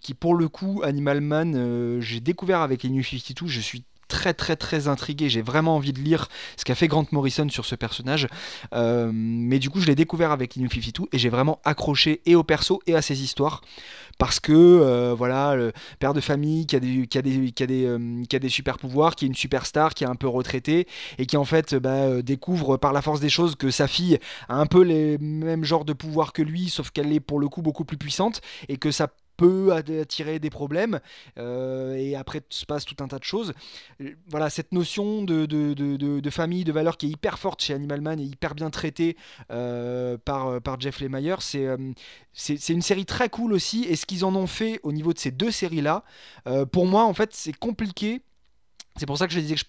qui 0.00 0.14
pour 0.14 0.34
le 0.36 0.48
coup, 0.48 0.82
Animal 0.84 1.20
Man, 1.20 2.00
j'ai 2.00 2.20
découvert 2.20 2.60
avec 2.60 2.84
les 2.84 2.90
New 2.90 3.02
52, 3.02 3.48
je 3.48 3.60
suis 3.60 3.84
très 4.14 4.32
très 4.32 4.54
très 4.54 4.86
intrigué. 4.86 5.28
J'ai 5.28 5.42
vraiment 5.42 5.74
envie 5.74 5.92
de 5.92 5.98
lire 5.98 6.28
ce 6.56 6.64
qu'a 6.64 6.76
fait 6.76 6.86
Grant 6.86 7.06
Morrison 7.10 7.48
sur 7.48 7.64
ce 7.64 7.74
personnage. 7.74 8.28
Euh, 8.72 9.10
mais 9.12 9.58
du 9.58 9.70
coup, 9.70 9.80
je 9.80 9.86
l'ai 9.86 9.96
découvert 9.96 10.30
avec 10.30 10.54
Inu 10.54 10.68
Fifitou 10.68 11.08
et 11.10 11.18
j'ai 11.18 11.30
vraiment 11.30 11.58
accroché 11.64 12.22
et 12.24 12.36
au 12.36 12.44
perso 12.44 12.80
et 12.86 12.94
à 12.94 13.02
ses 13.02 13.24
histoires. 13.24 13.60
Parce 14.16 14.38
que 14.38 14.52
euh, 14.52 15.14
voilà, 15.18 15.56
le 15.56 15.72
père 15.98 16.14
de 16.14 16.20
famille 16.20 16.66
qui 16.66 16.76
a 16.76 16.80
des, 16.80 17.86
euh, 17.86 18.48
super 18.48 18.78
pouvoirs, 18.78 19.16
qui 19.16 19.24
est 19.24 19.28
une 19.28 19.34
superstar, 19.34 19.94
qui 19.94 20.04
est 20.04 20.06
un 20.06 20.14
peu 20.14 20.28
retraité 20.28 20.86
et 21.18 21.26
qui 21.26 21.36
en 21.36 21.44
fait 21.44 21.74
bah, 21.74 22.22
découvre 22.22 22.76
par 22.76 22.92
la 22.92 23.02
force 23.02 23.18
des 23.18 23.28
choses 23.28 23.56
que 23.56 23.72
sa 23.72 23.88
fille 23.88 24.20
a 24.48 24.54
un 24.54 24.66
peu 24.66 24.82
les 24.82 25.18
mêmes 25.18 25.64
genres 25.64 25.84
de 25.84 25.92
pouvoirs 25.92 26.32
que 26.32 26.42
lui, 26.42 26.68
sauf 26.68 26.90
qu'elle 26.90 27.12
est 27.12 27.18
pour 27.18 27.40
le 27.40 27.48
coup 27.48 27.62
beaucoup 27.62 27.84
plus 27.84 27.98
puissante 27.98 28.40
et 28.68 28.76
que 28.76 28.92
ça 28.92 29.08
peut 29.36 29.72
attirer 29.72 30.38
des 30.38 30.50
problèmes 30.50 31.00
euh, 31.38 31.94
et 31.96 32.16
après 32.16 32.42
se 32.48 32.66
passe 32.66 32.84
tout 32.84 32.96
un 33.02 33.08
tas 33.08 33.18
de 33.18 33.24
choses. 33.24 33.52
Euh, 34.00 34.14
voilà, 34.28 34.50
cette 34.50 34.72
notion 34.72 35.22
de, 35.22 35.46
de, 35.46 35.74
de, 35.74 36.30
famille, 36.30 36.64
de 36.64 36.72
valeur 36.72 36.96
qui 36.96 37.06
est 37.06 37.10
hyper 37.10 37.38
forte 37.38 37.62
chez 37.62 37.74
Animal 37.74 38.00
Man 38.00 38.20
et 38.20 38.24
hyper 38.24 38.54
bien 38.54 38.70
traitée 38.70 39.16
euh, 39.50 40.16
par, 40.24 40.60
par 40.60 40.80
Jeff 40.80 41.00
Lemire, 41.00 41.42
c'est 41.42 41.66
c'est 42.32 42.70
une 42.70 42.82
série 42.82 43.06
très 43.06 43.28
cool 43.28 43.52
aussi. 43.52 43.84
Et 43.84 43.94
ce 43.94 44.06
qu'ils 44.06 44.24
en 44.24 44.34
ont 44.34 44.48
fait 44.48 44.80
au 44.82 44.92
niveau 44.92 45.12
de 45.12 45.18
ces 45.18 45.30
deux 45.30 45.52
séries-là, 45.52 46.02
pour 46.72 46.86
moi, 46.86 47.04
en 47.04 47.14
fait, 47.14 47.30
c'est 47.32 47.56
compliqué 47.56 48.22
c'est 48.96 49.06
pour 49.06 49.18
ça 49.18 49.26
que 49.26 49.32
je 49.32 49.40
disais 49.40 49.54
que 49.56 49.60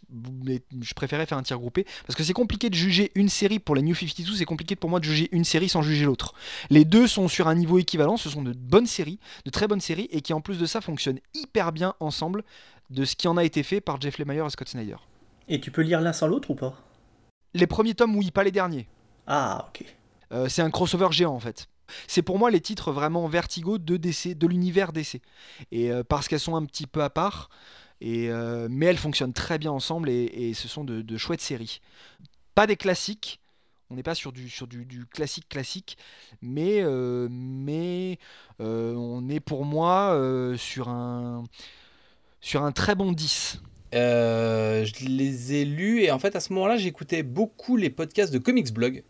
je, 0.82 0.94
préférais 0.94 1.26
faire 1.26 1.38
un 1.38 1.44
tir 1.44 1.58
groupé, 1.58 1.86
parce 2.06 2.16
que 2.16 2.24
c'est 2.24 2.34
compliqué 2.34 2.70
de 2.70 2.76
juger 2.76 3.12
une 3.16 3.30
série 3.30 3.60
pour 3.60 3.76
les 3.76 3.82
New 3.82 3.96
52, 3.96 4.36
c'est 4.36 4.46
compliqué 4.46 4.76
pour 4.76 4.90
moi 4.90 5.00
de 5.00 5.06
juger 5.06 5.30
une 5.32 5.46
série 5.46 5.70
sans 5.70 5.82
juger 5.82 6.06
l'autre. 6.06 6.34
Les 6.70 6.86
deux 6.86 7.08
sont 7.08 7.28
sur 7.28 7.48
un 7.48 7.56
niveau 7.56 7.80
équivalent, 7.80 8.18
ce 8.18 8.30
sont 8.30 8.44
de 8.44 8.54
bonnes 8.54 8.88
séries, 8.88 9.20
de 9.46 9.50
très 9.50 9.68
bonnes 9.68 9.82
séries, 9.82 10.08
et 10.12 10.22
qui 10.22 10.34
en 10.34 10.42
plus 10.42 10.60
de 10.60 10.66
ça 10.66 10.82
fonctionnent 10.82 11.20
hyper 11.34 11.72
bien 11.72 11.96
ensemble 12.00 12.44
de 12.92 13.04
ce 13.04 13.16
qui 13.16 13.28
en 13.28 13.38
a 13.38 13.44
été 13.44 13.64
fait 13.64 13.82
par 13.82 14.00
Jeff 14.00 14.20
Lemire 14.20 14.46
et 14.46 14.50
Scott 14.50 14.70
Snyder. 14.70 14.98
Et 15.48 15.60
tu 15.60 15.72
peux 15.72 15.82
lire 15.82 16.02
l'un 16.02 16.14
sans 16.14 16.28
l'autre 16.28 16.52
ou 16.52 16.56
pas? 16.56 16.76
Les 17.54 17.68
premiers 17.68 17.96
tomes, 17.96 18.16
oui, 18.16 18.32
pas 18.32 18.44
les 18.44 18.52
derniers. 18.52 18.88
Ah, 19.28 19.68
ok. 19.70 19.86
Euh, 20.32 20.50
c'est 20.50 20.62
un 20.62 20.70
crossover 20.70 21.08
géant 21.12 21.34
en 21.34 21.40
fait. 21.40 21.68
C'est 22.08 22.22
pour 22.22 22.40
moi 22.40 22.50
les 22.50 22.62
titres 22.62 22.92
vraiment 22.92 23.28
vertigo 23.28 23.78
de 23.78 23.98
DC, 23.98 24.38
de 24.38 24.48
l'univers 24.48 24.92
DC. 24.92 25.22
Et 25.72 25.92
euh, 25.92 26.04
parce 26.04 26.28
qu'elles 26.28 26.40
sont 26.40 26.56
un 26.56 26.66
petit 26.66 26.88
peu 26.88 27.04
à 27.04 27.10
part, 27.10 27.50
Euh, 28.04 28.68
mais 28.70 28.88
elles 28.88 28.98
fonctionnent 28.98 29.34
très 29.34 29.58
bien 29.58 29.72
ensemble 29.72 30.10
et, 30.10 30.54
ce 30.54 30.68
sont 30.68 30.84
de, 30.84 31.18
chouettes 31.18 31.42
séries. 31.42 31.82
Pas 32.54 32.68
des 32.68 32.76
classiques, 32.76 33.40
on 33.90 33.96
n'est 33.96 34.04
pas 34.04 34.16
sur 34.16 34.32
du, 34.32 34.50
classique 35.12 35.48
classique, 35.50 35.98
mais, 36.42 36.82
euh, 36.82 37.28
euh, 38.62 38.96
on 38.96 39.30
est 39.30 39.40
pour 39.40 39.66
moi 39.66 40.18
sur, 40.58 40.90
un, 40.90 41.44
très 42.74 42.96
bon 42.96 43.12
10. 43.12 43.62
Euh, 43.96 44.84
je 44.84 45.06
les 45.06 45.54
ai 45.54 45.64
lus 45.64 46.02
et 46.02 46.12
en 46.12 46.20
fait 46.20 46.36
à 46.36 46.42
ce 46.42 46.52
moment-là 46.52 46.76
j'écoutais 46.76 47.24
beaucoup 47.24 47.78
les 47.78 47.90
podcasts 47.90 48.34
de 48.34 48.40
Comics 48.40 48.74
Blog 48.74 49.04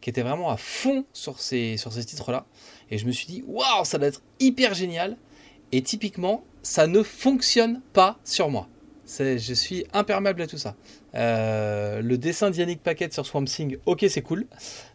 qui 0.00 0.10
étaient 0.10 0.22
vraiment 0.22 0.50
à 0.50 0.56
fond 0.56 1.04
sur 1.12 1.38
ces, 1.38 1.76
sur 1.76 1.92
ces 1.92 2.04
titres-là 2.04 2.46
et 2.90 2.98
je 2.98 3.06
me 3.06 3.12
suis 3.12 3.26
dit 3.26 3.44
waouh 3.46 3.84
ça 3.84 3.98
doit 3.98 4.08
être 4.08 4.22
hyper 4.40 4.74
génial 4.74 5.16
et 5.70 5.82
typiquement 5.82 6.42
ça 6.62 6.86
ne 6.86 7.02
fonctionne 7.02 7.80
pas 7.92 8.18
sur 8.24 8.48
moi. 8.48 8.68
Je 9.18 9.54
suis 9.54 9.84
imperméable 9.92 10.42
à 10.42 10.46
tout 10.46 10.58
ça. 10.58 10.74
Euh, 11.14 12.00
le 12.00 12.16
dessin 12.16 12.50
d'Yannick 12.50 12.82
Paquette 12.82 13.12
sur 13.12 13.26
Swamp 13.26 13.44
Thing, 13.44 13.76
ok 13.84 14.06
c'est 14.08 14.22
cool. 14.22 14.46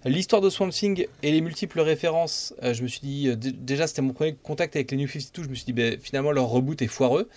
L'histoire 0.05 0.41
de 0.41 0.49
Swamp 0.49 0.69
Thing 0.69 1.05
et 1.21 1.31
les 1.31 1.41
multiples 1.41 1.79
références, 1.79 2.55
euh, 2.63 2.73
je 2.73 2.81
me 2.81 2.87
suis 2.87 3.01
dit, 3.01 3.27
euh, 3.27 3.35
déjà 3.35 3.85
c'était 3.85 4.01
mon 4.01 4.13
premier 4.13 4.35
contact 4.41 4.75
avec 4.75 4.89
les 4.91 4.97
New 4.97 5.07
52, 5.07 5.43
je 5.43 5.49
me 5.49 5.55
suis 5.55 5.65
dit 5.65 5.73
ben, 5.73 5.99
finalement 6.01 6.31
leur 6.31 6.47
reboot 6.47 6.81
est 6.81 6.87
foireux. 6.87 7.29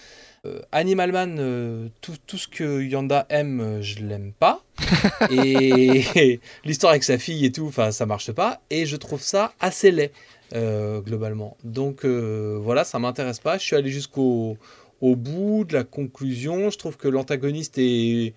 Animal 0.73 1.13
Man, 1.13 1.91
tout, 2.01 2.15
tout 2.27 2.39
ce 2.39 2.49
que 2.49 2.81
Yanda 2.81 3.27
aime, 3.29 3.83
je 3.83 3.99
l'aime 3.99 4.33
pas. 4.33 4.65
et 5.31 6.41
l'histoire 6.65 6.93
avec 6.93 7.05
sa 7.05 7.19
fille 7.19 7.45
et 7.45 7.53
tout, 7.53 7.71
ça 7.91 8.07
marche 8.07 8.33
pas. 8.33 8.63
Et 8.71 8.87
je 8.87 8.97
trouve 8.97 9.21
ça 9.21 9.53
assez 9.61 9.91
laid, 9.91 10.13
euh, 10.55 11.01
globalement. 11.01 11.57
Donc 11.65 12.05
euh, 12.05 12.59
voilà, 12.61 12.85
ça 12.85 12.99
m'intéresse 12.99 13.39
pas. 13.39 13.59
Je 13.59 13.65
suis 13.65 13.77
allé 13.77 13.91
jusqu'au 13.91 14.57
au 15.01 15.17
bout 15.17 15.65
de 15.65 15.75
la 15.75 15.85
conclusion. 15.85 16.71
Je 16.71 16.79
trouve 16.79 16.97
que 16.97 17.09
l'antagoniste 17.09 17.79
est, 17.79 18.35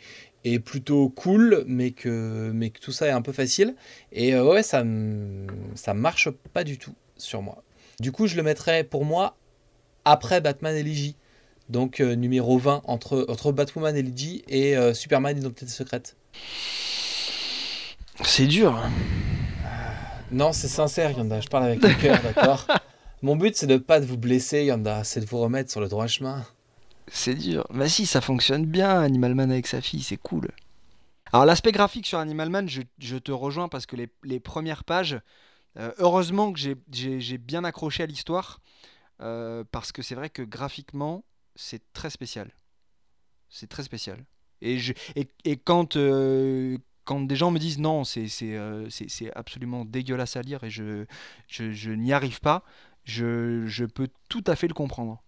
plutôt 0.64 1.10
cool, 1.10 1.64
mais 1.68 1.92
que, 1.92 2.52
mais 2.54 2.70
que 2.70 2.80
tout 2.80 2.92
ça 2.92 3.08
est 3.08 3.12
un 3.12 3.22
peu 3.22 3.32
facile. 3.32 3.76
Et 4.12 4.36
euh, 4.36 4.44
ouais, 4.46 4.64
ça, 4.64 4.84
ça 5.76 5.94
marche 5.94 6.30
pas 6.54 6.64
du 6.64 6.78
tout 6.78 6.94
sur 7.18 7.42
moi. 7.42 7.64
Du 8.00 8.12
coup, 8.12 8.28
je 8.28 8.36
le 8.36 8.44
mettrais 8.44 8.84
pour 8.84 9.06
moi 9.06 9.38
après 10.06 10.42
Batman 10.42 10.76
et 10.76 10.84
Ligi. 10.84 11.16
Donc 11.70 12.00
numéro 12.00 12.58
20 12.58 12.82
entre, 12.86 13.26
entre 13.30 13.54
Batwoman 13.54 13.96
et 13.96 14.02
Ligi 14.02 14.44
et 14.50 14.76
Superman 14.94 15.38
Identité 15.38 15.68
secrète. 15.68 16.18
C'est 18.22 18.48
dur. 18.48 18.84
Non, 20.34 20.52
c'est 20.52 20.68
sincère, 20.68 21.12
Yanda. 21.12 21.40
Je 21.42 21.48
parle 21.48 21.66
avec 21.66 21.84
le 21.84 21.94
cœur, 21.94 22.20
d'accord? 22.24 22.66
Mon 23.22 23.36
but, 23.36 23.56
c'est 23.56 23.68
de 23.68 23.78
pas 23.78 24.00
de 24.00 24.06
vous 24.06 24.18
blesser, 24.18 24.66
Yanda. 24.66 25.04
C'est 25.04 25.20
de 25.20 25.26
vous 25.26 25.38
remettre 25.38 25.70
sur 25.70 25.80
le 25.80 25.88
droit 25.88 26.08
chemin. 26.08 26.44
C'est 27.08 27.36
dur. 27.36 27.68
Bah 27.70 27.88
si, 27.88 28.08
ça 28.08 28.20
fonctionne 28.20 28.66
bien, 28.66 29.00
Animal 29.00 29.36
Man 29.36 29.52
avec 29.52 29.68
sa 29.68 29.80
fille, 29.80 30.02
c'est 30.02 30.18
cool. 30.18 30.50
Alors 31.32 31.46
l'aspect 31.46 31.72
graphique 31.72 32.08
sur 32.08 32.18
Animal 32.18 32.50
Man, 32.50 32.68
je, 32.70 33.18
te 33.18 33.32
rejoins 33.32 33.68
parce 33.68 33.86
que 33.86 33.96
les, 34.24 34.40
premières 34.40 34.84
pages, 34.84 35.20
euh, 35.78 35.92
heureusement 35.98 36.52
que 36.52 36.60
j'ai- 36.60 37.38
bien 37.38 37.64
accroché 37.64 38.04
à 38.04 38.06
l'histoire, 38.08 38.60
euh, 39.22 39.64
parce 39.72 39.92
que 39.92 40.02
c'est 40.02 40.16
vrai 40.16 40.30
que 40.30 40.42
graphiquement, 40.42 41.24
c'est 41.56 41.82
très 41.94 42.10
spécial. 42.10 42.50
C'est 43.50 43.70
très 43.70 43.84
spécial. 43.84 44.26
Et 44.62 45.58
quand, 45.58 45.98
euh, 45.98 46.78
quand 47.06 47.22
des 47.22 47.36
gens 47.36 47.52
me 47.52 47.60
disent 47.60 47.80
non, 47.80 48.04
c'est 48.04 48.28
c'est, 48.28 48.56
euh, 48.56 48.88
absolument 49.36 49.86
dégueulasse 49.86 50.36
à 50.36 50.42
lire 50.42 50.64
et 50.64 50.70
je, 50.70 51.06
je, 51.48 51.72
je 51.72 51.92
n'y 51.92 52.14
arrive 52.14 52.40
pas, 52.40 52.64
je, 53.04 53.66
je 53.66 53.86
peux 53.86 54.08
tout 54.30 54.44
à 54.48 54.56
fait 54.56 54.68
le 54.68 54.74
comprendre. 54.74 55.22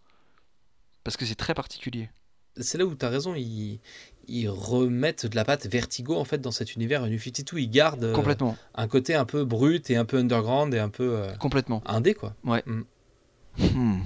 Parce 1.04 1.18
que 1.18 1.26
c'est 1.26 1.36
très 1.36 1.54
particulier. 1.54 2.10
C'est 2.58 2.78
là 2.78 2.86
où 2.86 2.96
tu 2.96 3.06
as 3.06 3.10
raison. 3.10 3.36
Ils, 3.36 3.80
ils 4.28 4.50
remettent 4.50 5.26
de 5.26 5.36
la 5.36 5.46
patte 5.46 5.68
vertigo, 5.68 6.16
en 6.16 6.24
fait, 6.24 6.40
dans 6.40 6.52
cet 6.52 6.76
univers. 6.76 7.06
New 7.08 7.20
52, 7.20 7.60
ils 7.60 7.70
gardent 7.70 8.06
euh, 8.06 8.14
Complètement, 8.14 8.58
un 8.74 8.88
côté 8.88 9.14
un 9.14 9.26
peu 9.26 9.44
brut 9.44 9.90
et 9.90 9.98
un 9.98 10.06
peu 10.06 10.18
underground 10.18 10.74
et 10.74 10.80
un 10.80 10.90
peu 10.90 11.18
euh, 11.18 11.36
complètement. 11.36 11.84
indé, 11.86 12.14
quoi. 12.14 12.34
Hmm. 12.44 14.00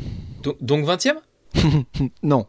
Donc, 0.43 0.57
donc 0.61 0.85
20e 0.85 1.15
non. 2.23 2.47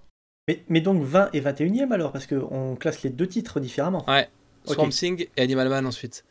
Mais, 0.48 0.64
mais 0.68 0.80
donc 0.80 1.02
20 1.02 1.30
et 1.32 1.40
21e 1.40 1.92
alors, 1.92 2.12
parce 2.12 2.26
qu'on 2.26 2.76
classe 2.76 3.02
les 3.02 3.10
deux 3.10 3.26
titres 3.26 3.60
différemment. 3.60 4.04
Ouais. 4.08 4.28
Swamp 4.64 4.88
Thing 4.90 5.26
et 5.36 5.42
Animal 5.42 5.68
Man 5.68 5.86
ensuite. 5.86 6.24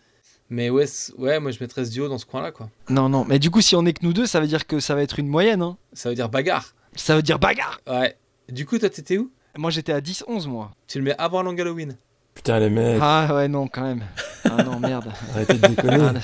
Mais 0.50 0.70
ouais, 0.70 0.86
ouais, 1.18 1.40
moi 1.40 1.52
je 1.52 1.60
mettrais 1.60 1.86
ce 1.86 1.92
duo 1.92 2.08
dans 2.08 2.18
ce 2.18 2.26
coin-là, 2.26 2.52
quoi. 2.52 2.70
Non, 2.90 3.08
non. 3.08 3.24
Mais 3.26 3.38
du 3.38 3.52
coup, 3.52 3.62
si 3.62 3.76
on 3.76 3.86
est 3.86 3.94
que 3.94 4.04
nous 4.04 4.14
deux, 4.14 4.26
ça 4.26 4.40
veut 4.40 4.48
dire 4.48 4.66
que 4.66 4.80
ça 4.80 4.96
va 4.96 5.04
être 5.04 5.20
une 5.20 5.28
moyenne. 5.28 5.62
Hein. 5.62 5.78
Ça 5.94 6.10
veut 6.10 6.16
dire 6.16 6.30
bagarre. 6.30 6.74
Ça 6.96 7.16
veut 7.16 7.22
dire 7.22 7.38
bagarre. 7.38 7.80
Ouais. 7.88 8.18
Du 8.50 8.66
coup, 8.66 8.80
toi, 8.80 8.90
t'étais 8.90 9.18
où? 9.20 9.32
Moi, 9.58 9.70
j'étais 9.70 9.94
à 9.94 10.02
10-11, 10.02 10.48
moi. 10.48 10.72
Tu 10.88 10.98
le 10.98 11.04
mets 11.04 11.16
avant 11.20 11.44
Long 11.44 11.56
Halloween. 11.58 11.96
Putain, 12.34 12.60
les 12.60 12.70
mecs, 12.70 13.00
Ah 13.02 13.36
ouais, 13.36 13.48
non, 13.48 13.68
quand 13.68 13.84
même. 13.84 14.04
Ah 14.46 14.64
non, 14.64 14.80
merde. 14.80 15.12
arrêtez 15.34 15.56
de 15.56 15.68
déconner. 15.68 16.20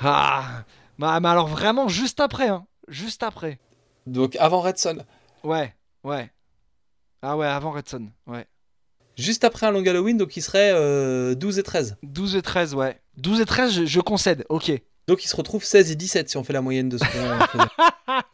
Ah, 0.00 0.64
bah, 0.98 1.20
mais 1.20 1.28
alors 1.28 1.46
vraiment 1.46 1.88
juste 1.88 2.18
après, 2.20 2.48
hein. 2.48 2.66
Juste 2.88 3.22
après. 3.22 3.58
Donc 4.06 4.36
avant 4.36 4.60
Red 4.60 4.78
Son. 4.78 4.98
Ouais, 5.44 5.74
ouais. 6.02 6.30
Ah 7.22 7.36
ouais, 7.36 7.46
avant 7.46 7.70
Redson, 7.70 8.08
ouais. 8.26 8.46
Juste 9.16 9.44
après 9.44 9.66
un 9.66 9.70
Long 9.70 9.84
Halloween, 9.86 10.16
donc 10.16 10.36
il 10.36 10.42
serait 10.42 10.72
euh, 10.72 11.34
12 11.34 11.58
et 11.58 11.62
13. 11.62 11.96
12 12.02 12.36
et 12.36 12.42
13, 12.42 12.74
ouais. 12.74 12.98
12 13.18 13.40
et 13.40 13.44
13, 13.44 13.72
je, 13.72 13.84
je 13.84 14.00
concède, 14.00 14.44
ok. 14.48 14.72
Donc 15.08 15.24
il 15.24 15.28
se 15.28 15.36
retrouve 15.36 15.64
16 15.64 15.90
et 15.90 15.94
17 15.96 16.30
si 16.30 16.36
on 16.36 16.44
fait 16.44 16.52
la 16.52 16.62
moyenne 16.62 16.88
de 16.88 16.96
ce 16.96 17.04
qu'on 17.04 17.46
faisait. 17.58 17.68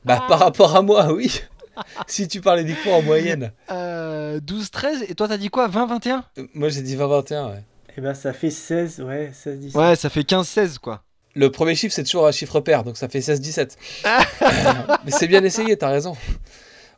Bah 0.05 0.24
par 0.29 0.39
rapport 0.39 0.76
à 0.76 0.83
moi, 0.83 1.12
oui. 1.12 1.41
si 2.07 2.29
tu 2.29 2.41
parlais 2.41 2.62
uniquement 2.62 2.99
en 2.99 3.03
moyenne. 3.03 3.53
Euh, 3.70 4.39
12, 4.41 4.70
13, 4.70 5.05
et 5.09 5.14
toi 5.14 5.29
t'as 5.29 5.37
dit 5.39 5.49
quoi 5.49 5.66
20, 5.68 5.87
21 5.87 6.24
Euh, 6.39 6.47
Moi 6.55 6.68
j'ai 6.68 6.83
dit 6.83 6.97
20-21, 6.97 7.51
ouais. 7.51 7.64
Et 7.97 8.01
ben 8.01 8.14
ça 8.14 8.33
fait 8.33 8.51
16, 8.51 9.01
ouais, 9.01 9.31
16, 9.33 9.59
17. 9.59 9.81
Ouais, 9.81 9.97
ça 9.97 10.09
fait 10.11 10.22
15, 10.24 10.47
16, 10.47 10.79
quoi. 10.79 11.03
Le 11.35 11.51
premier 11.51 11.74
chiffre 11.74 11.95
c'est 11.95 12.05
toujours 12.05 12.26
un 12.26 12.33
chiffre 12.33 12.61
pair, 12.61 12.85
donc 12.85 12.97
ça 12.97 13.09
fait 13.09 13.20
16-17. 13.20 13.76
Mais 15.05 15.11
c'est 15.11 15.26
bien 15.29 15.43
essayé, 15.43 15.76
t'as 15.76 15.89
raison. 15.89 16.16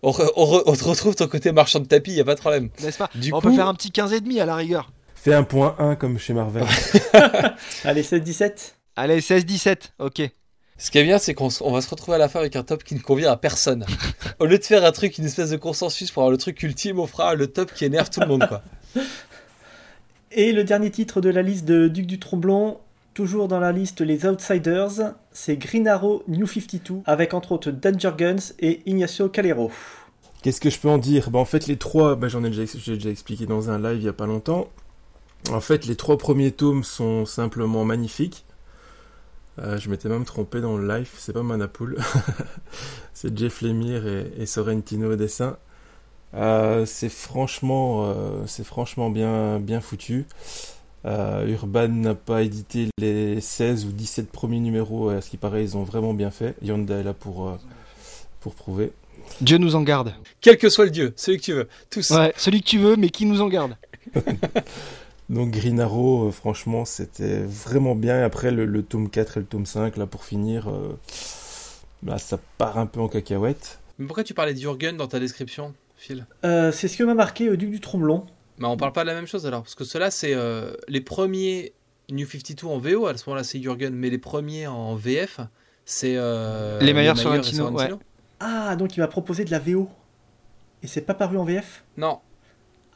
On, 0.02 0.10
re- 0.12 0.30
on 0.36 0.44
re- 0.46 0.62
on 0.66 0.74
te 0.74 0.84
retrouve 0.84 1.14
ton 1.14 1.26
côté 1.28 1.52
marchand 1.52 1.80
de 1.80 1.84
tapis, 1.86 2.12
y 2.12 2.20
a 2.20 2.24
pas 2.24 2.34
de 2.34 2.40
problème. 2.40 2.70
N'est-ce 2.82 2.98
pas 2.98 3.10
Du 3.14 3.32
On 3.32 3.40
coup, 3.40 3.48
peut 3.48 3.54
faire 3.54 3.68
un 3.68 3.74
petit 3.74 3.90
15 3.90 4.12
et 4.14 4.20
demi 4.20 4.40
à 4.40 4.46
la 4.46 4.56
rigueur. 4.56 4.90
Fais 5.14 5.34
un 5.34 5.42
point 5.42 5.74
1 5.78 5.96
comme 5.96 6.18
chez 6.18 6.32
Marvel. 6.32 6.64
Allez, 7.84 8.02
16, 8.02 8.22
17. 8.22 8.76
Allez, 8.96 9.20
16, 9.20 9.44
17, 9.44 9.92
ok. 9.98 10.22
ce 10.78 10.90
qui 10.90 10.98
est 10.98 11.04
bien, 11.04 11.18
c'est 11.18 11.34
qu'on 11.34 11.48
on 11.60 11.72
va 11.72 11.80
se 11.82 11.90
retrouver 11.90 12.14
à 12.14 12.18
la 12.18 12.28
fin 12.30 12.38
avec 12.40 12.56
un 12.56 12.62
top 12.62 12.82
qui 12.84 12.94
ne 12.94 13.00
convient 13.00 13.30
à 13.30 13.36
personne. 13.36 13.84
Au 14.38 14.46
lieu 14.46 14.58
de 14.58 14.64
faire 14.64 14.84
un 14.84 14.92
truc, 14.92 15.18
une 15.18 15.26
espèce 15.26 15.50
de 15.50 15.56
consensus 15.56 16.10
pour 16.10 16.22
avoir 16.22 16.30
le 16.32 16.38
truc 16.38 16.62
ultime, 16.62 16.98
on 16.98 17.06
fera 17.06 17.34
le 17.34 17.46
top 17.48 17.72
qui 17.74 17.84
énerve 17.84 18.08
tout 18.10 18.20
le 18.20 18.26
monde, 18.26 18.46
quoi. 18.48 18.62
Et 20.32 20.52
le 20.52 20.64
dernier 20.64 20.90
titre 20.90 21.20
de 21.20 21.28
la 21.28 21.42
liste 21.42 21.64
de 21.64 21.88
Duc 21.88 22.06
du 22.06 22.18
Tromblon, 22.18 22.78
toujours 23.14 23.48
dans 23.48 23.60
la 23.60 23.72
liste 23.72 24.00
Les 24.00 24.26
Outsiders, 24.26 25.14
c'est 25.32 25.56
Green 25.56 25.88
Arrow 25.88 26.22
New 26.28 26.46
52, 26.46 27.02
avec 27.06 27.34
entre 27.34 27.52
autres 27.52 27.70
Danger 27.70 28.12
Guns 28.16 28.52
et 28.58 28.82
Ignacio 28.86 29.28
Calero. 29.28 29.70
Qu'est-ce 30.42 30.60
que 30.60 30.70
je 30.70 30.78
peux 30.78 30.88
en 30.88 30.98
dire? 30.98 31.30
Bah, 31.30 31.38
En 31.38 31.44
fait, 31.44 31.66
les 31.66 31.76
trois, 31.76 32.16
bah, 32.16 32.28
j'en 32.28 32.44
ai 32.44 32.50
déjà, 32.50 32.62
expliqué 33.10 33.46
dans 33.46 33.70
un 33.70 33.78
live 33.78 33.98
il 34.00 34.04
y 34.04 34.08
a 34.08 34.12
pas 34.12 34.26
longtemps. 34.26 34.68
En 35.50 35.60
fait, 35.60 35.86
les 35.86 35.96
trois 35.96 36.18
premiers 36.18 36.52
tomes 36.52 36.84
sont 36.84 37.26
simplement 37.26 37.84
magnifiques. 37.84 38.44
Euh, 39.58 39.76
je 39.78 39.90
m'étais 39.90 40.08
même 40.08 40.24
trompé 40.24 40.60
dans 40.60 40.76
le 40.76 40.86
live, 40.86 41.10
c'est 41.16 41.32
pas 41.32 41.42
Manapool. 41.42 41.98
c'est 43.12 43.36
Jeff 43.36 43.60
Lemire 43.62 44.06
et, 44.06 44.32
et 44.38 44.46
Sorrentino 44.46 45.12
au 45.12 45.16
dessin. 45.16 45.56
Euh, 46.34 46.86
c'est 46.86 47.08
franchement, 47.08 48.04
euh, 48.04 48.46
c'est 48.46 48.64
franchement 48.64 49.10
bien, 49.10 49.58
bien 49.58 49.80
foutu. 49.80 50.26
Euh, 51.06 51.46
Urban 51.46 51.88
n'a 51.88 52.14
pas 52.14 52.42
édité 52.42 52.88
les 52.98 53.40
16 53.40 53.86
ou 53.86 53.92
17 53.92 54.30
premiers 54.30 54.60
numéros, 54.60 55.08
à 55.08 55.20
ce 55.20 55.30
qui 55.30 55.36
paraît, 55.36 55.62
ils 55.62 55.76
ont 55.76 55.82
vraiment 55.84 56.14
bien 56.14 56.30
fait. 56.30 56.54
Yonda 56.62 56.98
est 56.98 57.02
là 57.02 57.14
pour, 57.14 57.48
euh, 57.48 57.56
pour 58.40 58.54
prouver. 58.54 58.92
Dieu 59.40 59.58
nous 59.58 59.76
en 59.76 59.82
garde. 59.82 60.14
Quel 60.40 60.58
que 60.58 60.68
soit 60.68 60.84
le 60.84 60.90
dieu, 60.90 61.12
celui 61.16 61.38
que 61.38 61.44
tu 61.44 61.52
veux, 61.52 61.68
tous. 61.88 62.10
Ouais, 62.10 62.32
celui 62.36 62.60
que 62.60 62.66
tu 62.66 62.78
veux, 62.78 62.96
mais 62.96 63.08
qui 63.08 63.26
nous 63.26 63.40
en 63.40 63.48
garde. 63.48 63.76
Donc 65.30 65.52
Green 65.52 65.78
Arrow, 65.80 66.28
euh, 66.28 66.30
franchement, 66.32 66.84
c'était 66.84 67.40
vraiment 67.40 67.94
bien. 67.94 68.24
Après, 68.24 68.50
le, 68.50 68.66
le 68.66 68.82
tome 68.82 69.08
4 69.08 69.36
et 69.36 69.40
le 69.40 69.46
tome 69.46 69.64
5, 69.64 69.96
là, 69.96 70.06
pour 70.06 70.24
finir, 70.24 70.68
euh, 70.68 70.98
bah, 72.02 72.18
ça 72.18 72.38
part 72.58 72.78
un 72.78 72.86
peu 72.86 73.00
en 73.00 73.08
cacahuète. 73.08 73.78
Mais 73.98 74.06
pourquoi 74.06 74.24
tu 74.24 74.34
parlais 74.34 74.54
d'Jurgen 74.54 74.96
dans 74.96 75.06
ta 75.06 75.20
description, 75.20 75.72
Phil? 75.96 76.26
Euh, 76.44 76.72
c'est 76.72 76.88
ce 76.88 76.96
que 76.96 77.04
m'a 77.04 77.14
marqué 77.14 77.48
au 77.48 77.56
Duc 77.56 77.70
du 77.70 77.80
Tromblon. 77.80 78.26
Bah, 78.60 78.68
on 78.68 78.76
parle 78.76 78.92
pas 78.92 79.02
de 79.02 79.08
la 79.08 79.14
même 79.14 79.26
chose 79.26 79.46
alors, 79.46 79.62
parce 79.62 79.74
que 79.74 79.84
ceux-là, 79.84 80.10
c'est 80.10 80.34
euh, 80.34 80.72
les 80.88 81.00
premiers 81.00 81.72
New 82.10 82.26
52 82.28 82.66
en 82.66 82.78
VO, 82.78 83.06
à 83.06 83.16
ce 83.16 83.28
moment-là, 83.28 83.44
c'est 83.44 83.60
Jurgen, 83.62 83.94
mais 83.94 84.10
les 84.10 84.18
premiers 84.18 84.66
en 84.66 84.94
VF, 84.96 85.40
c'est. 85.84 86.14
euh, 86.16 86.78
Les 86.80 86.92
meilleurs 86.92 87.16
et 87.16 87.20
Sorrentino, 87.22 87.98
Ah, 88.40 88.76
donc 88.76 88.96
il 88.96 89.00
m'a 89.00 89.08
proposé 89.08 89.44
de 89.44 89.50
la 89.50 89.58
VO. 89.58 89.88
Et 90.82 90.86
c'est 90.86 91.02
pas 91.02 91.14
paru 91.14 91.36
en 91.36 91.44
VF 91.44 91.84
Non, 91.96 92.20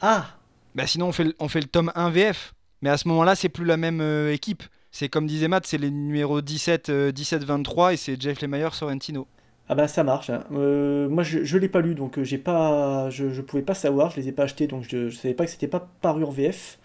Ah 0.01 0.27
Bah 0.75 0.87
sinon 0.87 1.07
on 1.09 1.13
fait, 1.13 1.25
le- 1.25 1.35
on 1.39 1.49
fait 1.49 1.61
le 1.61 1.67
tome 1.67 1.93
1 1.95 2.11
VF. 2.11 2.55
Mais 2.83 2.91
à 2.91 2.97
ce 2.99 3.07
moment-là, 3.09 3.35
c'est 3.35 3.49
plus 3.49 3.65
la 3.65 3.77
même 3.77 4.01
euh, 4.01 4.33
équipe. 4.33 4.63
C'est 4.91 5.09
comme 5.09 5.27
disait 5.27 5.49
Matt, 5.49 5.67
c'est 5.67 5.79
les 5.79 5.91
numéros 5.91 6.41
17, 6.41 6.89
euh, 6.89 7.13
17, 7.13 7.45
23 7.45 7.93
et 7.95 7.97
c'est 7.97 8.21
Jeff 8.21 8.41
Lemire 8.43 8.75
Sorrentino. 8.75 9.27
Ah 9.69 9.75
bah 9.75 9.89
ça 9.89 10.05
marche. 10.05 10.29
hein. 10.31 10.45
Euh, 10.53 11.09
moi 11.09 11.23
je, 11.23 11.43
je 11.45 11.57
l'ai 11.59 11.69
pas 11.71 11.81
lu 11.81 11.95
donc 11.95 12.19
euh, 12.19 12.25
j'ai 12.25 12.37
pas 12.39 13.09
je, 13.11 13.31
je 13.31 13.41
pouvais 13.41 13.63
pas 13.63 13.75
savoir, 13.75 14.11
je 14.11 14.17
les 14.21 14.29
ai 14.29 14.33
pas 14.33 14.43
achetés 14.45 14.67
donc 14.67 14.85
je, 14.89 15.09
je 15.09 15.17
savais 15.17 15.33
pas 15.35 15.47
que 15.47 15.51
c'était 15.51 15.69
pas 15.69 15.89
paru 16.03 16.23
en 16.25 16.31
VF. 16.31 16.79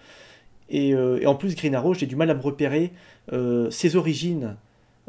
Et, 0.69 0.93
euh, 0.93 1.19
et 1.19 1.25
en 1.25 1.35
plus 1.35 1.55
Green 1.55 1.73
Arrow, 1.75 1.93
j'ai 1.93 2.05
du 2.05 2.15
mal 2.15 2.29
à 2.29 2.35
me 2.35 2.41
repérer 2.41 2.93
euh, 3.33 3.69
ses 3.71 3.95
origines. 3.95 4.55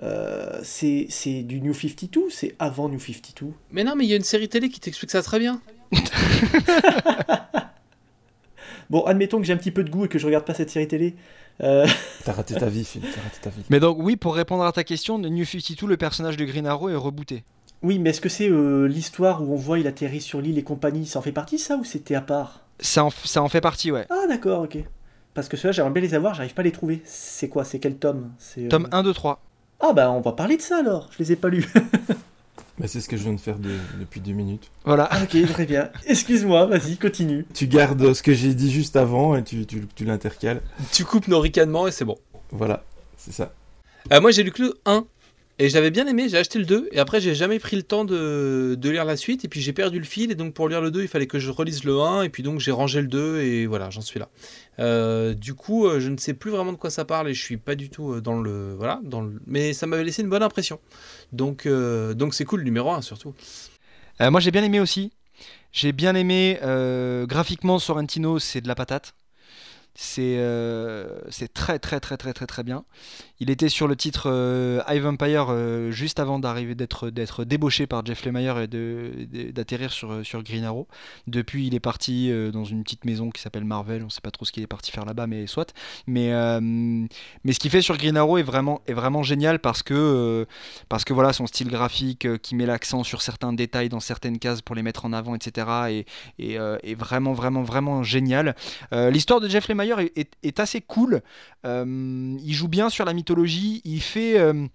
Euh, 0.02 0.58
c'est 0.62 1.06
c'est 1.10 1.42
du 1.42 1.60
New 1.60 1.74
52, 1.74 2.30
c'est 2.30 2.54
avant 2.58 2.88
New 2.88 2.98
52. 2.98 3.52
Mais 3.70 3.84
non, 3.84 3.94
mais 3.94 4.04
il 4.06 4.10
y 4.10 4.14
a 4.14 4.16
une 4.16 4.22
série 4.24 4.48
télé 4.48 4.70
qui 4.70 4.80
t'explique 4.80 5.10
ça 5.10 5.22
très 5.22 5.38
bien. 5.38 5.60
Bon, 8.88 9.04
admettons 9.04 9.38
que 9.38 9.44
j'ai 9.44 9.52
un 9.52 9.56
petit 9.56 9.70
peu 9.70 9.84
de 9.84 9.90
goût 9.90 10.06
et 10.06 10.08
que 10.08 10.18
je 10.18 10.26
regarde 10.26 10.44
pas 10.44 10.54
cette 10.54 10.70
série 10.70 10.88
télé. 10.88 11.14
Euh, 11.62 11.86
T'as 12.24 12.32
raté 12.32 12.54
ta 12.54 12.66
vie, 12.66 12.84
Phil. 12.84 13.02
T'as 13.02 13.20
raté 13.20 13.38
ta 13.40 13.50
vie. 13.50 13.62
Mais 13.70 13.78
donc 13.78 13.98
oui, 14.00 14.16
pour 14.16 14.34
répondre 14.34 14.64
à 14.64 14.72
ta 14.72 14.82
question, 14.82 15.20
de 15.20 15.28
New 15.28 15.44
52, 15.44 15.86
le 15.86 15.96
personnage 15.96 16.36
de 16.36 16.44
Green 16.44 16.66
Arrow 16.66 16.88
est 16.88 16.96
rebooté. 16.96 17.44
Oui, 17.82 17.98
mais 17.98 18.10
est-ce 18.10 18.20
que 18.20 18.28
c'est 18.28 18.48
euh, 18.48 18.86
l'histoire 18.86 19.42
où 19.42 19.52
on 19.54 19.56
voit 19.56 19.78
il 19.78 19.86
atterrit 19.86 20.20
sur 20.20 20.40
l'île 20.40 20.58
et 20.58 20.62
compagnie, 20.62 21.06
ça 21.06 21.18
en 21.18 21.22
fait 21.22 21.32
partie 21.32 21.58
ça 21.58 21.76
ou 21.76 21.84
c'était 21.84 22.14
à 22.14 22.20
part? 22.20 22.60
Ça 22.80 23.04
en, 23.04 23.10
ça 23.10 23.42
en 23.42 23.48
fait 23.48 23.60
partie, 23.60 23.90
ouais. 23.90 24.06
Ah 24.10 24.26
d'accord, 24.28 24.62
ok. 24.62 24.78
Parce 25.34 25.48
que 25.48 25.56
ceux-là 25.56 25.72
j'aimerais 25.72 25.92
bien 25.92 26.02
les 26.02 26.14
avoir, 26.14 26.34
j'arrive 26.34 26.54
pas 26.54 26.62
à 26.62 26.64
les 26.64 26.72
trouver. 26.72 27.00
C'est 27.04 27.48
quoi 27.48 27.64
C'est 27.64 27.78
quel 27.78 27.96
tome? 27.96 28.30
C'est, 28.38 28.64
euh, 28.64 28.68
Tome 28.68 28.88
1, 28.92 29.02
2, 29.02 29.14
3. 29.14 29.40
Ah 29.80 29.92
bah 29.94 30.10
on 30.10 30.20
va 30.20 30.32
parler 30.32 30.56
de 30.56 30.62
ça 30.62 30.78
alors, 30.78 31.08
je 31.12 31.18
les 31.20 31.32
ai 31.32 31.36
pas 31.36 31.48
lus. 31.48 31.66
Mais 32.78 32.86
c'est 32.86 33.00
ce 33.00 33.08
que 33.08 33.16
je 33.16 33.22
viens 33.22 33.32
de 33.32 33.40
faire 33.40 33.58
de- 33.58 33.70
depuis 33.98 34.20
deux 34.20 34.32
minutes. 34.32 34.70
Voilà. 34.84 35.08
Ah, 35.10 35.22
ok, 35.22 35.36
très 35.50 35.64
bien. 35.64 35.88
Excuse-moi, 36.06 36.66
vas-y, 36.66 36.98
continue. 36.98 37.46
Tu 37.54 37.66
gardes 37.66 38.12
ce 38.12 38.22
que 38.22 38.34
j'ai 38.34 38.52
dit 38.54 38.70
juste 38.70 38.96
avant 38.96 39.36
et 39.36 39.44
tu, 39.44 39.64
tu, 39.66 39.86
tu 39.94 40.04
l'intercales. 40.04 40.60
Tu 40.92 41.04
coupes 41.06 41.28
nos 41.28 41.40
ricanements 41.40 41.86
et 41.86 41.92
c'est 41.92 42.04
bon. 42.04 42.18
Voilà, 42.50 42.84
c'est 43.16 43.32
ça. 43.32 43.52
Euh, 44.12 44.20
moi, 44.20 44.32
j'ai 44.32 44.42
lu 44.42 44.50
que 44.52 44.62
le 44.62 44.74
1. 44.84 45.04
Et 45.62 45.68
j'avais 45.68 45.90
bien 45.90 46.06
aimé, 46.06 46.26
j'ai 46.30 46.38
acheté 46.38 46.58
le 46.58 46.64
2. 46.64 46.88
Et 46.90 46.98
après, 46.98 47.20
j'ai 47.20 47.34
jamais 47.34 47.58
pris 47.58 47.76
le 47.76 47.82
temps 47.82 48.06
de, 48.06 48.78
de 48.78 48.88
lire 48.88 49.04
la 49.04 49.18
suite. 49.18 49.44
Et 49.44 49.48
puis, 49.48 49.60
j'ai 49.60 49.74
perdu 49.74 49.98
le 49.98 50.06
fil. 50.06 50.30
Et 50.30 50.34
donc, 50.34 50.54
pour 50.54 50.70
lire 50.70 50.80
le 50.80 50.90
2, 50.90 51.02
il 51.02 51.08
fallait 51.08 51.26
que 51.26 51.38
je 51.38 51.50
relise 51.50 51.84
le 51.84 52.00
1. 52.00 52.22
Et 52.22 52.30
puis, 52.30 52.42
donc, 52.42 52.60
j'ai 52.60 52.70
rangé 52.70 53.02
le 53.02 53.08
2. 53.08 53.40
Et 53.40 53.66
voilà, 53.66 53.90
j'en 53.90 54.00
suis 54.00 54.18
là. 54.18 54.30
Euh, 54.78 55.34
du 55.34 55.52
coup, 55.52 55.86
euh, 55.86 56.00
je 56.00 56.08
ne 56.08 56.16
sais 56.16 56.32
plus 56.32 56.50
vraiment 56.50 56.72
de 56.72 56.78
quoi 56.78 56.88
ça 56.88 57.04
parle. 57.04 57.28
Et 57.28 57.34
je 57.34 57.42
suis 57.42 57.58
pas 57.58 57.74
du 57.74 57.90
tout 57.90 58.10
euh, 58.10 58.20
dans 58.22 58.40
le. 58.40 58.74
Voilà. 58.74 59.00
Dans 59.04 59.20
le... 59.20 59.38
Mais 59.46 59.74
ça 59.74 59.86
m'avait 59.86 60.02
laissé 60.02 60.22
une 60.22 60.30
bonne 60.30 60.42
impression. 60.42 60.80
Donc, 61.32 61.68
donc 61.68 62.32
c'est 62.32 62.46
cool, 62.46 62.60
le 62.60 62.64
numéro 62.64 62.90
1 62.90 63.02
surtout. 63.02 63.34
Moi 64.18 64.40
j'ai 64.40 64.50
bien 64.50 64.64
aimé 64.64 64.80
aussi. 64.80 65.12
J'ai 65.72 65.92
bien 65.92 66.14
aimé 66.14 66.58
graphiquement 67.28 67.78
Sorrentino, 67.78 68.38
c'est 68.38 68.60
de 68.60 68.68
la 68.68 68.74
patate. 68.74 69.14
C'est 69.94 70.36
euh, 70.38 71.20
très 71.52 71.78
très 71.78 72.00
très 72.00 72.16
très 72.16 72.32
très 72.32 72.46
très 72.46 72.62
bien. 72.62 72.84
Il 73.40 73.50
était 73.50 73.68
sur 73.68 73.88
le 73.88 73.96
titre 73.96 74.24
euh, 74.30 74.80
High 74.88 75.02
Vampire 75.02 75.46
euh, 75.50 75.90
juste 75.90 76.20
avant 76.20 76.38
d'arriver 76.38 76.74
d'être 76.74 77.44
débauché 77.44 77.86
par 77.86 78.04
Jeff 78.06 78.24
Lemire 78.24 78.58
et 78.58 78.66
d'atterrir 79.52 79.90
sur 79.92 80.24
sur 80.24 80.42
Green 80.42 80.64
Arrow. 80.64 80.86
Depuis, 81.26 81.66
il 81.66 81.74
est 81.74 81.80
parti 81.80 82.30
euh, 82.30 82.50
dans 82.50 82.64
une 82.64 82.82
petite 82.82 83.04
maison 83.04 83.30
qui 83.30 83.40
s'appelle 83.40 83.64
Marvel. 83.64 84.04
On 84.04 84.10
sait 84.10 84.20
pas 84.20 84.30
trop 84.30 84.44
ce 84.44 84.52
qu'il 84.52 84.62
est 84.62 84.68
parti 84.68 84.90
faire 84.90 85.04
là-bas, 85.04 85.26
mais 85.26 85.46
soit. 85.46 85.74
Mais 86.06 86.32
euh, 86.32 86.60
mais 86.60 87.52
ce 87.52 87.58
qu'il 87.58 87.70
fait 87.70 87.82
sur 87.82 87.96
Green 87.96 88.16
Arrow 88.16 88.38
est 88.38 88.42
vraiment 88.42 88.80
est 88.86 88.94
vraiment 88.94 89.22
génial 89.22 89.58
parce 89.58 89.82
que 89.82 89.94
euh, 89.94 90.44
parce 90.88 91.04
que 91.04 91.12
voilà 91.12 91.32
son 91.32 91.46
style 91.46 91.68
graphique 91.68 92.26
euh, 92.26 92.38
qui 92.38 92.54
met 92.54 92.66
l'accent 92.66 93.02
sur 93.04 93.22
certains 93.22 93.52
détails 93.52 93.88
dans 93.88 94.00
certaines 94.00 94.38
cases 94.38 94.62
pour 94.62 94.74
les 94.76 94.82
mettre 94.82 95.04
en 95.04 95.12
avant, 95.12 95.34
etc. 95.34 96.04
est, 96.38 96.56
euh, 96.58 96.78
est 96.82 96.94
vraiment 96.94 97.32
vraiment 97.32 97.62
vraiment 97.62 98.02
génial. 98.02 98.54
Euh, 98.92 99.10
L'histoire 99.10 99.40
de 99.40 99.48
Jeff 99.48 99.68
Lemire 99.68 99.79
est, 99.82 100.60
assez 100.60 100.80
cool. 100.80 101.22
Euh, 101.64 102.36
il 102.42 102.52
joue 102.52 102.68
bien 102.68 102.90
sur 102.90 103.04
la 103.04 103.12
mythologie. 103.12 103.80
Il 103.84 104.00
fait 104.00 104.38
euh, 104.38 104.66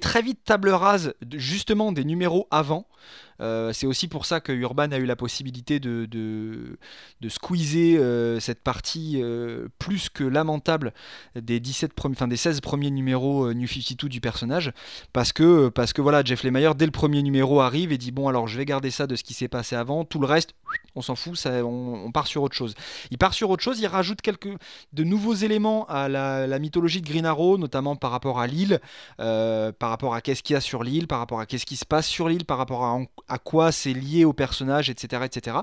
très 0.00 0.22
vite 0.22 0.44
table 0.44 0.70
rase 0.70 1.14
justement 1.32 1.92
des 1.92 2.04
numéros 2.04 2.46
avant. 2.50 2.86
Euh, 3.40 3.72
c'est 3.72 3.86
aussi 3.86 4.08
pour 4.08 4.26
ça 4.26 4.40
que 4.40 4.52
Urban 4.52 4.90
a 4.92 4.98
eu 4.98 5.06
la 5.06 5.16
possibilité 5.16 5.80
de, 5.80 6.06
de, 6.06 6.78
de 7.20 7.28
squeezer 7.28 7.98
euh, 7.98 8.40
cette 8.40 8.62
partie 8.62 9.20
euh, 9.22 9.68
plus 9.78 10.08
que 10.08 10.24
lamentable 10.24 10.92
des, 11.34 11.60
17 11.60 11.92
premiers, 11.92 12.16
des 12.28 12.36
16 12.36 12.60
premiers 12.60 12.90
numéros 12.90 13.52
New 13.52 13.66
52 13.66 14.08
du 14.08 14.20
personnage. 14.20 14.72
Parce 15.12 15.32
que, 15.32 15.68
parce 15.68 15.92
que 15.92 16.02
voilà, 16.02 16.22
Jeff 16.24 16.44
Lemire, 16.44 16.74
dès 16.74 16.86
le 16.86 16.92
premier 16.92 17.22
numéro, 17.22 17.60
arrive 17.60 17.92
et 17.92 17.98
dit 17.98 18.12
Bon, 18.12 18.28
alors 18.28 18.48
je 18.48 18.56
vais 18.56 18.64
garder 18.64 18.90
ça 18.90 19.06
de 19.06 19.16
ce 19.16 19.24
qui 19.24 19.34
s'est 19.34 19.48
passé 19.48 19.76
avant. 19.76 20.04
Tout 20.04 20.20
le 20.20 20.26
reste, 20.26 20.54
on 20.94 21.02
s'en 21.02 21.16
fout, 21.16 21.36
ça, 21.36 21.64
on, 21.64 22.10
part 22.12 22.26
sur 22.26 22.42
autre 22.42 22.54
chose. 22.54 22.74
Il 23.10 23.18
part 23.18 23.34
sur 23.34 23.50
autre 23.50 23.62
chose, 23.62 23.80
il 23.80 23.86
rajoute 23.86 24.20
quelques 24.20 24.48
de 24.92 25.04
nouveaux 25.04 25.34
éléments 25.34 25.86
à 25.86 26.08
la, 26.08 26.46
la 26.46 26.58
mythologie 26.58 27.00
de 27.00 27.06
Green 27.08 27.26
Arrow, 27.26 27.58
notamment 27.58 27.96
par 27.96 28.10
rapport 28.10 28.40
à 28.40 28.46
l'île, 28.46 28.80
par 29.16 29.90
rapport 29.90 30.14
à 30.14 30.20
qu'est-ce 30.20 30.42
qu'il 30.42 30.54
y 30.54 30.56
a 30.56 30.60
sur 30.60 30.82
l'île, 30.84 31.06
par 31.06 31.18
rapport 31.18 31.40
à 31.40 31.46
qu'est-ce 31.46 31.66
qui 31.66 31.76
se 31.76 31.84
passe 31.84 32.06
sur 32.06 32.28
l'île, 32.28 32.44
par 32.44 32.58
rapport 32.58 32.84
à, 32.84 32.98
à 33.28 33.38
quoi 33.38 33.72
c'est 33.72 33.92
lié 33.92 34.24
au 34.24 34.32
personnage, 34.32 34.90
etc. 34.90 35.22
etc. 35.24 35.58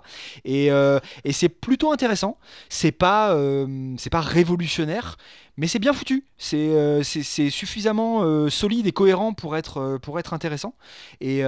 Et, 0.46 0.72
euh, 0.72 1.00
et 1.24 1.32
c'est 1.32 1.50
plutôt 1.50 1.92
intéressant. 1.92 2.38
C'est 2.70 2.92
pas, 2.92 3.34
euh, 3.34 3.96
c'est 3.98 4.10
pas 4.10 4.22
révolutionnaire, 4.22 5.18
mais 5.58 5.68
c'est 5.68 5.80
bien 5.80 5.94
foutu. 5.94 6.26
C'est 6.38 6.58
euh, 6.58 7.04
suffisamment 7.04 8.50
solide 8.50 8.88
et 8.88 8.92
cohérent 8.92 9.34
pour 9.34 9.56
être, 9.58 10.00
pour 10.02 10.20
être 10.20 10.34
intéressant. 10.34 10.76
Et, 11.20 11.44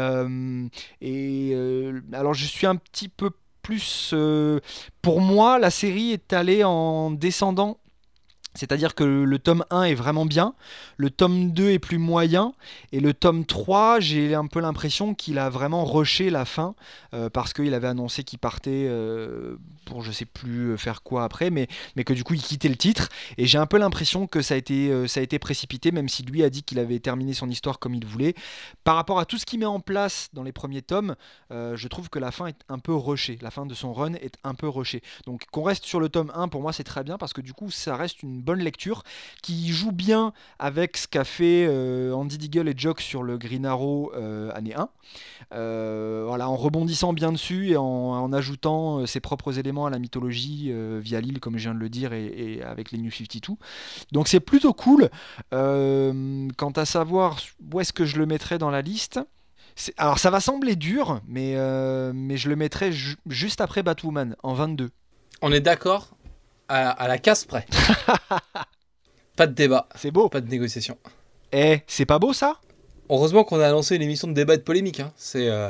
et 1.01 1.55
alors 2.13 2.33
je 2.33 2.45
suis 2.45 2.67
un 2.67 2.75
petit 2.75 3.09
peu 3.09 3.31
plus... 3.61 4.13
pour 5.01 5.21
moi, 5.21 5.57
la 5.57 5.71
série 5.71 6.11
est 6.11 6.33
allée 6.33 6.63
en 6.63 7.11
descendant. 7.11 7.79
C'est-à-dire 8.55 8.95
que 8.95 9.03
le 9.03 9.39
tome 9.39 9.65
1 9.69 9.83
est 9.83 9.95
vraiment 9.95 10.25
bien, 10.25 10.53
le 10.97 11.09
tome 11.09 11.51
2 11.51 11.71
est 11.71 11.79
plus 11.79 11.97
moyen, 11.97 12.53
et 12.91 12.99
le 12.99 13.13
tome 13.13 13.45
3, 13.45 13.99
j'ai 13.99 14.35
un 14.35 14.47
peu 14.47 14.59
l'impression 14.59 15.13
qu'il 15.13 15.39
a 15.39 15.49
vraiment 15.49 15.85
rushé 15.85 16.29
la 16.29 16.45
fin, 16.45 16.75
euh, 17.13 17.29
parce 17.29 17.53
qu'il 17.53 17.73
avait 17.73 17.87
annoncé 17.87 18.23
qu'il 18.23 18.39
partait 18.39 18.87
euh, 18.87 19.55
pour 19.85 20.03
je 20.03 20.11
sais 20.11 20.25
plus 20.25 20.77
faire 20.77 21.03
quoi 21.03 21.23
après, 21.23 21.49
mais, 21.49 21.67
mais 21.95 22.03
que 22.03 22.13
du 22.13 22.23
coup 22.23 22.33
il 22.33 22.41
quittait 22.41 22.69
le 22.69 22.75
titre, 22.75 23.09
et 23.37 23.45
j'ai 23.45 23.57
un 23.57 23.65
peu 23.65 23.77
l'impression 23.77 24.27
que 24.27 24.41
ça 24.41 24.53
a, 24.53 24.57
été, 24.57 24.89
euh, 24.89 25.07
ça 25.07 25.19
a 25.19 25.23
été 25.23 25.39
précipité, 25.39 25.91
même 25.91 26.09
si 26.09 26.23
lui 26.23 26.43
a 26.43 26.49
dit 26.49 26.63
qu'il 26.63 26.79
avait 26.79 26.99
terminé 26.99 27.33
son 27.33 27.49
histoire 27.49 27.79
comme 27.79 27.95
il 27.95 28.05
voulait. 28.05 28.35
Par 28.83 28.95
rapport 28.95 29.19
à 29.19 29.25
tout 29.25 29.37
ce 29.37 29.45
qu'il 29.45 29.59
met 29.59 29.65
en 29.65 29.79
place 29.79 30.29
dans 30.33 30.43
les 30.43 30.51
premiers 30.51 30.81
tomes, 30.81 31.15
euh, 31.51 31.75
je 31.75 31.87
trouve 31.87 32.09
que 32.09 32.19
la 32.19 32.31
fin 32.31 32.47
est 32.47 32.59
un 32.69 32.79
peu 32.79 32.93
rushée, 32.93 33.37
la 33.41 33.51
fin 33.51 33.65
de 33.65 33.73
son 33.73 33.93
run 33.93 34.13
est 34.13 34.37
un 34.43 34.53
peu 34.53 34.67
rushée. 34.67 35.01
Donc 35.25 35.45
qu'on 35.51 35.63
reste 35.63 35.85
sur 35.85 35.99
le 35.99 36.09
tome 36.09 36.31
1, 36.35 36.47
pour 36.47 36.61
moi 36.61 36.73
c'est 36.73 36.83
très 36.83 37.03
bien, 37.03 37.17
parce 37.17 37.33
que 37.33 37.41
du 37.41 37.53
coup 37.53 37.71
ça 37.71 37.95
reste 37.95 38.23
une 38.23 38.41
bonne 38.43 38.59
lecture, 38.59 39.03
qui 39.41 39.69
joue 39.71 39.91
bien 39.91 40.33
avec 40.59 40.97
ce 40.97 41.07
qu'a 41.07 41.23
fait 41.23 41.65
euh, 41.67 42.13
Andy 42.13 42.37
Deagle 42.37 42.69
et 42.69 42.73
Jock 42.77 43.01
sur 43.01 43.23
le 43.23 43.37
Green 43.37 43.65
Arrow 43.65 44.11
euh, 44.15 44.51
année 44.53 44.75
1. 44.75 44.89
Euh, 45.53 46.23
voilà, 46.27 46.49
en 46.49 46.55
rebondissant 46.55 47.13
bien 47.13 47.31
dessus 47.31 47.69
et 47.69 47.77
en, 47.77 47.83
en 47.83 48.33
ajoutant 48.33 49.05
ses 49.05 49.19
propres 49.19 49.59
éléments 49.59 49.85
à 49.85 49.89
la 49.89 49.99
mythologie 49.99 50.71
via 50.99 51.21
l'île, 51.21 51.39
comme 51.39 51.57
je 51.57 51.63
viens 51.63 51.73
de 51.73 51.79
le 51.79 51.89
dire, 51.89 52.13
et, 52.13 52.61
avec 52.63 52.91
les 52.91 52.97
New 52.97 53.11
52. 53.11 53.55
Donc 54.11 54.27
c'est 54.27 54.39
plutôt 54.39 54.73
cool. 54.73 55.09
Quant 55.51 56.71
à 56.75 56.85
savoir 56.85 57.37
où 57.73 57.79
est-ce 57.79 57.93
que 57.93 58.05
je 58.05 58.17
le 58.17 58.25
mettrais 58.25 58.57
dans 58.57 58.69
la 58.69 58.81
liste, 58.81 59.19
alors 59.97 60.19
ça 60.19 60.29
va 60.29 60.39
sembler 60.39 60.75
dur, 60.75 61.21
mais, 61.27 61.55
mais 62.13 62.37
je 62.37 62.49
le 62.49 62.55
mettrais 62.55 62.91
ju- 62.91 63.17
juste 63.27 63.61
après 63.61 63.83
Batwoman, 63.83 64.35
en 64.43 64.53
22. 64.53 64.91
On 65.41 65.51
est 65.51 65.61
d'accord? 65.61 66.15
À, 66.67 66.89
à 66.89 67.07
la 67.07 67.17
casse 67.17 67.45
près. 67.45 67.65
pas 69.35 69.47
de 69.47 69.53
débat, 69.53 69.87
C'est 69.95 70.11
beau. 70.11 70.29
pas 70.29 70.41
de 70.41 70.49
négociation. 70.49 70.97
Eh, 71.51 71.81
c'est 71.87 72.05
pas 72.05 72.19
beau 72.19 72.33
ça? 72.33 72.59
Heureusement 73.09 73.43
qu'on 73.43 73.59
a 73.59 73.67
annoncé 73.67 73.95
une 73.95 74.01
émission 74.01 74.27
de 74.27 74.33
débat 74.33 74.55
et 74.55 74.57
de 74.57 74.63
polémique. 74.63 74.99
hein. 74.99 75.11
C'est 75.17 75.49
euh, 75.49 75.69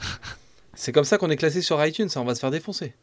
c'est 0.74 0.92
comme 0.92 1.04
ça 1.04 1.18
qu'on 1.18 1.30
est 1.30 1.36
classé 1.36 1.62
sur 1.62 1.84
iTunes. 1.84 2.08
hein. 2.14 2.20
On 2.20 2.24
va 2.24 2.34
se 2.34 2.40
faire 2.40 2.50
défoncer. 2.50 2.94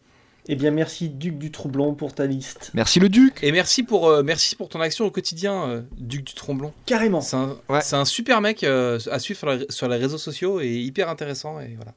Eh 0.50 0.56
bien, 0.56 0.72
merci 0.72 1.10
Duc 1.10 1.38
du 1.38 1.52
Troublon 1.52 1.94
pour 1.94 2.14
ta 2.16 2.26
liste. 2.26 2.72
Merci 2.74 3.02
le 3.02 3.10
Duc 3.10 3.40
Et 3.44 3.52
merci 3.52 3.84
pour, 3.84 4.08
euh, 4.08 4.24
merci 4.24 4.56
pour 4.56 4.70
ton 4.70 4.80
action 4.80 5.06
au 5.06 5.12
quotidien, 5.12 5.68
euh, 5.68 5.82
Duc 5.98 6.24
du 6.24 6.34
Tromblon. 6.36 6.72
Carrément. 6.86 7.20
C'est 7.20 7.36
un, 7.36 7.58
Ouais. 7.68 7.82
c'est 7.82 7.98
un 7.98 8.06
super 8.06 8.40
mec 8.40 8.64
euh, 8.64 8.98
à 9.12 9.20
suivre 9.20 9.38
sur, 9.40 9.48
la- 9.48 9.66
sur 9.70 9.90
les 9.90 9.98
réseaux 9.98 10.18
sociaux 10.18 10.62
et 10.62 10.70
hyper 10.74 11.10
intéressant. 11.10 11.60
Et, 11.60 11.76
voilà. 11.76 11.94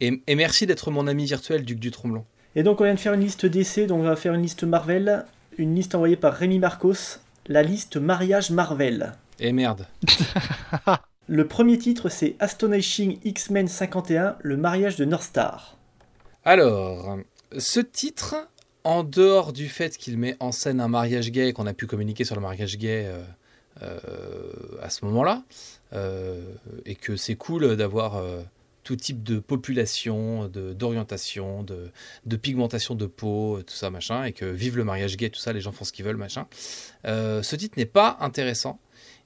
et, 0.00 0.22
et 0.26 0.34
merci 0.34 0.66
d'être 0.66 0.90
mon 0.90 1.06
ami 1.06 1.24
virtuel, 1.24 1.64
Duc 1.64 1.78
du 1.80 1.90
Tromblon. 1.90 2.26
Et 2.56 2.62
donc, 2.62 2.80
on 2.80 2.84
vient 2.84 2.94
de 2.94 3.00
faire 3.00 3.14
une 3.14 3.20
liste 3.20 3.46
d'essais, 3.46 3.86
donc 3.86 4.00
on 4.00 4.04
va 4.04 4.16
faire 4.16 4.34
une 4.34 4.42
liste 4.42 4.64
Marvel, 4.64 5.24
une 5.56 5.74
liste 5.74 5.94
envoyée 5.94 6.16
par 6.16 6.34
Rémi 6.34 6.58
Marcos, 6.58 7.18
la 7.46 7.62
liste 7.62 7.96
mariage 7.96 8.50
Marvel. 8.50 9.12
Et 9.38 9.52
merde. 9.52 9.86
Le 11.28 11.46
premier 11.46 11.78
titre, 11.78 12.08
c'est 12.08 12.34
Astonishing 12.40 13.18
X-Men 13.22 13.68
51, 13.68 14.36
le 14.40 14.56
mariage 14.56 14.96
de 14.96 15.04
North 15.04 15.22
Star. 15.22 15.76
Alors, 16.44 17.18
ce 17.56 17.78
titre, 17.78 18.48
en 18.82 19.04
dehors 19.04 19.52
du 19.52 19.68
fait 19.68 19.96
qu'il 19.96 20.18
met 20.18 20.36
en 20.40 20.50
scène 20.50 20.80
un 20.80 20.88
mariage 20.88 21.30
gay, 21.30 21.52
qu'on 21.52 21.66
a 21.66 21.72
pu 21.72 21.86
communiquer 21.86 22.24
sur 22.24 22.34
le 22.34 22.40
mariage 22.40 22.78
gay 22.78 23.06
euh, 23.06 23.22
euh, 23.82 24.00
à 24.82 24.90
ce 24.90 25.04
moment-là, 25.04 25.44
euh, 25.92 26.42
et 26.84 26.96
que 26.96 27.14
c'est 27.14 27.36
cool 27.36 27.76
d'avoir 27.76 28.20
tout 28.90 28.96
type 28.96 29.22
de 29.22 29.38
population, 29.38 30.48
d'orientation, 30.48 31.62
de, 31.62 31.92
de 32.26 32.36
pigmentation 32.36 32.96
de 32.96 33.06
peau, 33.06 33.60
tout 33.64 33.72
ça, 33.72 33.88
machin, 33.88 34.24
et 34.24 34.32
que 34.32 34.44
vive 34.44 34.76
le 34.76 34.82
mariage 34.82 35.16
gay, 35.16 35.30
tout 35.30 35.38
ça, 35.38 35.52
les 35.52 35.60
gens 35.60 35.70
font 35.70 35.84
ce 35.84 35.92
qu'ils 35.92 36.04
veulent, 36.04 36.16
machin. 36.16 36.48
Euh, 37.06 37.40
ce 37.40 37.54
titre 37.54 37.78
n'est 37.78 37.86
pas 37.86 38.16
intéressant. 38.18 38.80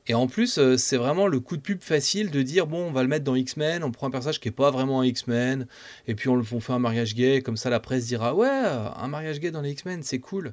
Et 0.06 0.12
en 0.12 0.26
plus, 0.26 0.58
euh, 0.58 0.76
c'est 0.76 0.98
vraiment 0.98 1.28
le 1.28 1.40
coup 1.40 1.56
de 1.56 1.62
pub 1.62 1.80
facile 1.80 2.30
de 2.30 2.42
dire 2.42 2.66
bon, 2.66 2.88
on 2.88 2.92
va 2.92 3.00
le 3.02 3.08
mettre 3.08 3.24
dans 3.24 3.36
X-Men, 3.36 3.82
on 3.82 3.90
prend 3.90 4.08
un 4.08 4.10
personnage 4.10 4.38
qui 4.38 4.48
est 4.48 4.50
pas 4.50 4.70
vraiment 4.70 5.00
un 5.00 5.06
X-Men, 5.06 5.66
et 6.06 6.14
puis 6.14 6.28
on, 6.28 6.36
le- 6.36 6.44
on 6.52 6.60
fait 6.60 6.74
un 6.74 6.78
mariage 6.78 7.14
gay, 7.14 7.40
comme 7.40 7.56
ça 7.56 7.70
la 7.70 7.80
presse 7.80 8.04
dira 8.04 8.34
ouais, 8.34 8.46
un 8.46 9.08
mariage 9.08 9.40
gay 9.40 9.50
dans 9.50 9.62
les 9.62 9.70
X-Men, 9.70 10.02
c'est 10.02 10.18
cool. 10.18 10.52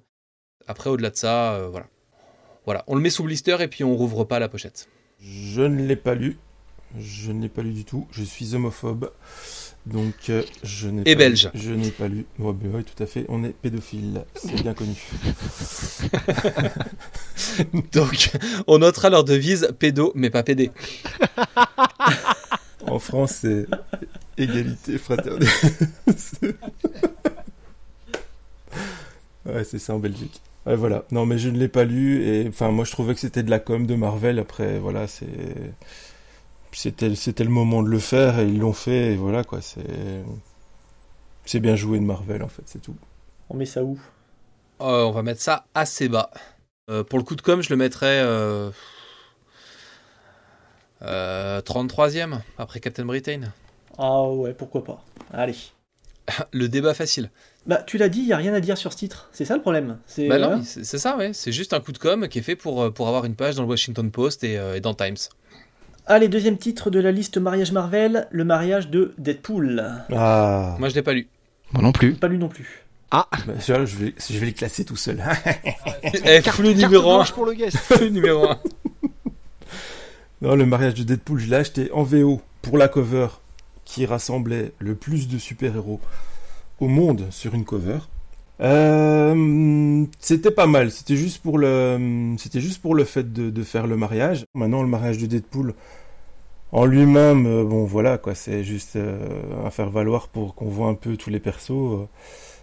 Après, 0.67 0.89
au-delà 0.89 1.09
de 1.09 1.17
ça, 1.17 1.55
euh, 1.55 1.67
voilà. 1.67 1.87
Voilà, 2.63 2.85
on 2.87 2.95
le 2.95 3.01
met 3.01 3.09
sous 3.09 3.25
blister 3.25 3.57
et 3.59 3.67
puis 3.67 3.83
on 3.83 3.93
rouvre 3.93 4.23
pas 4.23 4.39
la 4.39 4.47
pochette. 4.47 4.87
Je 5.19 5.63
ne 5.63 5.85
l'ai 5.85 5.97
pas 5.97 6.15
lu. 6.15 6.37
Je 6.99 7.31
ne 7.31 7.41
l'ai 7.41 7.49
pas 7.49 7.61
lu 7.61 7.71
du 7.71 7.85
tout. 7.85 8.07
Je 8.11 8.23
suis 8.23 8.55
homophobe. 8.55 9.11
Donc, 9.87 10.13
euh, 10.29 10.43
je 10.61 10.89
n'ai 10.89 11.01
Et 11.05 11.15
pas 11.15 11.19
belge. 11.19 11.49
lu- 11.53 11.59
Je 11.59 11.71
n'ai 11.71 11.89
pas 11.89 12.07
lu. 12.07 12.25
Ouais, 12.37 12.53
bah 12.53 12.69
oui, 12.75 12.83
tout 12.83 13.01
à 13.01 13.07
fait. 13.07 13.25
On 13.29 13.43
est 13.43 13.49
pédophile. 13.53 14.25
C'est 14.35 14.61
bien 14.61 14.73
connu. 14.75 14.93
Donc, 17.93 18.29
on 18.67 18.77
notera 18.77 19.09
leur 19.09 19.23
devise 19.23 19.69
pédo, 19.79 20.11
mais 20.13 20.29
pas 20.29 20.43
pédé. 20.43 20.69
En 22.87 22.99
France, 22.99 23.37
c'est 23.41 23.65
égalité, 24.37 24.97
fraternité. 24.97 25.45
Ouais, 29.45 29.63
c'est 29.63 29.79
ça 29.79 29.95
en 29.95 29.99
Belgique. 29.99 30.39
Ouais, 30.67 30.75
voilà. 30.75 31.03
Non, 31.11 31.25
mais 31.25 31.39
je 31.39 31.49
ne 31.49 31.57
l'ai 31.57 31.67
pas 31.67 31.83
lu 31.83 32.23
et 32.23 32.47
enfin, 32.47 32.69
moi, 32.69 32.85
je 32.85 32.91
trouvais 32.91 33.15
que 33.15 33.19
c'était 33.19 33.41
de 33.41 33.49
la 33.49 33.57
com 33.59 33.87
de 33.87 33.95
Marvel. 33.95 34.37
Après, 34.37 34.77
voilà, 34.79 35.07
c'est 35.07 35.25
c'était 36.71 37.15
c'était 37.15 37.43
le 37.43 37.49
moment 37.49 37.83
de 37.83 37.89
le 37.89 37.99
faire 37.99 38.39
et 38.39 38.47
ils 38.47 38.59
l'ont 38.59 38.73
fait. 38.73 39.13
Et 39.13 39.15
voilà 39.15 39.43
quoi. 39.43 39.61
C'est 39.61 40.23
c'est 41.45 41.59
bien 41.59 41.75
joué 41.75 41.99
de 41.99 42.03
Marvel 42.03 42.43
en 42.43 42.47
fait. 42.47 42.63
C'est 42.65 42.81
tout. 42.81 42.95
On 43.49 43.55
met 43.55 43.65
ça 43.65 43.83
où? 43.83 43.99
Euh, 44.81 45.03
on 45.03 45.11
va 45.11 45.23
mettre 45.23 45.41
ça 45.41 45.65
assez 45.73 46.09
bas. 46.09 46.31
Euh, 46.89 47.03
pour 47.03 47.19
le 47.19 47.25
coup 47.25 47.35
de 47.35 47.41
com, 47.41 47.61
je 47.61 47.69
le 47.69 47.75
mettrais 47.75 48.21
euh, 48.23 48.71
euh, 51.03 51.61
33e 51.61 52.39
après 52.57 52.79
Captain 52.79 53.05
Britain. 53.05 53.41
Ah 53.97 54.23
ouais, 54.29 54.53
pourquoi 54.53 54.83
pas. 54.83 55.03
Allez. 55.33 55.55
Le 56.51 56.69
débat 56.69 56.93
facile. 56.93 57.29
Bah, 57.65 57.83
tu 57.85 57.97
l'as 57.97 58.09
dit, 58.09 58.19
il 58.19 58.25
n'y 58.27 58.33
a 58.33 58.37
rien 58.37 58.53
à 58.53 58.59
dire 58.59 58.77
sur 58.77 58.91
ce 58.91 58.97
titre. 58.97 59.29
C'est 59.31 59.45
ça 59.45 59.55
le 59.55 59.61
problème. 59.61 59.99
C'est 60.07 60.27
Bah 60.27 60.39
non, 60.39 60.61
c'est 60.63 60.83
ça, 60.97 61.17
ouais. 61.17 61.33
C'est 61.33 61.51
juste 61.51 61.73
un 61.73 61.79
coup 61.79 61.91
de 61.91 61.99
com 61.99 62.27
qui 62.27 62.39
est 62.39 62.41
fait 62.41 62.55
pour, 62.55 62.81
euh, 62.81 62.89
pour 62.89 63.07
avoir 63.07 63.25
une 63.25 63.35
page 63.35 63.55
dans 63.55 63.63
le 63.63 63.67
Washington 63.69 64.09
Post 64.09 64.43
et, 64.43 64.57
euh, 64.57 64.75
et 64.75 64.79
dans 64.81 64.93
Times. 64.95 65.17
Allez, 66.11 66.27
deuxième 66.27 66.57
titre 66.57 66.89
de 66.89 66.99
la 66.99 67.13
liste 67.13 67.37
mariage 67.37 67.71
Marvel, 67.71 68.27
le 68.31 68.43
mariage 68.43 68.89
de 68.89 69.13
Deadpool. 69.17 69.81
Ah. 70.11 70.75
Moi, 70.77 70.89
je 70.89 70.95
l'ai 70.95 71.03
pas 71.03 71.13
lu. 71.13 71.29
Moi 71.71 71.81
non 71.81 71.93
plus. 71.93 72.15
Pas 72.15 72.27
lu 72.27 72.37
non 72.37 72.49
plus. 72.49 72.83
Bah, 73.13 73.29
je, 73.65 73.85
je 73.85 73.95
vais 73.95 74.13
je 74.17 74.37
vais 74.37 74.47
les 74.47 74.51
classer 74.51 74.83
tout 74.83 74.97
seul. 74.97 75.23
Eh, 76.25 76.41
flou 76.41 76.73
numéro 76.73 77.11
1. 77.11 77.15
blanche 77.15 77.31
pour 77.31 77.45
le 77.45 77.53
guest. 77.53 77.77
Numéro 78.11 78.45
1. 78.45 78.59
Non, 80.41 80.55
le 80.55 80.65
mariage 80.65 80.95
de 80.95 81.03
Deadpool, 81.03 81.39
je 81.39 81.49
l'ai 81.49 81.55
acheté 81.55 81.89
en 81.93 82.03
VO 82.03 82.41
pour 82.61 82.77
la 82.77 82.89
cover 82.89 83.27
qui 83.85 84.05
rassemblait 84.05 84.73
le 84.79 84.95
plus 84.95 85.29
de 85.29 85.37
super-héros 85.37 86.01
au 86.81 86.89
monde 86.89 87.27
sur 87.29 87.53
une 87.55 87.63
cover. 87.63 87.99
Euh, 88.59 90.05
c'était 90.19 90.51
pas 90.51 90.67
mal, 90.67 90.91
c'était 90.91 91.15
juste 91.15 91.41
pour 91.41 91.57
le, 91.57 92.35
c'était 92.37 92.59
juste 92.59 92.81
pour 92.81 92.95
le 92.95 93.05
fait 93.05 93.31
de, 93.31 93.49
de 93.49 93.63
faire 93.63 93.87
le 93.87 93.95
mariage. 93.95 94.45
Maintenant, 94.53 94.81
le 94.81 94.89
mariage 94.89 95.17
de 95.19 95.25
Deadpool 95.25 95.73
en 96.71 96.85
lui-même, 96.85 97.45
euh, 97.45 97.63
bon 97.63 97.85
voilà 97.85 98.17
quoi, 98.17 98.35
c'est 98.35 98.63
juste 98.63 98.95
euh, 98.95 99.65
à 99.65 99.71
faire 99.71 99.89
valoir 99.89 100.27
pour 100.29 100.55
qu'on 100.55 100.69
voit 100.69 100.87
un 100.87 100.93
peu 100.93 101.17
tous 101.17 101.29
les 101.29 101.39
persos, 101.39 101.71
euh, 101.71 102.07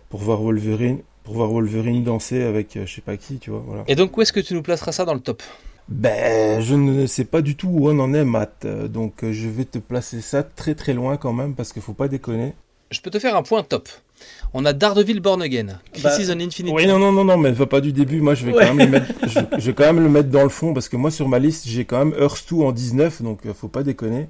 pour 0.09 0.21
voir 0.21 0.41
Wolverine, 0.41 1.01
pour 1.25 1.35
voir 1.35 1.49
Wolverine 1.51 2.03
danser 2.05 2.43
avec 2.43 2.79
je 2.85 2.93
sais 2.93 3.01
pas 3.01 3.17
qui, 3.17 3.39
tu 3.39 3.51
vois, 3.51 3.63
voilà. 3.67 3.85
Et 3.87 3.95
donc, 3.95 4.17
où 4.17 4.23
est-ce 4.23 4.33
que 4.33 4.41
tu 4.41 4.55
nous 4.55 4.63
placeras 4.63 4.93
ça 4.93 5.05
dans 5.05 5.15
le 5.15 5.21
top? 5.21 5.43
Ben, 5.89 6.61
je 6.61 6.75
ne 6.75 7.07
sais 7.07 7.25
pas 7.25 7.41
du 7.41 7.57
tout 7.57 7.69
où 7.69 7.89
on 7.89 7.99
en 7.99 8.13
est, 8.13 8.25
Matt. 8.25 8.67
Donc, 8.67 9.15
je 9.23 9.49
vais 9.49 9.65
te 9.65 9.79
placer 9.79 10.21
ça 10.21 10.43
très 10.43 10.75
très 10.75 10.93
loin 10.93 11.17
quand 11.17 11.33
même, 11.33 11.55
parce 11.55 11.73
qu'il 11.73 11.81
faut 11.81 11.95
pas 11.95 12.09
déconner. 12.09 12.53
Je 12.91 13.01
peux 13.01 13.11
te 13.11 13.19
faire 13.19 13.37
un 13.37 13.43
point 13.43 13.63
top. 13.63 13.89
On 14.55 14.65
a 14.65 14.73
Daredevil 14.73 15.21
Born 15.21 15.43
Again, 15.43 15.79
Crisis 15.93 16.29
Bah, 16.29 16.35
on 16.37 16.41
Infinite. 16.41 16.73
Oui, 16.75 16.87
non, 16.87 16.99
non, 16.99 17.13
non, 17.13 17.25
non, 17.25 17.37
mais 17.37 17.53
va 17.53 17.67
pas 17.67 17.81
du 17.83 17.93
début. 17.93 18.21
Moi, 18.21 18.35
je 18.35 18.47
vais 18.47 18.53
Ouais. 18.55 18.67
quand 18.67 18.75
même 18.75 18.87
le 18.87 18.93
mettre, 18.93 19.13
je, 19.27 19.39
je 19.61 19.67
vais 19.67 19.75
quand 19.75 19.85
même 19.85 20.03
le 20.03 20.09
mettre 20.09 20.31
dans 20.31 20.43
le 20.43 20.49
fond, 20.49 20.73
parce 20.73 20.89
que 20.89 20.97
moi, 20.97 21.11
sur 21.11 21.29
ma 21.29 21.39
liste, 21.39 21.65
j'ai 21.69 21.85
quand 21.85 21.99
même 22.05 22.15
Earth 22.19 22.47
2 22.51 22.57
en 22.63 22.73
19, 22.73 23.23
donc 23.23 23.45
euh, 23.47 23.53
faut 23.53 23.69
pas 23.69 23.83
déconner. 23.83 24.29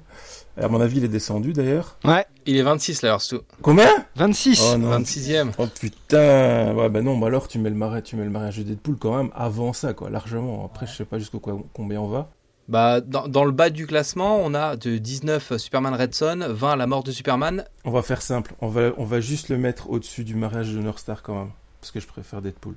À 0.61 0.67
mon 0.67 0.81
avis, 0.81 0.97
il 0.97 1.05
est 1.05 1.09
descendu 1.09 1.53
d'ailleurs. 1.53 1.97
Ouais, 2.03 2.25
Il 2.45 2.57
est 2.57 2.61
26 2.63 3.01
là, 3.03 3.09
Hearthstone. 3.11 3.41
Combien? 3.61 3.87
26. 4.17 4.71
Oh 4.73 4.77
non. 4.77 4.99
26e. 4.99 5.51
Oh 5.57 5.65
putain. 5.79 6.73
Ouais, 6.75 6.89
ben 6.89 7.01
non, 7.01 7.17
bah 7.17 7.27
alors 7.27 7.47
tu 7.47 7.59
mets 7.59 7.69
le 7.69 7.75
mariage, 7.77 8.03
tu 8.03 8.17
mets 8.17 8.25
le 8.25 8.29
mariage 8.29 8.57
de 8.57 8.63
Deadpool 8.63 8.97
quand 8.99 9.15
même 9.15 9.29
avant 9.35 9.71
ça, 9.71 9.93
quoi, 9.93 10.09
largement. 10.09 10.65
Après, 10.65 10.85
je 10.85 10.93
sais 10.93 11.05
pas 11.05 11.17
jusqu'au 11.17 11.39
combien 11.73 12.01
on 12.01 12.07
va. 12.07 12.29
Bah, 12.69 13.01
dans, 13.01 13.27
dans 13.27 13.45
le 13.45 13.51
bas 13.51 13.69
du 13.71 13.87
classement, 13.87 14.39
on 14.43 14.53
a 14.53 14.75
de 14.75 14.97
19 14.97 15.57
Superman 15.57 15.93
Red 15.95 16.13
Son, 16.13 16.37
20 16.47 16.75
La 16.75 16.85
mort 16.87 17.03
de 17.03 17.11
Superman. 17.11 17.65
On 17.83 17.91
va 17.91 18.01
faire 18.03 18.21
simple. 18.21 18.53
On 18.61 18.67
va, 18.67 18.91
on 18.97 19.05
va 19.05 19.19
juste 19.19 19.49
le 19.49 19.57
mettre 19.57 19.89
au-dessus 19.89 20.23
du 20.23 20.35
mariage 20.35 20.71
de 20.71 20.79
North 20.79 20.99
Star 20.99 21.23
quand 21.23 21.35
même, 21.35 21.49
parce 21.81 21.91
que 21.91 21.99
je 21.99 22.05
préfère 22.07 22.41
Deadpool. 22.43 22.75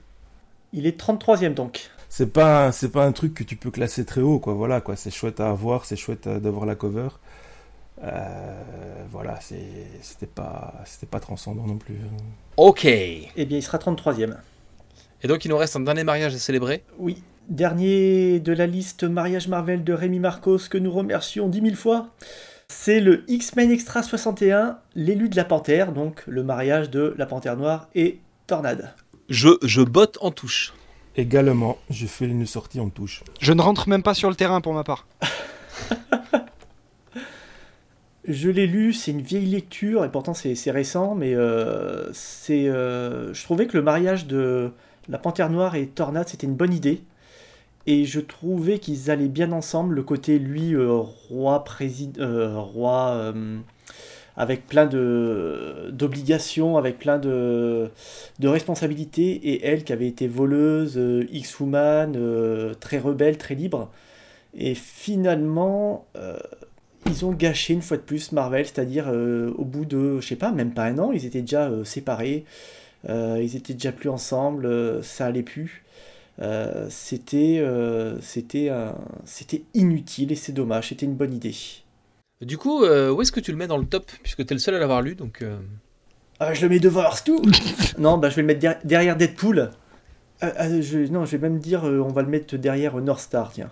Il 0.73 0.87
est 0.87 0.99
33ème 0.99 1.53
donc. 1.55 1.91
c'est 2.09 2.33
pas 2.33 2.73
c'est 2.73 2.89
pas 2.91 3.05
un 3.05 3.13
truc 3.13 3.35
que 3.35 3.45
tu 3.45 3.57
peux 3.57 3.71
classer 3.71 4.07
très 4.07 4.23
haut 4.23 4.39
quoi 4.39 4.55
voilà 4.55 4.81
quoi 4.81 4.97
c'est 4.97 5.11
chouette 5.11 5.39
à 5.41 5.51
avoir 5.51 5.85
c'est 5.85 5.97
chouette 5.97 6.27
à- 6.27 6.41
d'avoir 6.41 6.65
la 6.65 6.75
cover 6.75 7.09
Euh, 8.03 8.63
voilà 9.11 9.39
c'est 9.41 9.87
c'était 10.01 10.27
pas 10.27 10.75
c'était 10.87 11.07
pas 11.07 11.21
transcendant 11.21 11.67
non 11.67 11.77
plus 11.77 11.97
Ok. 12.57 12.85
Eh 12.87 13.45
bien, 13.47 13.59
il 13.59 13.63
sera 13.63 13.79
33ème. 13.79 14.37
Et 15.23 15.29
donc, 15.29 15.45
il 15.45 15.49
nous 15.49 15.57
reste 15.57 15.77
un 15.77 15.81
dernier 15.81 16.05
mariage 16.05 16.35
à 16.35 16.39
célébrer. 16.39 16.83
Oui. 16.99 17.23
Dernier 17.49 18.41
de 18.41 18.53
la 18.53 18.67
liste 18.67 19.05
mariage 19.05 19.49
Marvel 19.49 19.83
de 19.83 19.93
Rémi 19.93 20.21
Marcos 20.21 20.69
que 20.71 20.79
nous 20.79 20.93
remercions 20.93 21.49
10 21.49 21.61
000 21.61 21.75
fois. 21.75 22.09
C'est 22.69 23.01
le 23.01 23.25
X-Men 23.29 23.71
Extra 23.71 24.03
61, 24.03 24.79
l'élu 24.95 25.29
de 25.29 25.37
la 25.37 25.45
panthère, 25.45 25.93
donc 25.93 26.23
le 26.27 26.45
mariage 26.45 26.89
de 26.89 27.15
la 27.19 27.27
panthère 27.27 27.57
noire 27.57 27.89
et 27.95 28.21
Tornade. 28.47 28.95
Je, 29.29 29.49
je 29.63 29.83
botte 29.83 30.19
en 30.21 30.31
touche. 30.31 30.73
également 31.17 31.79
j'ai 31.91 32.07
fait 32.07 32.27
une 32.27 32.47
sortie 32.47 32.81
en 32.81 32.89
touche 32.89 33.23
Je 33.41 33.53
ne 33.53 33.61
rentre 33.61 33.89
même 33.89 34.03
pas 34.03 34.15
sur 34.15 34.31
le 34.31 34.37
terrain 34.37 34.61
pour 34.61 34.73
ma 34.73 34.85
part. 34.85 35.07
Je 38.29 38.49
l'ai 38.51 38.69
lu, 38.69 38.93
c'est 38.93 39.11
une 39.11 39.21
vieille 39.21 39.47
lecture, 39.47 40.05
et 40.05 40.09
pourtant 40.09 40.33
c'est 40.33 40.55
c'est 40.55 40.71
récent, 40.71 41.17
mais 41.17 41.35
euh, 41.35 42.09
c'est, 42.13 42.69
euh, 42.69 43.35
je 43.35 43.43
trouvais 43.43 43.67
que 43.67 43.77
le 43.77 43.83
mariage 43.83 44.29
de 44.29 44.71
la 45.09 45.19
Panthère 45.19 45.51
Noire 45.51 45.75
et 45.75 45.89
Tornade, 45.89 46.29
c'était 46.29 46.47
une 46.47 46.55
bonne 46.55 46.73
idée. 46.73 47.03
Et 47.87 48.05
je 48.05 48.21
trouvais 48.21 48.79
qu'ils 48.79 49.11
allaient 49.11 49.29
bien 49.29 49.53
ensemble, 49.53 49.95
le 49.95 50.03
côté, 50.03 50.39
lui, 50.39 50.75
euh, 50.75 50.93
roi, 50.93 51.65
président, 51.65 52.65
roi, 52.65 53.11
euh, 53.15 53.59
avec 54.37 54.67
plein 54.67 54.87
de 54.87 55.91
d'obligations, 55.93 56.77
avec 56.79 56.99
plein 56.99 57.19
de, 57.19 57.91
de 58.39 58.49
responsabilités, 58.49 59.33
et 59.33 59.67
elle 59.67 59.85
qui 59.85 59.93
avait 59.93 60.07
été 60.09 60.29
voleuse, 60.29 60.97
euh, 60.97 61.27
X-Woman, 61.33 62.15
euh, 62.17 62.75
très 62.75 62.99
rebelle, 62.99 63.37
très 63.37 63.55
libre. 63.55 63.91
Et 64.55 64.75
finalement, 64.75 66.07
euh, 66.17 66.39
ils 67.07 67.25
ont 67.25 67.33
gâché 67.33 67.75
une 67.75 67.83
fois 67.83 67.97
de 67.97 68.03
plus 68.03 68.33
Marvel, 68.33 68.65
c'est-à-dire 68.67 69.07
euh, 69.09 69.53
au 69.59 69.65
bout 69.65 69.85
de, 69.85 70.21
je 70.21 70.27
sais 70.27 70.37
pas, 70.37 70.53
même 70.53 70.73
pas 70.73 70.85
un 70.85 70.99
an, 70.99 71.13
ils 71.13 71.27
étaient 71.27 71.41
déjà 71.41 71.69
euh, 71.69 71.85
séparés, 71.85 72.45
euh, 73.09 73.41
ils 73.43 73.57
étaient 73.57 73.75
déjà 73.75 73.93
plus 73.93 74.09
ensemble, 74.09 74.67
euh, 74.67 75.03
ça 75.03 75.27
allait 75.27 75.43
plus. 75.43 75.85
Euh, 76.41 76.87
c'était 76.91 77.59
euh, 77.61 78.19
c'était 78.21 78.69
un- 78.71 78.97
c'était 79.25 79.63
inutile 79.75 80.33
et 80.33 80.35
c'est 80.35 80.53
dommage, 80.53 80.89
c'était 80.89 81.07
une 81.07 81.15
bonne 81.15 81.35
idée. 81.35 81.55
Du 82.41 82.59
coup, 82.59 82.85
euh, 82.85 83.11
où 83.13 83.23
est-ce 83.23 83.31
que 83.33 83.41
tu 83.41 83.53
le 83.53 83.59
mets 83.59 83.67
dans 83.67 83.77
le 83.79 83.87
top 83.87 84.11
Puisque 84.23 84.45
tu 84.45 84.53
es 84.53 84.55
le 84.55 84.59
seul 84.61 84.75
à 84.75 84.79
l'avoir 84.79 85.03
lu, 85.03 85.15
donc... 85.15 85.43
euh, 85.43 85.59
Ah, 86.41 86.55
je 86.55 86.63
le 86.63 86.69
mets 86.71 86.81
devant 86.81 87.05
tout 87.25 87.41
Non, 87.99 88.19
bah 88.19 88.31
je 88.31 88.37
vais 88.37 88.43
le 88.43 88.47
mettre 88.49 88.61
der- 88.61 88.81
derrière 88.83 89.17
Deadpool. 89.17 89.71
Euh, 90.43 90.51
euh, 90.59 90.83
je, 90.83 90.99
non, 91.13 91.25
je 91.25 91.37
vais 91.37 91.49
même 91.49 91.61
dire, 91.61 91.85
euh, 91.87 92.01
on 92.01 92.09
va 92.09 92.23
le 92.23 92.29
mettre 92.29 92.57
derrière 92.57 92.97
North 92.97 93.21
Star, 93.21 93.53
tiens. 93.53 93.71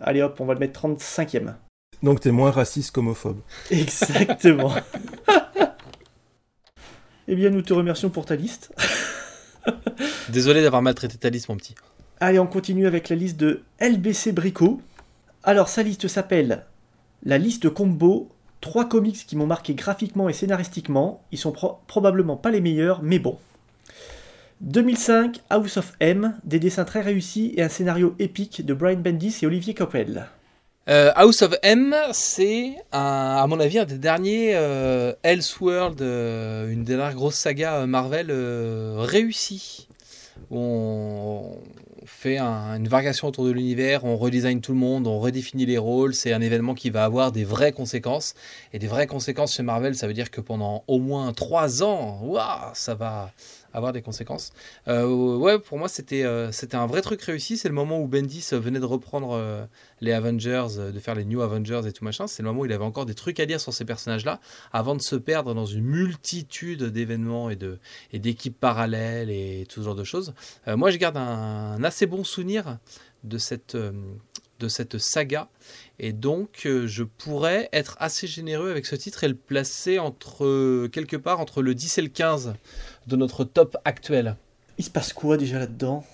Allez 0.00 0.22
hop, 0.22 0.36
on 0.40 0.46
va 0.46 0.54
le 0.54 0.60
mettre 0.60 0.80
35ème. 0.80 1.54
donc 2.02 2.20
t'es 2.20 2.30
moins 2.30 2.50
raciste 2.52 2.92
qu'homophobe 2.94 3.40
Exactement. 3.70 4.72
eh 7.28 7.34
bien, 7.34 7.50
nous 7.50 7.62
te 7.62 7.72
remercions 7.74 8.10
pour 8.10 8.24
ta 8.26 8.36
liste. 8.36 8.72
Désolé 10.28 10.62
d'avoir 10.62 10.82
maltraité 10.82 11.18
ta 11.18 11.28
liste, 11.28 11.48
mon 11.48 11.56
petit. 11.56 11.74
Allez, 12.20 12.38
on 12.38 12.46
continue 12.46 12.86
avec 12.86 13.08
la 13.08 13.16
liste 13.16 13.36
de 13.36 13.62
LBC 13.80 14.32
Brico. 14.32 14.80
Alors, 15.44 15.68
sa 15.68 15.82
liste 15.82 16.08
s'appelle 16.08 16.64
la 17.22 17.38
liste 17.38 17.68
combo. 17.68 18.28
Trois 18.62 18.88
comics 18.88 19.26
qui 19.26 19.36
m'ont 19.36 19.46
marqué 19.46 19.74
graphiquement 19.74 20.28
et 20.28 20.32
scénaristiquement. 20.32 21.22
Ils 21.30 21.38
sont 21.38 21.52
pro- 21.52 21.78
probablement 21.86 22.36
pas 22.36 22.50
les 22.50 22.60
meilleurs, 22.62 23.02
mais 23.02 23.18
bon. 23.18 23.38
2005, 24.62 25.40
House 25.50 25.76
of 25.76 25.92
M, 26.00 26.38
des 26.44 26.58
dessins 26.58 26.86
très 26.86 27.02
réussis 27.02 27.52
et 27.56 27.62
un 27.62 27.68
scénario 27.68 28.14
épique 28.18 28.64
de 28.64 28.72
Brian 28.72 28.98
Bendis 28.98 29.36
et 29.42 29.46
Olivier 29.46 29.74
Coppel. 29.74 30.26
Euh, 30.88 31.12
House 31.14 31.42
of 31.42 31.54
M, 31.62 31.94
c'est, 32.12 32.76
à 32.92 33.44
mon 33.48 33.60
avis, 33.60 33.78
un 33.78 33.84
des 33.84 33.98
derniers 33.98 34.52
euh, 34.54 35.12
Elseworld, 35.22 36.00
euh, 36.00 36.70
une 36.70 36.84
des 36.84 36.96
dernières 36.96 37.14
grosses 37.14 37.36
sagas 37.36 37.82
euh, 37.82 37.86
Marvel 37.86 38.30
réussies. 38.96 39.88
On, 40.50 41.56
fait 42.06 42.38
une 42.38 42.88
variation 42.88 43.28
autour 43.28 43.44
de 43.44 43.50
l'univers, 43.50 44.04
on 44.04 44.16
redesign 44.16 44.60
tout 44.60 44.72
le 44.72 44.78
monde, 44.78 45.06
on 45.06 45.18
redéfinit 45.18 45.66
les 45.66 45.78
rôles. 45.78 46.14
C'est 46.14 46.32
un 46.32 46.40
événement 46.40 46.74
qui 46.74 46.90
va 46.90 47.04
avoir 47.04 47.32
des 47.32 47.44
vraies 47.44 47.72
conséquences. 47.72 48.34
Et 48.72 48.78
des 48.78 48.86
vraies 48.86 49.06
conséquences 49.06 49.54
chez 49.54 49.62
Marvel, 49.62 49.94
ça 49.94 50.06
veut 50.06 50.14
dire 50.14 50.30
que 50.30 50.40
pendant 50.40 50.84
au 50.86 50.98
moins 50.98 51.32
trois 51.32 51.82
ans, 51.82 52.20
waouh, 52.22 52.70
ça 52.74 52.94
va, 52.94 53.32
avoir 53.76 53.92
des 53.92 54.02
conséquences. 54.02 54.52
Euh, 54.88 55.36
ouais, 55.36 55.58
pour 55.58 55.78
moi, 55.78 55.88
c'était 55.88 56.24
euh, 56.24 56.50
c'était 56.50 56.76
un 56.76 56.86
vrai 56.86 57.02
truc 57.02 57.20
réussi. 57.22 57.58
C'est 57.58 57.68
le 57.68 57.74
moment 57.74 58.00
où 58.00 58.08
Bendis 58.08 58.48
venait 58.52 58.80
de 58.80 58.86
reprendre 58.86 59.32
euh, 59.32 59.64
les 60.00 60.12
Avengers, 60.12 60.66
de 60.92 60.98
faire 60.98 61.14
les 61.14 61.26
New 61.26 61.42
Avengers 61.42 61.82
et 61.86 61.92
tout 61.92 62.04
machin. 62.04 62.26
C'est 62.26 62.42
le 62.42 62.48
moment 62.48 62.62
où 62.62 62.64
il 62.64 62.72
avait 62.72 62.84
encore 62.84 63.06
des 63.06 63.14
trucs 63.14 63.38
à 63.38 63.46
dire 63.46 63.60
sur 63.60 63.74
ces 63.74 63.84
personnages-là, 63.84 64.40
avant 64.72 64.94
de 64.94 65.02
se 65.02 65.14
perdre 65.14 65.54
dans 65.54 65.66
une 65.66 65.84
multitude 65.84 66.84
d'événements 66.84 67.50
et 67.50 67.56
de 67.56 67.78
et 68.12 68.18
d'équipes 68.18 68.58
parallèles 68.58 69.30
et 69.30 69.66
tout 69.68 69.80
ce 69.80 69.84
genre 69.84 69.94
de 69.94 70.04
choses. 70.04 70.32
moi, 70.66 70.90
je 70.90 70.96
garde 70.96 71.18
un, 71.18 71.82
assez 71.84 72.06
bon 72.06 72.24
souvenir 72.24 72.78
de 73.24 73.36
cette 73.38 73.76
de 74.58 74.68
cette 74.68 74.96
saga. 74.96 75.48
Et 75.98 76.14
donc, 76.14 76.62
je 76.64 77.02
pourrais 77.02 77.68
être 77.74 77.96
assez 78.00 78.26
généreux 78.26 78.70
avec 78.70 78.86
ce 78.86 78.96
titre 78.96 79.24
et 79.24 79.28
le 79.28 79.34
placer 79.34 79.98
entre 79.98 80.86
quelque 80.88 81.16
part 81.16 81.40
entre 81.40 81.60
le 81.60 81.74
10 81.74 81.98
et 81.98 82.02
le 82.02 82.08
15 82.08 82.54
de 83.06 83.16
notre 83.16 83.44
top 83.44 83.76
actuel. 83.84 84.36
Il 84.78 84.84
se 84.84 84.90
passe 84.90 85.12
quoi 85.12 85.36
déjà 85.36 85.58
là-dedans? 85.58 86.04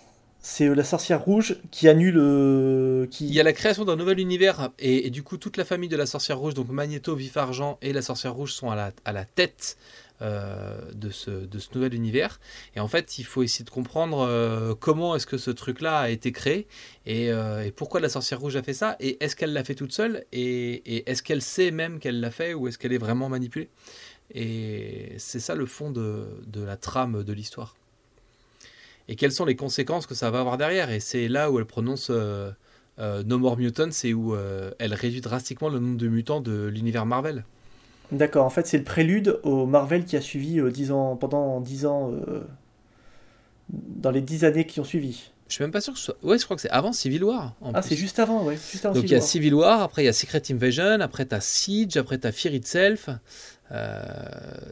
C'est 0.43 0.67
euh, 0.67 0.75
la 0.75 0.85
sorcière 0.85 1.23
rouge 1.23 1.57
qui 1.71 1.89
annule. 1.89 2.19
Euh, 2.19 3.07
qui... 3.07 3.27
Il 3.27 3.33
y 3.33 3.41
a 3.41 3.45
la 3.45 3.53
création 3.53 3.85
d'un 3.85 3.97
nouvel 3.97 4.19
univers 4.19 4.71
et, 4.79 5.09
du 5.11 5.23
coup 5.23 5.37
toute 5.37 5.57
la 5.57 5.65
famille 5.65 5.89
de 5.89 5.97
la 5.97 6.07
sorcière 6.07 6.39
rouge, 6.39 6.55
donc 6.55 6.69
Magneto, 6.69 7.15
Vif 7.15 7.37
Argent 7.37 7.79
et 7.81 7.93
la 7.93 8.03
sorcière 8.03 8.35
rouge 8.35 8.53
sont 8.53 8.71
à 8.71 8.77
la, 8.77 8.93
à 9.05 9.13
la 9.13 9.25
tête 9.25 9.79
euh, 10.21 10.79
de, 10.95 11.11
ce, 11.11 11.31
de, 11.31 11.59
ce, 11.59 11.69
nouvel 11.75 11.95
univers. 11.95 12.41
Et 12.75 12.81
en 12.81 12.89
fait, 12.89 13.19
il 13.19 13.25
faut 13.25 13.45
essayer 13.45 13.65
de 13.65 13.71
comprendre 13.71 14.75
comment 14.81 15.15
est-ce 15.15 15.27
que 15.27 15.39
ce 15.39 15.51
truc-là 15.53 16.01
a 16.01 16.11
été 16.11 16.33
créé 16.33 16.67
et, 17.07 17.31
pourquoi 17.77 18.01
la 18.01 18.09
sorcière 18.09 18.41
rouge 18.41 18.57
a 18.57 18.63
fait 18.63 18.75
ça 18.75 18.97
et 18.99 19.23
est-ce 19.23 19.37
qu'elle 19.37 19.53
l'a 19.53 19.65
fait 19.65 19.75
toute 19.75 19.93
seule 19.93 20.25
et, 20.33 20.97
et 20.97 21.11
est-ce 21.11 21.23
qu'elle 21.23 21.43
sait 21.43 21.71
même 21.71 22.01
qu'elle 22.01 22.21
l'a 22.21 22.31
fait 22.31 22.55
ou 22.55 22.67
est-ce 22.67 22.79
qu'elle 22.79 22.93
est 22.93 22.99
vraiment 22.99 23.29
manipulée? 23.29 23.69
Et 24.31 25.15
c'est 25.19 25.41
ça 25.41 25.55
le 25.55 25.67
fond 25.67 25.91
de, 25.91 26.27
la 26.55 26.77
trame 26.77 27.23
de 27.23 27.33
l'histoire. 27.33 27.77
Et 29.09 29.17
quelles 29.17 29.33
sont 29.33 29.45
les 29.45 29.57
conséquences 29.57 30.07
que 30.07 30.15
ça 30.15 30.31
va 30.31 30.41
avoir 30.41 30.59
derrière? 30.59 30.91
Et 30.91 31.01
c'est 31.01 31.29
là 31.29 31.51
où 31.51 31.59
elle 31.59 31.67
prononce 31.67 32.09
euh, 32.11 32.51
euh, 32.99 33.23
No 33.25 33.39
More 33.39 33.57
Mutants 33.57 33.91
c'est 33.91 34.13
où 34.13 34.35
euh, 34.35 34.71
elle 34.79 34.95
réduit 34.95 35.21
drastiquement 35.21 35.69
le 35.69 35.81
nombre 35.81 35.99
de 35.99 36.09
mutants 36.09 36.41
de 36.41 36.67
l'univers 36.67 37.05
Marvel. 37.05 37.45
D'accord, 38.13 38.47
en 38.47 38.51
fait 38.51 38.67
c'est 38.67 38.79
le 38.79 38.85
prélude 38.85 39.41
au 39.43 39.67
Marvel 39.67 40.05
qui 40.05 40.17
a 40.17 40.21
suivi 40.21 40.61
ans, 40.91 41.17
pendant 41.17 41.61
10 41.61 41.87
ans, 41.87 42.13
dans 43.71 44.11
les 44.11 44.21
10 44.21 44.45
années 44.45 44.67
qui 44.67 44.81
ont 44.81 44.85
suivi. 44.85 45.33
Je 45.53 45.57
suis 45.57 45.65
même 45.65 45.71
pas 45.71 45.83
sûr 45.83 45.93
que 45.93 45.99
ce 45.99 46.07
soit. 46.07 46.17
Ouais, 46.23 46.39
je 46.39 46.45
crois 46.45 46.57
que 46.57 46.63
c'est 46.63 46.71
avant 46.71 46.95
Civil 46.95 47.25
War. 47.25 47.55
ah, 47.75 47.83
c'est 47.83 47.95
juste 47.95 48.19
avant, 48.19 48.43
ouais. 48.45 48.57
Juste 48.57 48.87
Donc 48.87 49.05
il 49.05 49.11
y 49.11 49.15
a 49.15 49.21
Civil 49.21 49.53
War, 49.53 49.83
après 49.83 50.03
il 50.03 50.07
y 50.07 50.09
a 50.09 50.15
Secret 50.15 50.41
Invasion, 50.51 51.01
après 51.03 51.27
tu 51.27 51.35
as 51.35 51.43
Siege, 51.43 51.99
après 51.99 52.19
tu 52.19 52.27
as 52.27 52.33
Fear 52.33 52.55
Itself. 52.55 53.11
Euh, 53.73 54.03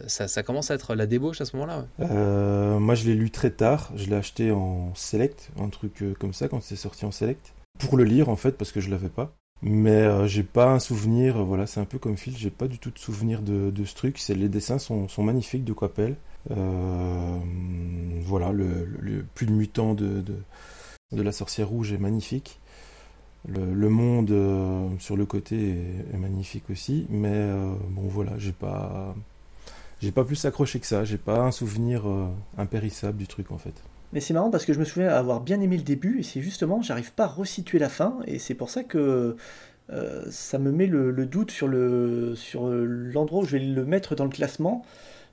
ça, 0.07 0.43
commence 0.43 0.71
à 0.71 0.75
être 0.75 0.95
la 0.95 1.07
débauche 1.07 1.41
à 1.41 1.45
ce 1.45 1.57
moment-là. 1.57 1.87
Euh, 2.01 2.79
moi, 2.79 2.95
je 2.95 3.07
l'ai 3.07 3.15
lu 3.15 3.31
très 3.31 3.51
tard. 3.51 3.91
Je 3.97 4.07
l'ai 4.07 4.17
acheté 4.17 4.51
en 4.51 4.95
select, 4.95 5.51
un 5.59 5.69
truc 5.69 6.03
euh, 6.03 6.15
comme 6.19 6.35
ça, 6.35 6.49
quand 6.49 6.63
c'est 6.63 6.77
sorti 6.77 7.05
en 7.05 7.11
select. 7.11 7.55
Pour 7.79 7.97
le 7.97 8.05
lire, 8.05 8.29
en 8.29 8.37
fait, 8.37 8.59
parce 8.59 8.73
que 8.73 8.81
je 8.81 8.91
l'avais 8.91 9.09
pas. 9.09 9.33
Mais 9.63 10.27
j'ai 10.27 10.43
pas 10.43 10.73
un 10.73 10.79
souvenir, 10.79 11.45
voilà, 11.45 11.67
c'est 11.67 11.81
un 11.81 11.85
peu 11.85 11.99
comme 11.99 12.17
Phil, 12.17 12.35
j'ai 12.35 12.49
pas 12.49 12.67
du 12.67 12.79
tout 12.79 12.91
de 12.91 12.99
souvenir 12.99 13.43
de, 13.43 13.85
ce 13.85 13.95
truc. 13.95 14.19
Les 14.29 14.49
dessins 14.49 14.79
sont, 14.79 15.07
magnifiques 15.19 15.65
de 15.65 15.75
Coppel. 15.75 16.17
voilà, 16.49 17.43
le, 18.53 19.23
plus 19.35 19.45
de 19.45 19.53
mutant 19.53 19.93
de, 19.93 20.25
de, 21.13 21.23
la 21.23 21.33
sorcière 21.33 21.69
rouge 21.69 21.93
est 21.93 21.99
magnifique. 21.99 22.60
Le, 23.49 23.89
monde 23.89 24.31
euh, 24.33 24.89
sur 24.99 25.17
le 25.17 25.25
côté 25.25 25.77
est, 26.13 26.17
magnifique 26.19 26.69
aussi, 26.71 27.07
mais 27.09 27.33
euh, 27.33 27.73
bon 27.89 28.03
voilà, 28.03 28.33
j'ai 28.37 28.53
pas, 28.53 29.15
j'ai 30.01 30.13
pas 30.13 30.25
plus 30.25 30.45
accroché 30.45 30.79
que 30.79 30.87
ça. 30.87 31.05
J'ai 31.05 31.17
pas 31.17 31.41
un 31.41 31.51
souvenir 31.51 32.07
euh, 32.07 32.29
impérissable 32.59 33.17
du 33.17 33.27
truc 33.27 33.51
en 33.51 33.59
fait. 33.59 33.73
Mais 34.13 34.21
c'est 34.21 34.35
marrant 34.35 34.51
parce 34.51 34.67
que 34.67 34.73
je 34.75 34.79
me 34.79 34.85
souviens 34.85 35.09
avoir 35.09 35.41
bien 35.41 35.61
aimé 35.61 35.79
le 35.79 35.83
début 35.83 36.21
et 36.21 36.23
c'est 36.23 36.43
justement, 36.43 36.83
j'arrive 36.83 37.13
pas 37.13 37.25
à 37.25 37.29
resituer 37.29 37.79
la 37.79 37.89
fin 37.89 38.19
et 38.27 38.39
c'est 38.39 38.55
pour 38.55 38.69
ça 38.69 38.85
que 38.85 39.37
ça 40.31 40.59
me 40.59 40.71
met 40.71 40.87
le, 40.87 41.13
doute 41.27 41.51
sur 41.51 41.67
le 41.67 42.35
sur 42.37 42.69
l'endroit 42.69 43.43
où 43.43 43.45
je 43.45 43.57
vais 43.57 43.65
le 43.65 43.85
mettre 43.85 44.15
dans 44.15 44.25
le 44.25 44.31
classement 44.31 44.85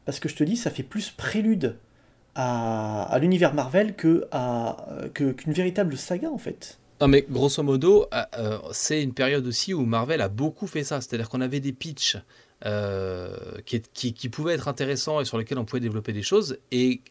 parce 0.05 0.19
que 0.19 0.29
je 0.29 0.35
te 0.35 0.43
dis, 0.43 0.55
ça 0.55 0.71
fait 0.71 0.83
plus 0.83 1.11
prélude 1.11 1.75
à, 2.35 3.17
l'univers 3.19 3.53
Marvel 3.53 3.95
que 3.95 4.27
qu'une 5.13 5.53
véritable 5.53 5.97
saga 5.97 6.31
en 6.31 6.37
fait. 6.37 6.79
Non, 6.99 7.07
mais 7.07 7.25
grosso 7.29 7.61
modo, 7.61 8.07
euh, 8.13 8.23
euh, 8.37 8.57
c'est 8.71 9.03
une 9.03 9.13
période 9.13 9.45
aussi 9.45 9.73
où 9.73 9.85
Marvel 9.85 10.21
a 10.21 10.29
beaucoup 10.29 10.65
fait 10.65 10.83
ça. 10.83 10.99
C'est-à-dire 10.99 11.29
qu'on 11.29 11.41
avait 11.41 11.59
des 11.59 11.73
pitchs 11.73 12.17
euh, 12.65 13.37
qui, 13.65 13.81
qui, 13.93 14.13
qui, 14.13 14.29
pouvaient 14.29 14.55
être 14.55 14.67
intéressants 14.67 15.21
et 15.21 15.25
sur 15.25 15.37
lesquels 15.37 15.59
on 15.59 15.65
pouvait 15.65 15.79
développer 15.79 16.11
des 16.11 16.23
choses. 16.23 16.57
Et 16.71 17.01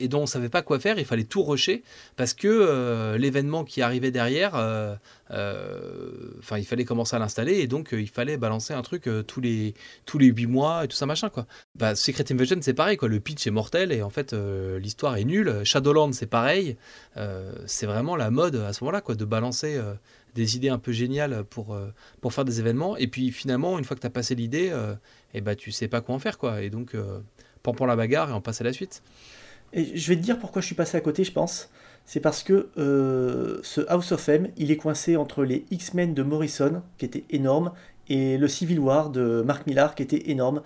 et 0.00 0.08
dont 0.08 0.22
on 0.22 0.26
savait 0.26 0.48
pas 0.48 0.62
quoi 0.62 0.78
faire, 0.78 0.98
il 0.98 1.04
fallait 1.04 1.24
tout 1.24 1.42
rusher 1.42 1.82
parce 2.16 2.34
que 2.34 2.48
euh, 2.48 3.18
l'événement 3.18 3.64
qui 3.64 3.82
arrivait 3.82 4.10
derrière, 4.10 4.54
euh, 4.54 4.94
euh, 5.30 6.10
il 6.56 6.64
fallait 6.64 6.84
commencer 6.84 7.16
à 7.16 7.18
l'installer 7.18 7.58
et 7.58 7.66
donc 7.66 7.90
il 7.92 8.08
fallait 8.08 8.36
balancer 8.36 8.74
un 8.74 8.82
truc 8.82 9.08
tous 9.26 9.40
les 9.40 9.74
tous 10.04 10.18
les 10.18 10.26
8 10.26 10.46
mois 10.46 10.84
et 10.84 10.88
tout 10.88 10.96
ça 10.96 11.06
machin 11.06 11.28
quoi. 11.28 11.46
Bah, 11.74 11.94
Secret 11.94 12.24
Invasion 12.30 12.56
c'est 12.60 12.74
pareil 12.74 12.96
quoi, 12.96 13.08
le 13.08 13.20
pitch 13.20 13.46
est 13.46 13.50
mortel 13.50 13.92
et 13.92 14.02
en 14.02 14.10
fait 14.10 14.32
l'histoire 14.32 15.16
est 15.16 15.24
nulle. 15.24 15.62
Shadowland 15.64 16.12
c'est 16.12 16.26
pareil, 16.26 16.76
c'est 17.66 17.86
vraiment 17.86 18.16
la 18.16 18.30
mode 18.30 18.56
à 18.56 18.72
ce 18.72 18.84
moment-là 18.84 19.00
quoi 19.00 19.14
de 19.14 19.24
balancer 19.24 19.80
des 20.34 20.56
idées 20.56 20.68
un 20.68 20.78
peu 20.78 20.92
géniales 20.92 21.44
pour, 21.44 21.76
pour 22.20 22.32
faire 22.32 22.44
des 22.44 22.60
événements 22.60 22.96
et 22.96 23.06
puis 23.06 23.30
finalement 23.32 23.78
une 23.78 23.84
fois 23.84 23.96
que 23.96 24.02
tu 24.02 24.06
as 24.06 24.10
passé 24.10 24.34
l'idée, 24.34 24.66
et 24.66 25.38
eh 25.38 25.40
bah 25.40 25.54
tu 25.54 25.72
sais 25.72 25.88
pas 25.88 26.00
quoi 26.00 26.14
en 26.14 26.18
faire 26.18 26.38
quoi 26.38 26.62
et 26.62 26.70
donc 26.70 26.94
pour 27.72 27.86
la 27.86 27.96
bagarre 27.96 28.30
et 28.30 28.32
on 28.32 28.40
passe 28.40 28.60
à 28.60 28.64
la 28.64 28.72
suite. 28.72 29.02
Je 29.74 30.08
vais 30.08 30.16
te 30.16 30.22
dire 30.22 30.38
pourquoi 30.38 30.62
je 30.62 30.66
suis 30.66 30.74
passé 30.74 30.96
à 30.96 31.00
côté, 31.00 31.24
je 31.24 31.32
pense. 31.32 31.70
C'est 32.06 32.20
parce 32.20 32.44
que 32.44 32.68
euh, 32.78 33.58
ce 33.62 33.80
House 33.88 34.12
of 34.12 34.28
M, 34.28 34.48
il 34.56 34.70
est 34.70 34.76
coincé 34.76 35.16
entre 35.16 35.44
les 35.44 35.66
X-Men 35.72 36.14
de 36.14 36.22
Morrison, 36.22 36.82
qui 36.98 37.04
était 37.04 37.24
énorme, 37.30 37.72
et 38.08 38.38
le 38.38 38.46
Civil 38.46 38.78
War 38.78 39.10
de 39.10 39.42
Mark 39.44 39.66
Millar, 39.66 39.96
qui 39.96 40.04
était 40.04 40.30
énorme. 40.30 40.62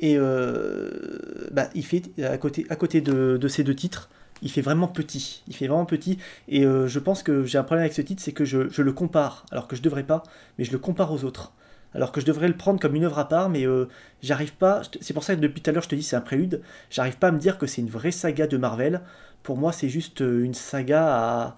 Et 0.00 0.16
euh, 0.16 1.48
bah, 1.52 1.68
il 1.74 1.84
fait, 1.84 2.02
à 2.24 2.38
côté, 2.38 2.66
à 2.70 2.76
côté 2.76 3.02
de, 3.02 3.48
ces 3.48 3.64
deux 3.64 3.74
titres, 3.74 4.08
il 4.40 4.50
fait 4.50 4.62
vraiment 4.62 4.88
petit. 4.88 5.42
Il 5.46 5.54
fait 5.54 5.66
vraiment 5.66 5.84
petit. 5.84 6.18
Et 6.48 6.64
euh, 6.64 6.88
je 6.88 6.98
pense 6.98 7.22
que 7.22 7.44
j'ai 7.44 7.58
un 7.58 7.64
problème 7.64 7.82
avec 7.82 7.92
ce 7.92 8.02
titre, 8.02 8.22
c'est 8.22 8.32
que 8.32 8.46
je, 8.46 8.70
je, 8.70 8.80
le 8.80 8.92
compare, 8.92 9.44
alors 9.50 9.68
que 9.68 9.76
je 9.76 9.82
devrais 9.82 10.04
pas, 10.04 10.22
mais 10.56 10.64
je 10.64 10.72
le 10.72 10.78
compare 10.78 11.12
aux 11.12 11.24
autres 11.24 11.52
alors 11.94 12.12
que 12.12 12.20
je 12.20 12.26
devrais 12.26 12.48
le 12.48 12.56
prendre 12.56 12.80
comme 12.80 12.94
une 12.94 13.04
œuvre 13.04 13.18
à 13.18 13.28
part, 13.28 13.48
mais 13.48 13.66
euh, 13.66 13.88
j'arrive 14.22 14.54
pas. 14.54 14.82
C'est 15.00 15.14
pour 15.14 15.24
ça 15.24 15.34
que 15.34 15.40
depuis 15.40 15.60
tout 15.60 15.70
à 15.70 15.72
l'heure 15.72 15.82
je 15.82 15.88
te 15.88 15.94
dis 15.94 16.02
c'est 16.02 16.16
un 16.16 16.20
prélude. 16.20 16.62
J'arrive 16.90 17.16
pas 17.16 17.28
à 17.28 17.32
me 17.32 17.38
dire 17.38 17.58
que 17.58 17.66
c'est 17.66 17.80
une 17.80 17.90
vraie 17.90 18.10
saga 18.10 18.46
de 18.46 18.56
Marvel. 18.56 19.00
Pour 19.42 19.56
moi, 19.56 19.72
c'est 19.72 19.88
juste 19.88 20.20
euh, 20.20 20.44
une 20.44 20.54
saga 20.54 21.54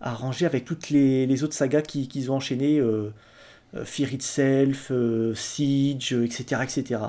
à, 0.00 0.14
ranger 0.14 0.46
avec 0.46 0.64
toutes 0.64 0.90
les, 0.90 1.44
autres 1.44 1.54
sagas 1.54 1.82
qu'ils 1.82 2.30
ont 2.30 2.36
enchaînées 2.36 2.78
euh, 2.78 3.10
Fear 3.84 4.12
Itself, 4.12 4.92
Siege, 5.34 6.12
etc., 6.12 6.62
etc. 6.62 7.00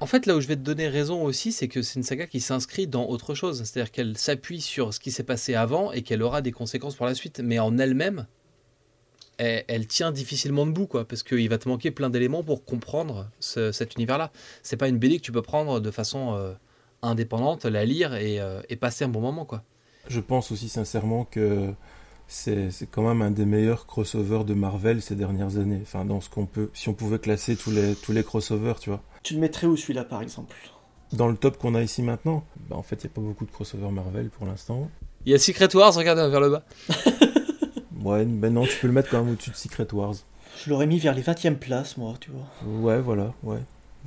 En 0.00 0.06
fait, 0.06 0.24
là 0.24 0.34
où 0.34 0.40
je 0.40 0.48
vais 0.48 0.56
te 0.56 0.62
donner 0.62 0.88
raison 0.88 1.22
aussi, 1.22 1.52
c'est 1.52 1.68
que 1.68 1.82
c'est 1.82 1.98
une 1.98 2.02
saga 2.02 2.26
qui 2.26 2.40
s'inscrit 2.40 2.86
dans 2.86 3.06
autre 3.06 3.34
chose. 3.34 3.62
C'est-à-dire 3.64 3.92
qu'elle 3.92 4.16
s'appuie 4.16 4.62
sur 4.62 4.94
ce 4.94 5.00
qui 5.00 5.10
s'est 5.10 5.24
passé 5.24 5.54
avant 5.54 5.92
et 5.92 6.00
qu'elle 6.00 6.22
aura 6.22 6.40
des 6.40 6.52
conséquences 6.52 6.96
pour 6.96 7.04
la 7.04 7.14
suite. 7.14 7.40
Mais 7.44 7.58
en 7.58 7.76
elle-même, 7.76 8.26
elle, 9.40 9.86
tient 9.86 10.12
difficilement 10.12 10.66
debout, 10.66 10.86
quoi, 10.86 11.06
parce 11.06 11.22
qu'il 11.22 11.48
va 11.48 11.58
te 11.58 11.68
manquer 11.68 11.90
plein 11.90 12.10
d'éléments 12.10 12.42
pour 12.42 12.64
comprendre 12.64 13.30
cet 13.40 13.94
univers-là. 13.94 14.32
C'est 14.62 14.76
pas 14.76 14.88
une 14.88 14.98
BD 14.98 15.16
que 15.16 15.22
tu 15.22 15.32
peux 15.32 15.42
prendre 15.42 15.80
de 15.80 15.90
façon 15.90 16.34
euh, 16.34 16.52
indépendante, 17.02 17.64
la 17.64 17.84
lire 17.84 18.10
euh, 18.12 18.62
et, 18.68 18.76
passer 18.76 19.04
un 19.04 19.08
bon 19.08 19.20
moment, 19.20 19.46
quoi. 19.46 19.62
Je 20.08 20.20
pense 20.20 20.52
aussi 20.52 20.68
sincèrement 20.68 21.24
que 21.24 21.72
c'est 22.26 22.70
quand 22.90 23.02
même 23.02 23.22
un 23.22 23.30
des 23.30 23.46
meilleurs 23.46 23.86
crossovers 23.86 24.44
de 24.44 24.54
Marvel 24.54 25.00
ces 25.00 25.14
dernières 25.14 25.56
années. 25.56 25.80
Enfin, 25.82 26.04
dans 26.04 26.20
ce 26.20 26.28
qu'on 26.28 26.46
peut, 26.46 26.70
si 26.74 26.88
on 26.88 26.94
pouvait 26.94 27.18
classer 27.18 27.56
tous 27.56 27.70
les 27.70 27.94
tous 27.94 28.12
les 28.12 28.24
crossovers, 28.24 28.78
tu 28.78 28.90
vois. 28.90 29.02
Tu 29.22 29.34
le 29.34 29.40
mettrais 29.40 29.66
où 29.66 29.76
celui-là, 29.76 30.04
par 30.04 30.22
exemple? 30.22 30.56
Dans 31.12 31.28
le 31.28 31.36
top 31.36 31.58
qu'on 31.58 31.74
a 31.74 31.82
ici 31.82 32.02
maintenant? 32.02 32.44
Bah, 32.68 32.76
en 32.76 32.82
fait, 32.82 32.96
il 33.02 33.06
n'y 33.06 33.12
a 33.12 33.14
pas 33.14 33.20
beaucoup 33.20 33.46
de 33.46 33.50
crossovers 33.50 33.90
Marvel 33.90 34.30
pour 34.30 34.46
l'instant. 34.46 34.90
Il 35.26 35.32
y 35.32 35.34
a 35.34 35.38
Secret 35.38 35.74
Wars, 35.74 35.94
regarde 35.94 36.18
vers 36.18 36.40
le 36.40 36.50
bas. 36.50 36.64
Ouais, 38.02 38.24
ben 38.24 38.52
non, 38.52 38.64
tu 38.64 38.76
peux 38.78 38.86
le 38.86 38.92
mettre 38.92 39.10
quand 39.10 39.22
même 39.22 39.32
au-dessus 39.32 39.50
de 39.50 39.56
Secret 39.56 39.86
Wars. 39.92 40.14
Je 40.64 40.70
l'aurais 40.70 40.86
mis 40.86 40.98
vers 40.98 41.14
les 41.14 41.22
20e 41.22 41.56
places, 41.56 41.96
moi, 41.96 42.14
tu 42.20 42.30
vois. 42.30 42.46
Ouais, 42.66 43.00
voilà, 43.00 43.34
ouais. 43.42 43.60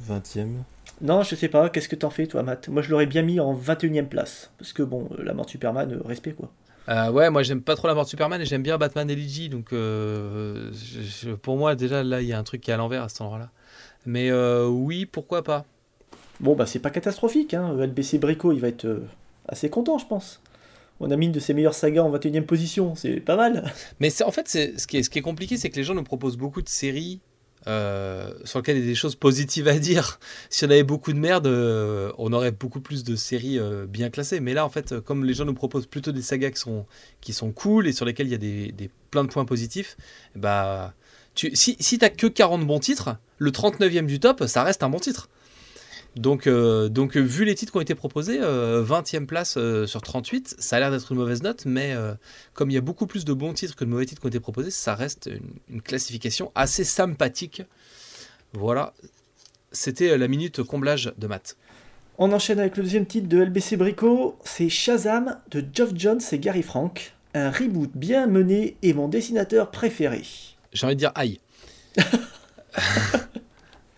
20e. 0.08 0.64
Non, 1.02 1.24
je 1.24 1.36
sais 1.36 1.48
pas, 1.48 1.70
qu'est-ce 1.70 1.90
que 1.90 1.96
t'en 1.96 2.10
fais, 2.10 2.28
toi, 2.28 2.44
Matt? 2.44 2.70
Moi, 2.70 2.82
je 2.82 2.90
l'aurais 2.90 3.06
bien 3.06 3.22
mis 3.22 3.40
en 3.40 3.54
21e 3.56 4.08
place. 4.08 4.52
Parce 4.58 4.74
que, 4.74 4.84
bon, 4.84 5.10
euh, 5.12 5.24
la 5.24 5.34
mort 5.34 5.46
de 5.46 5.52
Superman, 5.52 5.92
euh, 5.92 6.08
respect, 6.08 6.34
quoi. 6.34 6.52
Euh, 6.90 7.10
ouais, 7.12 7.30
moi 7.30 7.44
j'aime 7.44 7.62
pas 7.62 7.78
trop 7.78 7.88
la 7.88 7.94
mort 7.94 8.04
de 8.04 8.10
Superman 8.10 8.42
et 8.42 8.46
j'aime 8.46 8.62
bien 8.62 8.78
Batman 8.78 9.10
et 9.10 9.16
Ligi, 9.16 9.48
donc 9.48 9.74
pour 11.42 11.56
moi 11.56 11.76
déjà 11.76 12.04
là 12.04 12.20
il 12.20 12.28
y 12.28 12.34
a 12.34 12.38
un 12.38 12.44
truc 12.44 12.60
qui 12.60 12.72
est 12.72 12.74
à 12.74 12.78
l'envers 12.78 13.04
à 13.04 13.08
cet 13.08 13.22
endroit-là. 13.22 13.52
Mais 14.06 14.34
oui, 14.68 15.06
pourquoi 15.06 15.46
pas? 15.46 15.64
Bon 16.42 16.58
bah 16.58 16.66
c'est 16.66 16.80
pas 16.80 16.90
catastrophique, 16.90 17.54
hein. 17.54 17.74
LBC 17.78 18.18
Brico 18.18 18.52
il 18.52 18.60
va 18.60 18.68
être 18.68 19.02
assez 19.48 19.70
content 19.70 19.98
je 19.98 20.08
pense 20.08 20.42
on 21.04 21.12
a 21.12 21.16
mis 21.16 21.26
une 21.28 21.32
de 21.32 21.40
ses 21.40 21.54
meilleures 21.54 21.74
sagas 21.74 22.02
en 22.02 22.10
21 22.10 22.42
e 22.42 22.46
position, 22.46 22.96
c'est 22.96 23.20
pas 23.20 23.36
mal. 23.36 23.72
Mais 24.00 24.10
en 24.24 24.32
fait, 24.32 24.48
ce 24.48 24.88
qui, 24.88 24.98
est, 24.98 25.22
compliqué, 25.22 25.58
c'est 25.58 25.70
que 25.70 25.76
les 25.76 25.84
gens 25.84 25.94
nous 25.94 26.04
proposent 26.04 26.38
beaucoup 26.38 26.62
de 26.62 26.70
séries 26.70 27.20
euh, 27.68 28.32
sur 28.44 28.60
lesquelles 28.60 28.78
il 28.78 28.82
y 28.82 28.84
a 28.84 28.88
des 28.88 28.96
choses 28.96 29.16
positives 29.16 29.68
à 29.68 29.78
dire. 29.78 30.20
Si 30.50 30.66
on 30.66 30.70
avait 30.70 30.84
beaucoup 30.84 31.14
de 31.14 31.20
merde, 31.20 31.48
euh, 31.48 32.12
on 32.18 32.32
aurait 32.32 32.52
beaucoup 32.52 32.80
plus 32.80 33.04
de 33.04 33.16
séries 33.16 33.60
euh, 33.60 33.86
bien 33.86 34.10
classées. 34.10 34.40
Mais 34.40 34.54
là, 34.54 34.66
en 34.66 34.70
fait, 34.70 35.00
comme 35.00 35.26
les 35.26 35.34
gens 35.34 35.46
nous 35.46 35.54
proposent 35.54 35.88
plutôt 35.88 36.12
des 36.12 36.22
sagas 36.22 36.52
qui 37.22 37.34
sont, 37.34 37.52
cool 37.52 37.88
et 37.88 37.92
sur 37.92 38.06
lesquelles 38.06 38.28
il 38.28 38.32
y 38.32 38.36
a 38.36 38.38
des, 38.38 38.72
des 38.72 38.90
plein 39.12 39.24
de 39.24 39.30
points 39.30 39.46
positifs, 39.46 39.98
bah, 40.36 40.94
tu, 41.36 41.56
si, 41.56 41.76
si 41.80 41.98
t'as 41.98 42.10
que 42.10 42.28
40 42.28 42.66
bons 42.66 42.80
titres, 42.80 43.18
le 43.38 43.52
39e 43.52 44.06
du 44.06 44.20
top, 44.20 44.46
ça 44.46 44.64
reste 44.64 44.84
un 44.84 44.90
bon 44.90 45.00
titre. 45.00 45.30
Donc, 46.16 46.46
euh, 46.46 46.90
donc 46.90 47.18
vu 47.18 47.44
les 47.44 47.56
titres 47.56 47.72
qui 47.72 47.78
ont 47.78 47.82
été 47.82 47.96
proposés, 47.96 48.40
20e 48.40 48.44
euh, 48.44 49.26
place 49.26 49.56
euh, 49.58 49.88
sur 49.88 50.02
38, 50.02 50.56
ça 50.60 50.76
a 50.76 50.80
l'air 50.80 50.92
d'être 50.92 51.12
une 51.12 51.18
mauvaise 51.18 51.42
note, 51.42 51.66
mais 51.66 51.96
comme 52.54 52.70
il 52.70 52.74
y 52.74 52.78
a 52.78 52.82
beaucoup 52.82 53.08
plus 53.08 53.26
de 53.26 53.34
bons 53.34 53.54
titres 53.54 53.76
que 53.76 53.84
de 53.84 53.90
mauvais 53.90 54.06
titres 54.06 54.22
qui 54.22 54.28
ont 54.28 54.30
été 54.30 54.40
proposés, 54.40 54.72
ça 54.72 54.96
reste 54.96 55.30
une, 55.70 55.82
classification 55.82 56.52
assez 56.56 56.84
sympathique. 56.84 57.64
Voilà, 58.54 58.94
c'était 59.72 60.18
la 60.18 60.28
minute 60.28 60.62
comblage 60.62 61.14
de 61.18 61.28
maths. 61.28 61.58
On 62.20 62.32
enchaîne 62.32 62.60
avec 62.60 62.78
le 62.78 62.84
deuxième 62.84 63.08
titre 63.08 63.28
de 63.28 63.40
LBC 63.40 63.76
Brico, 63.76 64.38
c'est 64.44 64.70
Shazam 64.70 65.40
de 65.50 65.66
Geoff 65.74 65.94
Jones 65.96 66.22
et 66.32 66.38
Gary 66.38 66.62
Frank. 66.62 67.16
Un 67.34 67.50
reboot 67.50 67.90
bien 67.96 68.28
mené 68.28 68.78
et 68.84 68.94
mon 68.94 69.08
dessinateur 69.08 69.72
préféré. 69.72 70.22
J'ai 70.72 70.86
envie 70.86 70.96
de 70.96 71.00
dire 71.00 71.12
aïe. 71.16 71.40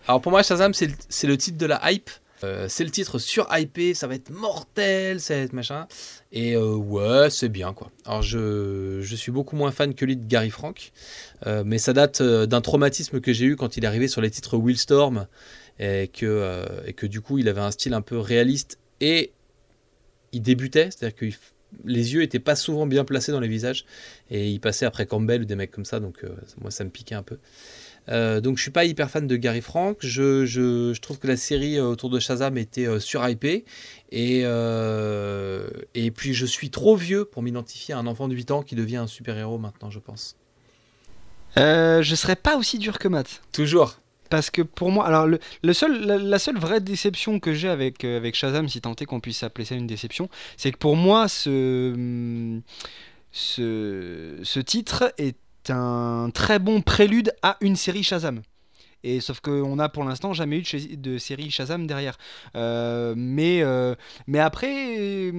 Alors 0.08 0.20
pour 0.20 0.30
moi, 0.30 0.42
Shazam, 0.42 0.72
c'est 0.72 0.86
le, 1.26 1.36
titre 1.36 1.58
de 1.58 1.66
la 1.66 1.80
hype. 1.90 2.10
Euh, 2.44 2.66
c'est 2.68 2.84
le 2.84 2.90
titre 2.90 3.18
sur 3.18 3.48
hypé, 3.50 3.94
ça 3.94 4.06
va 4.06 4.14
être 4.14 4.30
mortel, 4.30 5.20
ça 5.20 5.34
va 5.34 5.40
être 5.40 5.52
machin. 5.52 5.88
Et 6.32 6.54
euh, 6.54 6.74
ouais, 6.74 7.30
c'est 7.30 7.48
bien 7.48 7.72
quoi. 7.72 7.90
Alors 8.04 8.22
je, 8.22 9.00
je, 9.00 9.16
suis 9.16 9.32
beaucoup 9.32 9.56
moins 9.56 9.72
fan 9.72 9.94
que 9.94 10.04
lui 10.04 10.16
de 10.16 10.26
Gary 10.26 10.50
Frank, 10.50 10.92
euh, 11.46 11.64
mais 11.64 11.78
ça 11.78 11.94
date 11.94 12.22
d'un 12.22 12.60
traumatisme 12.60 13.20
que 13.20 13.32
j'ai 13.32 13.46
eu 13.46 13.56
quand 13.56 13.78
il 13.78 13.84
est 13.84 13.86
arrivé 13.86 14.06
sur 14.06 14.20
les 14.20 14.30
titres 14.30 14.58
Willstorm 14.58 15.26
et 15.78 16.08
que, 16.08 16.64
et 16.86 16.92
que 16.92 17.06
du 17.06 17.22
coup 17.22 17.38
il 17.38 17.48
avait 17.48 17.62
un 17.62 17.70
style 17.70 17.94
un 17.94 18.02
peu 18.02 18.18
réaliste 18.18 18.78
et 19.00 19.32
il 20.32 20.42
débutait, 20.42 20.90
c'est-à-dire 20.90 21.16
que 21.16 21.26
les 21.84 22.14
yeux 22.14 22.22
étaient 22.22 22.38
pas 22.38 22.54
souvent 22.54 22.86
bien 22.86 23.04
placés 23.04 23.32
dans 23.32 23.40
les 23.40 23.48
visages 23.48 23.86
et 24.30 24.50
il 24.50 24.60
passait 24.60 24.84
après 24.84 25.06
Campbell 25.06 25.42
ou 25.42 25.44
des 25.46 25.56
mecs 25.56 25.70
comme 25.70 25.86
ça, 25.86 26.00
donc 26.00 26.22
moi 26.60 26.70
ça 26.70 26.84
me 26.84 26.90
piquait 26.90 27.14
un 27.14 27.22
peu. 27.22 27.38
Euh, 28.08 28.40
donc 28.40 28.56
je 28.56 28.62
suis 28.62 28.70
pas 28.70 28.84
hyper 28.84 29.10
fan 29.10 29.26
de 29.26 29.36
Gary 29.36 29.60
Frank. 29.60 29.98
Je, 30.00 30.46
je, 30.46 30.92
je 30.94 31.00
trouve 31.00 31.18
que 31.18 31.26
la 31.26 31.36
série 31.36 31.78
euh, 31.78 31.84
autour 31.84 32.10
de 32.10 32.20
Shazam 32.20 32.56
était 32.58 32.86
euh, 32.86 33.00
surhypée. 33.00 33.64
Et, 34.12 34.42
euh, 34.44 35.68
et 35.94 36.10
puis 36.10 36.34
je 36.34 36.46
suis 36.46 36.70
trop 36.70 36.96
vieux 36.96 37.24
pour 37.24 37.42
m'identifier 37.42 37.94
à 37.94 37.98
un 37.98 38.06
enfant 38.06 38.28
de 38.28 38.34
8 38.34 38.50
ans 38.50 38.62
qui 38.62 38.74
devient 38.74 38.96
un 38.96 39.06
super-héros 39.06 39.58
maintenant, 39.58 39.90
je 39.90 39.98
pense. 39.98 40.36
Je 41.56 42.14
serais 42.14 42.36
pas 42.36 42.56
aussi 42.56 42.78
dur 42.78 42.98
que 42.98 43.08
Matt. 43.08 43.40
Toujours. 43.52 43.98
Parce 44.28 44.50
que 44.50 44.60
pour 44.60 44.90
moi, 44.90 45.06
alors 45.06 45.26
le, 45.26 45.38
le 45.62 45.72
seul, 45.72 46.04
la, 46.04 46.38
seule 46.38 46.58
vraie 46.58 46.80
déception 46.80 47.38
que 47.38 47.54
j'ai 47.54 47.68
avec, 47.68 48.04
avec 48.04 48.34
Shazam, 48.34 48.68
si 48.68 48.80
tant 48.80 48.94
est 48.94 49.06
qu'on 49.06 49.20
puisse 49.20 49.42
appeler 49.42 49.64
ça 49.64 49.76
une 49.76 49.86
déception, 49.86 50.28
c'est 50.56 50.72
que 50.72 50.78
pour 50.78 50.96
moi, 50.96 51.28
ce, 51.28 52.58
ce, 53.30 54.38
ce 54.42 54.60
titre 54.60 55.14
est 55.16 55.36
un 55.70 56.30
très 56.32 56.58
bon 56.58 56.80
prélude 56.80 57.32
à 57.42 57.56
une 57.60 57.76
série 57.76 58.02
Shazam. 58.02 58.42
Et 59.02 59.20
sauf 59.20 59.40
qu'on 59.40 59.78
a 59.78 59.88
pour 59.88 60.04
l'instant 60.04 60.32
jamais 60.32 60.58
eu 60.58 60.96
de, 60.96 61.18
série 61.18 61.50
Shazam 61.50 61.86
derrière. 61.86 62.18
Euh, 62.56 63.14
mais, 63.16 63.62
euh, 63.62 63.94
mais 64.26 64.40
après, 64.40 65.32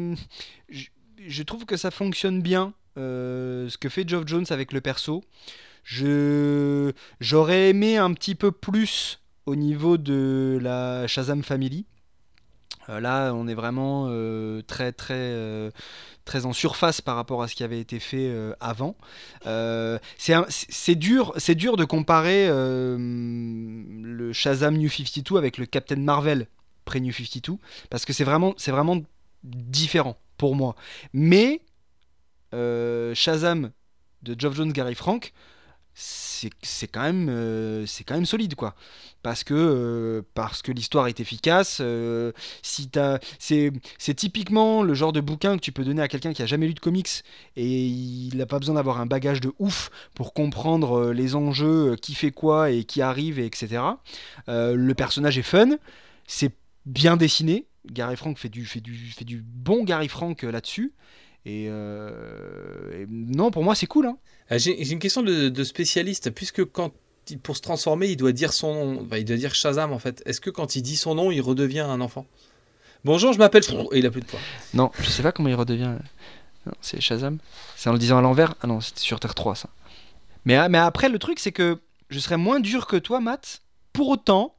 je, 0.69 1.43
trouve 1.43 1.65
que 1.65 1.75
ça 1.75 1.91
fonctionne 1.91 2.41
bien. 2.41 2.73
Euh, 2.97 3.69
ce 3.69 3.77
que 3.77 3.89
fait 3.89 4.07
Geoff 4.07 4.23
Jones 4.25 4.45
avec 4.49 4.71
le 4.71 4.81
perso. 4.81 5.23
Je, 5.83 6.91
j'aurais 7.19 7.69
aimé 7.69 7.97
un 7.97 8.13
petit 8.13 8.35
peu 8.35 8.51
plus 8.51 9.19
au 9.45 9.55
niveau 9.55 9.97
de 9.97 10.59
la 10.61 11.05
Shazam 11.07 11.43
Family. 11.43 11.85
Là, 12.87 13.33
on 13.33 13.47
est 13.47 13.53
vraiment 13.53 14.09
très 14.67 14.91
très 14.91 15.71
très 16.27 16.45
en 16.45 16.53
surface 16.53 17.01
par 17.01 17.15
rapport 17.15 17.41
à 17.41 17.47
ce 17.47 17.55
qui 17.55 17.63
avait 17.63 17.79
été 17.79 17.99
fait 17.99 18.27
euh, 18.29 18.53
avant. 18.59 18.95
Euh, 19.47 19.97
c'est 20.17 20.95
dur, 20.95 21.33
c'est 21.37 21.55
dur 21.55 21.77
de 21.77 21.85
comparer 21.85 22.47
euh, 22.47 22.97
le 22.99 24.33
Shazam 24.33 24.77
New 24.77 24.89
52 24.89 25.37
avec 25.37 25.57
le 25.57 25.65
Captain 25.65 25.95
Marvel 25.95 26.47
pré 26.85 26.99
New 26.99 27.13
52 27.13 27.53
parce 27.89 28.05
que 28.05 28.13
c'est 28.13 28.25
vraiment, 28.25 28.53
c'est 28.57 28.71
vraiment 28.71 29.01
différent 29.43 30.17
pour 30.37 30.55
moi. 30.55 30.75
Mais 31.13 31.61
Shazam 32.51 33.71
de 34.23 34.35
Geoff 34.37 34.55
Jones, 34.55 34.71
Gary 34.71 34.95
Frank, 34.95 35.33
c'est 35.99 36.87
quand 36.87 37.01
même 37.01 37.27
euh, 37.29 37.85
c'est 37.87 38.03
quand 38.03 38.13
même 38.13 38.25
solide 38.25 38.53
quoi. 38.53 38.75
Parce 39.23 39.43
que 39.43 39.53
euh, 39.55 40.21
parce 40.35 40.61
que 40.61 40.71
l'histoire 40.71 41.07
est 41.07 41.19
efficace 41.19 41.79
euh, 41.81 42.31
c'est 42.61 44.13
typiquement 44.15 44.83
le 44.83 44.93
genre 44.93 45.11
de 45.11 45.21
bouquin 45.21 45.55
que 45.57 45.61
tu 45.61 45.71
peux 45.71 45.83
donner 45.83 46.03
à 46.03 46.07
quelqu'un 46.07 46.33
qui 46.33 46.43
a 46.43 46.45
jamais 46.45 46.67
lu 46.67 46.75
de 46.75 46.79
comics 46.79 47.23
et 47.55 47.87
il 47.87 48.37
n'a 48.37 48.45
pas 48.45 48.59
besoin 48.59 48.75
d'avoir 48.75 49.01
un 49.01 49.07
bagage 49.07 49.41
de 49.41 49.51
ouf 49.57 49.89
pour 50.13 50.33
comprendre 50.33 51.11
les 51.11 51.33
enjeux 51.33 51.95
qui 51.95 52.13
fait 52.13 52.31
quoi 52.31 52.69
et 52.69 52.83
qui 52.83 53.01
arrive 53.01 53.39
et 53.39 53.45
etc 53.45 53.81
le 54.47 54.93
personnage 54.93 55.37
est 55.37 55.43
fun 55.43 55.77
c'est 56.27 56.53
bien 56.85 57.17
dessiné. 57.17 57.65
Gary 57.91 58.17
Frank 58.17 58.37
fait 58.37 58.49
du 58.49 58.65
fait 58.65 58.81
du 58.81 58.93
fait 58.93 59.25
du 59.25 59.41
bon 59.41 59.83
Gary 59.83 60.09
Frank 60.09 60.43
là-dessus. 60.43 60.93
Et, 61.45 61.69
non 63.09 63.51
pour 63.51 63.63
moi 63.63 63.73
c'est 63.73 63.87
cool 63.87 64.05
hein. 64.05 64.17
Euh, 64.51 64.57
j'ai 64.57 64.91
une 64.91 64.99
question 64.99 65.21
de, 65.23 65.63
spécialiste, 65.63 66.31
puisque 66.31 66.63
quand 66.65 66.91
pour 67.43 67.57
se 67.57 67.61
transformer, 67.61 68.07
il 68.07 68.15
doit 68.15 68.31
dire 68.31 68.53
son 68.53 68.73
nom, 68.73 69.07
il 69.11 69.25
doit 69.25 69.35
dire 69.35 69.53
Shazam 69.53 69.91
en 69.91 69.99
fait. 69.99 70.23
Est-ce 70.25 70.39
que 70.39 70.49
quand 70.49 70.77
il 70.77 70.81
dit 70.81 70.95
son 70.95 71.13
nom, 71.15 71.29
il 71.29 71.41
redevient 71.41 71.81
un 71.81 71.99
enfant? 71.99 72.25
Bonjour, 73.03 73.33
je 73.33 73.37
m'appelle 73.37 73.63
et 73.91 73.99
il 73.99 74.05
a 74.05 74.11
plus 74.11 74.21
de 74.21 74.25
poids. 74.25 74.39
Non, 74.73 74.91
je 74.97 75.09
sais 75.09 75.23
pas 75.23 75.33
comment 75.33 75.49
il 75.49 75.55
redevient. 75.55 75.95
C'est 76.81 77.01
Shazam. 77.01 77.39
C'est 77.75 77.89
en 77.89 77.93
le 77.93 77.99
disant 77.99 78.17
à 78.17 78.21
l'envers? 78.21 78.55
Ah 78.61 78.67
non, 78.67 78.79
c'était 78.79 79.01
sur 79.01 79.19
Terre 79.19 79.35
3 79.35 79.55
ça. 79.55 79.69
Mais, 80.45 80.55
ah, 80.55 80.69
mais 80.69 80.77
après, 80.77 81.09
le 81.09 81.19
truc, 81.19 81.39
c'est 81.39 81.51
que 81.51 81.79
je 82.09 82.19
serais 82.19 82.37
moins 82.37 82.59
dur 82.59 82.87
que 82.87 82.95
toi, 82.95 83.19
Matt. 83.19 83.61
Pour 83.91 84.07
autant, 84.07 84.55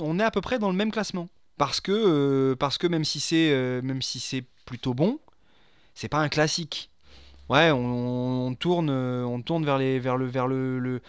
on 0.00 0.18
est 0.20 0.24
à 0.24 0.30
peu 0.30 0.40
près 0.40 0.58
dans 0.58 0.70
le 0.70 0.76
même 0.76 0.92
classement. 0.92 1.28
Parce 1.56 1.80
que, 1.80 1.92
euh, 1.92 2.56
parce 2.56 2.78
que 2.78 2.86
même 2.86 3.04
si 3.04 3.20
c'est 3.20 3.50
euh, 3.50 3.80
si 4.00 4.44
plutôt 4.64 4.94
bon, 4.94 5.18
c'est 5.94 6.08
pas 6.08 6.18
un 6.18 6.28
classique. 6.28 6.90
Ouais, 7.48 7.70
on, 7.70 8.54
tourne, 8.54 8.90
on 8.90 9.42
tourne 9.42 9.64
vers, 9.64 9.78
les, 9.78 9.98
vers, 9.98 10.16
le, 10.16 10.26
vers 10.26 10.46
le, 10.46 10.78
le, 10.78 11.00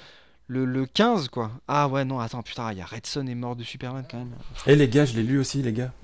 le, 0.47 0.86
15, 0.86 1.29
quoi. 1.29 1.51
Ah 1.67 1.88
ouais, 1.88 2.03
non, 2.05 2.19
attends, 2.19 2.43
putain, 2.43 2.71
il 2.71 2.77
y 2.77 2.81
a 2.81 2.86
Redson 2.86 3.25
est 3.27 3.36
mort 3.36 3.55
de 3.55 3.63
Superman 3.63 4.05
quand 4.09 4.17
même. 4.17 4.33
Eh 4.67 4.75
les 4.75 4.89
gars, 4.89 5.05
je 5.05 5.15
l'ai 5.15 5.23
lu 5.23 5.39
aussi, 5.39 5.61
les 5.61 5.73
gars. 5.73 5.93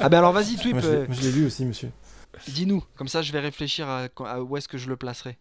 ah 0.00 0.08
ben 0.08 0.18
alors 0.18 0.32
vas-y, 0.32 0.56
Twip. 0.56 0.74
Moi, 0.74 0.82
je 1.10 1.20
l'ai 1.22 1.32
lu 1.32 1.46
aussi, 1.46 1.64
monsieur. 1.64 1.90
Dis-nous, 2.46 2.84
comme 2.96 3.08
ça 3.08 3.22
je 3.22 3.32
vais 3.32 3.40
réfléchir 3.40 3.88
à, 3.88 4.42
où 4.42 4.56
est-ce 4.56 4.68
que 4.68 4.78
je 4.78 4.88
le 4.88 4.96
placerai. 4.96 5.36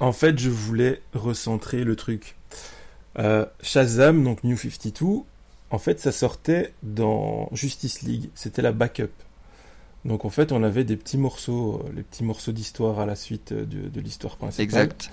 En 0.00 0.12
fait, 0.12 0.38
je 0.38 0.50
voulais 0.50 1.02
recentrer 1.14 1.84
le 1.84 1.96
truc. 1.96 2.36
Euh, 3.18 3.44
Shazam, 3.60 4.24
donc 4.24 4.42
New 4.42 4.56
52, 4.56 5.06
en 5.70 5.78
fait, 5.78 6.00
ça 6.00 6.12
sortait 6.12 6.72
dans 6.82 7.48
Justice 7.52 8.02
League. 8.02 8.30
C'était 8.34 8.62
la 8.62 8.72
backup. 8.72 9.10
Donc 10.04 10.24
en 10.24 10.30
fait, 10.30 10.52
on 10.52 10.62
avait 10.62 10.84
des 10.84 10.96
petits 10.96 11.18
morceaux, 11.18 11.80
euh, 11.84 11.92
les 11.94 12.02
petits 12.02 12.24
morceaux 12.24 12.52
d'histoire 12.52 12.98
à 12.98 13.06
la 13.06 13.14
suite 13.14 13.52
euh, 13.52 13.64
de, 13.64 14.00
l'histoire 14.00 14.36
principale. 14.36 14.64
Exact. 14.64 15.10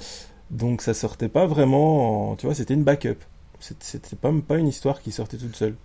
Donc 0.50 0.82
ça 0.82 0.94
sortait 0.94 1.30
pas 1.30 1.46
vraiment, 1.46 2.36
tu 2.38 2.48
vois, 2.48 2.56
c'était 2.56 2.74
une 2.74 2.84
backup. 2.84 3.18
C'était 3.60 4.16
pas, 4.16 4.32
pas 4.48 4.58
une 4.58 4.68
histoire 4.68 5.02
qui 5.02 5.12
sortait 5.12 5.38
toute 5.38 5.56
seule. 5.56 5.76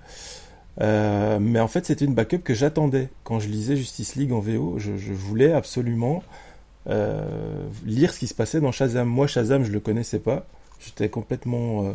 Euh, 0.80 1.38
mais 1.38 1.60
en 1.60 1.68
fait, 1.68 1.84
c'était 1.84 2.04
une 2.04 2.14
backup 2.14 2.38
que 2.38 2.54
j'attendais. 2.54 3.10
Quand 3.24 3.40
je 3.40 3.48
lisais 3.48 3.76
Justice 3.76 4.16
League 4.16 4.32
en 4.32 4.38
VO, 4.38 4.78
je, 4.78 4.90
voulais 5.12 5.52
absolument 5.52 6.22
lire 6.86 8.12
ce 8.12 8.18
qui 8.20 8.26
se 8.26 8.34
passait 8.34 8.60
dans 8.60 8.72
Shazam. 8.72 9.08
Moi, 9.08 9.26
Shazam, 9.26 9.64
je 9.64 9.72
le 9.72 9.80
connaissais 9.80 10.18
pas. 10.18 10.46
J'étais 10.80 11.08
complètement 11.08 11.94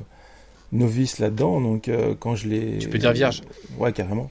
novice 0.71 1.19
là-dedans. 1.19 1.61
Donc 1.61 1.89
quand 2.19 2.35
je 2.35 2.49
l'ai... 2.49 2.77
Tu 2.77 2.89
peux 2.89 2.97
dire 2.97 3.13
vierge. 3.13 3.41
ouais, 3.79 3.93
carrément. 3.93 4.29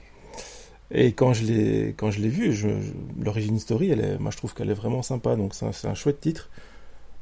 Et 0.91 1.13
quand 1.13 1.33
je 1.33 1.43
l'ai 1.43 1.93
quand 1.97 2.11
je 2.11 2.19
l'ai 2.19 2.29
vu, 2.29 2.53
je, 2.53 2.69
l'origine 3.21 3.59
story, 3.59 3.91
elle 3.91 4.01
est, 4.01 4.17
moi 4.17 4.31
je 4.31 4.37
trouve 4.37 4.53
qu'elle 4.53 4.69
est 4.69 4.75
vraiment 4.75 5.03
sympa. 5.03 5.35
Donc 5.35 5.53
c'est 5.53 5.65
un, 5.65 5.91
un, 5.91 5.95
chouette 5.95 6.19
titre. 6.19 6.49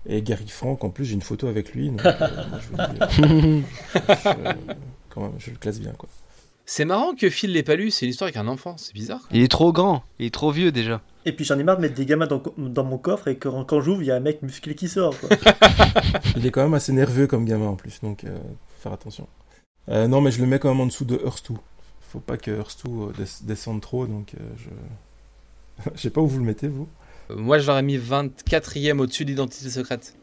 Et 0.05 0.21
Gary 0.21 0.47
Frank, 0.47 0.83
en 0.83 0.89
plus, 0.89 1.05
j'ai 1.05 1.15
une 1.15 1.21
photo 1.21 1.47
avec 1.47 1.73
lui. 1.73 1.89
Donc, 1.89 2.05
euh, 2.05 2.13
je, 3.11 3.63
quand 5.09 5.21
même, 5.21 5.33
je 5.37 5.51
le 5.51 5.57
classe 5.57 5.79
bien, 5.79 5.91
quoi. 5.97 6.07
C'est 6.69 6.85
marrant 6.85 7.15
que 7.15 7.29
Phil 7.29 7.53
l'ait 7.53 7.63
pas 7.63 7.75
lu, 7.75 7.91
c'est 7.91 8.05
l'histoire 8.05 8.27
avec 8.27 8.35
un 8.35 8.47
enfant, 8.47 8.75
c'est 8.77 8.93
bizarre. 8.93 9.27
Il 9.31 9.41
est 9.41 9.47
trop 9.47 9.71
grand, 9.71 10.03
il 10.19 10.25
est 10.25 10.33
trop 10.33 10.51
vieux 10.51 10.73
déjà. 10.73 11.01
Et 11.23 11.31
puis 11.31 11.45
j'en 11.45 11.57
ai 11.57 11.63
marre 11.63 11.77
de 11.77 11.81
mettre 11.81 11.95
des 11.95 12.05
gamins 12.05 12.27
dans, 12.27 12.43
dans 12.57 12.83
mon 12.83 12.97
coffre 12.97 13.29
et 13.29 13.37
que 13.37 13.47
quand 13.63 13.79
j'ouvre, 13.79 14.01
il 14.01 14.07
y 14.07 14.11
a 14.11 14.15
un 14.15 14.19
mec 14.19 14.41
musclé 14.41 14.75
qui 14.75 14.89
sort. 14.89 15.17
Quoi. 15.17 15.29
il 16.35 16.45
est 16.45 16.51
quand 16.51 16.61
même 16.61 16.73
assez 16.73 16.91
nerveux 16.91 17.25
comme 17.25 17.45
gamin 17.45 17.67
en 17.67 17.77
plus, 17.77 18.01
donc 18.01 18.25
euh, 18.25 18.37
faire 18.79 18.91
attention. 18.91 19.27
Euh, 19.87 20.07
non, 20.07 20.19
mais 20.19 20.29
je 20.29 20.41
le 20.41 20.47
mets 20.47 20.59
quand 20.59 20.67
même 20.67 20.81
en 20.81 20.85
dessous 20.85 21.05
de 21.05 21.17
Earth 21.23 21.51
2 21.51 21.57
faut 22.07 22.19
pas 22.19 22.37
que 22.37 22.51
Hearthstone 22.51 23.13
descende 23.43 23.81
trop, 23.81 24.07
donc 24.07 24.33
euh, 24.33 24.43
je. 24.57 25.89
je 25.95 26.01
sais 26.01 26.09
pas 26.09 26.21
où 26.21 26.27
vous 26.27 26.39
le 26.39 26.45
mettez, 26.45 26.67
vous. 26.67 26.87
Moi, 27.29 27.59
je 27.59 27.67
l'aurais 27.67 27.83
mis 27.83 27.97
24ème 27.97 28.99
au-dessus 28.99 29.25
d'Identité 29.25 29.69
secrète. 29.69 30.15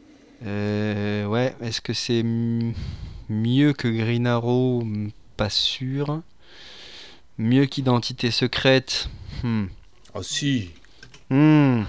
Euh, 0.45 1.25
ouais, 1.27 1.55
est-ce 1.61 1.81
que 1.81 1.93
c'est 1.93 2.23
mieux 2.23 3.73
que 3.73 3.87
Green 3.87 4.27
Arrow 4.27 4.83
Pas 5.37 5.49
sûr. 5.49 6.21
Mieux 7.37 7.65
qu'Identité 7.65 8.31
secrète? 8.31 9.09
Hmm. 9.43 9.65
Oh 10.13 10.23
si 10.23 10.71
hmm. 11.29 11.83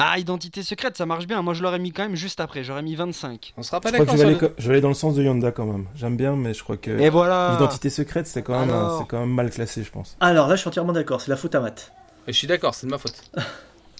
Ah, 0.00 0.18
Identité 0.18 0.62
secrète, 0.62 0.96
ça 0.96 1.06
marche 1.06 1.26
bien. 1.26 1.42
Moi, 1.42 1.54
je 1.54 1.62
l'aurais 1.62 1.78
mis 1.78 1.92
quand 1.92 2.04
même 2.04 2.14
juste 2.14 2.40
après. 2.40 2.62
J'aurais 2.62 2.82
mis 2.82 2.94
25. 2.94 3.54
On 3.56 3.62
sera 3.62 3.80
pas 3.80 3.90
d'accord. 3.90 4.16
Je, 4.16 4.22
je, 4.58 4.68
vais 4.68 4.74
aller 4.74 4.80
dans 4.80 4.88
le 4.88 4.94
sens 4.94 5.16
de 5.16 5.22
Yonda 5.22 5.50
quand 5.50 5.66
même. 5.66 5.86
J'aime 5.96 6.16
bien, 6.16 6.36
mais 6.36 6.54
je 6.54 6.62
crois 6.62 6.76
que. 6.76 6.90
Et 6.90 7.10
voilà 7.10 7.54
Identité 7.56 7.90
secrète, 7.90 8.26
c'est 8.26 8.42
quand, 8.42 8.64
même, 8.64 8.74
quand 9.08 9.20
même 9.20 9.34
mal 9.34 9.50
classé, 9.50 9.82
je 9.82 9.90
pense. 9.90 10.16
Alors 10.20 10.48
là, 10.48 10.54
je 10.54 10.60
suis 10.60 10.68
entièrement 10.68 10.92
d'accord. 10.92 11.20
C'est 11.20 11.30
la 11.30 11.36
faute 11.36 11.54
à 11.54 11.60
Matt. 11.60 11.92
Et 12.26 12.32
je 12.32 12.38
suis 12.38 12.46
d'accord, 12.46 12.74
c'est 12.74 12.86
de 12.86 12.92
ma 12.92 12.98
faute. 12.98 13.30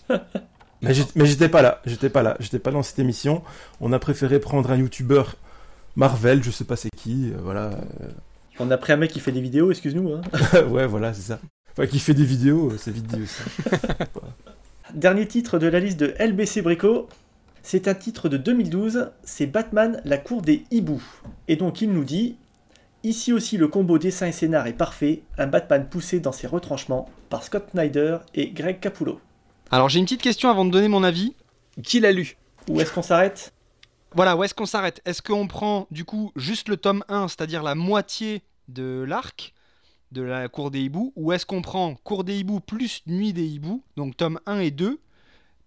mais 0.80 0.94
j'étais 1.26 1.48
pas 1.48 1.62
là. 1.62 1.80
J'étais 1.84 2.10
pas 2.10 2.22
là. 2.22 2.36
J'étais 2.38 2.58
pas 2.58 2.70
dans 2.70 2.82
cette 2.82 2.98
émission. 2.98 3.42
On 3.80 3.92
a 3.92 3.98
préféré 3.98 4.38
prendre 4.38 4.70
un 4.70 4.76
YouTuber 4.76 5.22
Marvel, 5.96 6.44
je 6.44 6.52
sais 6.52 6.64
pas 6.64 6.76
c'est 6.76 6.90
qui. 6.94 7.32
Euh, 7.32 7.38
voilà. 7.42 7.70
On 8.60 8.70
a 8.70 8.76
pris 8.76 8.92
un 8.92 8.96
mec 8.96 9.10
qui 9.10 9.18
fait 9.18 9.32
des 9.32 9.40
vidéos, 9.40 9.72
excuse-nous. 9.72 10.12
Hein. 10.12 10.20
ouais, 10.68 10.86
voilà, 10.86 11.12
c'est 11.12 11.22
ça. 11.22 11.40
Enfin, 11.72 11.86
qui 11.88 11.98
fait 11.98 12.14
des 12.14 12.24
vidéos, 12.24 12.72
c'est 12.78 12.92
vite 12.92 13.06
dit 13.06 13.22
aussi. 13.22 13.42
Dernier 14.94 15.28
titre 15.28 15.58
de 15.58 15.66
la 15.66 15.80
liste 15.80 16.00
de 16.00 16.14
LBC 16.18 16.62
Brico. 16.62 17.08
C'est 17.62 17.88
un 17.88 17.94
titre 17.94 18.30
de 18.30 18.38
2012, 18.38 19.10
c'est 19.22 19.46
Batman, 19.46 20.00
la 20.06 20.16
cour 20.16 20.40
des 20.40 20.64
hiboux. 20.70 21.02
Et 21.46 21.56
donc 21.56 21.82
il 21.82 21.92
nous 21.92 22.04
dit 22.04 22.36
Ici 23.04 23.34
aussi 23.34 23.58
le 23.58 23.68
combo 23.68 23.98
dessin 23.98 24.28
et 24.28 24.32
scénar 24.32 24.66
est 24.66 24.72
parfait, 24.72 25.22
un 25.36 25.46
Batman 25.46 25.86
poussé 25.88 26.20
dans 26.20 26.32
ses 26.32 26.46
retranchements 26.46 27.10
par 27.28 27.42
Scott 27.42 27.68
Snyder 27.72 28.18
et 28.34 28.50
Greg 28.50 28.80
Capullo. 28.80 29.20
Alors 29.70 29.90
j'ai 29.90 29.98
une 29.98 30.06
petite 30.06 30.22
question 30.22 30.48
avant 30.48 30.64
de 30.64 30.70
donner 30.70 30.88
mon 30.88 31.04
avis. 31.04 31.34
Qui 31.82 32.00
l'a 32.00 32.12
lu? 32.12 32.38
Où 32.70 32.80
est-ce 32.80 32.92
qu'on 32.92 33.02
s'arrête? 33.02 33.52
Voilà, 34.14 34.36
où 34.36 34.42
est-ce 34.42 34.54
qu'on 34.54 34.66
s'arrête? 34.66 35.02
Est-ce 35.04 35.20
qu'on 35.20 35.46
prend 35.46 35.86
du 35.90 36.06
coup 36.06 36.32
juste 36.34 36.68
le 36.68 36.78
tome 36.78 37.04
1, 37.08 37.28
c'est-à-dire 37.28 37.62
la 37.62 37.74
moitié 37.74 38.42
de 38.68 39.04
l'arc? 39.06 39.52
De 40.12 40.22
la 40.22 40.48
Cour 40.48 40.70
des 40.70 40.80
Hiboux 40.80 41.12
Ou 41.16 41.32
est-ce 41.32 41.46
qu'on 41.46 41.62
prend 41.62 41.94
Cour 41.96 42.24
des 42.24 42.38
Hiboux 42.38 42.60
plus 42.60 43.02
Nuit 43.06 43.32
des 43.32 43.46
Hiboux, 43.46 43.82
donc 43.96 44.16
tome 44.16 44.40
1 44.46 44.60
et 44.60 44.70
2, 44.70 45.00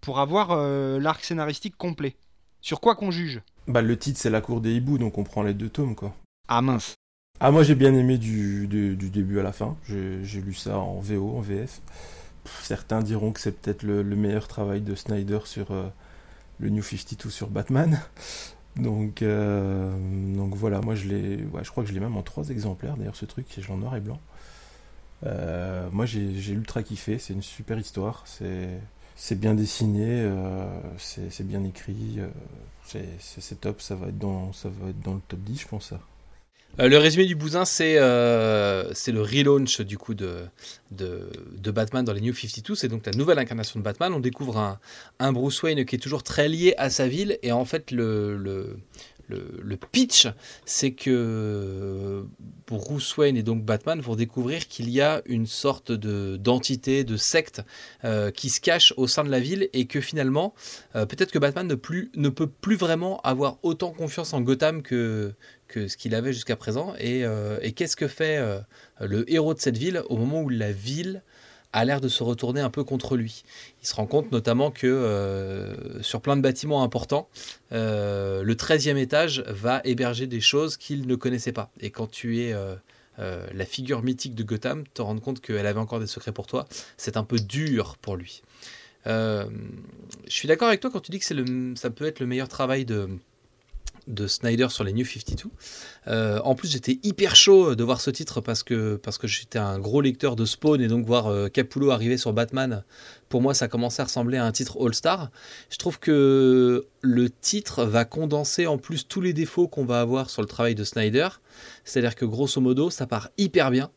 pour 0.00 0.18
avoir 0.18 0.50
euh, 0.50 0.98
l'arc 0.98 1.24
scénaristique 1.24 1.76
complet? 1.76 2.16
Sur 2.60 2.80
quoi 2.80 2.94
qu'on 2.94 3.10
juge? 3.10 3.40
Bah 3.66 3.82
le 3.82 3.96
titre 3.96 4.18
c'est 4.18 4.30
La 4.30 4.40
Cour 4.40 4.60
des 4.60 4.74
Hiboux, 4.74 4.98
donc 4.98 5.18
on 5.18 5.24
prend 5.24 5.42
les 5.42 5.54
deux 5.54 5.68
tomes 5.68 5.94
quoi. 5.94 6.14
Ah 6.48 6.62
mince 6.62 6.94
Ah 7.40 7.50
moi 7.50 7.62
j'ai 7.62 7.74
bien 7.74 7.94
aimé 7.94 8.18
du, 8.18 8.66
du, 8.66 9.10
début 9.10 9.38
à 9.38 9.42
la 9.42 9.52
fin, 9.52 9.76
j'ai 9.84 10.40
lu 10.40 10.54
ça 10.54 10.78
en 10.78 11.00
VO, 11.00 11.36
en 11.36 11.40
VF. 11.40 11.80
certains 12.62 13.02
diront 13.02 13.32
que 13.32 13.40
c'est 13.40 13.52
peut-être 13.60 13.82
le, 13.82 14.02
meilleur 14.04 14.48
travail 14.48 14.80
de 14.80 14.94
Snyder 14.94 15.40
sur 15.44 15.70
euh, 15.70 15.88
le 16.58 16.70
New 16.70 16.82
52 16.82 17.30
sur 17.30 17.48
Batman. 17.48 18.00
Donc, 18.76 19.20
euh, 19.20 19.92
donc 20.34 20.54
voilà, 20.54 20.80
moi 20.80 20.94
je 20.94 21.06
l'ai, 21.06 21.44
ouais, 21.52 21.62
je 21.62 21.70
crois 21.70 21.84
que 21.84 21.90
je 21.90 21.94
l'ai 21.94 22.00
même 22.00 22.16
en 22.16 22.22
trois 22.22 22.48
exemplaires 22.48 22.96
d'ailleurs 22.96 23.16
ce 23.16 23.26
truc, 23.26 23.46
c'est 23.50 23.68
en 23.70 23.76
noir 23.76 23.94
et 23.96 24.00
blanc. 24.00 24.18
Euh, 25.24 25.88
moi 25.92 26.06
j'ai 26.06 26.52
ultra 26.52 26.82
kiffé, 26.82 27.18
c'est 27.18 27.32
une 27.32 27.42
super 27.42 27.78
histoire, 27.78 28.24
c'est 28.26 29.38
bien 29.38 29.54
dessiné, 29.54 30.22
euh, 30.22 30.66
c'est 30.98 31.46
bien 31.46 31.64
écrit, 31.64 32.18
c'est 32.84 33.60
top, 33.60 33.80
ça 33.80 33.94
va, 33.94 34.08
être 34.08 34.18
dans, 34.18 34.46
le 34.46 35.20
top 35.28 35.40
10 35.40 35.60
je 35.60 35.68
pense 35.68 35.90
ça. 35.90 36.00
Euh, 36.80 36.88
le 36.88 36.96
résumé 36.96 37.26
du 37.26 37.34
bousin, 37.34 37.66
c'est 37.66 37.96
euh, 37.98 38.90
le 39.06 39.20
relaunch 39.20 39.82
du 39.82 39.98
coup 39.98 40.14
de, 40.14 40.48
Batman 40.90 42.04
dans 42.04 42.14
les 42.14 42.22
New 42.22 42.34
52. 42.34 42.74
C'est 42.74 42.88
donc 42.88 43.04
la 43.04 43.12
nouvelle 43.12 43.38
incarnation 43.38 43.78
de 43.78 43.84
Batman. 43.84 44.12
On 44.14 44.20
découvre 44.20 44.78
un, 45.18 45.32
Bruce 45.32 45.62
Wayne 45.62 45.84
qui 45.84 45.96
est 45.96 45.98
toujours 45.98 46.22
très 46.22 46.48
lié 46.48 46.74
à 46.78 46.88
sa 46.88 47.08
ville. 47.08 47.38
Et 47.42 47.52
en 47.52 47.66
fait, 47.66 47.90
le, 47.90 48.76
le, 49.28 49.76
pitch, 49.76 50.28
c'est 50.64 50.92
que 50.92 52.24
Bruce 52.66 53.16
Wayne 53.16 53.36
et 53.36 53.42
donc 53.42 53.64
Batman 53.64 54.00
vont 54.00 54.16
découvrir 54.16 54.68
qu'il 54.68 54.90
y 54.90 55.00
a 55.00 55.22
une 55.26 55.46
sorte 55.46 55.92
de 55.92 56.36
d'entité, 56.36 57.04
de 57.04 57.16
secte 57.16 57.62
euh, 58.04 58.30
qui 58.30 58.48
se 58.48 58.60
cache 58.60 58.94
au 58.96 59.06
sein 59.06 59.24
de 59.24 59.30
la 59.30 59.40
ville 59.40 59.68
et 59.72 59.86
que 59.86 60.00
finalement, 60.00 60.54
euh, 60.96 61.06
peut-être 61.06 61.32
que 61.32 61.38
Batman 61.38 61.66
ne, 61.66 62.28
peut 62.28 62.46
plus 62.46 62.76
vraiment 62.76 63.20
avoir 63.22 63.58
autant 63.62 63.90
confiance 63.90 64.32
en 64.32 64.40
Gotham 64.40 64.82
que, 64.82 65.34
que 65.68 65.88
ce 65.88 65.96
qu'il 65.96 66.14
avait 66.14 66.32
jusqu'à 66.32 66.56
présent. 66.56 66.94
Et, 66.98 67.24
euh, 67.24 67.58
et 67.62 67.72
qu'est-ce 67.72 67.96
que 67.96 68.08
fait 68.08 68.40
le 69.00 69.30
héros 69.30 69.54
de 69.54 69.60
cette 69.60 69.78
ville 69.78 70.02
au 70.08 70.16
moment 70.16 70.42
où 70.42 70.48
la 70.48 70.72
ville 70.72 71.22
a 71.72 71.84
l'air 71.84 72.00
de 72.00 72.08
se 72.08 72.22
retourner 72.22 72.60
un 72.60 72.70
peu 72.70 72.84
contre 72.84 73.16
lui. 73.16 73.44
Il 73.82 73.86
se 73.86 73.94
rend 73.94 74.06
compte 74.06 74.30
notamment 74.32 74.70
que 74.70 74.86
euh, 74.86 76.02
sur 76.02 76.20
plein 76.20 76.36
de 76.36 76.42
bâtiments 76.42 76.82
importants, 76.82 77.28
euh, 77.72 78.42
le 78.42 78.54
13e 78.54 78.96
étage 78.96 79.44
va 79.48 79.80
héberger 79.84 80.26
des 80.26 80.40
choses 80.40 80.76
qu'il 80.76 81.06
ne 81.06 81.14
connaissait 81.14 81.52
pas. 81.52 81.70
Et 81.80 81.90
quand 81.90 82.10
tu 82.10 82.40
es 82.40 82.52
euh, 82.52 82.76
la 83.18 83.64
figure 83.64 84.02
mythique 84.02 84.34
de 84.34 84.42
Gotham, 84.42 84.84
te 84.94 85.02
rends 85.02 85.18
compte 85.18 85.40
qu'elle 85.40 85.66
avait 85.66 85.80
encore 85.80 86.00
des 86.00 86.06
secrets 86.06 86.32
pour 86.32 86.46
toi, 86.46 86.66
c'est 86.96 87.16
un 87.16 87.24
peu 87.24 87.38
dur 87.38 87.96
pour 88.00 88.16
lui. 88.16 88.42
je 89.06 89.48
suis 90.28 90.48
d'accord 90.48 90.68
avec 90.68 90.80
toi 90.80 90.90
quand 90.90 91.00
tu 91.00 91.10
dis 91.10 91.18
que 91.18 91.74
ça 91.76 91.90
peut 91.90 92.06
être 92.06 92.20
le 92.20 92.26
meilleur 92.26 92.48
travail 92.48 92.84
de, 92.84 93.08
de 94.06 94.26
Snyder 94.26 94.68
sur 94.70 94.84
les 94.84 94.92
New 94.92 95.04
52. 95.04 95.50
Euh, 96.08 96.40
en 96.44 96.54
plus, 96.54 96.70
j'étais 96.70 96.98
hyper 97.02 97.36
chaud 97.36 97.74
de 97.74 97.84
voir 97.84 98.00
ce 98.00 98.10
titre 98.10 98.40
parce 98.40 98.62
que, 98.62 98.96
parce 98.96 99.18
que 99.18 99.26
j'étais 99.26 99.58
un 99.58 99.78
gros 99.78 100.00
lecteur 100.00 100.36
de 100.36 100.44
Spawn 100.44 100.80
et 100.80 100.88
donc 100.88 101.06
voir 101.06 101.26
euh, 101.26 101.48
Capullo 101.48 101.90
arriver 101.90 102.16
sur 102.16 102.32
Batman, 102.32 102.84
pour 103.28 103.42
moi, 103.42 103.54
ça 103.54 103.68
commençait 103.68 104.02
à 104.02 104.06
ressembler 104.06 104.38
à 104.38 104.44
un 104.44 104.52
titre 104.52 104.76
All-Star. 104.84 105.30
Je 105.70 105.76
trouve 105.76 105.98
que 105.98 106.86
le 107.00 107.30
titre 107.30 107.84
va 107.84 108.04
condenser 108.04 108.66
en 108.66 108.78
plus 108.78 109.06
tous 109.06 109.20
les 109.20 109.32
défauts 109.32 109.68
qu'on 109.68 109.84
va 109.84 110.00
avoir 110.00 110.30
sur 110.30 110.42
le 110.42 110.48
travail 110.48 110.74
de 110.74 110.84
Snyder. 110.84 111.28
C'est-à-dire 111.84 112.14
que 112.14 112.24
grosso 112.24 112.60
modo, 112.60 112.90
ça 112.90 113.06
part 113.06 113.30
hyper 113.38 113.70
bien 113.70 113.90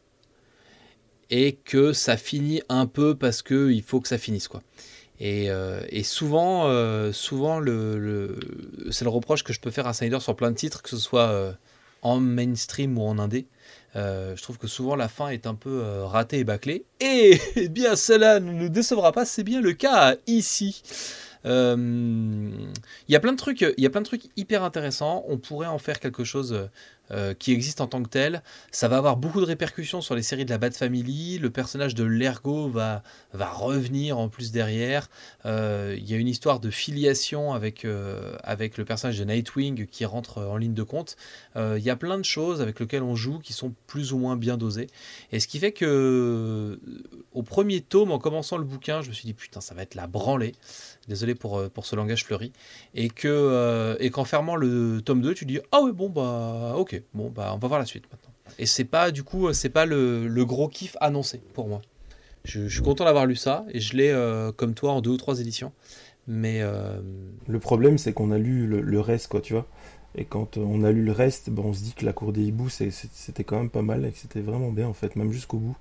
et 1.30 1.54
que 1.54 1.94
ça 1.94 2.18
finit 2.18 2.62
un 2.70 2.86
peu 2.86 3.16
parce 3.16 3.42
qu'il 3.42 3.82
faut 3.82 4.00
que 4.00 4.08
ça 4.08 4.18
finisse 4.18 4.48
quoi. 4.48 4.62
Et, 5.20 5.50
euh, 5.50 5.82
souvent, 6.04 6.68
euh, 6.68 7.12
souvent 7.12 7.60
le, 7.60 8.38
c'est 8.92 9.06
le 9.06 9.10
reproche 9.10 9.44
que 9.44 9.54
je 9.54 9.60
peux 9.60 9.72
faire 9.72 9.88
à 9.88 9.94
Snyder 9.94 10.20
sur 10.20 10.36
plein 10.36 10.52
de 10.52 10.56
titres, 10.56 10.82
que 10.82 10.90
ce 10.90 10.98
soit 10.98 11.30
euh, 11.30 11.52
en 12.02 12.20
mainstream 12.20 12.98
ou 12.98 13.04
en 13.04 13.18
indé. 13.18 13.48
je 13.96 14.42
trouve 14.42 14.58
que 14.58 14.68
souvent 14.68 14.96
la 14.96 15.08
fin 15.08 15.30
est 15.30 15.48
un 15.48 15.56
peu 15.56 15.82
ratée 16.04 16.40
et 16.40 16.44
bâclée. 16.44 16.86
Et 17.00 17.40
eh 17.56 17.70
bien, 17.70 17.96
cela 17.96 18.40
ne 18.40 18.52
nous 18.52 18.70
décevra 18.70 19.12
pas, 19.12 19.26
c'est 19.26 19.44
bien 19.44 19.62
le 19.62 19.74
cas 19.74 20.16
ici. 20.28 20.84
Il 21.46 21.52
y 21.52 23.14
il 23.14 23.14
y 23.14 23.16
a 23.16 23.20
plein 23.20 23.32
de 23.32 24.06
trucs 24.06 24.30
hyper 24.36 24.64
intéressants. 24.64 25.24
On 25.28 25.38
pourrait 25.38 25.68
en 25.68 25.78
faire 25.78 26.00
quelque 26.00 26.24
chose 26.24 26.70
euh, 27.12 27.36
qui 27.36 27.52
existe 27.52 27.82
en 27.82 27.88
tant 27.88 28.02
que 28.02 28.10
tel. 28.10 28.42
Ça 28.72 28.88
va 28.88 28.98
avoir 28.98 29.16
beaucoup 29.16 29.40
de 29.40 29.46
répercussions 29.46 30.02
sur 30.02 30.16
les 30.16 30.24
séries 30.24 30.44
de 30.44 30.50
la 30.50 30.58
Bat 30.58 30.72
Family. 30.72 31.38
Le 31.38 31.52
personnage 31.52 31.94
de 31.94 32.04
Lergo 32.04 32.68
va, 32.68 33.04
va 33.32 33.52
revenir 33.52 34.18
en 34.18 34.28
plus 34.28 34.52
derrière. 34.52 35.08
Euh, 35.46 35.96
il 36.00 36.10
y 36.10 36.16
a 36.16 36.18
une 36.18 36.28
histoire 36.28 36.60
de 36.60 36.72
filiation 36.72 37.54
avec, 37.54 37.86
euh, 37.86 38.36
avec 38.44 38.80
le 38.80 38.86
personnage 38.86 39.20
de 39.20 39.24
Nightwing 39.24 39.86
qui 39.86 40.04
rentre 40.04 40.40
en 40.40 40.58
ligne 40.58 40.74
de 40.74 40.82
compte. 40.82 41.16
Il 41.56 41.84
y 41.84 41.90
a 41.90 41.96
plein 41.96 42.18
de 42.18 42.26
choses 42.26 42.62
avec 42.62 42.80
lesquelles 42.80 43.04
on 43.04 43.16
joue 43.16 43.40
qui 43.40 43.54
sont 43.54 43.74
plus 43.88 44.12
ou 44.12 44.18
moins 44.18 44.36
bien 44.36 44.58
dosées. 44.58 44.88
Et 45.32 45.40
ce 45.40 45.48
qui 45.48 45.60
fait 45.60 45.72
que 45.72 46.80
au 47.34 47.44
premier 47.44 47.82
tome, 47.82 48.12
en 48.12 48.20
commençant 48.20 48.58
le 48.58 48.64
bouquin, 48.64 49.02
je 49.02 49.10
me 49.10 49.14
suis 49.14 49.26
dit 49.26 49.34
putain, 49.34 49.62
ça 49.62 49.76
va 49.76 49.84
être 49.84 49.96
la 49.96 50.08
branlée. 50.08 50.56
Désolé 51.08 51.36
pour, 51.36 51.70
pour 51.70 51.86
ce 51.86 51.96
langage 51.96 52.26
fleuri. 52.26 52.52
Et 52.94 53.10
que 53.10 53.96
et 54.00 54.10
qu'en 54.10 54.26
fermant 54.26 54.56
le 54.56 55.02
tome 55.02 55.22
2, 55.22 55.34
tu 55.34 55.46
dis 55.46 55.60
ah 55.72 55.82
oui 55.82 55.92
bon 55.92 56.10
bah 56.10 56.74
ok 56.76 56.95
bon 57.14 57.30
bah 57.30 57.52
on 57.54 57.58
va 57.58 57.68
voir 57.68 57.80
la 57.80 57.86
suite 57.86 58.06
maintenant. 58.12 58.34
Et 58.60 58.66
c'est 58.66 58.86
pas 58.86 59.12
du 59.12 59.24
coup 59.24 59.52
c'est 59.54 59.70
pas 59.70 59.86
le, 59.86 60.44
gros 60.46 60.68
kiff 60.68 60.96
annoncé 61.02 61.42
pour 61.54 61.68
moi. 61.68 61.82
Je, 62.44 62.68
suis 62.68 62.82
content 62.82 63.06
d'avoir 63.06 63.26
lu 63.26 63.36
ça 63.36 63.66
et 63.72 63.80
je 63.80 63.98
l'ai 63.98 64.12
euh, 64.12 64.52
comme 64.52 64.76
toi 64.76 64.92
en 64.92 65.02
deux 65.02 65.12
ou 65.12 65.18
trois 65.18 65.40
éditions. 65.40 65.72
Mais 66.28 66.62
euh, 66.62 67.00
le 67.48 67.60
problème 67.60 67.98
c'est 67.98 68.14
qu'on 68.14 68.32
a 68.32 68.38
lu 68.38 68.68
le, 68.68 69.00
reste 69.00 69.28
quoi 69.28 69.42
tu 69.42 69.54
vois. 69.54 69.68
Et 70.18 70.26
quand 70.26 70.58
on 70.58 70.84
a 70.84 70.92
lu 70.92 71.04
le 71.04 71.12
reste, 71.12 71.50
bon, 71.50 71.66
on 71.66 71.74
se 71.74 71.82
dit 71.82 71.94
que 71.94 72.06
la 72.06 72.14
cour 72.14 72.32
des 72.32 72.44
hiboux 72.44 72.70
c'était 72.70 73.44
quand 73.44 73.58
même 73.58 73.70
pas 73.70 73.82
mal 73.82 74.06
et 74.06 74.12
que 74.12 74.18
c'était 74.18 74.40
vraiment 74.40 74.72
bien 74.72 74.88
en 74.88 74.94
fait, 74.94 75.16
même 75.16 75.32
jusqu'au 75.32 75.58
bout. 75.58 75.76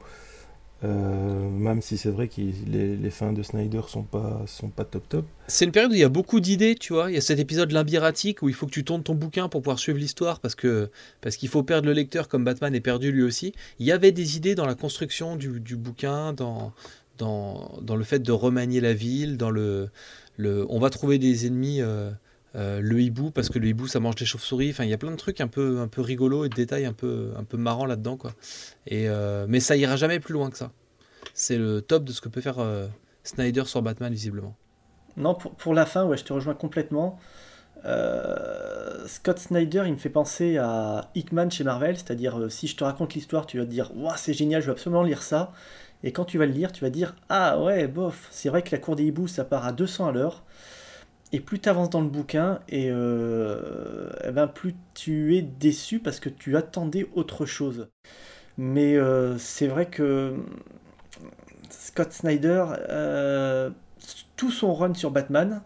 Euh, 0.85 1.49
même 1.51 1.80
si 1.80 1.97
c'est 1.97 2.11
vrai 2.11 2.28
que 2.28 2.43
les, 2.66 3.11
fins 3.11 3.32
de 3.32 3.43
Snyder 3.43 3.80
sont 3.89 4.03
pas, 4.03 4.43
sont 4.47 4.68
pas 4.68 4.85
top 4.85 5.09
top. 5.09 5.26
C'est 5.47 5.64
une 5.64 5.72
période 5.72 5.93
où 5.93 5.95
il 5.95 6.01
y 6.01 6.05
a 6.05 6.11
beaucoup 6.11 6.41
d'idées, 6.41 6.74
tu 6.74 6.93
vois. 6.93 7.11
Il 7.11 7.14
y 7.14 7.16
a 7.16 7.22
cet 7.22 7.39
épisode 7.39 7.72
limbiratique 7.72 8.43
où 8.43 8.49
il 8.49 8.55
faut 8.55 8.66
que 8.66 8.72
tu 8.72 8.85
tournes 8.85 9.03
ton 9.03 9.14
bouquin 9.14 9.49
pour 9.49 9.62
pouvoir 9.62 9.78
suivre 9.78 9.99
l'histoire 9.99 10.41
parce 10.41 10.55
que 10.55 10.91
parce 11.22 11.37
qu'il 11.37 11.49
faut 11.49 11.62
perdre 11.62 11.87
le 11.87 11.95
lecteur 11.95 12.28
comme 12.28 12.45
Batman 12.45 12.74
est 12.74 12.80
perdu 12.80 13.12
lui 13.12 13.22
aussi. 13.22 13.55
Il 13.78 13.87
y 13.87 13.93
avait 13.93 14.12
des 14.12 14.37
idées 14.37 14.55
dans 14.55 14.66
la 14.66 14.74
construction 14.74 15.37
du, 15.37 15.59
du 15.61 15.76
bouquin, 15.76 16.35
dans, 16.35 16.72
dans, 17.18 17.78
dans, 17.80 17.97
le 17.97 18.05
fait 18.05 18.18
de 18.18 18.32
remanier 18.32 18.80
la 18.80 18.93
ville, 18.93 19.39
dans 19.39 19.51
le, 19.51 19.89
le 20.37 20.66
on 20.68 20.80
va 20.80 20.91
trouver 20.91 21.18
des 21.18 21.47
ennemis. 21.47 21.80
Euh, 21.80 22.11
euh, 22.57 22.80
le 22.80 23.00
hibou 23.00 23.30
parce 23.30 23.48
que 23.48 23.59
le 23.59 23.66
hibou 23.66 23.88
ça 23.88 24.00
mange 24.00 24.14
des 24.14 24.24
chauves-souris. 24.24 24.70
Enfin, 24.70 24.84
il 24.84 24.90
y 24.90 24.94
a 24.94 24.98
plein 24.98 25.11
de 25.11 25.16
trucs 25.16 25.40
un 25.40 25.48
peu, 25.48 25.80
un 25.80 25.88
peu 25.88 26.00
rigolos 26.00 26.44
et 26.44 26.48
de 26.48 26.55
détails 26.55 26.84
un 26.84 26.92
peu, 26.92 27.32
un 27.36 27.44
peu 27.44 27.57
marrants 27.57 27.86
là-dedans, 27.86 28.16
quoi. 28.16 28.32
Et 28.86 29.09
euh, 29.09 29.46
mais 29.48 29.61
ça 29.61 29.76
ira 29.76 29.96
jamais 29.96 30.20
plus 30.20 30.34
loin 30.34 30.50
que 30.50 30.57
ça. 30.57 30.70
C'est 31.32 31.59
le 31.59 31.80
top 31.80 32.05
de 32.05 32.12
ce 32.12 32.20
que 32.20 32.28
peut 32.28 32.40
faire 32.40 32.61
euh, 32.61 32.86
Snyder 33.24 33.64
sur 33.64 33.82
Batman 33.82 34.12
visiblement. 34.12 34.57
Non, 35.16 35.34
pour, 35.34 35.52
pour, 35.55 35.74
la 35.74 35.86
fin, 35.86 36.05
ouais, 36.05 36.16
je 36.16 36.24
te 36.24 36.32
rejoins 36.32 36.55
complètement. 36.55 37.18
Scott 39.07 39.38
Snyder, 39.38 39.82
il 39.84 39.92
me 39.92 39.98
fait 39.98 40.09
penser 40.09 40.57
à 40.57 41.11
Hickman 41.14 41.50
chez 41.50 41.64
Marvel, 41.64 41.96
c'est-à-dire 41.96 42.50
si 42.50 42.66
je 42.66 42.76
te 42.76 42.82
raconte 42.82 43.12
l'histoire, 43.12 43.46
tu 43.46 43.59
vas 43.59 43.64
te 43.64 43.70
dire 43.70 43.90
Waouh, 43.94 44.14
c'est 44.16 44.32
génial, 44.32 44.62
je 44.62 44.68
veux 44.68 44.72
absolument 44.72 45.02
lire 45.02 45.22
ça. 45.22 45.52
Et 46.02 46.12
quand 46.12 46.24
tu 46.24 46.38
vas 46.38 46.46
le 46.46 46.52
lire, 46.52 46.72
tu 46.72 46.82
vas 46.82 46.90
dire 46.90 47.14
Ah 47.28 47.61
ouais, 47.61 47.86
bof, 47.86 48.28
c'est 48.30 48.48
vrai 48.48 48.62
que 48.62 48.70
la 48.70 48.78
cour 48.78 48.96
des 48.96 49.05
hiboux, 49.05 49.28
ça 49.28 49.44
part 49.44 49.66
à 49.66 49.72
200 49.72 50.09
à 50.09 50.12
l'heure. 50.12 50.44
Et 51.35 51.41
plus 51.41 51.59
tu 51.59 51.68
avances 51.68 51.91
dans 51.91 52.01
le 52.01 52.09
bouquin, 52.09 52.61
et, 52.68 52.89
euh, 52.91 54.09
eh 54.24 54.30
ben, 54.30 54.47
plus 54.47 54.74
tu 54.95 55.37
es 55.37 55.43
déçu 55.43 55.99
parce 55.99 56.20
que 56.20 56.28
tu 56.28 56.57
attendais 56.57 57.09
autre 57.14 57.45
chose. 57.45 57.89
Mais 58.57 58.97
c'est 59.39 59.66
vrai 59.66 59.87
que 59.87 60.37
Scott 61.70 62.12
Snyder, 62.12 62.66
tout 64.37 64.53
son 64.53 64.74
run 64.74 64.95
sur 64.95 65.11
Batman 65.11 65.62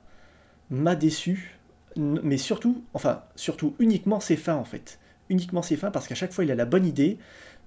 m'a 0.71 0.95
déçu 0.97 1.59
mais 1.99 2.39
surtout, 2.39 2.85
enfin, 2.95 3.23
surtout 3.37 3.75
uniquement 3.79 4.21
ses 4.21 4.37
fins 4.37 4.55
en 4.55 4.65
fait. 4.65 4.99
Uniquement 5.29 5.63
ses 5.63 5.77
fins 5.77 5.91
parce 5.91 6.07
qu'à 6.07 6.15
chaque 6.15 6.33
fois 6.33 6.45
il 6.45 6.51
a 6.51 6.55
la 6.55 6.65
bonne 6.65 6.87
idée, 6.87 7.19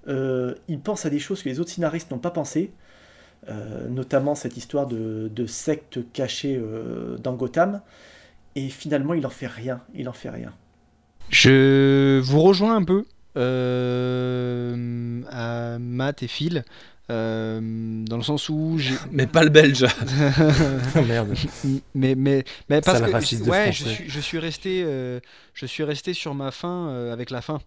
euh, 0.08 0.54
il 0.68 0.80
pense 0.80 1.06
à 1.06 1.10
des 1.10 1.18
choses 1.18 1.42
que 1.42 1.48
les 1.48 1.60
autres 1.60 1.70
scénaristes 1.70 2.10
n'ont 2.10 2.18
pas 2.18 2.30
pensé, 2.30 2.72
euh, 3.48 3.88
notamment 3.88 4.34
cette 4.34 4.56
histoire 4.56 4.86
de, 4.86 5.46
secte 5.46 6.00
cachée 6.12 6.56
euh, 6.56 7.16
dans 7.18 7.34
Gotham, 7.34 7.80
et 8.54 8.68
finalement 8.68 9.14
il 9.14 9.26
en 9.26 9.30
fait 9.30 9.46
rien, 9.46 9.80
il 9.94 10.08
en 10.08 10.12
fait 10.12 10.30
rien. 10.30 10.52
Je 11.30 12.20
vous 12.20 12.40
rejoins 12.40 12.76
un 12.76 12.84
peu 12.84 13.04
à 15.30 15.78
Matt 15.78 16.22
et 16.22 16.28
Phil. 16.28 16.64
Euh, 17.12 17.60
dans 18.06 18.16
le 18.16 18.22
sens 18.22 18.48
où 18.48 18.78
j'ai... 18.78 18.94
mais 19.10 19.26
pas 19.26 19.44
le 19.44 19.50
belge. 19.50 19.84
Merde. 21.06 21.34
Mais 21.94 22.14
mais 22.14 22.44
mais 22.68 22.80
parce 22.80 23.00
que 23.00 23.48
ouais 23.48 23.72
je 23.72 23.84
suis, 23.84 24.08
je 24.08 24.20
suis 24.20 24.38
resté 24.38 24.82
euh, 24.84 25.20
je 25.54 25.66
suis 25.66 25.84
resté 25.84 26.14
sur 26.14 26.34
ma 26.34 26.50
fin 26.50 26.88
euh, 26.88 27.12
avec 27.12 27.30
la 27.30 27.42
fin 27.42 27.60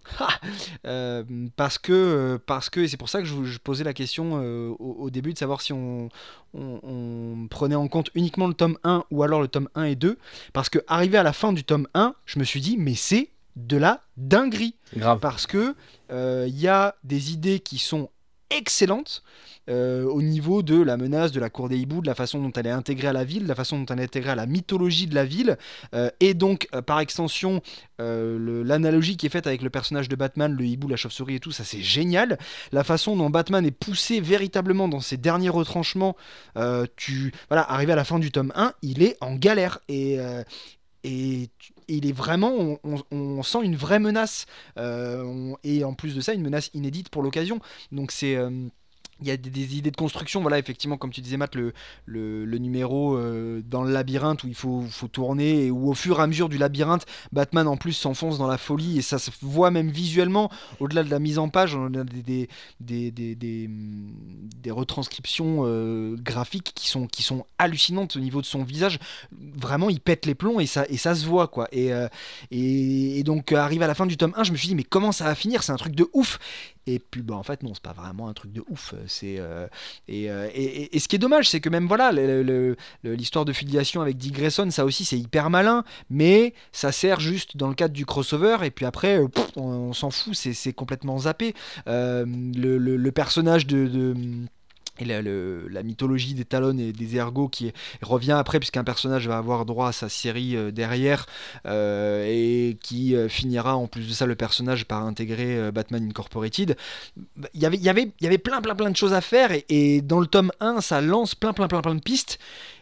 parce 1.56 1.78
que 1.78 2.40
parce 2.46 2.70
que 2.70 2.80
et 2.82 2.88
c'est 2.88 2.98
pour 2.98 3.10
ça 3.10 3.22
que 3.22 3.28
je, 3.28 3.58
posais 3.60 3.84
la 3.84 3.94
question 3.94 4.36
au, 4.80 5.10
début 5.10 5.34
de 5.34 5.38
savoir 5.38 5.62
si 5.62 5.74
on, 5.74 6.10
on, 6.54 7.48
prenait 7.50 7.76
en 7.76 7.88
compte 7.88 8.10
uniquement 8.16 8.48
le 8.48 8.54
tome 8.54 8.78
1 8.84 9.04
ou 9.12 9.24
alors 9.24 9.42
le 9.42 9.48
tome 9.48 9.70
1 9.76 9.84
et 9.84 9.96
2 9.96 10.18
parce 10.54 10.70
que 10.70 10.80
arrivé 10.88 11.18
à 11.18 11.24
la 11.24 11.34
fin 11.34 11.54
du 11.54 11.64
tome 11.64 11.88
1 11.94 12.16
je 12.26 12.40
me 12.40 12.44
suis 12.44 12.62
dit 12.62 12.78
mais 12.78 12.96
c'est 12.96 13.30
de 13.56 13.78
la 13.78 14.02
dinguerie. 14.18 14.76
Grave. 14.98 15.20
parce 15.20 15.48
que 15.48 15.76
il 16.10 16.60
y 16.60 16.68
a 16.68 16.96
des 17.04 17.32
idées 17.32 17.60
qui 17.60 17.78
sont 17.78 18.10
excellente 18.50 19.24
euh, 19.68 20.04
au 20.04 20.22
niveau 20.22 20.62
de 20.62 20.80
la 20.80 20.96
menace 20.96 21.32
de 21.32 21.40
la 21.40 21.50
cour 21.50 21.70
des 21.70 21.78
hiboux, 21.78 22.02
de 22.02 22.08
la 22.08 22.14
façon 22.14 22.40
dont 22.40 22.52
elle 22.52 22.68
est 22.68 22.72
intégrée 22.72 23.08
à 23.08 23.14
la 23.14 23.24
ville, 23.24 23.44
de 23.44 23.48
la 23.48 23.56
façon 23.56 23.80
dont 23.80 23.86
elle 23.92 24.00
est 24.00 24.04
intégrée 24.04 24.30
à 24.32 24.36
la 24.36 24.46
mythologie 24.46 25.08
de 25.08 25.16
la 25.16 25.26
ville, 25.26 25.58
euh, 25.96 26.12
et 26.20 26.36
donc 26.36 26.68
euh, 26.74 26.82
par 26.82 27.00
extension 27.00 27.62
l'analogie 27.98 29.16
qui 29.16 29.26
est 29.26 29.30
faite 29.30 29.48
avec 29.48 29.62
le 29.62 29.70
personnage 29.70 30.10
de 30.10 30.16
Batman, 30.18 30.52
le 30.52 30.66
hibou, 30.66 30.90
la 30.90 30.98
chauve-souris 30.98 31.36
et 31.36 31.40
tout, 31.40 31.54
ça 31.54 31.64
c'est 31.64 31.82
génial. 31.82 32.38
La 32.74 32.84
façon 32.84 33.16
dont 33.16 33.30
Batman 33.30 33.66
est 33.66 33.72
poussé 33.72 34.20
véritablement 34.20 34.90
dans 34.90 35.00
ses 35.00 35.16
derniers 35.16 35.50
retranchements, 35.50 36.18
tu 36.98 37.32
voilà, 37.48 37.64
arrivé 37.72 37.94
à 37.94 37.96
la 37.96 38.04
fin 38.04 38.20
du 38.20 38.32
tome 38.32 38.52
1, 38.54 38.74
il 38.82 39.02
est 39.02 39.16
en 39.22 39.36
galère 39.36 39.80
et 39.88 40.20
et 41.06 41.50
il 41.88 42.08
est 42.08 42.12
vraiment, 42.12 42.78
on, 43.12 43.44
sent 43.44 43.60
une 43.64 43.76
vraie 43.76 44.00
menace, 44.00 44.46
euh, 44.78 45.54
et 45.64 45.84
en 45.84 45.94
plus 45.94 46.16
de 46.16 46.22
ça, 46.22 46.34
une 46.34 46.42
menace 46.42 46.70
inédite 46.74 47.10
pour 47.10 47.24
l'occasion. 47.24 47.60
Donc 47.92 48.12
c'est 48.12 48.36
euh, 48.36 48.50
il 49.22 49.28
y 49.28 49.32
a 49.32 49.38
des, 49.38 49.78
idées 49.78 49.92
de 49.92 49.96
construction, 49.96 50.42
voilà, 50.42 50.60
effectivement, 50.60 50.98
comme 50.98 51.12
tu 51.12 51.22
disais, 51.22 51.38
Matt, 51.38 51.56
le, 51.56 51.74
le, 52.06 52.58
numéro 52.58 53.16
euh, 53.16 53.62
dans 53.66 53.84
le 53.84 53.92
labyrinthe 53.92 54.44
où 54.44 54.48
il 54.48 54.56
faut, 54.56 54.84
faut 54.90 55.08
tourner, 55.08 55.66
et 55.66 55.72
où 55.72 55.90
au 55.90 55.94
fur 55.94 56.20
et 56.20 56.24
à 56.24 56.28
mesure 56.28 56.50
du 56.50 56.58
labyrinthe, 56.58 57.06
Batman 57.32 57.68
en 57.68 57.78
plus 57.78 57.94
s'enfonce 57.94 58.38
dans 58.38 58.48
la 58.48 58.58
folie, 58.58 58.98
et 58.98 59.02
ça 59.02 59.18
se 59.18 59.32
voit 59.42 59.72
même 59.72 59.90
visuellement, 59.90 60.52
au-delà 60.82 61.04
de 61.04 61.10
la 61.10 61.20
mise 61.20 61.40
en 61.40 61.48
page, 61.48 61.76
on 61.76 61.94
a 61.94 62.04
des, 62.04 62.50
des, 62.82 63.12
des, 63.12 63.36
des, 63.36 64.72
retranscriptions 64.72 65.62
euh, 65.64 66.18
graphiques 66.20 66.74
qui 66.76 66.90
sont, 66.90 67.08
qui 67.08 67.24
sont 67.24 67.46
hallucinantes 67.58 68.18
au 68.18 68.20
niveau 68.20 68.42
de 68.42 68.46
son 68.46 68.64
visage. 68.64 69.00
Vraiment, 69.32 69.90
il 69.90 70.02
pète 70.02 70.26
les 70.26 70.36
plombs, 70.36 70.60
et 70.60 70.66
ça, 70.66 70.86
et 70.90 70.98
ça 70.98 71.16
se 71.16 71.26
voit, 71.26 71.48
quoi. 71.48 71.70
Et, 71.72 71.94
euh, 71.94 72.10
et, 72.52 73.20
et 73.20 73.24
donc, 73.24 73.54
arrivé 73.54 73.86
à 73.86 73.88
la 73.88 73.96
fin 73.96 74.06
du 74.06 74.18
tome 74.18 74.34
1, 74.36 74.44
je 74.44 74.52
me 74.52 74.58
suis 74.58 74.68
dit, 74.68 74.76
mais 74.76 74.84
comment 74.84 75.14
ça 75.14 75.24
va 75.24 75.36
finir? 75.36 75.64
C'est 75.64 75.72
un 75.72 75.78
truc 75.78 75.96
de 75.96 76.10
ouf 76.14 76.40
et 76.88 77.00
puis, 77.00 77.22
bah, 77.22 77.36
en 77.36 77.44
fait, 77.44 77.64
non, 77.64 77.74
c'est 77.74 77.82
pas 77.82 77.94
vraiment 77.94 78.28
un 78.28 78.34
truc 78.34 78.52
de 78.52 78.64
ouf. 78.70 78.94
C'est 79.08 79.40
euh, 79.40 79.68
euh, 80.10 80.50
et, 80.54 80.96
et, 80.96 81.00
ce 81.00 81.08
qui 81.08 81.16
est 81.16 81.20
dommage, 81.20 81.50
c'est 81.50 81.60
que 81.60 81.70
même 81.70 81.88
voilà, 81.88 82.12
l'histoire 83.04 83.46
de 83.46 83.54
filiation 83.54 84.02
avec 84.02 84.18
Dick 84.18 84.34
Grayson, 84.34 84.70
ça 84.70 84.86
aussi, 84.86 85.04
c'est 85.04 85.18
hyper 85.18 85.50
malin, 85.50 85.84
mais 86.10 86.54
ça 86.72 86.92
sert 86.92 87.20
juste 87.20 87.58
dans 87.58 87.70
le 87.70 87.76
cadre 87.76 87.94
du 87.94 88.06
crossover. 88.06 88.58
Et 88.64 88.72
puis 88.72 88.86
après, 88.86 89.20
on, 89.56 89.94
s'en 89.94 90.12
fout, 90.12 90.36
c'est 90.36 90.74
complètement 90.74 91.20
zappé. 91.20 91.56
Euh, 91.88 92.26
le, 92.26 93.12
personnage 93.12 93.66
de 93.66 94.46
et 95.00 95.06
la, 95.06 95.84
mythologie 95.84 96.34
des 96.34 96.46
talons 96.46 96.78
et 96.78 96.92
des 96.92 97.16
ergots 97.16 97.50
qui 97.50 97.74
revient 98.02 98.32
après 98.34 98.60
puisqu'un 98.60 98.84
personnage 98.84 99.28
va 99.28 99.38
avoir 99.38 99.66
droit 99.66 99.90
à 99.90 99.92
sa 99.92 100.10
série 100.10 100.56
euh, 100.56 100.72
derrière 100.72 101.26
euh, 101.66 102.26
et 102.28 102.78
qui 102.82 103.16
euh, 103.16 103.28
finira 103.28 103.76
en 103.76 103.88
plus 103.88 104.08
de 104.08 104.14
ça 104.14 104.26
le 104.26 104.36
personnage 104.36 104.86
par 104.86 105.04
intégrer 105.04 105.72
Batman 105.72 106.08
Incorporated. 106.08 106.78
Il 107.54 107.62
y 107.62 107.66
avait, 107.66 107.78
y, 107.78 107.90
avait, 107.90 108.12
y 108.22 108.28
avait 108.28 108.38
plein 108.38 108.62
plein 108.62 108.76
plein 108.76 108.90
de 108.90 108.96
choses 108.96 109.14
à 109.14 109.22
faire 109.22 109.52
et, 109.70 110.02
dans 110.02 110.20
le 110.20 110.28
tome 110.28 110.52
1 110.60 110.82
ça 110.82 111.02
lance 111.02 111.36
plein 111.36 111.54
plein 111.54 111.68
plein 111.68 111.82
plein 111.82 111.96
de 111.96 112.02
pistes 112.02 112.40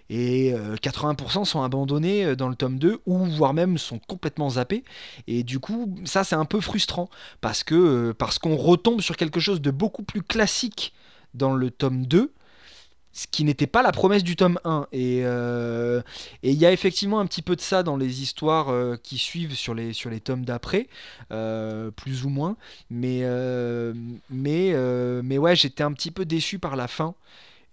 et 0.10 0.54
80% 0.54 1.46
sont 1.46 1.64
abandonnés 1.64 2.36
dans 2.36 2.50
le 2.50 2.56
tome 2.56 2.78
2 2.78 3.00
ou 3.06 3.26
voire 3.26 3.54
même 3.54 3.78
sont 3.78 4.00
complètement 4.00 4.52
zappés. 4.52 4.84
Et 5.28 5.44
du 5.44 5.60
coup 5.60 5.96
ça 6.06 6.24
c'est 6.24 6.36
un 6.36 6.46
peu 6.46 6.60
frustrant 6.60 7.10
parce 7.42 7.64
que 7.64 8.12
parce 8.12 8.38
qu'on 8.38 8.56
retombe 8.56 9.02
sur 9.02 9.18
quelque 9.18 9.40
chose 9.40 9.62
de 9.62 9.72
beaucoup 9.72 10.04
plus 10.04 10.22
classique 10.22 10.94
dans 11.34 11.54
le 11.54 11.72
tome 11.72 12.06
2 12.06 12.34
ce 13.14 13.28
qui 13.28 13.44
n'était 13.44 13.68
pas 13.68 13.84
la 13.84 13.92
promesse 13.92 14.24
du 14.24 14.36
tome 14.36 14.60
1. 14.66 14.88
Euh, 14.94 16.02
et 16.42 16.52
il 16.52 16.58
y 16.58 16.66
a 16.66 16.72
effectivement 16.72 17.20
un 17.20 17.28
petit 17.28 17.44
peu 17.44 17.56
de 17.56 17.62
ça 17.62 17.84
dans 17.84 17.96
les 17.96 18.24
histoires 18.24 18.70
euh, 18.70 18.98
qui 19.02 19.20
suivent 19.20 19.54
sur 19.54 19.76
les, 19.76 19.94
sur 19.94 20.10
les 20.10 20.20
tomes 20.20 20.44
d'après, 20.44 20.88
euh, 21.32 21.92
plus 21.92 22.26
ou 22.26 22.30
moins. 22.30 22.58
Mais, 22.90 23.24
mais, 24.30 24.74
mais 25.24 25.38
ouais, 25.38 25.56
j'étais 25.56 25.84
un 25.84 25.94
petit 25.94 26.12
peu 26.12 26.26
déçu 26.26 26.58
par 26.58 26.76
la 26.76 26.88
fin, 26.88 27.14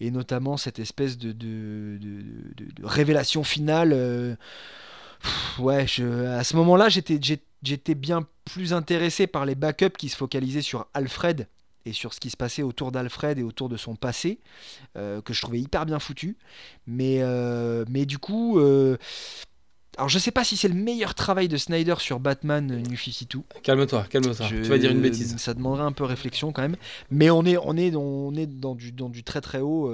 et 0.01 0.11
notamment 0.11 0.59
cette 0.59 0.79
espèce 0.79 1.17
de, 1.17 1.33
de, 1.33 1.99
de, 1.99 2.85
révélation 2.85 3.43
finale. 3.43 4.37
ouais, 5.59 5.87
à 5.87 6.45
ce 6.45 6.57
moment-là, 6.57 6.89
j'étais 6.91 7.95
bien 7.95 8.27
plus 8.45 8.75
intéressé 8.75 9.27
par 9.27 9.47
les 9.47 9.55
backups 9.55 9.97
qui 9.97 10.11
se 10.11 10.17
focalisaient 10.17 10.63
sur 10.63 10.87
Alfred 10.93 11.49
et 11.87 11.93
sur 11.93 12.15
ce 12.15 12.21
qui 12.21 12.31
se 12.31 12.37
passait 12.37 12.63
autour 12.63 12.93
d'Alfred 12.93 13.39
et 13.39 13.43
autour 13.43 13.69
de 13.69 13.77
son 13.77 13.97
passé, 13.97 14.39
euh, 14.97 15.21
que 15.23 15.33
je 15.33 15.41
trouvais 15.41 15.61
hyper 15.61 15.87
bien 15.87 15.99
foutu. 15.99 16.37
Mais, 16.87 17.19
euh, 17.21 17.85
mais 17.89 18.07
du 18.07 18.19
coup, 18.19 18.59
euh, 18.59 18.97
alors 19.97 20.09
je 20.09 20.19
sais 20.19 20.31
pas 20.31 20.45
si 20.45 20.57
c'est 20.57 20.69
le 20.69 20.75
meilleur 20.75 21.15
travail 21.15 21.49
de 21.49 21.57
Snyder 21.57 21.97
sur 21.99 22.21
Batman 22.21 22.67
New 22.67 22.97
52. 22.97 23.43
Calme-toi, 23.63 24.07
calme-toi. 24.11 24.47
Tu 24.47 24.63
vas 24.63 24.79
dire 24.79 24.91
une 24.91 25.01
bêtise. 25.01 25.37
Ça 25.37 25.55
demanderait 25.55 25.85
un 25.85 25.93
peu 25.93 26.05
réflexion 26.05 26.53
quand 26.53 26.63
même. 26.63 26.77
Mais 27.11 27.31
on 27.31 27.45
est, 27.45 27.57
on 27.57 27.77
est, 27.77 27.95
on 27.97 28.35
est 28.35 28.47
dans, 28.47 28.75
du, 28.75 28.93
dans 28.93 29.09
du 29.09 29.25
très 29.25 29.41
très 29.41 29.61
haut. 29.61 29.91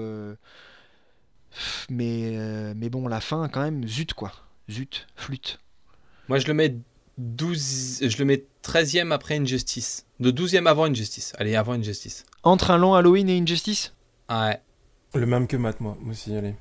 Mais, 1.89 2.74
mais 2.74 2.91
bon, 2.91 3.09
la 3.09 3.20
fin 3.20 3.49
quand 3.49 3.62
même, 3.62 3.87
zut 3.87 4.12
quoi. 4.12 4.32
Zut, 4.68 5.07
flûte. 5.14 5.61
Moi 6.28 6.39
je 6.39 6.47
le 6.49 6.55
mets 6.55 6.74
12, 7.18 8.00
je 8.08 8.18
le 8.18 8.24
mets 8.24 8.44
13e 8.62 9.10
après 9.12 9.38
Injustice. 9.38 10.06
De 10.20 10.30
12e 10.30 10.66
avant 10.66 10.84
Injustice. 10.84 11.32
Allez, 11.38 11.56
avant 11.56 11.72
Injustice. 11.72 12.24
Entre 12.42 12.70
un 12.70 12.78
long 12.78 12.94
Halloween 12.94 13.28
et 13.28 13.38
Injustice? 13.38 13.94
Ouais. 14.30 14.60
Le 15.14 15.26
même 15.26 15.46
que 15.46 15.56
Matt, 15.56 15.80
moi, 15.80 15.96
aussi, 16.10 16.34
allez. 16.34 16.54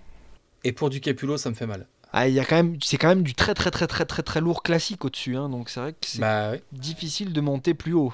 Et 0.64 0.72
pour 0.72 0.90
du 0.90 1.02
Capulo, 1.02 1.38
ça 1.38 1.50
me 1.50 1.56
fait 1.56 1.68
mal. 1.68 1.88
Ah, 2.18 2.30
y 2.30 2.40
a 2.40 2.46
quand 2.46 2.56
même, 2.56 2.78
c'est 2.82 2.98
quand 2.98 3.10
même 3.10 3.24
du 3.24 3.34
très 3.34 3.54
très 3.54 3.72
très 3.72 3.88
très 3.88 4.06
très 4.06 4.24
très 4.24 4.40
lourd 4.40 4.64
classique 4.64 5.04
au-dessus, 5.04 5.36
hein, 5.36 5.50
donc 5.50 5.70
c'est 5.70 5.82
vrai 5.82 5.92
que 5.92 6.08
c'est 6.08 6.22
bah, 6.22 6.54
difficile 6.72 7.34
de 7.34 7.42
monter 7.42 7.74
plus 7.74 7.92
haut. 7.92 8.14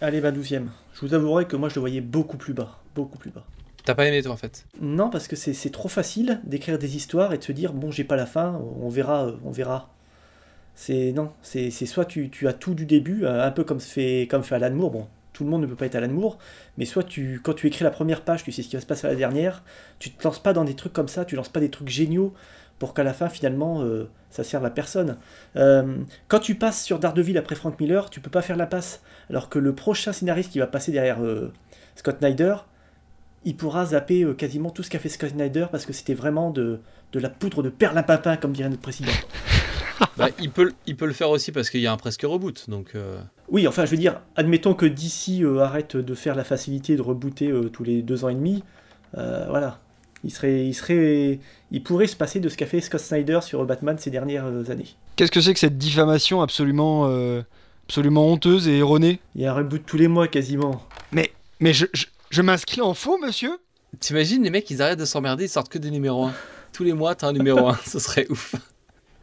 Allez, 0.00 0.20
bah 0.20 0.30
12 0.30 0.60
Je 0.94 1.00
vous 1.00 1.14
avouerai 1.14 1.46
que 1.46 1.56
moi 1.56 1.68
je 1.68 1.74
le 1.74 1.80
voyais 1.80 2.00
beaucoup 2.00 2.36
plus 2.36 2.54
bas, 2.54 2.78
beaucoup 2.94 3.18
plus 3.18 3.30
bas. 3.30 3.44
T'as 3.84 3.96
pas 3.96 4.06
aimé 4.06 4.22
toi 4.22 4.32
en 4.32 4.36
fait? 4.36 4.66
Non, 4.80 5.10
parce 5.10 5.26
que 5.26 5.34
c'est 5.34 5.70
trop 5.70 5.88
facile 5.88 6.40
d'écrire 6.44 6.78
des 6.78 6.94
histoires 6.94 7.32
et 7.32 7.38
de 7.38 7.42
se 7.42 7.50
dire 7.50 7.72
bon 7.72 7.90
j'ai 7.90 8.04
pas 8.04 8.14
la 8.14 8.26
fin, 8.26 8.60
on 8.80 8.88
verra, 8.88 9.32
on 9.44 9.50
verra. 9.50 9.92
C'est 10.74 11.12
non, 11.12 11.30
c'est 11.42 11.70
soit 11.70 12.06
tu, 12.06 12.30
as 12.46 12.52
tout 12.52 12.74
du 12.74 12.86
début, 12.86 13.24
euh, 13.24 13.46
un 13.46 13.50
peu 13.50 13.64
comme 13.64 13.80
fait, 13.80 14.26
comme 14.30 14.42
fait 14.42 14.54
Alan 14.54 14.74
Moore. 14.74 14.90
Bon, 14.90 15.08
tout 15.32 15.44
le 15.44 15.50
monde 15.50 15.62
ne 15.62 15.66
peut 15.66 15.76
pas 15.76 15.86
être 15.86 15.94
Alan 15.94 16.08
Moore, 16.08 16.38
mais 16.78 16.84
soit 16.86 17.02
tu, 17.02 17.40
quand 17.42 17.52
tu 17.52 17.66
écris 17.66 17.84
la 17.84 17.90
première 17.90 18.22
page, 18.22 18.44
tu 18.44 18.52
sais 18.52 18.62
ce 18.62 18.68
qui 18.68 18.76
va 18.76 18.80
se 18.80 18.86
passer 18.86 19.06
à 19.06 19.10
la 19.10 19.16
dernière. 19.16 19.62
Tu 19.98 20.10
te 20.10 20.24
lances 20.24 20.38
pas 20.38 20.52
dans 20.52 20.64
des 20.64 20.74
trucs 20.74 20.92
comme 20.92 21.08
ça, 21.08 21.24
tu 21.24 21.36
lances 21.36 21.48
pas 21.48 21.60
des 21.60 21.70
trucs 21.70 21.88
géniaux 21.88 22.32
pour 22.78 22.94
qu'à 22.94 23.04
la 23.04 23.12
fin 23.12 23.28
finalement 23.28 23.82
euh, 23.82 24.08
ça 24.30 24.42
serve 24.42 24.64
à 24.64 24.70
personne. 24.70 25.18
Euh, 25.56 25.98
quand 26.28 26.40
tu 26.40 26.54
passes 26.54 26.82
sur 26.82 26.98
Daredevil 26.98 27.36
après 27.36 27.56
Frank 27.56 27.78
Miller, 27.78 28.08
tu 28.08 28.20
peux 28.20 28.30
pas 28.30 28.42
faire 28.42 28.56
la 28.56 28.66
passe, 28.66 29.02
alors 29.28 29.50
que 29.50 29.58
le 29.58 29.74
prochain 29.74 30.14
scénariste 30.14 30.52
qui 30.52 30.60
va 30.60 30.66
passer 30.66 30.92
derrière 30.92 31.18
Scott 31.94 32.20
Snyder, 32.20 32.56
il 33.44 33.54
pourra 33.56 33.86
zapper 33.86 34.26
quasiment 34.36 34.70
tout 34.70 34.82
ce 34.82 34.88
qu'a 34.88 34.98
fait 34.98 35.10
Scott 35.10 35.30
Snyder 35.30 35.66
parce 35.70 35.84
que 35.84 35.92
c'était 35.92 36.14
vraiment 36.14 36.50
de, 36.50 36.80
de 37.12 37.20
la 37.20 37.28
poudre 37.28 37.62
de 37.62 37.68
perlimpinpin, 37.68 38.36
comme 38.36 38.52
dirait 38.52 38.68
notre 38.68 38.82
président. 38.82 39.12
Bah, 40.16 40.28
il, 40.38 40.50
peut, 40.50 40.72
il 40.86 40.96
peut 40.96 41.06
le 41.06 41.12
faire 41.12 41.30
aussi 41.30 41.52
parce 41.52 41.70
qu'il 41.70 41.80
y 41.80 41.86
a 41.86 41.92
un 41.92 41.96
presque 41.96 42.22
reboot. 42.22 42.68
Donc, 42.68 42.92
euh. 42.94 43.20
Oui, 43.48 43.66
enfin, 43.66 43.84
je 43.84 43.90
veux 43.90 43.96
dire, 43.96 44.20
admettons 44.36 44.74
que 44.74 44.86
DC 44.86 45.42
euh, 45.42 45.60
arrête 45.60 45.96
de 45.96 46.14
faire 46.14 46.34
la 46.34 46.44
facilité 46.44 46.96
de 46.96 47.02
rebooter 47.02 47.52
tous 47.72 47.84
les 47.84 48.02
deux 48.02 48.24
ans 48.24 48.28
et 48.28 48.34
demi. 48.34 48.62
voilà. 49.14 49.80
Il, 50.22 50.30
serait, 50.30 50.66
il, 50.66 50.74
serait, 50.74 51.38
il 51.70 51.82
pourrait 51.82 52.06
se 52.06 52.16
passer 52.16 52.40
de 52.40 52.48
ce 52.50 52.56
qu'a 52.56 52.66
fait 52.66 52.82
Scott 52.82 53.00
Snyder 53.00 53.40
sur 53.42 53.64
Batman 53.64 53.96
ces 53.98 54.10
dernières 54.10 54.70
années. 54.70 54.94
Qu'est-ce 55.16 55.30
que 55.30 55.40
c'est 55.40 55.54
que 55.54 55.60
cette 55.60 55.78
diffamation 55.78 56.42
absolument, 56.42 57.10
absolument 57.88 58.28
honteuse 58.28 58.68
et 58.68 58.78
erronée? 58.78 59.20
Il 59.34 59.40
y 59.40 59.46
a 59.46 59.52
un 59.52 59.54
reboot 59.54 59.82
tous 59.86 59.96
les 59.96 60.08
mois 60.08 60.28
quasiment. 60.28 60.82
Mais, 61.12 61.32
mais 61.58 61.72
je, 61.72 61.86
je 62.30 62.42
m'inscris 62.42 62.80
en 62.80 62.94
faux, 62.94 63.18
monsieur? 63.18 63.58
T'imagines, 63.98 64.42
les 64.44 64.50
mecs, 64.50 64.70
ils 64.70 64.80
arrêtent 64.80 65.00
de 65.00 65.04
s'emmerder, 65.04 65.44
ils 65.44 65.48
sortent 65.48 65.68
que 65.68 65.78
des 65.78 65.90
numéros 65.90 66.26
1. 66.26 66.32
Tous 66.72 66.84
les 66.84 66.92
mois, 66.92 67.14
t'as 67.16 67.28
un 67.28 67.32
numéro 67.32 67.66
1, 67.68 67.78
ce 67.84 67.98
serait 67.98 68.26
ouf. 68.30 68.54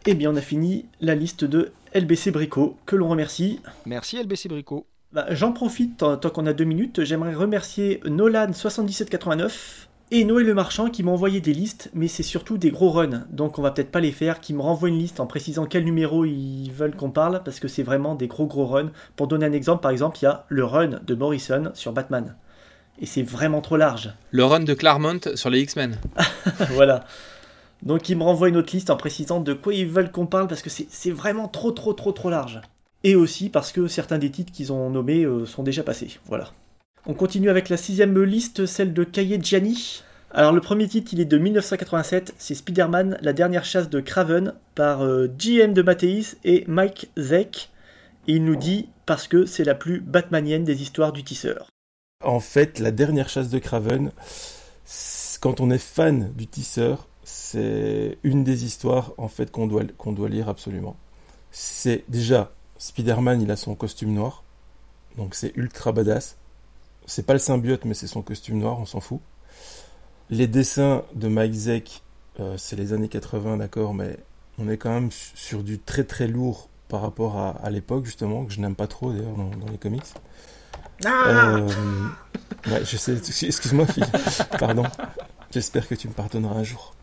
Eh 0.09 0.13
bien, 0.13 0.31
on 0.31 0.38
a 0.38 0.41
fini 0.41 0.85
la 1.01 1.15
liste 1.15 1.43
de 1.43 1.73
LBC 1.93 2.31
Brico, 2.31 2.77
que 2.85 2.95
l'on 2.95 3.09
remercie. 3.09 3.59
Merci 3.85 4.17
LBC 4.17 4.47
Brico. 4.47 4.88
Bah, 5.11 5.25
j'en 5.31 5.51
profite, 5.51 5.97
tant, 5.97 6.17
qu'on 6.17 6.45
a 6.45 6.53
deux 6.53 6.63
minutes, 6.63 7.03
j'aimerais 7.03 7.34
remercier 7.34 7.99
Nolan7789 8.05 9.51
et 10.11 10.23
Noël 10.23 10.45
Le 10.45 10.53
Marchand 10.53 10.89
qui 10.89 11.03
m'ont 11.03 11.11
envoyé 11.11 11.41
des 11.41 11.53
listes, 11.53 11.91
mais 11.93 12.07
c'est 12.07 12.23
surtout 12.23 12.57
des 12.57 12.71
gros 12.71 12.89
runs, 12.89 13.25
donc 13.31 13.59
on 13.59 13.61
va 13.61 13.71
peut-être 13.71 13.91
pas 13.91 13.99
les 13.99 14.13
faire, 14.13 14.39
qui 14.39 14.53
me 14.53 14.61
renvoient 14.61 14.88
une 14.88 14.97
liste 14.97 15.19
en 15.19 15.27
précisant 15.27 15.65
quel 15.65 15.84
numéro 15.84 16.23
ils 16.23 16.71
veulent 16.71 16.95
qu'on 16.95 17.11
parle, 17.11 17.41
parce 17.43 17.59
que 17.59 17.67
c'est 17.67 17.84
vraiment 17.84 18.15
des 18.15 18.27
gros 18.27 18.45
gros 18.45 18.65
runs. 18.65 18.91
Pour 19.17 19.27
donner 19.27 19.45
un 19.45 19.51
exemple, 19.51 19.81
par 19.81 19.91
exemple, 19.91 20.19
il 20.21 20.23
y 20.23 20.29
a 20.29 20.45
le 20.47 20.63
run 20.63 21.01
de 21.05 21.15
Morrison 21.15 21.71
sur 21.73 21.91
Batman 21.91 22.34
et 22.99 23.05
c'est 23.05 23.23
vraiment 23.23 23.61
trop 23.61 23.77
large. 23.77 24.11
Le 24.31 24.45
run 24.45 24.61
de 24.61 24.73
Claremont 24.73 25.19
sur 25.35 25.49
les 25.49 25.61
X-Men. 25.61 25.97
voilà. 26.71 27.03
Donc 27.83 28.09
il 28.09 28.17
me 28.17 28.23
renvoie 28.23 28.49
une 28.49 28.57
autre 28.57 28.73
liste 28.73 28.89
en 28.89 28.97
précisant 28.97 29.39
de 29.39 29.53
quoi 29.53 29.73
ils 29.73 29.87
veulent 29.87 30.11
qu'on 30.11 30.25
parle 30.25 30.47
parce 30.47 30.61
que 30.61 30.69
c'est 30.69 31.11
vraiment 31.11 31.47
trop 31.47 31.71
trop 31.71 31.93
trop 31.93 32.11
trop 32.11 32.29
large. 32.29 32.61
Et 33.03 33.15
aussi 33.15 33.49
parce 33.49 33.71
que 33.71 33.87
certains 33.87 34.17
des 34.17 34.31
titres 34.31 34.51
qu'ils 34.51 34.73
ont 34.73 34.89
nommés 34.89 35.23
euh, 35.23 35.45
sont 35.45 35.63
déjà 35.63 35.83
passés. 35.83 36.19
Voilà. 36.25 36.51
On 37.05 37.13
continue 37.13 37.49
avec 37.49 37.69
la 37.69 37.77
sixième 37.77 38.21
liste, 38.21 38.65
celle 38.65 38.93
de 38.93 39.03
Kaye 39.03 39.39
Gianni. 39.41 40.03
Alors 40.31 40.51
le 40.51 40.59
premier 40.59 40.87
titre 40.87 41.13
il 41.13 41.21
est 41.21 41.25
de 41.25 41.37
1987, 41.37 42.33
c'est 42.37 42.55
Spider-Man, 42.55 43.17
la 43.21 43.33
dernière 43.33 43.63
chasse 43.63 43.89
de 43.89 44.01
Craven 44.01 44.53
par 44.75 44.99
GM 44.99 45.05
euh, 45.05 45.67
de 45.67 45.81
Mathéis 45.81 46.35
et 46.43 46.65
Mike 46.67 47.09
Zeck. 47.17 47.69
Et 48.27 48.33
il 48.33 48.43
nous 48.43 48.57
dit 48.57 48.89
parce 49.05 49.27
que 49.27 49.45
c'est 49.45 49.63
la 49.63 49.75
plus 49.75 50.01
batmanienne 50.01 50.65
des 50.65 50.81
histoires 50.81 51.13
du 51.13 51.23
tisseur. 51.23 51.67
En 52.23 52.39
fait, 52.39 52.79
la 52.79 52.91
dernière 52.91 53.29
chasse 53.29 53.49
de 53.49 53.59
Craven, 53.59 54.11
quand 55.39 55.61
on 55.61 55.69
est 55.69 55.77
fan 55.77 56.33
du 56.35 56.47
tisseur, 56.47 57.07
c'est 57.29 58.17
une 58.23 58.45
des 58.45 58.63
histoires 58.63 59.11
en 59.17 59.27
fait 59.27 59.51
qu'on 59.51 59.67
doit, 59.67 59.83
qu'on 59.97 60.13
doit 60.13 60.29
lire 60.29 60.47
absolument. 60.47 60.95
C'est 61.51 62.05
déjà 62.07 62.53
Spider-Man, 62.77 63.41
il 63.41 63.51
a 63.51 63.57
son 63.57 63.75
costume 63.75 64.13
noir, 64.13 64.45
donc 65.17 65.35
c'est 65.35 65.51
ultra 65.57 65.91
badass. 65.91 66.37
C'est 67.05 67.25
pas 67.25 67.33
le 67.33 67.39
symbiote, 67.39 67.83
mais 67.83 67.95
c'est 67.95 68.07
son 68.07 68.21
costume 68.21 68.59
noir, 68.59 68.79
on 68.79 68.85
s'en 68.85 69.01
fout. 69.01 69.19
Les 70.29 70.47
dessins 70.47 71.03
de 71.15 71.27
Mike 71.27 71.53
Zeck, 71.53 72.01
euh, 72.39 72.55
c'est 72.57 72.77
les 72.77 72.93
années 72.93 73.09
80, 73.09 73.57
d'accord, 73.57 73.93
mais 73.93 74.17
on 74.57 74.69
est 74.69 74.77
quand 74.77 74.91
même 74.91 75.09
sur 75.11 75.63
du 75.63 75.79
très 75.79 76.05
très 76.05 76.29
lourd 76.29 76.69
par 76.87 77.01
rapport 77.01 77.37
à, 77.37 77.69
l'époque, 77.69 78.05
justement, 78.05 78.45
que 78.45 78.53
je 78.53 78.61
n'aime 78.61 78.75
pas 78.75 78.87
trop 78.87 79.11
d'ailleurs 79.11 79.35
dans 79.35 79.69
les 79.69 79.77
comics. 79.77 80.13
Ah 81.05 81.57
euh, 81.57 81.69
je 82.85 82.95
sais, 82.95 83.17
excuse-moi, 83.45 83.85
fille. 83.85 84.05
Pardon. 84.57 84.83
J'espère 85.51 85.87
que 85.87 85.95
tu 85.95 86.07
me 86.07 86.13
pardonneras 86.13 86.55
un 86.55 86.63
jour. 86.63 86.93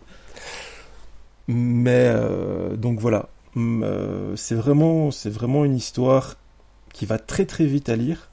Mais 1.48 2.10
euh, 2.14 2.76
donc 2.76 3.00
voilà, 3.00 3.28
euh, 3.56 4.34
c'est 4.36 4.54
vraiment, 4.54 5.10
c'est 5.10 5.30
vraiment 5.30 5.64
une 5.64 5.76
histoire 5.76 6.36
qui 6.92 7.06
va 7.06 7.18
très 7.18 7.44
très 7.44 7.66
vite 7.66 7.88
à 7.88 7.96
lire. 7.96 8.30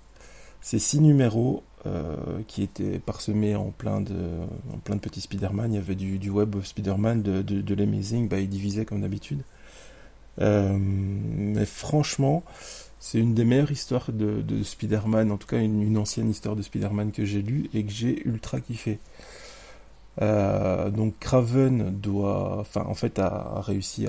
C'est 0.62 0.80
six 0.80 1.00
numéros 1.00 1.64
qui 2.46 2.62
étaient 2.62 3.00
parsemés 3.00 3.56
en 3.56 3.72
plein 3.72 4.02
de, 4.02 4.14
en 4.72 4.78
plein 4.78 4.96
de 4.96 5.02
petits 5.02 5.22
Spider-Man. 5.22 5.74
Il 5.74 5.78
y 5.78 5.80
avait 5.80 5.96
du, 5.96 6.20
du 6.20 6.30
web 6.30 6.56
of 6.56 6.68
Spider-Man, 6.68 7.24
de, 7.24 7.42
de, 7.42 7.62
de 7.62 7.74
l'Amazing, 7.74 8.28
bah, 8.28 8.40
il 8.40 8.48
divisait 8.48 8.86
comme 8.86 9.02
d'habitude. 9.02 9.42
mais 10.38 11.66
franchement, 11.66 12.44
c'est 13.02 13.18
une 13.18 13.34
des 13.34 13.46
meilleures 13.46 13.72
histoires 13.72 14.12
de, 14.14 14.64
Spider-Man, 14.64 15.32
en 15.32 15.38
tout 15.38 15.48
cas 15.48 15.60
une, 15.60 15.98
ancienne 15.98 16.30
histoire 16.30 16.56
de 16.56 16.62
Spider-Man 16.62 17.12
que 17.12 17.26
j'ai 17.26 17.42
lue 17.42 17.68
et 17.74 17.84
que 17.84 17.92
j'ai 17.92 18.26
ultra 18.28 18.62
kiffé. 18.62 19.00
Euh, 20.22 20.90
donc 20.90 21.18
Craven 21.20 21.92
doit, 21.92 22.66
en 22.76 22.94
fait 22.94 23.20
a, 23.20 23.62
réussi 23.62 24.08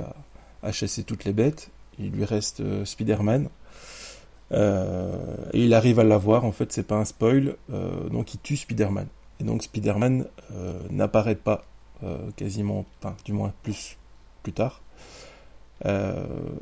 à, 0.63 0.73
chasser 0.73 1.05
toutes 1.05 1.25
les 1.25 1.33
bêtes. 1.33 1.71
Il 1.99 2.11
lui 2.11 2.25
reste 2.25 2.61
euh, 2.61 2.85
Spider-Man. 2.85 3.49
Euh, 4.53 5.17
et 5.53 5.65
il 5.65 5.75
arrive 5.75 5.99
à 5.99 6.05
l'avoir, 6.05 6.45
en 6.45 6.53
fait 6.53 6.73
c'est 6.73 6.87
pas 6.87 6.97
un 6.97 7.07
spoil, 7.07 7.57
donc 8.11 8.35
il 8.35 8.41
tue 8.41 8.57
Spider-Man. 8.57 9.07
Et 9.41 9.45
donc 9.45 9.63
Spider-Man 9.63 10.27
n'apparaît 10.91 11.37
pas 11.37 11.65
quasiment, 12.37 12.85
du 13.25 13.33
moins 13.33 13.53
plus 13.63 13.97
plus 14.43 14.53
tard. 14.53 14.83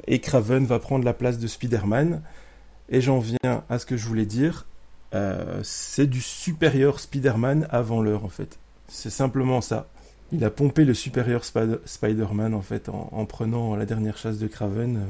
Et 0.07 0.21
Craven 0.21 0.67
va 0.67 0.79
prendre 0.79 1.05
la 1.05 1.15
place 1.15 1.39
de 1.39 1.49
Spider-Man. 1.49 2.23
Et 2.91 3.01
j'en 3.01 3.19
viens 3.19 3.65
à 3.69 3.79
ce 3.79 3.87
que 3.87 3.97
je 3.97 4.07
voulais 4.07 4.27
dire. 4.27 4.67
C'est 5.65 6.07
du 6.07 6.21
supérieur 6.21 7.01
Spider-Man 7.01 7.67
avant 7.71 8.03
l'heure 8.03 8.25
en 8.25 8.29
fait. 8.29 8.61
C'est 8.91 9.11
simplement 9.11 9.61
ça. 9.61 9.89
Il 10.33 10.45
a 10.45 10.51
pompé 10.51 10.85
le 10.85 10.95
supérieur 10.95 11.45
Spider-Man 11.45 12.55
en 12.55 12.61
fait 12.61 12.89
en, 12.89 13.25
prenant 13.25 13.77
la 13.77 13.87
dernière 13.87 14.19
chasse 14.19 14.39
de 14.39 14.49
Craven. 14.49 14.97
Euh, 14.97 15.01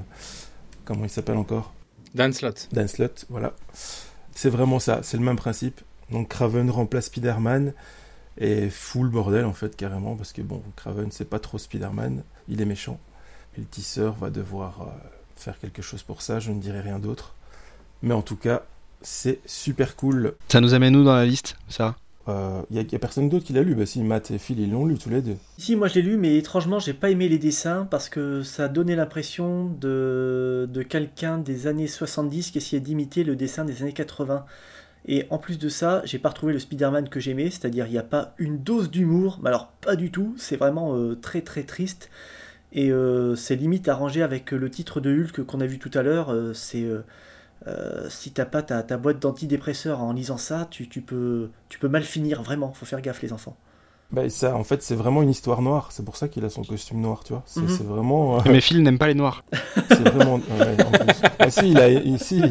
comment 0.85 1.05
il 1.05 1.11
s'appelle 1.11 1.37
encore? 1.37 1.73
Dan 2.15 2.33
Slott. 2.33 2.69
Dan 2.73 2.89
Slott, 2.89 3.25
voilà. 3.31 3.55
C'est 4.35 4.51
vraiment 4.51 4.79
ça, 4.79 5.01
c'est 5.03 5.17
le 5.17 5.23
même 5.25 5.37
principe. 5.37 5.81
Donc 6.11 6.29
Craven 6.29 6.71
remplace 6.71 7.07
Spider-Man 7.07 7.73
et 8.39 8.71
full 8.71 9.09
bordel 9.09 9.45
en 9.45 9.53
fait 9.53 9.77
carrément 9.77 10.15
parce 10.15 10.33
que 10.33 10.43
bon, 10.43 10.63
Craven 10.77 11.11
c'est 11.11 11.29
pas 11.29 11.39
trop 11.39 11.59
Spider-Man, 11.59 12.23
il 12.49 12.61
est 12.61 12.67
méchant. 12.67 12.99
Et 13.57 13.61
le 13.61 13.67
tisseur 13.67 14.15
va 14.15 14.31
devoir 14.31 14.83
euh, 14.83 15.09
faire 15.37 15.59
quelque 15.59 15.83
chose 15.83 16.03
pour 16.03 16.23
ça, 16.23 16.39
je 16.39 16.51
ne 16.51 16.61
dirai 16.61 16.81
rien 16.81 16.99
d'autre. 16.99 17.35
Mais 18.03 18.15
en 18.15 18.23
tout 18.23 18.37
cas, 18.37 18.63
c'est 19.03 19.41
super 19.47 19.97
cool. 19.97 20.35
Ça 20.49 20.61
nous 20.61 20.75
amène 20.75 20.97
où 20.97 21.05
dans 21.05 21.17
la 21.17 21.27
liste, 21.27 21.57
ça? 21.69 21.97
Il 22.71 22.79
euh, 22.79 22.83
n'y 22.83 22.95
a, 22.95 22.99
personne 22.99 23.29
d'autre 23.29 23.45
qui 23.45 23.53
l'a 23.53 23.63
lu. 23.63 23.75
Bah 23.75 23.87
si, 23.87 24.03
Matt 24.03 24.31
et 24.31 24.39
Phil, 24.39 24.71
l'ont 24.71 24.87
lu 24.87 24.97
tous 24.99 25.11
les 25.11 25.23
deux. 25.23 25.37
Si, 25.59 25.77
moi 25.77 25.89
je 25.89 25.97
l'ai 25.97 26.03
lu, 26.03 26.17
mais 26.17 26.37
étrangement, 26.37 26.79
j'ai 26.79 26.93
pas 26.93 27.11
aimé 27.11 27.29
les 27.29 27.39
dessins 27.39 27.87
parce 27.91 28.09
que 28.09 28.43
ça 28.43 28.69
donnait 28.69 28.97
l'impression 28.97 29.67
de, 29.67 30.69
quelqu'un 30.89 31.39
des 31.39 31.67
années 31.67 31.87
70 31.87 32.51
qui 32.51 32.59
essayait 32.59 32.81
d'imiter 32.81 33.25
le 33.25 33.37
dessin 33.37 33.65
des 33.65 33.83
années 33.83 33.93
80. 33.93 34.45
Et 35.07 35.27
en 35.31 35.39
plus 35.39 35.59
de 35.59 35.69
ça, 35.69 36.03
j'ai 36.05 36.19
pas 36.19 36.29
retrouvé 36.29 36.53
le 36.53 36.59
Spider-Man 36.59 37.09
que 37.09 37.21
j'aimais, 37.21 37.51
c'est-à-dire 37.51 37.87
il 37.87 37.93
n'y 37.93 37.99
a 37.99 38.03
pas 38.03 38.35
une 38.39 38.59
dose 38.59 38.91
d'humour, 38.91 39.41
mais 39.43 39.49
alors 39.49 39.69
pas 39.81 39.97
du 39.97 40.11
tout, 40.11 40.35
c'est 40.37 40.57
vraiment 40.57 40.95
euh, 40.95 41.15
très 41.15 41.41
très 41.41 41.63
triste. 41.63 42.11
Et 42.73 42.93
euh, 42.93 43.35
c'est 43.35 43.57
limite 43.57 43.89
arrangé 43.89 44.23
avec 44.23 44.53
le 44.53 44.71
titre 44.71 45.01
de 45.01 45.11
Hulk 45.11 45.43
qu'on 45.45 45.61
a 45.61 45.67
vu 45.67 45.79
tout 45.79 45.91
à 45.95 46.03
l'heure. 46.03 46.35
C'est 46.55 46.87
euh, 47.67 48.09
si 48.09 48.33
t'as 48.33 48.47
pas 48.47 48.63
ta, 48.63 48.97
boîte 48.97 49.19
d'antidépresseurs 49.19 50.01
en 50.01 50.13
lisant 50.13 50.39
ça, 50.39 50.67
tu, 50.71 50.87
peux, 50.87 51.51
tu 51.69 51.79
peux 51.79 51.89
mal 51.89 52.03
finir, 52.03 52.43
vraiment. 52.43 52.73
Faut 52.73 52.87
faire 52.87 53.01
gaffe, 53.01 53.23
les 53.23 53.33
enfants. 53.33 53.57
Bah, 54.13 54.29
ça, 54.29 54.57
en 54.57 54.65
fait, 54.65 54.83
c'est 54.83 54.97
vraiment 54.97 55.23
une 55.23 55.31
histoire 55.31 55.63
noire. 55.63 55.91
C'est 55.93 56.05
pour 56.05 56.17
ça 56.17 56.27
qu'il 56.27 56.45
a 56.45 56.51
son 56.51 56.65
costume 56.65 57.01
noir, 57.01 57.23
tu 57.23 57.33
vois. 57.33 57.43
C'est 57.47 57.61
mhm. 57.61 57.87
vraiment. 57.87 58.43
Mes 58.45 58.61
filles 58.61 58.83
n'aiment 58.83 58.99
pas 58.99 59.07
les 59.07 59.15
noirs. 59.15 59.45
c'est 59.89 60.09
vraiment. 60.09 60.41
ah, 61.39 61.51
si, 61.51 61.71
il 61.71 61.79
a, 61.79 61.89
ici, 61.91 62.43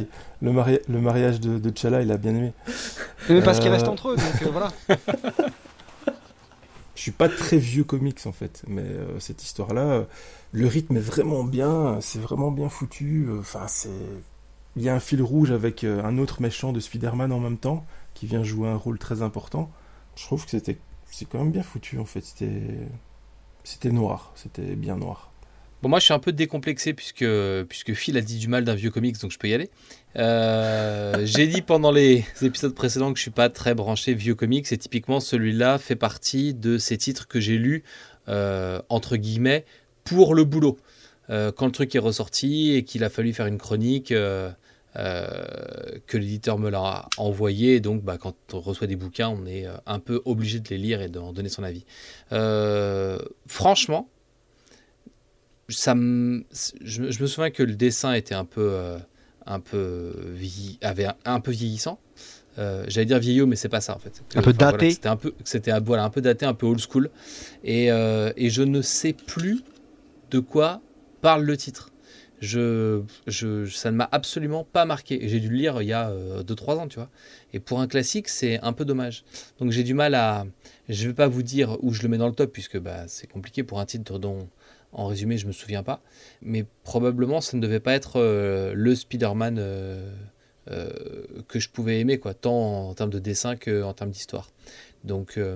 le, 0.41 0.51
le 0.87 1.01
mariage 1.01 1.39
de, 1.39 1.57
de 1.57 1.69
T'Challa, 1.69 2.01
il 2.01 2.11
a 2.11 2.17
bien 2.17 2.35
aimé. 2.35 2.53
Mais 3.29 3.41
parce 3.41 3.59
qu'ils 3.59 3.69
restent 3.69 3.87
entre 3.87 4.09
eux, 4.09 4.15
donc 4.15 4.51
voilà. 4.51 4.71
Je 6.95 7.03
suis 7.03 7.11
pas 7.11 7.29
très 7.29 7.55
vieux 7.55 7.85
comics 7.85 8.19
en 8.25 8.33
fait, 8.33 8.61
mais 8.67 8.81
euh, 8.81 9.19
cette 9.19 9.41
histoire-là, 9.41 10.03
le 10.51 10.67
rythme 10.67 10.97
est 10.97 10.99
vraiment 10.99 11.45
bien, 11.45 11.99
c'est 12.01 12.19
vraiment 12.19 12.51
bien 12.51 12.67
foutu. 12.67 13.25
Euh, 13.29 13.39
enfin, 13.39 13.67
c'est, 13.67 13.87
il 14.79 14.85
y 14.85 14.89
a 14.89 14.95
un 14.95 15.01
fil 15.01 15.21
rouge 15.21 15.51
avec 15.51 15.83
euh, 15.83 16.01
un 16.05 16.17
autre 16.17 16.41
méchant 16.41 16.71
de 16.71 16.79
Spider-Man 16.79 17.33
en 17.33 17.39
même 17.39 17.57
temps 17.57 17.85
qui 18.13 18.27
vient 18.27 18.43
jouer 18.43 18.69
un 18.69 18.77
rôle 18.77 18.97
très 18.97 19.21
important. 19.21 19.69
Je 20.15 20.23
trouve 20.23 20.45
que 20.45 20.51
c'était, 20.51 20.77
c'est 21.11 21.27
quand 21.27 21.39
même 21.39 21.51
bien 21.51 21.63
foutu 21.63 21.99
en 21.99 22.05
fait. 22.05 22.21
C'était, 22.21 22.61
c'était 23.65 23.91
noir, 23.91 24.31
c'était 24.35 24.75
bien 24.75 24.95
noir. 24.95 25.33
Bon, 25.81 25.89
moi, 25.89 25.99
je 25.99 26.05
suis 26.05 26.13
un 26.13 26.19
peu 26.19 26.31
décomplexé 26.31 26.93
puisque, 26.93 27.25
puisque 27.67 27.93
Phil 27.93 28.17
a 28.17 28.21
dit 28.21 28.37
du 28.37 28.47
mal 28.47 28.63
d'un 28.63 28.75
vieux 28.75 28.89
comics, 28.89 29.19
donc 29.21 29.31
je 29.31 29.37
peux 29.37 29.49
y 29.49 29.53
aller. 29.53 29.69
Euh, 30.15 31.25
j'ai 31.25 31.47
dit 31.47 31.61
pendant 31.61 31.91
les 31.91 32.25
épisodes 32.41 32.73
précédents 32.73 33.11
que 33.11 33.17
je 33.17 33.23
suis 33.23 33.31
pas 33.31 33.49
très 33.49 33.73
branché 33.73 34.13
vieux 34.13 34.35
comics, 34.35 34.69
et 34.71 34.77
typiquement 34.77 35.19
celui-là 35.19 35.77
fait 35.77 35.95
partie 35.95 36.53
de 36.53 36.77
ces 36.77 36.97
titres 36.97 37.27
que 37.27 37.39
j'ai 37.39 37.57
lus, 37.57 37.83
euh, 38.27 38.81
entre 38.89 39.17
guillemets, 39.17 39.65
pour 40.05 40.35
le 40.35 40.45
boulot. 40.45 40.77
Quand 41.29 41.67
le 41.67 41.71
truc 41.71 41.93
est 41.93 41.99
ressorti 41.99 42.73
et 42.73 42.83
qu'il 42.83 43.03
a 43.03 43.09
fallu 43.11 43.33
faire 43.33 43.45
une 43.45 43.59
chronique, 43.59 44.11
que 44.95 46.17
l'éditeur 46.17 46.59
me 46.59 46.69
l'a 46.69 47.07
envoyé. 47.17 47.79
Donc, 47.79 48.03
bah, 48.03 48.17
quand 48.17 48.35
on 48.53 48.59
reçoit 48.59 48.87
des 48.87 48.95
bouquins, 48.95 49.29
on 49.29 49.45
est 49.45 49.65
un 49.85 49.99
peu 49.99 50.21
obligé 50.25 50.59
de 50.59 50.69
les 50.69 50.77
lire 50.77 51.01
et 51.01 51.09
d'en 51.09 51.31
donner 51.33 51.49
son 51.49 51.63
avis. 51.63 51.85
franchement, 53.47 54.09
ça 55.69 55.93
je, 55.93 57.11
je, 57.11 57.21
me 57.21 57.27
souviens 57.27 57.51
que 57.51 57.63
le 57.63 57.75
dessin 57.75 58.13
était 58.13 58.35
un 58.35 58.45
peu, 58.45 58.97
un 59.45 59.59
peu, 59.59 60.13
avait 60.81 61.07
un 61.25 61.39
peu 61.39 61.51
vieillissant. 61.51 61.99
Euh, 62.59 62.83
j'allais 62.87 63.05
dire 63.05 63.19
vieillot, 63.19 63.45
mais 63.45 63.55
c'est 63.55 63.69
pas 63.69 63.79
ça 63.79 63.95
en 63.95 63.99
fait. 63.99 64.21
Un 64.35 64.41
peu 64.41 64.53
daté. 64.53 64.91
c'était 64.91 65.07
un 65.07 65.15
peu, 65.15 65.33
c'était 65.45 65.71
voilà, 65.79 66.03
un 66.03 66.09
peu 66.09 66.21
daté, 66.21 66.45
un 66.45 66.53
peu 66.53 66.65
old 66.65 66.79
school. 66.79 67.09
Et, 67.63 67.91
euh, 67.91 68.33
et, 68.35 68.49
je 68.49 68.63
ne 68.63 68.81
sais 68.81 69.13
plus 69.13 69.61
de 70.31 70.39
quoi 70.39 70.81
parle 71.21 71.43
le 71.43 71.55
titre. 71.55 71.88
Je, 72.41 73.01
je 73.27 73.65
ça 73.65 73.91
ne 73.91 73.97
m'a 73.97 74.09
absolument 74.11 74.63
pas 74.63 74.85
marqué. 74.85 75.27
J'ai 75.27 75.39
dû 75.39 75.49
le 75.49 75.55
lire 75.55 75.81
il 75.81 75.87
y 75.87 75.93
a 75.93 76.11
2-3 76.41 76.71
euh, 76.71 76.75
ans, 76.77 76.87
tu 76.87 76.95
vois. 76.95 77.09
Et 77.53 77.59
pour 77.59 77.81
un 77.81 77.87
classique, 77.87 78.29
c'est 78.29 78.59
un 78.61 78.73
peu 78.73 78.85
dommage. 78.85 79.23
Donc 79.59 79.71
j'ai 79.71 79.83
du 79.83 79.93
mal 79.93 80.15
à. 80.15 80.45
Je 80.87 81.03
ne 81.03 81.09
vais 81.09 81.15
pas 81.15 81.27
vous 81.27 81.43
dire 81.43 81.77
où 81.81 81.93
je 81.93 82.01
le 82.01 82.07
mets 82.07 82.17
dans 82.17 82.27
le 82.27 82.33
top, 82.33 82.51
puisque 82.51 82.79
bah, 82.79 83.07
c'est 83.07 83.27
compliqué 83.27 83.63
pour 83.63 83.79
un 83.79 83.85
titre 83.85 84.17
dont, 84.19 84.47
en 84.91 85.07
résumé, 85.07 85.37
je 85.37 85.47
me 85.47 85.51
souviens 85.51 85.83
pas. 85.83 86.01
Mais 86.41 86.65
probablement, 86.83 87.41
ça 87.41 87.57
ne 87.57 87.61
devait 87.61 87.79
pas 87.79 87.93
être 87.93 88.19
le 88.73 88.95
Spider-Man 88.95 89.59
euh, 90.71 91.23
que 91.47 91.59
je 91.59 91.69
pouvais 91.69 91.99
aimer, 91.99 92.19
quoi, 92.19 92.33
tant 92.33 92.89
en 92.89 92.93
termes 92.93 93.09
de 93.09 93.19
dessin 93.19 93.55
qu'en 93.55 93.93
termes 93.93 94.11
d'histoire. 94.11 94.51
Donc, 95.03 95.37
euh, 95.37 95.55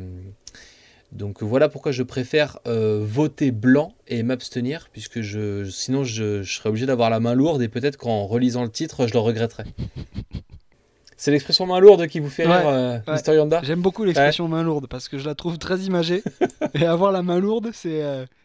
donc 1.13 1.43
voilà 1.43 1.69
pourquoi 1.69 1.91
je 1.91 2.03
préfère 2.03 2.59
euh, 2.67 2.99
voter 3.01 3.51
blanc 3.51 3.93
et 4.07 4.23
m'abstenir, 4.23 4.89
puisque 4.91 5.21
je, 5.21 5.63
sinon 5.65 6.03
je, 6.03 6.43
serais 6.43 6.69
obligé 6.69 6.85
d'avoir 6.85 7.09
la 7.09 7.19
main 7.19 7.35
lourde 7.35 7.61
et 7.61 7.67
peut-être 7.67 7.97
qu'en 7.97 8.25
relisant 8.25 8.63
le 8.63 8.69
titre, 8.69 9.07
je 9.07 9.13
le 9.13 9.19
regretterais. 9.19 9.65
C'est 11.17 11.31
l'expression 11.31 11.65
main 11.65 11.79
lourde 11.79 12.07
qui 12.07 12.19
vous 12.19 12.29
fait 12.29 12.45
rire, 12.45 13.01
Mister 13.07 13.35
Yanda? 13.35 13.61
J'aime 13.63 13.81
beaucoup 13.81 14.03
l'expression 14.03 14.47
main 14.47 14.63
lourde 14.63 14.87
parce 14.89 15.07
que 15.07 15.17
je 15.17 15.25
la 15.25 15.35
trouve 15.35 15.57
très 15.57 15.79
imagée. 15.79 16.21
et 16.73 16.85
avoir 16.85 17.13
la 17.13 17.21
main 17.21 17.39
lourde, 17.39 17.69
c'est 17.71 18.01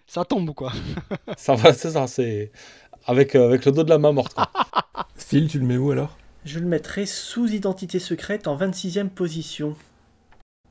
ça 0.07 0.25
tombe 0.25 0.55
quoi. 0.55 0.73
ça 1.37 1.55
va, 1.55 1.73
c'est 1.73 1.91
ça, 1.91 2.07
c'est 2.07 2.53
avec, 3.05 3.35
avec 3.35 3.65
le 3.65 3.73
dos 3.73 3.83
de 3.83 3.91
la 3.91 3.99
main 3.99 4.13
morte. 4.13 4.37
Phil, 5.17 5.49
tu 5.49 5.59
le 5.59 5.67
mets 5.67 5.77
où 5.77 5.91
alors? 5.91 6.17
Je 6.45 6.61
le 6.61 6.67
mettrais 6.67 7.07
sous 7.07 7.49
identité 7.49 7.99
secrète 7.99 8.47
en 8.47 8.57
26e 8.57 9.09
position. 9.09 9.75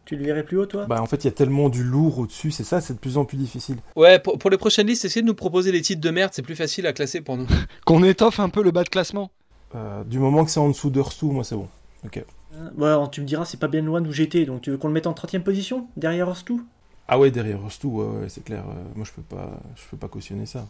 Tu 0.08 0.16
le 0.16 0.24
verrais 0.24 0.44
plus 0.44 0.58
haut, 0.58 0.66
toi? 0.66 0.86
Bah, 0.86 1.02
en 1.02 1.06
fait, 1.06 1.26
il 1.26 1.26
y 1.26 1.28
a 1.28 1.34
tellement 1.34 1.68
du 1.68 1.84
lourd 1.84 2.20
au-dessus, 2.20 2.50
c'est 2.50 2.64
ça, 2.64 2.80
c'est 2.80 2.94
de 2.94 2.98
plus 2.98 3.18
en 3.18 3.26
plus 3.26 3.36
difficile. 3.36 3.76
Ouais, 3.98 4.20
pour, 4.20 4.50
les 4.50 4.58
prochaines 4.58 4.88
listes, 4.88 5.04
essayez 5.04 5.22
de 5.22 5.28
nous 5.28 5.34
proposer 5.34 5.74
les 5.74 5.82
titres 5.82 6.00
de 6.00 6.10
merde, 6.10 6.32
c'est 6.34 6.44
plus 6.44 6.56
facile 6.56 6.88
à 6.88 6.94
classer 6.94 7.20
pour 7.20 7.36
nous. 7.36 7.46
Qu'on 7.86 8.02
étoffe 8.06 8.40
un 8.40 8.48
peu 8.48 8.64
le 8.64 8.72
bas 8.72 8.86
de 8.86 8.90
classement. 8.90 9.32
Euh, 9.76 10.06
du 10.06 10.18
moment 10.18 10.46
que 10.46 10.52
c'est 10.52 10.62
en 10.62 10.70
dessous 10.70 10.90
d'Hearthstone, 10.90 11.34
moi 11.34 11.44
c'est 11.44 11.56
bon. 11.56 11.68
Ok. 12.06 12.24
Euh, 12.56 13.08
tu 13.08 13.20
me 13.20 13.26
diras, 13.26 13.44
c'est 13.44 13.60
pas 13.60 13.68
bien 13.68 13.82
loin 13.82 14.00
d'où 14.00 14.14
j'étais, 14.14 14.46
donc 14.46 14.62
tu 14.62 14.72
veux 14.72 14.78
qu'on 14.78 14.88
le 14.88 14.94
mette 14.94 15.08
en 15.08 15.14
30 15.14 15.36
e 15.36 15.40
position 15.40 15.88
Derrière 15.98 16.30
Hearthstone 16.30 16.64
Ah 17.10 17.20
ouais, 17.20 17.30
derrière 17.30 17.60
Hearthstone, 17.60 18.22
ouais, 18.22 18.30
c'est 18.30 18.46
clair. 18.46 18.64
Euh, 18.66 18.82
moi 18.96 19.06
je 19.06 19.12
peux 19.12 19.36
pas, 19.36 19.60
je 19.76 19.82
peux 19.92 19.98
pas 19.98 20.08
cautionner 20.08 20.46
ça. 20.46 20.70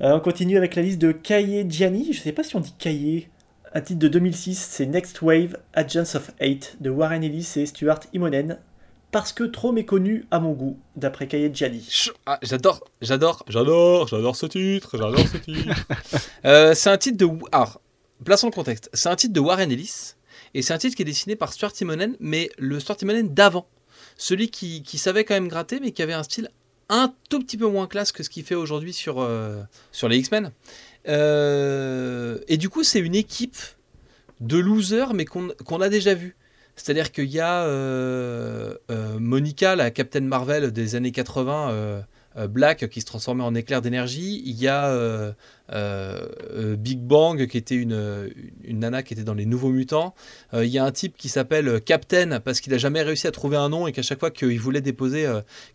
on 0.00 0.20
continue 0.20 0.56
avec 0.56 0.74
la 0.74 0.80
liste 0.80 1.02
de 1.02 1.12
Kaye 1.12 1.66
Gianni. 1.68 2.14
Je 2.14 2.20
sais 2.20 2.32
pas 2.32 2.44
si 2.44 2.56
on 2.56 2.60
dit 2.60 2.74
Kaye. 2.78 3.28
Un 3.74 3.82
titre 3.82 4.00
de 4.00 4.08
2006, 4.08 4.58
c'est 4.58 4.86
Next 4.86 5.20
Wave, 5.20 5.58
Agents 5.74 6.16
of 6.16 6.30
Hate 6.40 6.76
de 6.80 6.88
Warren 6.88 7.22
Ellis 7.22 7.52
et 7.56 7.66
Stuart 7.66 8.00
Imonen. 8.14 8.58
Parce 9.10 9.32
que 9.32 9.42
trop 9.44 9.72
méconnu 9.72 10.26
à 10.30 10.38
mon 10.38 10.52
goût, 10.52 10.78
d'après 10.94 11.26
Kayed 11.26 11.56
Jani. 11.56 11.88
Ah, 12.26 12.38
j'adore, 12.42 12.84
j'adore, 13.00 13.44
j'adore, 13.48 14.06
j'adore 14.06 14.36
ce 14.36 14.46
titre, 14.46 14.96
j'adore 14.96 15.26
ce 15.26 15.36
titre. 15.38 15.74
Euh, 16.46 16.74
c'est 16.74 16.88
un 16.88 16.96
titre 16.96 17.18
de. 17.18 17.28
Alors, 17.52 17.82
plaçons 18.24 18.46
le 18.46 18.52
contexte. 18.52 18.88
C'est 18.94 19.10
un 19.10 19.16
titre 19.16 19.34
de 19.34 19.40
Warren 19.40 19.70
Ellis 19.70 20.14
et 20.54 20.62
c'est 20.62 20.72
un 20.72 20.78
titre 20.78 20.96
qui 20.96 21.02
est 21.02 21.06
dessiné 21.06 21.36
par 21.36 21.52
Stuart 21.52 21.72
Timonen, 21.72 22.16
mais 22.18 22.50
le 22.58 22.80
Stuart 22.80 22.96
Timonen 22.96 23.28
d'avant. 23.34 23.66
Celui 24.16 24.50
qui, 24.50 24.82
savait 24.98 25.24
quand 25.24 25.34
même 25.34 25.48
gratter, 25.48 25.80
mais 25.80 25.92
qui 25.92 26.02
avait 26.02 26.14
un 26.14 26.22
style 26.22 26.50
un 26.88 27.12
tout 27.28 27.40
petit 27.40 27.56
peu 27.56 27.66
moins 27.66 27.86
classe 27.86 28.10
que 28.10 28.22
ce 28.22 28.30
qu'il 28.30 28.44
fait 28.44 28.54
aujourd'hui 28.54 28.92
sur, 28.92 29.20
euh, 29.20 29.62
sur 29.92 30.08
les 30.08 30.18
X-Men. 30.18 30.50
Euh, 31.08 32.38
et 32.48 32.56
du 32.56 32.68
coup, 32.68 32.82
c'est 32.84 33.00
une 33.00 33.14
équipe 33.14 33.56
de 34.40 34.58
losers, 34.58 35.14
mais 35.14 35.24
qu'on 35.24 35.80
a 35.80 35.88
déjà 35.88 36.14
vu. 36.14 36.36
C'est-à-dire 36.82 37.12
qu'il 37.12 37.26
y 37.26 37.40
a 37.40 37.64
euh, 37.64 38.74
euh, 38.90 39.18
Monica, 39.18 39.76
la 39.76 39.90
Captain 39.90 40.22
Marvel 40.22 40.72
des 40.72 40.94
années 40.94 41.12
80, 41.12 41.70
euh, 41.70 42.00
Black 42.36 42.88
qui 42.88 43.00
se 43.00 43.06
transformait 43.06 43.42
en 43.42 43.54
éclair 43.54 43.82
d'énergie. 43.82 44.42
Il 44.46 44.60
y 44.60 44.68
a 44.68 44.86
euh, 44.86 45.32
euh, 45.72 46.76
Big 46.76 47.00
Bang 47.00 47.46
qui 47.46 47.58
était 47.58 47.74
une, 47.74 48.30
une, 48.64 48.78
nana 48.78 49.02
qui 49.02 49.14
était 49.14 49.24
dans 49.24 49.34
les 49.34 49.46
Nouveaux 49.46 49.70
Mutants. 49.70 50.14
il 50.52 50.66
y 50.66 50.78
a 50.78 50.84
un 50.84 50.92
type 50.92 51.16
qui 51.16 51.28
s'appelle 51.28 51.80
Captain 51.80 52.40
parce 52.40 52.60
qu'il 52.60 52.72
n'a 52.72 52.78
jamais 52.78 53.02
réussi 53.02 53.26
à 53.26 53.32
trouver 53.32 53.56
un 53.56 53.68
nom 53.68 53.86
et 53.86 53.92
qu'à 53.92 54.02
chaque 54.02 54.20
fois 54.20 54.30
qu'il 54.30 54.58
voulait 54.60 54.80
déposer 54.80 55.26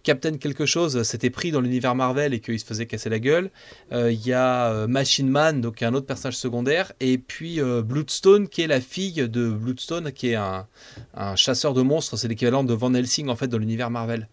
Captain 0.03 0.38
quelque 0.38 0.65
chose, 0.65 1.03
c'était 1.03 1.30
pris 1.30 1.52
dans 1.52 1.61
l'univers 1.61 1.95
Marvel 1.95 2.34
et 2.34 2.40
qu'il 2.40 2.60
se 2.60 2.65
faisait 2.65 2.86
casser 2.86 3.10
la 3.10 3.19
gueule. 3.19 3.52
il 3.91 4.26
y 4.26 4.34
a 4.34 4.88
Machine 4.88 5.30
Man, 5.30 5.61
donc 5.61 5.84
un 5.84 5.94
autre 5.94 6.07
personnage 6.07 6.38
secondaire. 6.38 6.94
Et 6.99 7.18
puis 7.18 7.60
Bloodstone 7.61 8.48
qui 8.48 8.61
est 8.61 8.68
la 8.68 8.82
fille 8.82 9.27
de 9.27 9.49
Bloodstone 9.49 10.11
qui 10.11 10.30
est 10.30 10.36
un, 10.36 10.68
un 11.15 11.36
chasseur 11.36 11.73
de 11.73 11.82
monstres. 11.82 12.18
C'est 12.18 12.27
l'équivalent 12.27 12.64
de 12.64 12.73
Van 12.73 12.94
Helsing 12.94 13.30
en 13.30 13.36
fait 13.36 13.48
dans 13.48 13.57
l'univers 13.57 13.90
Marvel. 13.90 14.27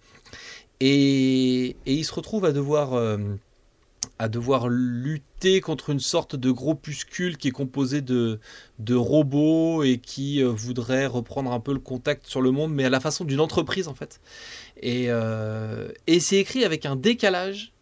Et, 0.85 1.77
il 1.87 2.05
se 2.05 2.13
retrouve 2.13 2.45
à 2.45 2.51
devoir, 2.51 2.95
euh, 2.95 3.17
à 4.19 4.29
devoir 4.29 4.67
lutter 4.69 5.61
contre 5.61 5.91
une 5.91 6.01
sorte 6.01 6.35
de 6.35 6.51
groupuscule 6.51 7.37
qui 7.37 7.49
est 7.49 7.53
composé 7.53 8.01
de, 8.01 8.41
de 8.81 8.97
robots 8.97 9.85
et 9.85 9.99
qui 9.99 10.43
euh, 10.43 10.49
voudrait 10.49 11.07
reprendre 11.07 11.53
un 11.53 11.61
peu 11.61 11.73
le 11.73 11.79
contact 11.79 12.27
sur 12.27 12.43
le 12.43 12.51
monde, 12.51 12.75
mais 12.75 12.85
à 12.85 12.91
la 12.91 12.99
façon 12.99 13.25
d'une 13.25 13.39
entreprise 13.39 13.87
en 13.87 13.95
fait. 13.95 14.21
Et, 14.81 15.05
euh, 15.07 15.93
et 16.09 16.19
c'est 16.19 16.39
écrit 16.39 16.65
avec 16.65 16.85
un 16.85 16.97
décalage 16.97 17.73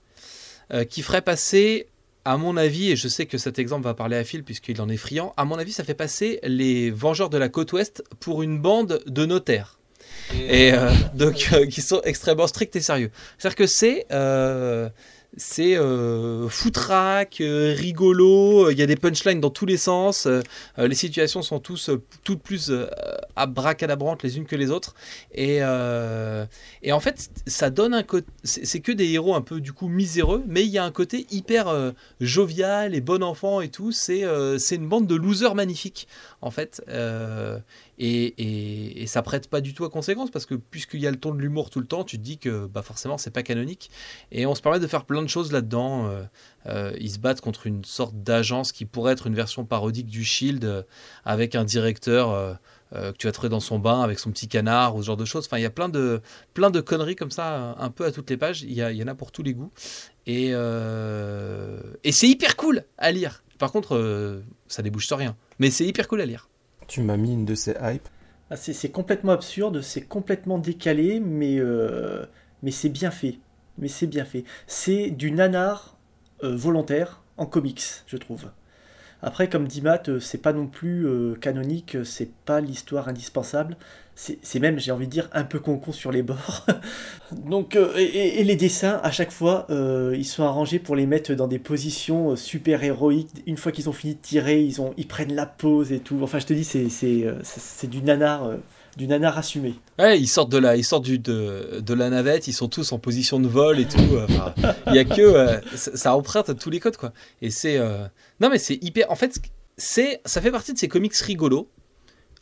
qui 0.89 1.03
ferait 1.03 1.23
passer 1.23 1.89
à 2.25 2.37
mon 2.37 2.57
avis, 2.57 2.93
et 2.93 2.97
je 2.97 3.09
sais 3.09 3.27
que 3.27 3.39
cet 3.39 3.59
exemple 3.59 3.83
va 3.83 3.95
parler 3.95 4.17
à 4.17 4.23
Phil 4.23 4.45
puisqu'il 4.45 4.81
en 4.81 4.89
est 4.89 4.97
friand, 4.97 5.33
à 5.37 5.45
mon 5.45 5.59
avis, 5.59 5.73
ça 5.73 5.83
fait 5.83 5.95
passer 5.95 6.39
les 6.45 6.93
Vengeurs 6.93 7.29
de 7.29 7.39
la 7.39 7.49
côte 7.49 7.73
ouest 7.73 8.05
pour 8.21 8.43
une 8.43 8.61
bande 8.61 9.03
de 9.05 9.27
notaires 9.27 9.80
et 10.35 10.73
euh, 10.73 10.91
donc 11.15 11.51
euh, 11.53 11.67
qui 11.67 11.83
sont 11.83 12.01
extrêmement 12.05 12.47
stricts 12.47 12.77
et 12.77 12.81
sérieux. 12.81 13.11
C'est-à-dire 13.39 13.57
que 13.57 13.67
c'est 13.67 14.07
euh, 14.13 14.89
c'est 15.37 15.77
foutraque, 16.49 17.37
rigolo, 17.41 18.69
il 18.69 18.77
y 18.77 18.83
a 18.83 18.87
des 18.87 18.97
punchlines 18.97 19.41
dans 19.41 19.51
tous 19.51 19.65
les 19.65 19.77
sens, 19.77 20.27
les 20.77 20.95
situations 20.97 21.41
sont 21.43 21.61
tous 21.61 21.89
toutes 22.25 22.43
plus 22.43 22.73
abracadabrantes 23.37 24.25
les 24.25 24.39
unes 24.39 24.45
que 24.45 24.57
les 24.57 24.73
autres, 24.73 24.97
et, 25.33 25.59
et 26.83 26.93
en 26.93 26.99
fait 26.99 27.31
ça 27.47 27.71
donne 27.71 27.95
un 27.95 28.03
côté, 28.03 28.27
c'est 28.43 28.81
que 28.81 28.91
des 28.91 29.09
héros 29.13 29.37
un 29.37 29.41
peu 29.41 29.61
du 29.61 29.73
coup 29.73 29.87
miséreux, 29.87 30.43
mais 30.49 30.63
il 30.63 30.71
y 30.71 30.79
a 30.79 30.85
un 30.85 30.91
côté 30.91 31.29
hyper 31.31 31.93
jovial 32.21 32.97
et 32.97 33.01
bon 33.01 33.23
enfant 33.23 33.61
et 33.61 33.69
tout, 33.69 33.93
c'est 33.93 34.25
c'est 34.59 34.75
une 34.75 34.89
bande 34.89 35.07
de 35.07 35.15
losers 35.15 35.55
magnifiques 35.55 36.09
en 36.43 36.51
fait, 36.51 36.83
et, 38.03 39.07
ça 39.07 39.23
prête 39.23 39.49
pas 39.49 39.61
du 39.61 39.75
tout 39.75 39.85
à 39.85 39.91
conséquence 39.91 40.31
parce 40.31 40.47
que 40.47 40.55
puisqu'il 40.55 41.01
y 41.01 41.07
a 41.07 41.11
le 41.11 41.19
ton 41.19 41.35
de 41.35 41.41
l'humour 41.41 41.69
tout 41.69 41.81
le 41.81 41.87
temps, 41.87 42.05
tu 42.05 42.17
te 42.17 42.23
dis 42.23 42.39
que 42.39 42.67
bah 42.67 42.83
forcément 42.83 43.19
c'est 43.19 43.31
pas 43.31 43.43
canonique, 43.43 43.91
et 44.33 44.47
on 44.47 44.55
se 44.55 44.63
permet 44.63 44.81
de 44.81 44.87
faire 44.87 45.05
plein 45.05 45.23
de 45.23 45.29
choses 45.29 45.53
là-dedans. 45.53 46.07
Euh, 46.07 46.23
euh, 46.67 46.97
ils 46.99 47.11
se 47.11 47.19
battent 47.19 47.41
contre 47.41 47.67
une 47.67 47.85
sorte 47.85 48.15
d'agence 48.15 48.73
qui 48.73 48.85
pourrait 48.87 49.13
être 49.13 49.27
une 49.27 49.35
version 49.35 49.65
parodique 49.65 50.07
du 50.07 50.25
Shield 50.25 50.65
euh, 50.65 50.83
avec 51.25 51.55
un 51.55 51.65
directeur 51.65 52.59
que 52.93 53.13
tu 53.13 53.29
vas 53.29 53.33
trouver 53.33 53.49
dans 53.49 53.61
son 53.61 53.79
bain 53.79 54.03
avec 54.03 54.19
son 54.19 54.31
petit 54.33 54.49
canard 54.49 54.97
ou 54.97 55.03
ce 55.03 55.07
genre 55.07 55.17
de 55.17 55.25
choses. 55.25 55.47
Enfin, 55.47 55.59
il 55.59 55.63
y 55.63 55.67
a 55.67 55.71
plein 55.71 55.89
de, 55.89 56.21
plein 56.55 56.71
de 56.71 56.81
conneries 56.81 57.15
comme 57.17 57.31
ça, 57.31 57.77
un 57.79 57.91
peu 57.91 58.05
à 58.05 58.11
toutes 58.11 58.29
les 58.31 58.37
pages. 58.37 58.63
Il 58.63 58.73
y, 58.73 59.05
en 59.05 59.07
a 59.07 59.15
pour 59.15 59.31
tous 59.31 59.45
les 59.45 59.55
goûts. 59.55 59.71
Et, 60.27 60.49
et 60.49 62.13
c'est 62.13 62.29
hyper 62.29 62.57
cool 62.57 62.85
à 62.99 63.13
lire. 63.13 63.45
Par 63.59 63.71
contre, 63.71 64.43
ça 64.67 64.83
débouche 64.83 65.07
sur 65.07 65.19
rien. 65.19 65.37
Mais 65.61 65.71
c'est 65.71 65.87
hyper 65.87 66.09
cool 66.09 66.21
à 66.21 66.27
lire. 66.27 66.50
Tu 66.91 67.01
m'as 67.01 67.17
mis 67.17 67.33
une 67.33 67.45
de 67.45 67.55
ces 67.55 67.75
hype. 67.81 68.09
Ah, 68.51 68.57
c'est 68.57 68.91
complètement 68.91 69.33
absurde, 69.33 69.81
c'est 69.81 70.03
complètement 70.03 70.59
décalé, 70.59 71.21
mais, 71.21 71.61
mais 72.63 72.71
c'est 72.73 72.89
bien 72.89 73.13
fait 73.13 73.39
mais 73.81 73.89
c'est 73.89 74.07
bien 74.07 74.25
fait. 74.25 74.45
C'est 74.67 75.11
du 75.11 75.33
nanar 75.33 75.97
euh, 76.45 76.55
volontaire 76.55 77.23
en 77.37 77.47
comics, 77.47 77.83
je 78.07 78.17
trouve. 78.17 78.51
Après, 79.23 79.49
comme 79.49 79.67
dit 79.67 79.83
Matt, 79.83 80.09
euh, 80.09 80.21
c'est 80.21 80.39
pas 80.39 80.53
non 80.53 80.67
plus 80.67 81.07
euh, 81.07 81.35
canonique, 81.35 81.97
c'est 82.05 82.31
pas 82.45 82.61
l'histoire 82.61 83.09
indispensable. 83.09 83.77
C'est 84.15 84.61
même, 84.61 84.79
j'ai 84.79 84.93
envie 84.93 85.07
de 85.07 85.11
dire, 85.11 85.31
un 85.33 85.45
peu 85.45 85.59
concon 85.59 85.93
sur 85.93 86.13
les 86.13 86.23
bords. 86.23 86.67
Donc, 87.33 87.75
et, 87.75 88.45
les 88.45 88.57
dessins, 88.57 89.01
à 89.03 89.11
chaque 89.11 89.31
fois, 89.31 89.67
ils 89.71 90.27
sont 90.27 90.45
arrangés 90.45 90.79
pour 90.79 90.95
les 90.95 91.07
mettre 91.07 91.33
dans 91.33 91.47
des 91.47 91.59
positions 91.59 92.37
super 92.37 92.85
héroïques. 92.85 93.31
Une 93.47 93.57
fois 93.57 93.73
qu'ils 93.73 93.89
ont 93.89 93.95
fini 93.95 94.17
de 94.17 94.21
tirer, 94.21 94.61
ils, 94.61 94.83
ont, 94.83 94.93
ils 94.99 95.07
prennent 95.09 95.35
la 95.35 95.47
pose 95.47 95.91
et 95.91 96.01
tout. 96.01 96.19
Enfin, 96.21 96.39
je 96.39 96.45
te 96.45 96.53
dis, 96.53 96.65
c'est 96.65 97.87
du 97.87 98.03
nanar 98.03 98.51
du 98.97 99.07
nanar 99.07 99.39
assumé. 99.39 99.75
Ouais, 99.99 100.21
ils 100.21 100.29
sortent 100.29 100.51
de 100.51 100.59
la, 100.59 100.77
ils 100.77 100.85
sortent 100.85 101.05
du, 101.05 101.19
de, 101.19 101.81
de, 101.81 101.95
la 101.95 102.11
navette, 102.11 102.49
ils 102.49 102.53
sont 102.53 102.69
tous 102.69 102.93
en 102.93 102.99
position 102.99 103.41
de 103.41 103.49
vol 103.49 103.79
et 103.79 103.87
tout. 103.87 103.99
Euh, 104.15 104.27
il 104.89 104.95
y 104.95 104.99
a 104.99 105.05
que, 105.05 105.21
euh, 105.21 105.61
ça, 105.75 106.15
emprunte 106.15 106.51
à 106.51 106.55
tous 106.55 106.71
les 106.71 106.81
codes 106.81 106.97
quoi. 106.97 107.13
Et 107.43 107.51
c'est, 107.51 107.79
euh, 107.79 108.07
non 108.41 108.51
mais 108.51 108.59
c'est 108.59 108.79
hyper. 108.83 109.11
En 109.11 109.17
fait, 109.17 109.41
c'est, 109.77 110.21
ça 110.25 110.41
fait 110.41 110.51
partie 110.51 110.73
de 110.73 110.79
ces 110.79 110.89
comics 110.89 111.15
rigolos, 111.15 111.69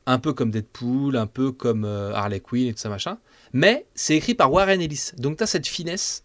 un 0.06 0.18
peu 0.18 0.32
comme 0.32 0.50
Deadpool, 0.50 1.16
un 1.16 1.26
peu 1.26 1.52
comme 1.52 1.84
Harley 1.84 2.40
Quinn 2.40 2.68
et 2.68 2.72
tout 2.72 2.80
ça 2.80 2.88
machin. 2.88 3.18
Mais 3.54 3.86
c'est 3.94 4.14
écrit 4.14 4.34
par 4.34 4.52
Warren 4.52 4.80
Ellis. 4.80 5.12
Donc 5.16 5.38
tu 5.38 5.42
as 5.42 5.46
cette 5.46 5.66
finesse 5.66 6.24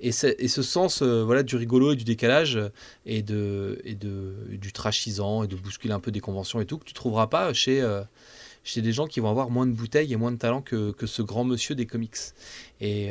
et, 0.00 0.12
ce 0.12 0.62
sens 0.62 1.02
voilà, 1.02 1.42
du 1.42 1.56
rigolo 1.56 1.92
et 1.92 1.96
du 1.96 2.04
décalage 2.04 2.58
et, 3.06 3.22
de, 3.22 3.80
et 3.84 3.94
de, 3.94 4.34
du 4.50 4.72
trashisant 4.72 5.44
et 5.44 5.48
de 5.48 5.56
bousculer 5.56 5.92
un 5.92 6.00
peu 6.00 6.10
des 6.10 6.20
conventions 6.20 6.60
et 6.60 6.66
tout 6.66 6.78
que 6.78 6.84
tu 6.84 6.94
trouveras 6.94 7.26
pas 7.28 7.52
chez, 7.52 7.80
chez 8.62 8.82
des 8.82 8.92
gens 8.92 9.06
qui 9.06 9.20
vont 9.20 9.30
avoir 9.30 9.50
moins 9.50 9.66
de 9.66 9.72
bouteilles 9.72 10.12
et 10.12 10.16
moins 10.16 10.32
de 10.32 10.36
talent 10.36 10.62
que, 10.62 10.90
que 10.92 11.06
ce 11.06 11.22
grand 11.22 11.44
monsieur 11.44 11.74
des 11.74 11.86
comics. 11.86 12.16
Et, 12.80 13.10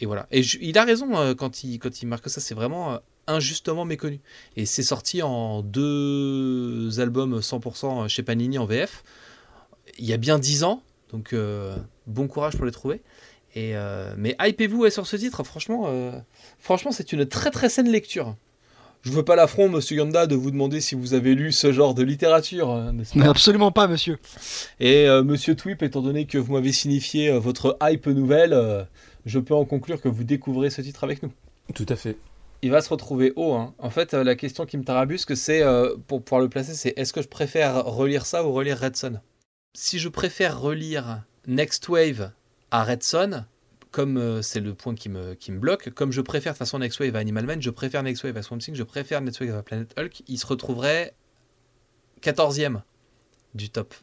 et 0.00 0.06
voilà. 0.06 0.26
Et 0.30 0.40
il 0.60 0.76
a 0.78 0.84
raison 0.84 1.34
quand, 1.34 1.64
il, 1.64 1.78
quand 1.78 2.02
il 2.02 2.06
marque 2.06 2.28
ça. 2.28 2.40
C'est 2.40 2.54
vraiment 2.54 3.00
injustement 3.26 3.84
méconnu. 3.84 4.20
Et 4.56 4.66
c'est 4.66 4.82
sorti 4.82 5.22
en 5.22 5.62
deux 5.62 7.00
albums 7.00 7.40
100% 7.40 8.08
chez 8.08 8.22
Panini 8.22 8.58
en 8.58 8.66
VF. 8.66 9.02
Il 9.98 10.04
y 10.04 10.12
a 10.12 10.16
bien 10.16 10.38
dix 10.38 10.64
ans, 10.64 10.82
donc 11.12 11.32
euh, 11.32 11.76
bon 12.06 12.28
courage 12.28 12.56
pour 12.56 12.66
les 12.66 12.72
trouver. 12.72 13.02
Et 13.54 13.76
euh, 13.76 14.14
mais 14.16 14.36
hypez-vous 14.40 14.88
sur 14.90 15.06
ce 15.06 15.16
titre, 15.16 15.42
franchement, 15.42 15.84
euh, 15.86 16.12
franchement 16.58 16.92
c'est 16.92 17.12
une 17.12 17.26
très 17.26 17.50
très 17.50 17.68
saine 17.68 17.90
lecture. 17.90 18.36
Je 19.02 19.12
veux 19.12 19.24
pas 19.24 19.36
l'affront, 19.36 19.68
monsieur 19.68 19.96
Yanda, 19.96 20.26
de 20.26 20.34
vous 20.34 20.50
demander 20.50 20.80
si 20.80 20.94
vous 20.94 21.14
avez 21.14 21.34
lu 21.34 21.52
ce 21.52 21.72
genre 21.72 21.94
de 21.94 22.02
littérature, 22.02 22.70
hein, 22.70 22.94
Absolument 23.22 23.72
pas, 23.72 23.88
monsieur. 23.88 24.18
Et 24.78 25.06
monsieur 25.24 25.54
Twip, 25.54 25.82
étant 25.82 26.02
donné 26.02 26.26
que 26.26 26.36
vous 26.36 26.52
m'avez 26.52 26.72
signifié 26.72 27.30
votre 27.38 27.78
hype 27.82 28.06
nouvelle, 28.08 28.86
je 29.24 29.38
peux 29.38 29.54
en 29.54 29.64
conclure 29.64 30.02
que 30.02 30.08
vous 30.08 30.24
découvrez 30.24 30.68
ce 30.68 30.82
titre 30.82 31.04
avec 31.04 31.22
nous. 31.22 31.32
Tout 31.74 31.86
à 31.88 31.96
fait 31.96 32.16
il 32.62 32.70
va 32.70 32.80
se 32.80 32.88
retrouver 32.88 33.32
haut. 33.36 33.54
Hein. 33.54 33.74
En 33.78 33.90
fait, 33.90 34.14
euh, 34.14 34.24
la 34.24 34.36
question 34.36 34.66
qui 34.66 34.76
me 34.76 34.84
tarabusque, 34.84 35.36
c'est 35.36 35.62
euh, 35.62 35.96
pour 36.06 36.22
pouvoir 36.22 36.42
le 36.42 36.48
placer, 36.48 36.74
c'est 36.74 36.92
est-ce 36.96 37.12
que 37.12 37.22
je 37.22 37.28
préfère 37.28 37.84
relire 37.84 38.26
ça 38.26 38.44
ou 38.44 38.52
relire 38.52 38.78
Red 38.78 38.96
Son 38.96 39.20
Si 39.74 39.98
je 39.98 40.08
préfère 40.08 40.60
relire 40.60 41.22
Next 41.46 41.88
Wave 41.88 42.32
à 42.70 42.84
Red 42.84 43.02
Son, 43.02 43.44
comme 43.90 44.16
euh, 44.16 44.42
c'est 44.42 44.60
le 44.60 44.74
point 44.74 44.94
qui 44.94 45.08
me, 45.08 45.34
qui 45.34 45.52
me 45.52 45.58
bloque, 45.58 45.90
comme 45.90 46.12
je 46.12 46.20
préfère 46.20 46.52
de 46.52 46.58
toute 46.58 46.66
façon 46.66 46.78
Next 46.78 47.00
Wave 47.00 47.16
à 47.16 47.18
Animal 47.18 47.46
Man, 47.46 47.62
je 47.62 47.70
préfère 47.70 48.02
Next 48.02 48.22
Wave 48.24 48.36
à 48.36 48.42
Swamp 48.42 48.58
Thing, 48.58 48.74
je 48.74 48.82
préfère 48.82 49.20
Next 49.20 49.40
Wave 49.40 49.54
à 49.54 49.62
Planet 49.62 49.92
Hulk, 49.98 50.22
il 50.28 50.38
se 50.38 50.46
retrouverait 50.46 51.14
14e 52.22 52.82
du 53.54 53.70
top. 53.70 53.94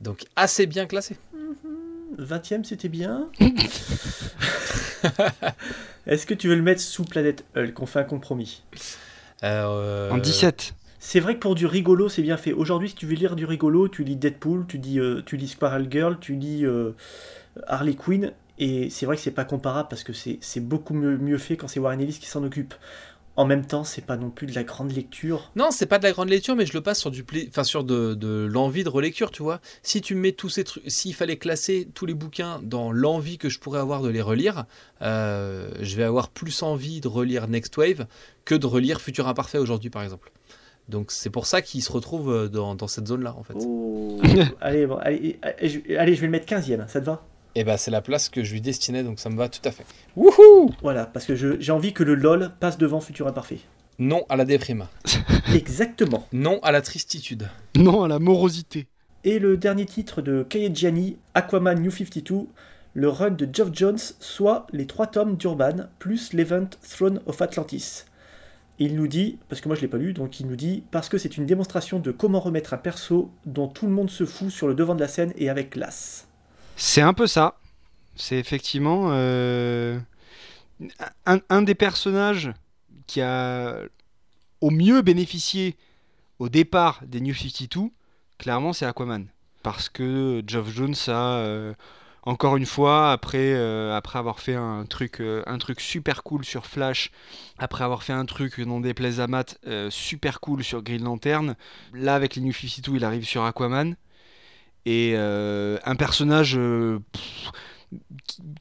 Donc 0.00 0.26
assez 0.36 0.66
bien 0.66 0.86
classé. 0.86 1.16
20e, 2.18 2.64
c'était 2.64 2.88
bien. 2.88 3.28
Est-ce 6.06 6.26
que 6.26 6.34
tu 6.34 6.48
veux 6.48 6.56
le 6.56 6.62
mettre 6.62 6.80
sous 6.80 7.04
Planète 7.04 7.44
Hulk? 7.56 7.80
On 7.80 7.86
fait 7.86 8.00
un 8.00 8.04
compromis. 8.04 8.62
Euh, 9.42 10.10
en 10.10 10.18
17. 10.18 10.74
C'est 10.98 11.20
vrai 11.20 11.34
que 11.34 11.40
pour 11.40 11.54
du 11.54 11.66
rigolo, 11.66 12.08
c'est 12.10 12.22
bien 12.22 12.36
fait. 12.36 12.52
Aujourd'hui, 12.52 12.90
si 12.90 12.94
tu 12.94 13.06
veux 13.06 13.14
lire 13.14 13.36
du 13.36 13.46
rigolo, 13.46 13.88
tu 13.88 14.04
lis 14.04 14.16
Deadpool, 14.16 14.66
tu, 14.66 14.78
dis, 14.78 15.00
euh, 15.00 15.22
tu 15.24 15.38
lis 15.38 15.48
Squirrel 15.48 15.88
Girl, 15.90 16.18
tu 16.20 16.34
lis 16.34 16.66
euh, 16.66 16.92
Harley 17.66 17.94
Quinn. 17.94 18.32
Et 18.60 18.90
c'est 18.90 19.06
vrai 19.06 19.16
que 19.16 19.22
c'est 19.22 19.30
pas 19.30 19.46
comparable 19.46 19.88
parce 19.88 20.04
que 20.04 20.12
c'est 20.12 20.60
beaucoup 20.60 20.92
mieux, 20.92 21.16
mieux, 21.16 21.38
fait 21.38 21.56
quand 21.56 21.66
c'est 21.66 21.80
Warren 21.80 22.00
Ellis 22.00 22.18
qui 22.20 22.26
s'en 22.26 22.44
occupe 22.44 22.74
en 23.36 23.46
même 23.46 23.64
temps, 23.64 23.84
c'est 23.84 24.04
pas 24.04 24.18
non 24.18 24.28
plus 24.28 24.46
de 24.46 24.54
la 24.54 24.64
grande 24.64 24.92
lecture. 24.92 25.50
Non, 25.56 25.70
c'est 25.70 25.86
pas 25.86 25.98
de 25.98 26.02
la 26.02 26.12
grande 26.12 26.28
lecture, 26.28 26.56
mais 26.56 26.66
je 26.66 26.74
le 26.74 26.82
passe 26.82 26.98
sur 27.00 27.10
du 27.10 27.24
enfin 27.48 27.64
sur 27.64 27.84
de, 27.84 28.46
l'envie 28.52 28.84
de 28.84 28.90
relecture, 28.90 29.30
tu 29.30 29.42
vois. 29.42 29.60
Si 29.82 30.02
tu 30.02 30.14
mets 30.14 30.32
tous 30.32 30.50
ces 30.50 30.64
trucs, 30.64 30.82
s'il 30.88 31.14
fallait 31.14 31.38
classer 31.38 31.88
tous 31.94 32.04
les 32.04 32.12
bouquins 32.12 32.60
dans 32.62 32.92
l'envie 32.92 33.38
que 33.38 33.48
je 33.48 33.58
pourrais 33.58 33.80
avoir 33.80 34.02
de 34.02 34.10
les 34.10 34.20
relire, 34.20 34.66
euh, 35.00 35.70
je 35.80 35.96
vais 35.96 36.02
avoir 36.02 36.28
plus 36.28 36.62
envie 36.62 37.00
de 37.00 37.08
relire 37.08 37.48
Next 37.48 37.74
Wave 37.78 38.06
que 38.44 38.54
de 38.54 38.66
relire 38.66 39.00
Futur 39.00 39.26
Imparfait 39.26 39.58
aujourd'hui, 39.58 39.88
par 39.88 40.02
exemple. 40.02 40.32
Donc 40.90 41.10
c'est 41.12 41.30
pour 41.30 41.46
ça 41.46 41.62
qu'il 41.62 41.82
se 41.82 41.92
retrouve 41.92 42.30
euh, 42.30 42.48
dans, 42.48 42.88
cette 42.88 43.06
zone-là, 43.06 43.34
en 43.38 43.42
fait. 43.42 43.54
Oh. 43.56 44.20
allez, 44.60 44.86
bon, 44.86 44.96
allez, 44.96 45.38
allez, 45.42 46.14
je 46.14 46.20
vais 46.20 46.26
le 46.26 46.30
mettre 46.30 46.46
15e, 46.46 46.88
ça 46.88 47.00
te 47.00 47.06
va? 47.06 47.24
Et 47.56 47.60
eh 47.60 47.64
ben, 47.64 47.76
c'est 47.76 47.90
la 47.90 48.00
place 48.00 48.28
que 48.28 48.44
je 48.44 48.52
lui 48.52 48.60
destinais, 48.60 49.02
donc 49.02 49.18
ça 49.18 49.28
me 49.28 49.36
va 49.36 49.48
tout 49.48 49.60
à 49.64 49.72
fait. 49.72 49.84
Wouhou 50.14 50.70
Voilà, 50.82 51.06
parce 51.06 51.26
que 51.26 51.34
j'ai 51.34 51.72
envie 51.72 51.92
que 51.92 52.04
le 52.04 52.14
LOL 52.14 52.52
passe 52.60 52.78
devant 52.78 53.00
Futur 53.00 53.26
Imparfait. 53.26 53.58
Non 53.98 54.24
à 54.28 54.36
la 54.36 54.44
déprime. 54.44 54.86
Exactement. 55.54 56.26
Non 56.32 56.60
à 56.62 56.70
la 56.70 56.80
tristitude. 56.80 57.48
Non 57.74 58.04
à 58.04 58.08
la 58.08 58.20
morosité. 58.20 58.86
Et 59.24 59.40
le 59.40 59.56
dernier 59.56 59.84
titre 59.84 60.22
de 60.22 60.46
Gianni, 60.72 61.16
Aquaman 61.34 61.78
New 61.80 61.90
52, 61.90 62.46
le 62.94 63.08
run 63.08 63.30
de 63.30 63.48
Geoff 63.52 63.70
Jones, 63.72 63.98
soit 64.20 64.66
les 64.72 64.86
trois 64.86 65.08
tomes 65.08 65.36
d'Urban, 65.36 65.88
plus 65.98 66.32
l'event 66.32 66.70
Throne 66.88 67.20
of 67.26 67.42
Atlantis. 67.42 68.04
il 68.78 68.94
nous 68.94 69.08
dit, 69.08 69.38
parce 69.48 69.60
que 69.60 69.68
moi 69.68 69.76
je 69.76 69.82
l'ai 69.82 69.88
pas 69.88 69.98
lu, 69.98 70.14
donc 70.14 70.40
il 70.40 70.46
nous 70.46 70.56
dit, 70.56 70.84
parce 70.92 71.08
que 71.08 71.18
c'est 71.18 71.36
une 71.36 71.46
démonstration 71.46 71.98
de 71.98 72.12
comment 72.12 72.40
remettre 72.40 72.74
un 72.74 72.78
perso 72.78 73.30
dont 73.44 73.68
tout 73.68 73.86
le 73.86 73.92
monde 73.92 74.08
se 74.08 74.24
fout 74.24 74.50
sur 74.50 74.68
le 74.68 74.74
devant 74.74 74.94
de 74.94 75.00
la 75.00 75.08
scène 75.08 75.32
et 75.36 75.50
avec 75.50 75.70
classe. 75.70 76.29
C'est 76.82 77.02
un 77.02 77.12
peu 77.12 77.26
ça. 77.26 77.58
C'est 78.16 78.38
effectivement 78.38 79.08
euh, 79.10 80.00
un, 81.26 81.62
des 81.62 81.74
personnages 81.74 82.54
qui 83.06 83.20
a 83.20 83.76
au 84.62 84.70
mieux 84.70 85.02
bénéficié 85.02 85.76
au 86.38 86.48
départ 86.48 87.02
des 87.04 87.20
New 87.20 87.34
52, 87.34 87.90
clairement 88.38 88.72
c'est 88.72 88.86
Aquaman. 88.86 89.26
Parce 89.62 89.90
que 89.90 90.42
Geoff 90.46 90.70
Jones 90.70 90.94
a, 91.08 91.34
euh, 91.34 91.74
encore 92.22 92.56
une 92.56 92.64
fois, 92.64 93.12
après, 93.12 93.52
euh, 93.52 94.00
avoir 94.14 94.40
fait 94.40 94.54
un 94.54 94.86
truc, 94.86 95.20
un 95.20 95.58
truc 95.58 95.82
super 95.82 96.22
cool 96.22 96.46
sur 96.46 96.64
Flash, 96.64 97.10
après 97.58 97.84
avoir 97.84 98.02
fait 98.02 98.14
un 98.14 98.24
truc, 98.24 98.56
non 98.56 98.80
déplaise 98.80 99.20
à 99.20 99.26
Matt, 99.26 99.60
super 99.90 100.40
cool 100.40 100.64
sur 100.64 100.82
Green 100.82 101.04
Lantern, 101.04 101.56
là 101.92 102.14
avec 102.14 102.36
les 102.36 102.40
New 102.40 102.54
52 102.54 102.96
il 102.96 103.04
arrive 103.04 103.24
sur 103.24 103.44
Aquaman 103.44 103.96
et 104.86 105.12
euh, 105.14 105.78
un 105.84 105.96
personnage 105.96 106.56
euh, 106.56 107.00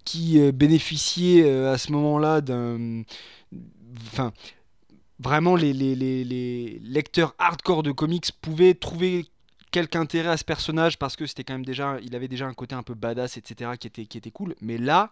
qui, 0.06 0.40
euh, 0.40 0.52
bénéficiait 0.52 1.50
à 1.68 1.78
ce 1.78 1.92
moment-là 1.92 2.42
d'un. 2.42 3.04
Enfin, 4.08 4.34
vraiment, 5.20 5.56
les, 5.56 5.74
les, 5.74 5.96
les, 5.96 6.80
lecteurs 6.84 7.36
hardcore 7.38 7.84
de 7.84 7.92
comics 7.92 8.32
pouvaient 8.42 8.74
trouver 8.74 9.26
quelque 9.72 9.96
intérêt 9.96 10.30
à 10.30 10.38
ce 10.38 10.44
personnage 10.44 10.98
parce 10.98 11.16
que 11.16 11.26
c'était 11.26 11.44
quand 11.44 11.54
même 11.54 11.66
déjà. 11.66 11.98
Il 12.04 12.16
avait 12.16 12.28
déjà 12.28 12.48
un 12.48 12.54
côté 12.54 12.76
un 12.76 12.84
peu 12.84 12.94
badass, 12.94 13.38
etc., 13.38 13.72
qui 13.80 13.88
était, 13.88 14.06
qui 14.06 14.18
était 14.18 14.32
cool. 14.32 14.56
Mais 14.62 14.78
là. 14.78 15.12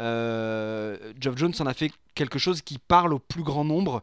Geoff 0.00 1.36
Jones 1.36 1.54
en 1.60 1.66
a 1.66 1.74
fait 1.74 1.92
quelque 2.14 2.38
chose 2.38 2.62
qui 2.62 2.78
parle 2.78 3.12
au 3.12 3.18
plus 3.18 3.42
grand 3.42 3.64
nombre. 3.64 4.02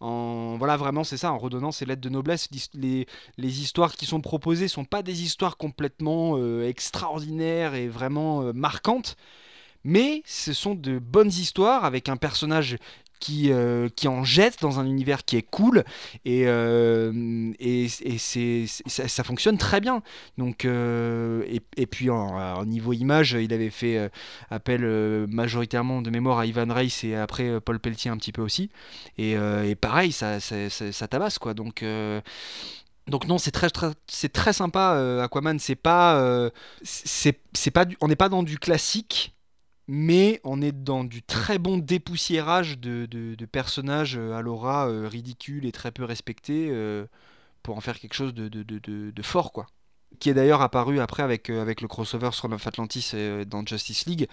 En 0.00 0.56
voilà 0.58 0.76
vraiment 0.76 1.02
c'est 1.02 1.16
ça 1.16 1.32
en 1.32 1.38
redonnant 1.38 1.72
ces 1.72 1.84
lettres 1.84 2.00
de 2.00 2.08
noblesse. 2.08 2.48
Les, 2.74 3.06
les 3.36 3.60
histoires 3.60 3.94
qui 3.94 4.06
sont 4.06 4.20
proposées 4.20 4.68
sont 4.68 4.84
pas 4.84 5.02
des 5.02 5.22
histoires 5.22 5.56
complètement 5.56 6.36
euh, 6.36 6.68
extraordinaires 6.68 7.74
et 7.74 7.88
vraiment 7.88 8.42
euh, 8.42 8.52
marquantes. 8.52 9.16
Mais 9.84 10.22
ce 10.24 10.52
sont 10.52 10.74
de 10.74 10.98
bonnes 10.98 11.28
histoires 11.28 11.84
avec 11.84 12.08
un 12.08 12.16
personnage 12.16 12.76
qui, 13.18 13.52
euh, 13.52 13.88
qui 13.94 14.08
en 14.08 14.24
jette 14.24 14.60
dans 14.60 14.80
un 14.80 14.86
univers 14.86 15.24
qui 15.24 15.36
est 15.36 15.42
cool 15.42 15.84
et, 16.24 16.44
euh, 16.46 17.52
et, 17.58 17.88
c'est, 17.88 18.66
ça, 18.66 19.24
fonctionne 19.24 19.58
très 19.58 19.80
bien. 19.80 20.02
Donc, 20.36 20.64
euh, 20.64 21.42
et, 21.46 21.60
et, 21.76 21.86
puis 21.86 22.10
en, 22.10 22.64
niveau 22.64 22.92
image, 22.92 23.32
il 23.32 23.52
avait 23.52 23.70
fait 23.70 24.10
appel 24.50 24.82
majoritairement 25.28 26.02
de 26.02 26.10
mémoire 26.10 26.38
à 26.38 26.46
Ivan 26.46 26.72
Reis 26.72 27.00
et 27.04 27.16
après 27.16 27.60
Paul 27.60 27.78
Pelletier 27.78 28.10
un 28.10 28.16
petit 28.16 28.32
peu 28.32 28.42
aussi. 28.42 28.70
Et, 29.16 29.36
pareil, 29.80 30.12
ça, 30.12 30.40
ça, 30.40 30.68
ça, 30.68 31.08
tabasse 31.08 31.38
quoi. 31.38 31.54
Donc. 31.54 31.84
Donc 33.06 33.26
non, 33.26 33.38
c'est 33.38 33.52
très, 33.52 33.70
très 33.70 33.92
c'est 34.06 34.30
très 34.34 34.52
sympa 34.52 35.22
Aquaman. 35.22 35.58
C'est 35.58 35.76
pas, 35.76 36.50
c'est, 36.82 37.40
c'est 37.54 37.70
pas, 37.70 37.86
on 38.02 38.08
n'est 38.08 38.16
pas 38.16 38.28
dans 38.28 38.42
du 38.42 38.58
classique, 38.58 39.32
mais 39.88 40.38
on 40.44 40.60
est 40.60 40.72
dans 40.72 41.02
du 41.02 41.22
très 41.22 41.58
bon 41.58 41.78
dépoussiérage 41.78 42.78
de, 42.78 43.36
personnages 43.50 44.18
euh, 44.18 44.34
à 44.34 44.42
l'aura 44.42 44.86
euh, 44.86 45.08
ridicule 45.08 45.64
et 45.64 45.72
très 45.72 45.90
peu 45.90 46.04
respectés 46.04 46.68
euh, 46.70 47.06
pour 47.62 47.76
en 47.76 47.80
faire 47.80 47.98
quelque 47.98 48.14
chose 48.14 48.34
de, 48.34 49.22
fort, 49.22 49.52
quoi. 49.52 49.66
Qui 50.20 50.30
est 50.30 50.34
d'ailleurs 50.34 50.60
apparu 50.60 51.00
après 51.00 51.22
avec, 51.22 51.50
avec 51.50 51.80
le 51.80 51.88
crossover 51.88 52.30
Throne 52.32 52.54
of 52.54 52.66
Atlantis 52.66 53.12
dans 53.46 53.64
Justice 53.66 54.06
League, 54.06 54.26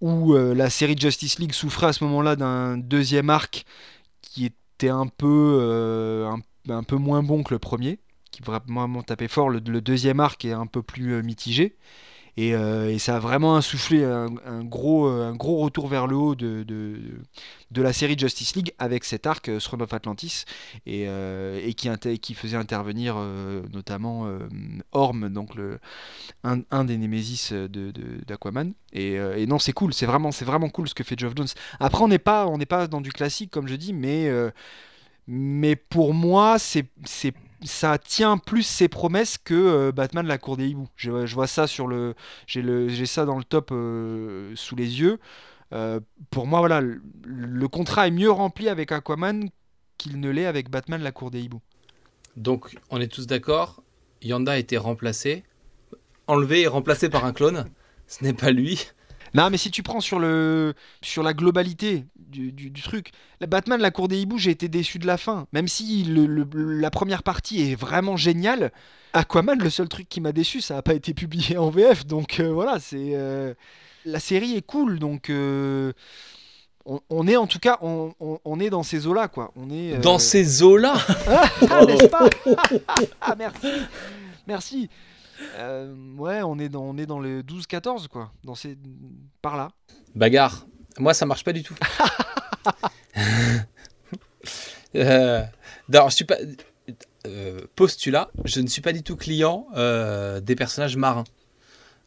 où 0.00 0.34
la 0.34 0.70
série 0.70 0.96
Justice 0.98 1.38
League 1.38 1.52
souffrait 1.52 1.86
à 1.86 1.92
ce 1.92 2.02
moment-là 2.02 2.34
d'un 2.34 2.76
deuxième 2.76 3.30
arc 3.30 3.64
qui 4.22 4.46
était 4.46 4.88
un 4.88 5.06
peu, 5.06 6.26
un, 6.68 6.82
peu 6.82 6.96
moins 6.96 7.22
bon 7.22 7.44
que 7.44 7.54
le 7.54 7.60
premier, 7.60 8.00
qui 8.32 8.42
vraiment 8.42 9.04
tapait 9.04 9.28
fort. 9.28 9.50
le 9.50 9.60
deuxième 9.60 10.18
arc 10.18 10.44
est 10.44 10.52
un 10.52 10.66
peu 10.66 10.82
plus 10.82 11.22
mitigé. 11.22 11.76
Euh, 12.38 12.88
et, 12.88 12.98
ça 12.98 13.16
a 13.16 13.18
vraiment 13.18 13.56
insufflé 13.56 14.04
un, 14.04 14.28
gros, 14.64 15.06
un 15.06 15.34
gros 15.34 15.58
retour 15.58 15.88
vers 15.88 16.06
le 16.06 16.16
haut 16.16 16.34
de, 16.34 16.64
la 17.74 17.92
série 17.92 18.18
Justice 18.18 18.54
League 18.54 18.72
avec 18.78 19.04
cet 19.04 19.26
arc 19.26 19.48
euh, 19.48 19.58
Throne 19.58 19.82
of 19.82 19.92
Atlantis 19.92 20.44
et, 20.84 21.04
euh, 21.08 21.72
qui, 21.72 22.34
faisait 22.34 22.56
intervenir 22.56 23.16
notamment 23.72 24.28
Orm, 24.92 25.28
donc 25.30 25.52
un, 26.44 26.84
des 26.84 26.96
Némésis 26.98 27.52
d'Aquaman. 27.52 28.72
Et, 28.92 29.46
non, 29.46 29.58
c'est 29.58 29.72
cool, 29.72 29.94
c'est 29.94 30.06
vraiment, 30.06 30.30
cool 30.68 30.88
ce 30.88 30.94
que 30.94 31.04
fait 31.04 31.18
Geoff 31.18 31.32
Jones. 31.36 31.48
Après, 31.80 32.02
on 32.02 32.08
n'est 32.08 32.18
pas, 32.18 32.86
dans 32.86 33.00
du 33.00 33.12
classique, 33.12 33.50
comme 33.50 33.68
je 33.68 33.76
dis, 33.76 33.92
Mais 33.92 35.76
pour 35.76 36.12
moi, 36.12 36.58
c'est 36.58 36.86
ça 37.64 37.98
tient 37.98 38.38
plus 38.38 38.62
ses 38.62 38.88
promesses 38.88 39.38
que 39.38 39.54
euh, 39.54 39.92
Batman 39.92 40.26
la 40.26 40.38
cour 40.38 40.56
des 40.56 40.68
hiboux. 40.68 40.88
Je, 40.96 41.10
vois 41.34 41.46
ça 41.46 41.66
sur 41.66 41.86
le 41.86 42.14
j'ai 42.46 43.06
ça 43.06 43.24
dans 43.24 43.38
le 43.38 43.44
top 43.44 43.70
euh, 43.72 44.52
sous 44.54 44.76
les 44.76 45.00
yeux. 45.00 45.18
Euh, 45.72 46.00
pour 46.30 46.46
moi 46.46 46.60
voilà, 46.60 46.80
le, 46.80 47.00
le, 47.24 47.68
contrat 47.68 48.06
est 48.06 48.12
mieux 48.12 48.30
rempli 48.30 48.68
avec 48.68 48.92
Aquaman 48.92 49.48
qu'il 49.98 50.20
ne 50.20 50.30
l'est 50.30 50.46
avec 50.46 50.70
Batman 50.70 51.02
la 51.02 51.10
cour 51.10 51.30
des 51.30 51.40
hiboux. 51.40 51.62
Donc 52.36 52.76
on 52.90 53.00
est 53.00 53.08
tous 53.08 53.26
d'accord, 53.26 53.82
Yanda 54.22 54.52
a 54.52 54.58
été 54.58 54.76
remplacé, 54.76 55.42
enlevé 56.26 56.62
et 56.62 56.66
remplacé 56.68 57.08
par 57.08 57.24
un 57.24 57.32
clone. 57.32 57.66
Ce 58.06 58.22
n'est 58.22 58.32
pas 58.34 58.52
lui. 58.52 58.86
Non, 59.34 59.50
mais 59.50 59.56
si 59.56 59.70
tu 59.70 59.82
prends 59.82 60.00
sur, 60.00 60.18
le, 60.18 60.74
sur 61.02 61.22
la 61.22 61.34
globalité 61.34 62.06
du, 62.18 62.52
du, 62.52 62.70
du 62.70 62.82
truc, 62.82 63.10
la 63.40 63.46
Batman, 63.46 63.80
la 63.80 63.90
cour 63.90 64.08
des 64.08 64.18
hiboux, 64.20 64.38
j'ai 64.38 64.50
été 64.50 64.68
déçu 64.68 64.98
de 64.98 65.06
la 65.06 65.16
fin. 65.16 65.46
Même 65.52 65.68
si 65.68 66.04
le, 66.04 66.26
le, 66.26 66.44
la 66.80 66.90
première 66.90 67.22
partie 67.22 67.70
est 67.70 67.74
vraiment 67.74 68.16
géniale, 68.16 68.72
Aquaman, 69.12 69.58
le 69.58 69.70
seul 69.70 69.88
truc 69.88 70.08
qui 70.08 70.20
m'a 70.20 70.32
déçu, 70.32 70.60
ça 70.60 70.74
n'a 70.74 70.82
pas 70.82 70.94
été 70.94 71.14
publié 71.14 71.56
en 71.56 71.70
VF. 71.70 72.06
Donc 72.06 72.40
euh, 72.40 72.50
voilà, 72.52 72.78
c'est 72.80 73.12
euh, 73.14 73.54
la 74.04 74.20
série 74.20 74.56
est 74.56 74.66
cool. 74.66 74.98
Donc 74.98 75.30
euh, 75.30 75.92
on, 76.84 77.00
on, 77.10 77.26
est 77.26 77.36
en 77.36 77.46
tout 77.46 77.58
cas, 77.58 77.78
on, 77.80 78.12
on, 78.20 78.38
on 78.44 78.60
est 78.60 78.70
dans 78.70 78.82
ces 78.82 79.06
eaux-là, 79.06 79.28
quoi. 79.28 79.52
On 79.56 79.70
est 79.70 79.98
dans 79.98 80.18
ces 80.18 80.62
eaux-là. 80.62 80.94
ah, 81.70 81.84
n'est-ce 81.86 82.06
pas? 82.06 82.28
Ah 83.20 83.34
merci, 83.38 83.68
merci. 84.46 84.90
Euh, 85.56 85.94
ouais, 86.16 86.42
on 86.42 86.58
est 86.58 86.68
dans, 86.68 86.82
on 86.82 86.96
est 86.96 87.06
dans 87.06 87.20
les 87.20 87.42
12-14, 87.42 88.08
quoi. 88.08 88.32
Dans 88.44 88.54
ces... 88.54 88.78
Par 89.42 89.56
là. 89.56 89.68
Bagarre. 90.14 90.66
Moi, 90.98 91.14
ça 91.14 91.26
marche 91.26 91.44
pas 91.44 91.52
du 91.52 91.62
tout. 91.62 91.74
euh, 94.96 95.42
alors, 95.92 96.10
je 96.10 96.16
suis 96.16 96.24
pas. 96.24 96.36
Euh, 97.26 97.60
postulat, 97.74 98.30
je 98.44 98.60
ne 98.60 98.68
suis 98.68 98.82
pas 98.82 98.92
du 98.92 99.02
tout 99.02 99.16
client 99.16 99.66
euh, 99.76 100.40
des 100.40 100.54
personnages 100.54 100.96
marins. 100.96 101.24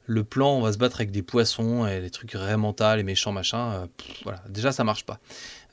Le 0.06 0.23
plan, 0.23 0.53
on 0.53 0.61
va 0.61 0.72
se 0.72 0.77
battre 0.77 0.97
avec 0.97 1.11
des 1.11 1.22
poissons 1.22 1.85
et 1.85 1.99
les 1.99 2.10
trucs 2.10 2.34
vraiment 2.34 2.73
les 2.95 3.03
méchants, 3.03 3.31
machin. 3.31 3.73
Euh, 3.73 3.88
pff, 3.97 4.23
voilà, 4.23 4.41
déjà, 4.47 4.72
ça 4.72 4.84
marche 4.84 5.06
pas. 5.06 5.19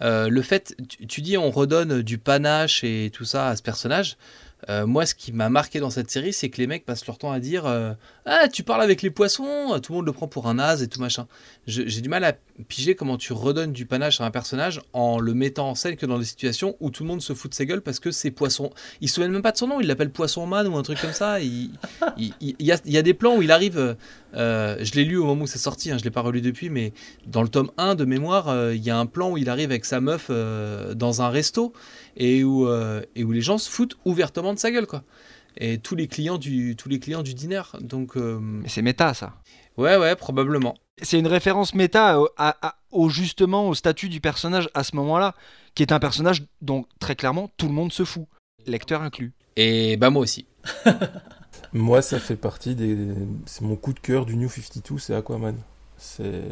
Le 0.00 0.42
fait, 0.42 0.76
tu, 0.88 1.06
tu, 1.06 1.22
dis, 1.22 1.38
on 1.38 1.50
redonne 1.50 2.02
du 2.02 2.18
panache 2.18 2.84
et 2.84 3.10
tout 3.14 3.24
ça 3.24 3.48
à 3.48 3.56
ce 3.56 3.62
personnage. 3.62 4.18
Euh, 4.68 4.86
moi, 4.86 5.06
ce 5.06 5.14
qui 5.14 5.32
m'a 5.32 5.48
marqué 5.48 5.78
dans 5.78 5.90
cette 5.90 6.10
série, 6.10 6.32
c'est 6.32 6.48
que 6.48 6.58
les 6.58 6.66
mecs 6.66 6.84
passent 6.84 7.06
leur 7.06 7.18
temps 7.18 7.30
à 7.30 7.38
dire 7.38 7.66
euh, 7.66 7.92
Ah, 8.24 8.48
tu 8.48 8.62
parles 8.62 8.82
avec 8.82 9.02
les 9.02 9.10
poissons, 9.10 9.78
tout 9.82 9.92
le 9.92 9.96
monde 9.98 10.06
le 10.06 10.12
prend 10.12 10.26
pour 10.26 10.48
un 10.48 10.54
naze 10.54 10.82
et 10.82 10.88
tout 10.88 11.00
machin. 11.00 11.26
J'ai 11.66 12.00
du 12.00 12.08
mal 12.08 12.24
à 12.24 12.34
piger 12.68 12.94
comment 12.94 13.16
tu 13.16 13.32
redonnes 13.32 13.72
du 13.72 13.86
panache 13.86 14.20
à 14.20 14.24
un 14.24 14.30
personnage 14.30 14.80
en 14.92 15.18
le 15.18 15.34
mettant 15.34 15.70
en 15.70 15.74
scène 15.74 15.96
que 15.96 16.06
dans 16.06 16.18
des 16.18 16.24
situations 16.24 16.76
où 16.80 16.90
tout 16.90 17.04
le 17.04 17.08
monde 17.08 17.22
se 17.22 17.32
fout 17.32 17.50
de 17.50 17.54
ses 17.54 17.66
gueules 17.66 17.80
parce 17.82 18.00
que 18.00 18.10
c'est 18.10 18.30
poisson. 18.30 18.70
Il 19.00 19.08
se 19.08 19.16
souvient 19.16 19.28
même 19.28 19.42
pas 19.42 19.52
de 19.52 19.58
son 19.58 19.68
nom, 19.68 19.80
il 19.80 19.86
l'appelle 19.86 20.10
Poisson 20.10 20.46
Man 20.46 20.66
ou 20.66 20.76
un 20.76 20.82
truc 20.82 21.00
comme 21.00 21.12
ça. 21.12 21.40
Il, 21.40 21.70
y, 22.18 22.72
a, 22.72 23.02
des 23.02 23.14
plans 23.14 23.36
où 23.36 23.42
il 23.42 23.52
arrive. 23.52 23.96
Euh, 24.34 24.76
je 24.80 24.92
l'ai 24.94 25.04
lu 25.04 25.16
au 25.16 25.24
moment 25.24 25.44
où 25.44 25.46
c'est 25.46 25.58
sorti, 25.58 25.90
hein, 25.90 25.98
je 25.98 26.04
l'ai 26.04 26.10
pas 26.10 26.20
relu 26.20 26.40
depuis, 26.40 26.70
mais 26.70 26.92
dans 27.26 27.42
le 27.42 27.48
tome 27.48 27.70
1 27.78 27.94
de 27.94 28.04
mémoire, 28.04 28.72
il 28.72 28.82
y 28.82 28.90
a 28.90 28.98
un 28.98 29.06
plan 29.06 29.30
où 29.30 29.38
il 29.38 29.48
arrive 29.48 29.70
avec 29.70 29.84
sa 29.84 30.00
meuf 30.00 30.30
dans 30.30 31.22
un 31.22 31.28
resto 31.28 31.72
et 32.16 32.44
où, 32.44 32.66
euh, 32.66 33.02
et 33.14 33.24
où 33.24 33.32
les 33.32 33.40
gens 33.40 33.58
se 33.58 33.70
foutent 33.70 33.96
ouvertement 34.04 34.54
de 34.54 34.58
sa 34.58 34.70
gueule, 34.70 34.86
quoi. 34.86 35.02
Et 35.58 35.78
tous 35.78 35.94
les 35.96 36.06
clients 36.06 36.38
du, 36.38 36.76
tous 36.76 36.88
les 36.88 36.98
clients 36.98 37.22
du 37.22 37.34
dîner. 37.34 37.62
Donc. 37.80 38.16
euh, 38.16 38.38
Mais 38.40 38.68
c'est 38.68 38.82
méta, 38.82 39.14
ça. 39.14 39.34
Ouais, 39.76 39.96
ouais, 39.96 40.14
probablement. 40.16 40.74
C'est 41.02 41.18
une 41.18 41.26
référence 41.26 41.74
méta 41.74 42.20
au, 42.20 42.28
à, 42.36 42.56
à, 42.66 42.76
au, 42.90 43.08
justement 43.08 43.68
au 43.68 43.74
statut 43.74 44.08
du 44.08 44.20
personnage 44.20 44.68
à 44.74 44.82
ce 44.82 44.96
moment-là, 44.96 45.34
qui 45.74 45.82
est 45.82 45.92
un 45.92 45.98
personnage 45.98 46.42
dont 46.62 46.86
très 47.00 47.16
clairement 47.16 47.50
tout 47.56 47.66
le 47.66 47.72
monde 47.74 47.92
se 47.92 48.04
fout, 48.04 48.26
lecteur 48.66 49.02
inclus. 49.02 49.32
Et 49.56 49.96
bah 49.96 50.10
moi 50.10 50.22
aussi. 50.22 50.46
moi, 51.72 52.02
ça 52.02 52.18
fait 52.18 52.36
partie 52.36 52.74
des. 52.74 52.96
C'est 53.46 53.62
mon 53.62 53.76
coup 53.76 53.92
de 53.92 54.00
cœur 54.00 54.26
du 54.26 54.36
New 54.36 54.48
52, 54.48 54.98
c'est 54.98 55.14
Aquaman. 55.14 55.56
C'est. 55.96 56.42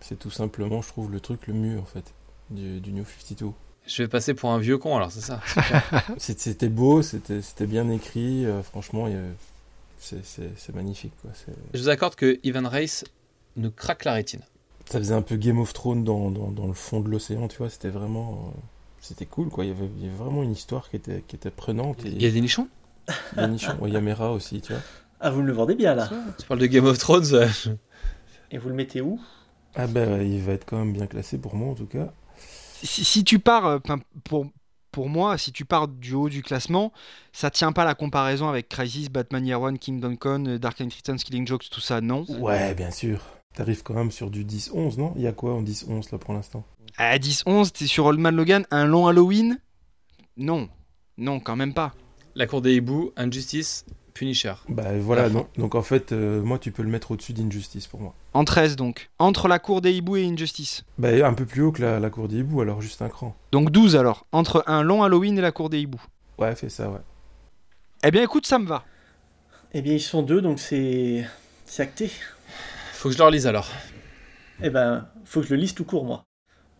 C'est 0.00 0.18
tout 0.18 0.30
simplement, 0.30 0.82
je 0.82 0.88
trouve, 0.88 1.10
le 1.10 1.20
truc 1.20 1.46
le 1.48 1.54
mieux 1.54 1.78
en 1.80 1.84
fait 1.84 2.14
du, 2.50 2.80
du 2.80 2.92
New 2.92 3.04
52. 3.04 3.46
Je 3.86 4.02
vais 4.02 4.08
passer 4.08 4.34
pour 4.34 4.50
un 4.50 4.58
vieux 4.58 4.78
con 4.78 4.96
alors, 4.96 5.12
c'est 5.12 5.20
ça 5.20 5.40
C'était 6.18 6.68
beau, 6.68 7.02
c'était 7.02 7.66
bien 7.66 7.88
écrit, 7.88 8.44
euh, 8.44 8.62
franchement, 8.62 9.08
c'est 9.98 10.74
magnifique. 10.74 11.12
Quoi. 11.22 11.30
Je 11.72 11.78
vous 11.80 11.88
accorde 11.88 12.16
que 12.16 12.38
Ivan 12.42 12.68
Race 12.68 13.04
nous 13.56 13.70
craque 13.70 14.04
la 14.04 14.14
rétine. 14.14 14.40
Ça 14.86 14.98
faisait 14.98 15.14
un 15.14 15.22
peu 15.22 15.36
Game 15.36 15.58
of 15.58 15.72
Thrones 15.72 16.04
dans, 16.04 16.30
dans, 16.30 16.50
dans 16.50 16.66
le 16.66 16.74
fond 16.74 17.00
de 17.00 17.08
l'océan, 17.08 17.48
tu 17.48 17.58
vois, 17.58 17.70
c'était 17.70 17.90
vraiment. 17.90 18.52
Euh, 18.54 18.60
c'était 19.00 19.26
cool, 19.26 19.48
quoi. 19.48 19.64
Il 19.64 19.68
y, 19.68 19.70
avait, 19.72 19.88
il 19.96 20.04
y 20.04 20.08
avait 20.08 20.16
vraiment 20.16 20.42
une 20.42 20.52
histoire 20.52 20.88
qui 20.90 20.96
était, 20.96 21.24
qui 21.26 21.36
était 21.36 21.50
prenante. 21.50 22.04
Et... 22.04 22.08
Il 22.08 22.22
y 22.22 22.26
a 22.26 22.30
des 22.30 22.40
nichons? 22.40 22.68
Des 23.36 23.46
nichons, 23.46 23.76
ouais, 23.80 23.90
Yamera 23.90 24.32
aussi, 24.32 24.60
tu 24.60 24.72
vois. 24.72 24.82
Ah, 25.20 25.30
vous 25.30 25.42
me 25.42 25.46
le 25.46 25.52
vendez 25.52 25.74
bien 25.74 25.94
là 25.94 26.10
Tu 26.38 26.46
parles 26.46 26.60
de 26.60 26.66
Game 26.66 26.84
of 26.84 26.98
Thrones 26.98 27.32
euh... 27.32 27.48
Et 28.50 28.58
vous 28.58 28.68
le 28.68 28.74
mettez 28.74 29.00
où? 29.00 29.18
Ah, 29.74 29.86
ben, 29.86 30.20
il 30.22 30.42
va 30.42 30.52
être 30.52 30.66
quand 30.66 30.78
même 30.78 30.92
bien 30.92 31.06
classé 31.06 31.38
pour 31.38 31.54
moi 31.54 31.70
en 31.70 31.74
tout 31.74 31.86
cas 31.86 32.12
si, 32.82 33.04
si, 33.04 33.24
tu 33.24 33.38
pars, 33.38 33.66
euh, 33.66 33.78
pour, 34.24 34.46
pour 34.92 35.08
moi, 35.08 35.38
si 35.38 35.52
tu 35.52 35.64
pars 35.64 35.88
du 35.88 36.14
haut 36.14 36.28
du 36.28 36.42
classement, 36.42 36.92
ça 37.32 37.50
tient 37.50 37.72
pas 37.72 37.84
la 37.84 37.94
comparaison 37.94 38.48
avec 38.48 38.68
Crisis, 38.68 39.10
Batman 39.10 39.46
Year 39.46 39.60
One, 39.60 39.78
Kingdom 39.78 40.16
Come, 40.16 40.58
Dark 40.58 40.80
Knight 40.80 40.94
Returns, 40.94 41.18
Killing 41.18 41.46
Jokes, 41.46 41.68
tout 41.70 41.80
ça, 41.80 42.00
non 42.00 42.24
Ouais, 42.40 42.74
bien 42.74 42.90
sûr. 42.90 43.20
T'arrives 43.54 43.82
quand 43.82 43.94
même 43.94 44.10
sur 44.10 44.30
du 44.30 44.44
10-11, 44.44 44.98
non? 44.98 45.12
Il 45.16 45.22
y 45.22 45.26
a 45.26 45.32
quoi 45.32 45.54
en 45.54 45.62
10-11 45.62 46.12
là 46.12 46.18
pour 46.18 46.34
l'instant? 46.34 46.64
À 46.98 47.18
10-11, 47.18 47.72
t'es 47.72 47.86
sur 47.86 48.06
Old 48.06 48.20
Man 48.20 48.36
Logan, 48.36 48.66
un 48.70 48.86
long 48.86 49.06
Halloween? 49.06 49.58
Non, 50.36 50.68
non, 51.16 51.40
quand 51.40 51.56
même 51.56 51.72
pas. 51.72 51.94
La 52.34 52.46
Cour 52.46 52.60
des 52.60 52.74
hiboux, 52.74 53.12
Injustice, 53.16 53.86
Punisher. 54.12 54.54
Bah 54.68 54.98
voilà, 54.98 55.28
non. 55.28 55.46
donc 55.56 55.74
en 55.74 55.82
fait, 55.82 56.12
euh, 56.12 56.42
moi 56.42 56.58
tu 56.58 56.72
peux 56.72 56.82
le 56.82 56.88
mettre 56.88 57.10
au-dessus 57.10 57.32
d'Injustice 57.32 57.86
pour 57.86 58.00
moi. 58.00 58.14
En 58.36 58.44
13 58.44 58.76
donc. 58.76 59.08
Entre 59.18 59.48
la 59.48 59.58
Cour 59.58 59.80
des 59.80 59.94
hiboux 59.94 60.18
et 60.18 60.26
Injustice. 60.26 60.84
Bah 60.98 61.08
un 61.26 61.32
peu 61.32 61.46
plus 61.46 61.62
haut 61.62 61.72
que 61.72 61.80
la, 61.80 61.98
la 61.98 62.10
Cour 62.10 62.28
des 62.28 62.40
hiboux, 62.40 62.60
alors 62.60 62.82
juste 62.82 63.00
un 63.00 63.08
cran. 63.08 63.34
Donc 63.50 63.70
12 63.70 63.96
alors. 63.96 64.26
Entre 64.30 64.62
un 64.66 64.82
long 64.82 65.02
Halloween 65.02 65.38
et 65.38 65.40
la 65.40 65.52
Cour 65.52 65.70
des 65.70 65.80
hiboux. 65.80 66.02
Ouais, 66.36 66.54
fais 66.54 66.68
ça, 66.68 66.90
ouais. 66.90 67.00
Eh 68.04 68.10
bien 68.10 68.22
écoute, 68.22 68.46
ça 68.46 68.58
me 68.58 68.66
va. 68.66 68.84
Eh 69.72 69.80
bien 69.80 69.94
ils 69.94 70.02
sont 70.02 70.22
deux, 70.22 70.42
donc 70.42 70.60
c'est. 70.60 71.26
C'est 71.64 71.82
acté. 71.82 72.10
Faut 72.92 73.08
que 73.08 73.14
je 73.14 73.18
le 73.18 73.24
relise 73.24 73.46
alors. 73.46 73.70
Eh 74.62 74.68
ben, 74.68 75.08
faut 75.24 75.40
que 75.40 75.46
je 75.46 75.54
le 75.54 75.60
lise 75.60 75.74
tout 75.74 75.86
court 75.86 76.04
moi. 76.04 76.24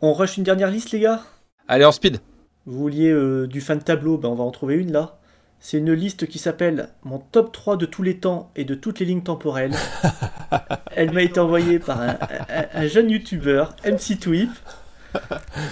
On 0.02 0.12
rush 0.12 0.36
une 0.36 0.44
dernière 0.44 0.70
liste 0.70 0.90
les 0.90 1.00
gars? 1.00 1.22
Allez 1.68 1.86
en 1.86 1.92
speed. 1.92 2.18
Vous 2.66 2.78
vouliez 2.78 3.08
euh, 3.08 3.46
du 3.46 3.62
fan 3.62 3.82
tableau, 3.82 4.18
ben 4.18 4.28
on 4.28 4.34
va 4.34 4.44
en 4.44 4.50
trouver 4.50 4.74
une 4.74 4.92
là. 4.92 5.15
C'est 5.60 5.78
une 5.78 5.92
liste 5.92 6.26
qui 6.28 6.38
s'appelle 6.38 6.90
Mon 7.02 7.18
top 7.18 7.52
3 7.52 7.76
de 7.76 7.86
tous 7.86 8.02
les 8.02 8.18
temps 8.18 8.50
et 8.56 8.64
de 8.64 8.74
toutes 8.74 9.00
les 9.00 9.06
lignes 9.06 9.22
temporelles. 9.22 9.74
Elle 10.94 11.12
m'a 11.12 11.22
été 11.22 11.40
envoyée 11.40 11.78
par 11.78 12.00
un, 12.00 12.10
un, 12.10 12.66
un 12.72 12.86
jeune 12.86 13.10
youtubeur, 13.10 13.74
MC 13.84 14.18
Tweep. 14.20 14.50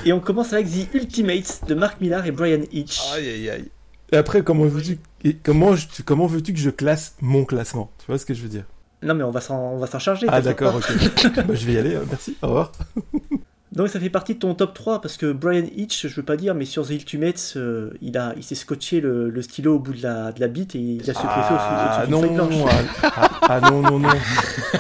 Et 0.05 0.13
on 0.13 0.21
commence 0.21 0.53
avec 0.53 0.67
The 0.67 0.95
Ultimates 0.95 1.63
de 1.69 1.75
Mark 1.75 2.01
Millar 2.01 2.27
et 2.27 2.31
Brian 2.33 2.63
Hitch. 2.73 3.01
Aïe 3.15 3.29
aïe 3.29 3.51
aïe. 3.51 3.71
Et 4.13 4.17
après, 4.17 4.43
comment 4.43 4.65
veux-tu 4.65 4.99
comment, 5.43 5.75
je, 5.75 5.87
comment 6.05 6.27
veux 6.27 6.41
que 6.41 6.57
je 6.57 6.71
classe 6.71 7.17
mon 7.21 7.45
classement? 7.45 7.91
Tu 7.99 8.07
vois 8.07 8.19
ce 8.19 8.27
que 8.27 8.35
je 8.35 8.43
veux 8.43 8.49
dire? 8.49 8.65
Non, 9.03 9.15
mais 9.15 9.25
on 9.25 9.31
va 9.31 9.41
s'en 9.41 9.99
charger. 9.99 10.27
Ah, 10.31 10.41
d'accord, 10.41 10.77
ok. 10.77 10.87
bah, 11.37 11.55
je 11.55 11.67
vais 11.67 11.75
y 11.75 11.79
aller, 11.79 11.99
merci, 12.09 12.37
au 12.43 12.49
revoir. 12.49 12.73
Donc 13.75 13.89
ça 13.89 13.99
fait 13.99 14.11
partie 14.11 14.35
de 14.35 14.39
ton 14.39 14.55
top 14.55 14.73
3 14.73 15.01
parce 15.01 15.17
que 15.17 15.33
Brian 15.33 15.67
Hitch, 15.75 16.07
je 16.07 16.15
veux 16.15 16.23
pas 16.23 16.37
dire, 16.37 16.55
mais 16.55 16.65
sur 16.65 16.87
The 16.87 16.91
Ultimates, 16.91 17.55
euh, 17.57 17.91
il, 18.01 18.17
a, 18.17 18.33
il 18.37 18.45
s'est 18.45 18.55
scotché 18.55 19.01
le, 19.01 19.31
le, 19.31 19.43
stylo 19.43 19.75
au 19.75 19.79
bout 19.81 19.95
de 19.95 20.03
la, 20.03 20.31
de 20.31 20.41
la 20.41 20.47
bite 20.47 20.77
et 20.77 20.79
il 20.79 21.11
a 21.11 21.15
secoué 21.15 21.29
ah, 21.29 22.05
au-dessus 22.05 22.13
non, 22.13 22.21
d'une 22.21 22.37
non, 22.37 22.67
ah, 23.03 23.31
ah, 23.43 23.61
non, 23.61 23.83
non, 23.83 23.99
non. 23.99 24.09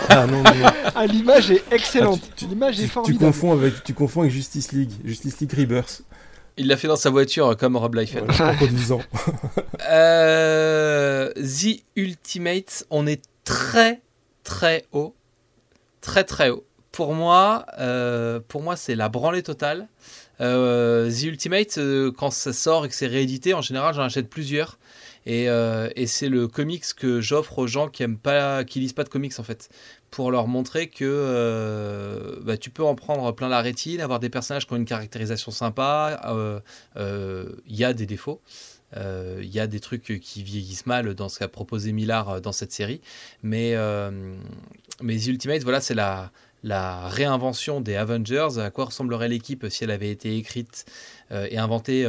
Ah 0.09 0.27
non, 0.27 0.43
non, 0.43 0.55
non. 0.55 0.71
Ah, 0.95 1.07
l'image 1.07 1.51
est 1.51 1.65
excellente. 1.73 2.21
Ah, 2.23 2.45
l'image 2.49 2.81
est 2.81 2.87
formidable. 2.87 3.19
Tu 3.19 3.27
confonds, 3.27 3.53
avec, 3.53 3.83
tu 3.83 3.95
confonds 3.95 4.21
avec 4.21 4.33
Justice 4.33 4.71
League, 4.71 4.93
Justice 5.05 5.41
League 5.41 5.53
Rebirth. 5.53 6.03
Il 6.57 6.69
l'a 6.69 6.77
fait 6.77 6.87
dans 6.87 6.95
sa 6.95 7.11
voiture 7.11 7.57
comme 7.57 7.77
Rob 7.77 7.97
Liefeld. 7.97 8.31
Voilà, 8.31 8.53
en 8.53 8.57
conduisant. 8.57 9.01
euh, 9.91 11.33
The 11.33 11.83
Ultimate, 11.97 12.85
on 12.91 13.09
est 13.09 13.25
très 13.43 14.03
très 14.45 14.87
haut. 14.93 15.17
Très 16.01 16.23
très 16.23 16.51
haut 16.51 16.65
pour 16.95 17.13
moi, 17.13 17.67
euh, 17.81 18.39
pour 18.47 18.63
moi, 18.63 18.77
c'est 18.77 18.95
la 18.95 19.09
branlée 19.09 19.43
totale. 19.43 19.89
Euh, 20.41 21.11
The 21.11 21.25
Ultimate, 21.25 21.79
euh, 21.79 22.13
quand 22.13 22.31
ça 22.31 22.53
sort 22.53 22.87
et 22.87 22.89
que 22.89 22.95
c'est 22.95 23.09
réédité, 23.09 23.53
en 23.53 23.63
général, 23.63 23.95
j'en 23.95 24.03
achète 24.03 24.31
plusieurs. 24.31 24.79
Et, 25.27 25.49
c'est 26.07 26.29
le 26.29 26.47
comics 26.47 26.85
que 26.97 27.21
j'offre 27.21 27.59
aux 27.59 27.67
gens 27.67 27.89
qui 27.89 28.05
aiment 28.05 28.19
pas, 28.19 28.63
qui 28.63 28.79
lisent 28.79 28.93
pas 28.93 29.03
de 29.03 29.09
comics 29.09 29.33
en 29.41 29.43
fait, 29.43 29.71
pour 30.13 30.31
leur 30.31 30.47
montrer 30.47 30.89
que 30.89 32.39
bah, 32.45 32.57
tu 32.59 32.71
peux 32.71 32.85
en 32.85 32.95
prendre 32.95 33.33
plein 33.33 33.49
la 33.49 33.61
rétine, 33.61 34.01
avoir 34.01 34.21
des 34.21 34.29
personnages 34.31 34.67
qui 34.67 34.75
ont 34.75 34.77
une 34.77 34.85
caractérisation 34.85 35.51
sympa. 35.51 36.63
Il 36.97 37.77
y 37.77 37.83
a 37.83 37.93
des 37.93 38.07
défauts. 38.07 38.41
Il 38.97 39.51
y 39.51 39.59
a 39.59 39.67
des 39.67 39.81
trucs 39.81 40.21
qui 40.21 40.43
vieillissent 40.45 40.87
mal 40.87 41.15
dans 41.15 41.29
ce 41.29 41.41
qu'a 41.41 41.49
proposé 41.49 41.91
Millard 41.91 42.41
dans 42.41 42.53
cette 42.53 42.71
série, 42.71 43.01
mais, 43.43 43.75
mais 45.03 45.17
The 45.17 45.27
Ultimate, 45.27 45.63
voilà, 45.63 45.81
c'est 45.81 45.95
la, 45.95 46.31
la 46.65 47.09
réinvention 47.09 47.83
des 47.83 47.95
Avengers, 47.95 48.59
à 48.59 48.71
quoi 48.71 48.87
ressemblerait 48.87 49.29
l'équipe 49.29 49.67
si 49.69 49.85
elle 49.85 49.91
avait 49.91 50.11
été 50.11 50.37
écrite 50.39 50.87
euh, 51.33 51.47
est 51.51 51.57
inventé 51.57 52.07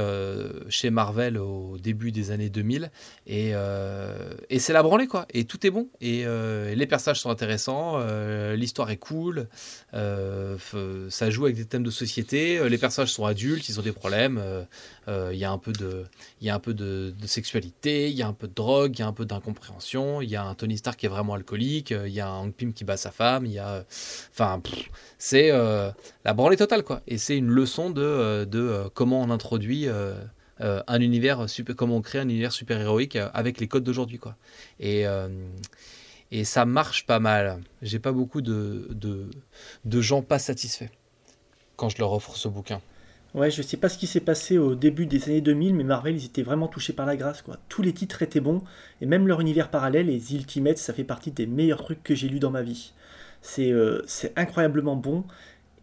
chez 0.70 0.90
Marvel 0.90 1.38
au 1.38 1.78
début 1.78 2.12
des 2.12 2.32
années 2.32 2.50
2000. 2.50 2.92
Et, 3.28 3.52
et 4.50 4.60
c'est 4.60 4.74
la 4.74 4.84
branlée, 4.84 5.08
quoi. 5.08 5.26
Et 5.34 5.46
tout 5.46 5.66
est 5.66 5.72
bon. 5.72 5.88
Et, 6.02 6.26
les 6.76 6.88
personnages 6.88 7.20
sont 7.20 7.30
intéressants, 7.30 8.00
l'histoire 8.54 8.90
est 8.92 8.98
cool, 8.98 9.48
ça 9.94 11.30
joue 11.30 11.46
avec 11.46 11.56
des 11.56 11.66
thèmes 11.66 11.84
de 11.84 11.92
société, 11.92 12.68
les 12.68 12.78
personnages 12.78 13.14
sont 13.14 13.26
adultes, 13.26 13.70
ils 13.70 13.80
ont 13.80 13.84
des 13.84 13.92
problèmes. 13.92 14.42
Il 15.08 15.38
y 15.38 15.46
a 15.46 15.52
un 15.52 15.58
peu, 15.58 15.72
de, 15.72 16.06
y 16.42 16.50
a 16.50 16.56
un 16.56 16.60
peu 16.60 16.74
de, 16.74 17.14
sexualité, 17.26 18.10
il 18.10 18.16
y 18.16 18.22
a 18.22 18.28
un 18.28 18.34
peu 18.34 18.48
de 18.48 18.54
drogue, 18.54 18.94
il 18.96 19.00
y 19.00 19.04
a 19.04 19.08
un 19.08 19.14
peu 19.14 19.26
d'incompréhension, 19.26 20.22
il 20.22 20.30
y 20.30 20.36
a 20.36 20.44
un 20.44 20.56
Tony 20.56 20.78
Stark 20.78 21.00
qui 21.00 21.06
est 21.06 21.10
vraiment 21.10 21.34
alcoolique, 21.34 21.92
il 21.92 22.14
y 22.14 22.20
a 22.20 22.28
un 22.28 22.46
Hank 22.46 22.56
Pym 22.56 22.74
qui 22.74 22.84
bat 22.84 22.98
sa 22.98 23.12
femme, 23.12 23.46
il 23.46 23.54
y 23.54 23.60
a. 23.60 23.86
Enfin, 24.32 24.62
c'est 25.26 25.50
la 25.52 26.34
branlée 26.34 26.58
totale, 26.58 26.84
quoi. 26.84 27.02
Et 27.08 27.18
c'est 27.18 27.38
une 27.38 27.50
leçon 27.50 27.90
de, 27.90 28.46
de 28.46 28.90
comment 28.94 29.22
on 29.22 29.30
introduit. 29.32 29.88
un 30.60 31.02
univers 31.02 31.50
super, 31.50 31.76
comment 31.76 31.98
on 31.98 32.02
crée 32.02 32.20
un 32.20 32.30
univers 32.30 32.52
super 32.54 32.80
héroïque 32.80 33.18
avec 33.34 33.60
les 33.60 33.68
codes 33.68 33.84
d'aujourd'hui 33.84 34.20
quoi 34.20 34.38
et, 34.80 35.04
et 36.32 36.44
ça 36.46 36.66
marche 36.66 37.06
pas 37.06 37.20
mal 37.20 37.60
j'ai 37.82 38.00
pas 38.00 38.14
beaucoup 38.14 38.42
de, 38.42 38.88
de, 38.92 39.30
de 39.84 40.02
gens 40.02 40.22
pas 40.22 40.40
satisfaits 40.40 40.92
quand 41.76 41.90
je 41.90 41.98
leur 41.98 42.14
offre 42.14 42.38
ce 42.38 42.48
bouquin 42.48 42.82
Ouais, 43.34 43.52
je 43.52 43.62
sais 43.62 43.76
pas 43.78 43.90
ce 43.90 43.98
qui 43.98 44.08
s'est 44.08 44.22
passé 44.22 44.58
au 44.58 44.76
début 44.76 45.06
des 45.06 45.26
années 45.26 45.42
2000, 45.42 45.76
mais 45.76 45.84
Marvel, 45.84 46.16
ils 46.16 46.26
étaient 46.26 46.42
vraiment 46.42 46.70
touchés 46.70 46.94
par 46.94 47.06
la 47.06 47.18
grâce, 47.18 47.42
quoi. 47.42 47.58
Tous 47.68 47.82
les 47.82 47.92
titres 47.94 48.22
étaient 48.22 48.40
bons, 48.40 48.64
et 49.02 49.06
même 49.06 49.28
leur 49.28 49.42
univers 49.42 49.70
parallèle, 49.70 50.06
les 50.08 50.34
Ultimates, 50.36 50.78
ça 50.78 50.94
fait 50.94 51.04
partie 51.04 51.32
des 51.32 51.46
meilleurs 51.46 51.84
trucs 51.84 52.02
que 52.02 52.16
j'ai 52.16 52.30
lus 52.30 52.40
dans 52.40 52.52
ma 52.52 52.62
vie. 52.62 52.94
C'est 53.42 53.72
euh, 53.72 54.02
incroyablement 54.36 54.96
bon, 54.96 55.26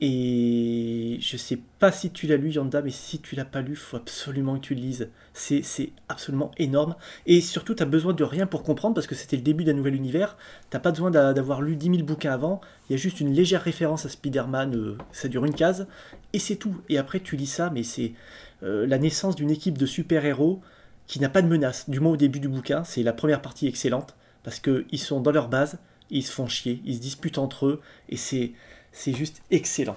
et 0.05 1.19
je 1.21 1.37
sais 1.37 1.61
pas 1.79 1.93
si 1.93 2.11
tu 2.11 2.27
l'as 2.27 2.37
lu, 2.37 2.51
Yanda, 2.51 2.83
mais 2.83 2.91
si 2.91 3.21
tu 3.21 3.37
l'as 3.37 3.45
pas 3.45 3.61
lu, 3.61 3.77
faut 3.77 3.97
absolument 3.97 4.57
que 4.57 4.63
tu 4.63 4.75
le 4.75 4.81
lises. 4.81 5.11
C'est 5.33 5.93
absolument 6.09 6.51
énorme. 6.59 6.97
Et 7.27 7.41
surtout, 7.41 7.77
tu 7.77 7.85
as 7.85 7.87
besoin 7.87 8.13
de 8.13 8.25
rien 8.25 8.49
pour 8.49 8.65
comprendre, 8.65 8.97
parce 8.97 9.07
que 9.07 9.15
c'était 9.15 9.37
le 9.37 9.43
début 9.43 9.63
d'un 9.63 9.75
nouvel 9.75 9.95
univers. 9.95 10.37
T'as 10.71 10.81
pas 10.81 10.91
besoin 10.91 11.13
d'avoir 11.13 11.63
lu 11.63 11.77
10 11.77 11.99
000 11.99 11.99
bouquins 12.03 12.33
avant. 12.33 12.61
Il 12.89 12.95
y 12.95 12.95
a 12.97 12.99
juste 12.99 13.21
une 13.21 13.33
légère 13.33 13.63
référence 13.63 14.05
à 14.05 14.09
Spider-Man, 14.09 14.75
euh, 14.75 14.99
ça 15.13 15.29
dure 15.29 15.45
une 15.45 15.55
case, 15.55 15.87
et 16.33 16.41
c'est 16.41 16.57
tout. 16.57 16.81
Et 16.89 16.99
après, 16.99 17.21
tu 17.21 17.37
lis 17.37 17.47
ça, 17.47 17.71
mais 17.71 17.85
c'est 17.85 18.15
euh, 18.65 18.89
la 18.89 18.99
naissance 18.99 19.37
d'une 19.37 19.53
équipe 19.53 19.79
de 19.79 19.87
super-héros 19.87 20.61
qui 21.07 21.21
n'a 21.21 21.29
pas 21.29 21.43
de 21.43 21.49
menace. 21.49 21.89
Du 21.89 22.01
moins 22.01 22.15
au 22.15 22.17
début 22.17 22.41
du 22.41 22.49
bouquin, 22.49 22.83
c'est 22.83 23.05
la 23.05 23.13
première 23.13 23.41
partie 23.41 23.69
excellente, 23.69 24.17
parce 24.43 24.59
qu'ils 24.59 24.99
sont 24.99 25.21
dans 25.21 25.31
leur 25.31 25.47
base, 25.47 25.79
ils 26.13 26.23
se 26.23 26.31
font 26.31 26.47
chier, 26.47 26.81
ils 26.85 26.97
se 26.97 27.01
disputent 27.01 27.39
entre 27.39 27.67
eux, 27.67 27.81
et 28.09 28.17
c'est 28.17 28.53
juste 29.13 29.43
excellent. 29.51 29.97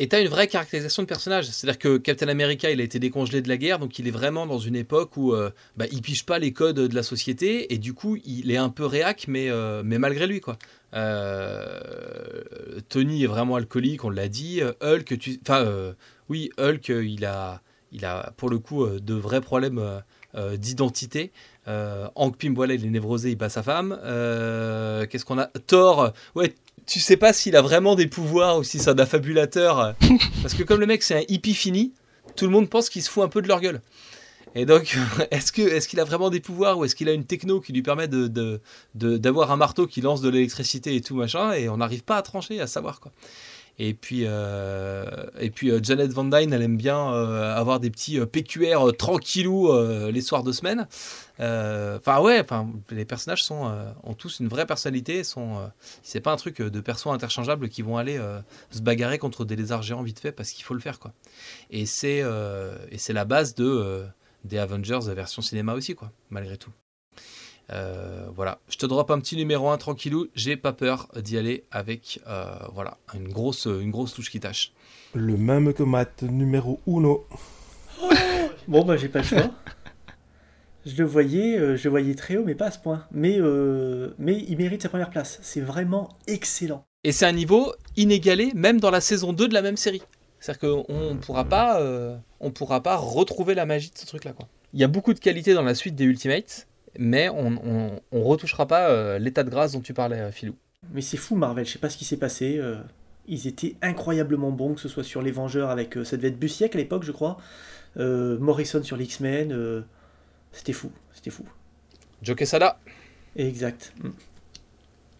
Et 0.00 0.08
tu 0.08 0.16
as 0.16 0.20
une 0.20 0.28
vraie 0.28 0.48
caractérisation 0.48 1.02
de 1.02 1.06
personnage. 1.06 1.50
C'est-à-dire 1.50 1.78
que 1.78 1.98
Captain 1.98 2.28
America, 2.28 2.70
il 2.70 2.80
a 2.80 2.84
été 2.84 2.98
décongelé 2.98 3.42
de 3.42 3.50
la 3.50 3.58
guerre, 3.58 3.78
donc 3.78 3.98
il 3.98 4.08
est 4.08 4.10
vraiment 4.10 4.46
dans 4.46 4.58
une 4.58 4.74
époque 4.74 5.14
où 5.18 5.34
euh, 5.34 5.50
bah, 5.76 5.84
il 5.92 6.00
pige 6.00 6.24
pas 6.24 6.38
les 6.38 6.54
codes 6.54 6.80
de 6.80 6.94
la 6.94 7.02
société, 7.02 7.74
et 7.74 7.76
du 7.76 7.92
coup, 7.92 8.16
il 8.24 8.50
est 8.50 8.56
un 8.56 8.70
peu 8.70 8.86
réac, 8.86 9.26
mais, 9.28 9.50
euh, 9.50 9.82
mais 9.84 9.98
malgré 9.98 10.26
lui, 10.26 10.40
quoi. 10.40 10.56
Euh, 10.94 12.40
Tony 12.88 13.24
est 13.24 13.26
vraiment 13.26 13.56
alcoolique, 13.56 14.02
on 14.02 14.08
l'a 14.08 14.28
dit. 14.28 14.62
Hulk, 14.80 15.18
tu... 15.18 15.38
enfin, 15.42 15.94
oui, 16.30 16.50
Hulk, 16.58 16.88
il 16.88 17.26
a, 17.26 17.60
il 17.92 18.06
a 18.06 18.32
pour 18.38 18.48
le 18.48 18.58
coup 18.58 18.86
de 18.86 19.14
vrais 19.14 19.42
problèmes 19.42 20.02
d'identité. 20.54 21.30
Hank 21.66 22.36
Pym, 22.36 22.54
voilà, 22.54 22.74
il 22.74 22.84
est 22.84 22.90
névrosé, 22.90 23.30
il 23.30 23.36
bat 23.36 23.48
sa 23.48 23.62
femme. 23.62 23.98
Qu'est-ce 25.10 25.24
qu'on 25.24 25.38
a 25.38 25.46
Thor, 25.66 26.12
ouais, 26.34 26.54
tu 26.86 27.00
sais 27.00 27.16
pas 27.16 27.32
s'il 27.32 27.54
a 27.56 27.62
vraiment 27.62 27.94
des 27.94 28.08
pouvoirs 28.08 28.58
ou 28.58 28.64
si 28.64 28.78
c'est 28.78 28.90
un 28.90 28.98
affabulateur. 28.98 29.94
Parce 30.42 30.54
que 30.54 30.62
comme 30.62 30.80
le 30.80 30.86
mec 30.86 31.02
c'est 31.02 31.16
un 31.16 31.24
hippie 31.28 31.54
fini, 31.54 31.92
tout 32.36 32.46
le 32.46 32.50
monde 32.50 32.68
pense 32.68 32.88
qu'il 32.88 33.02
se 33.02 33.10
fout 33.10 33.22
un 33.22 33.28
peu 33.28 33.42
de 33.42 33.48
leur 33.48 33.60
gueule. 33.60 33.80
Et 34.54 34.66
donc, 34.66 34.96
est-ce 35.30 35.52
qu'il 35.52 36.00
a 36.00 36.04
vraiment 36.04 36.30
des 36.30 36.40
pouvoirs 36.40 36.78
ou 36.78 36.84
est-ce 36.84 36.94
qu'il 36.94 37.08
a 37.08 37.12
une 37.12 37.24
techno 37.24 37.60
qui 37.60 37.72
lui 37.72 37.82
permet 37.82 38.08
de, 38.08 38.60
d'avoir 38.94 39.52
un 39.52 39.56
marteau 39.56 39.86
qui 39.86 40.00
lance 40.00 40.20
de 40.20 40.28
l'électricité 40.28 40.96
et 40.96 41.00
tout 41.00 41.14
machin 41.14 41.52
et 41.52 41.68
on 41.68 41.76
n'arrive 41.76 42.02
pas 42.02 42.16
à 42.16 42.22
trancher, 42.22 42.60
à 42.60 42.66
savoir 42.66 43.00
quoi. 43.00 43.12
Et 43.82 43.94
puis, 43.94 44.24
euh, 44.26 45.06
et 45.38 45.48
puis 45.48 45.70
euh, 45.70 45.80
Janet 45.82 46.12
Van 46.12 46.24
Dyne, 46.24 46.52
elle 46.52 46.60
aime 46.60 46.76
bien 46.76 47.14
euh, 47.14 47.56
avoir 47.56 47.80
des 47.80 47.88
petits 47.88 48.20
PQR 48.20 48.94
tranquillou 48.98 49.72
les 50.10 50.20
soirs 50.20 50.42
de 50.42 50.52
semaine. 50.52 50.86
Enfin 51.38 52.20
ouais, 52.20 52.44
les 52.90 53.06
personnages 53.06 53.42
sont, 53.42 53.74
ont 54.02 54.12
tous 54.12 54.40
une 54.40 54.48
vraie 54.48 54.66
personnalité. 54.66 55.24
Sont, 55.24 55.70
c'est 56.02 56.20
pas 56.20 56.30
un 56.30 56.36
truc 56.36 56.60
de 56.60 56.80
persos 56.82 57.06
interchangeables 57.06 57.70
qui 57.70 57.80
vont 57.80 57.96
aller 57.96 58.20
se 58.70 58.82
bagarrer 58.82 59.16
contre 59.16 59.46
des 59.46 59.56
lézards 59.56 59.82
géants 59.82 60.02
vite 60.02 60.20
fait 60.20 60.32
parce 60.32 60.50
qu'il 60.50 60.64
faut 60.64 60.74
le 60.74 60.80
faire 60.80 60.98
quoi. 60.98 61.14
Et 61.70 61.86
c'est 61.86 62.22
et 62.90 63.12
la 63.14 63.24
base 63.24 63.54
de 63.54 64.04
des 64.44 64.58
Avengers 64.58 65.00
version 65.14 65.40
cinéma 65.40 65.72
aussi 65.72 65.94
quoi, 65.94 66.12
malgré 66.28 66.58
tout. 66.58 66.72
Euh, 67.72 68.26
voilà, 68.34 68.58
je 68.68 68.76
te 68.76 68.86
drop 68.86 69.10
un 69.10 69.20
petit 69.20 69.36
numéro 69.36 69.68
1 69.68 69.78
tranquillou, 69.78 70.26
j'ai 70.34 70.56
pas 70.56 70.72
peur 70.72 71.08
d'y 71.16 71.38
aller 71.38 71.64
avec 71.70 72.20
euh, 72.26 72.44
voilà, 72.72 72.98
une 73.14 73.28
grosse, 73.28 73.66
une 73.66 73.90
grosse 73.90 74.12
touche 74.12 74.30
qui 74.30 74.40
tâche. 74.40 74.72
Le 75.14 75.36
même 75.36 75.72
que 75.72 75.84
Matt, 75.84 76.22
numéro 76.22 76.80
1. 76.88 76.92
bon 78.68 78.84
bah 78.84 78.96
j'ai 78.96 79.08
pas 79.08 79.20
le 79.20 79.24
choix. 79.24 79.50
Je 80.84 80.96
le 80.96 81.04
voyais, 81.04 81.58
euh, 81.58 81.76
je 81.76 81.84
le 81.84 81.90
voyais 81.90 82.14
très 82.14 82.38
haut, 82.38 82.44
mais 82.44 82.54
pas 82.54 82.66
à 82.66 82.70
ce 82.70 82.78
point. 82.78 83.04
Mais, 83.12 83.38
mais 84.18 84.44
il 84.48 84.56
mérite 84.56 84.82
sa 84.82 84.88
première 84.88 85.10
place. 85.10 85.38
C'est 85.42 85.60
vraiment 85.60 86.08
excellent. 86.26 86.84
Et 87.04 87.12
c'est 87.12 87.26
un 87.26 87.32
niveau 87.32 87.72
inégalé, 87.96 88.50
même 88.54 88.80
dans 88.80 88.90
la 88.90 89.00
saison 89.00 89.32
2 89.32 89.46
de 89.46 89.54
la 89.54 89.62
même 89.62 89.76
série. 89.76 90.02
C'est-à-dire 90.40 90.86
qu'on 90.86 91.14
ne 91.14 91.18
pourra, 91.18 91.44
pas, 91.44 91.80
on 92.40 92.50
pourra 92.50 92.82
pas 92.82 92.96
retrouver 92.96 93.54
la 93.54 93.66
magie 93.66 93.90
de 93.90 93.98
ce 93.98 94.06
truc-là. 94.06 94.32
Il 94.72 94.80
y 94.80 94.84
a 94.84 94.88
beaucoup 94.88 95.12
de 95.12 95.18
qualité 95.18 95.52
dans 95.52 95.62
la 95.62 95.74
suite 95.74 95.94
des 95.96 96.04
Ultimates 96.04 96.66
mais 96.98 97.28
on, 97.28 98.00
on, 98.12 98.22
retouchera 98.22 98.66
pas 98.66 98.90
euh, 98.90 99.18
l'état 99.18 99.44
de 99.44 99.50
grâce 99.50 99.72
dont 99.72 99.80
tu 99.80 99.94
parlais, 99.94 100.18
euh, 100.18 100.32
Philou. 100.32 100.54
Mais 100.92 101.02
c'est 101.02 101.16
fou 101.16 101.36
Marvel, 101.36 101.66
je 101.66 101.72
sais 101.72 101.78
pas 101.78 101.90
ce 101.90 101.96
qui 101.96 102.04
s'est 102.04 102.16
passé. 102.16 102.56
Euh, 102.58 102.76
ils 103.28 103.46
étaient 103.46 103.76
incroyablement 103.82 104.50
bons, 104.50 104.74
que 104.74 104.80
ce 104.80 104.88
soit 104.88 105.04
sur 105.04 105.22
les 105.22 105.30
Vengeurs 105.30 105.70
avec 105.70 105.96
ça 106.04 106.16
devait 106.16 106.28
être 106.28 106.38
Busiek 106.38 106.74
à 106.74 106.78
l'époque, 106.78 107.04
je 107.04 107.12
crois. 107.12 107.36
Morrison 107.96 108.82
sur 108.82 108.96
l'X-Men, 108.96 109.84
c'était 110.52 110.72
fou, 110.72 110.90
c'était 111.12 111.30
fou. 111.30 111.44
Joe 112.22 112.36
Quesada. 112.36 112.78
Exact. 113.36 113.92
Mm. 114.02 114.08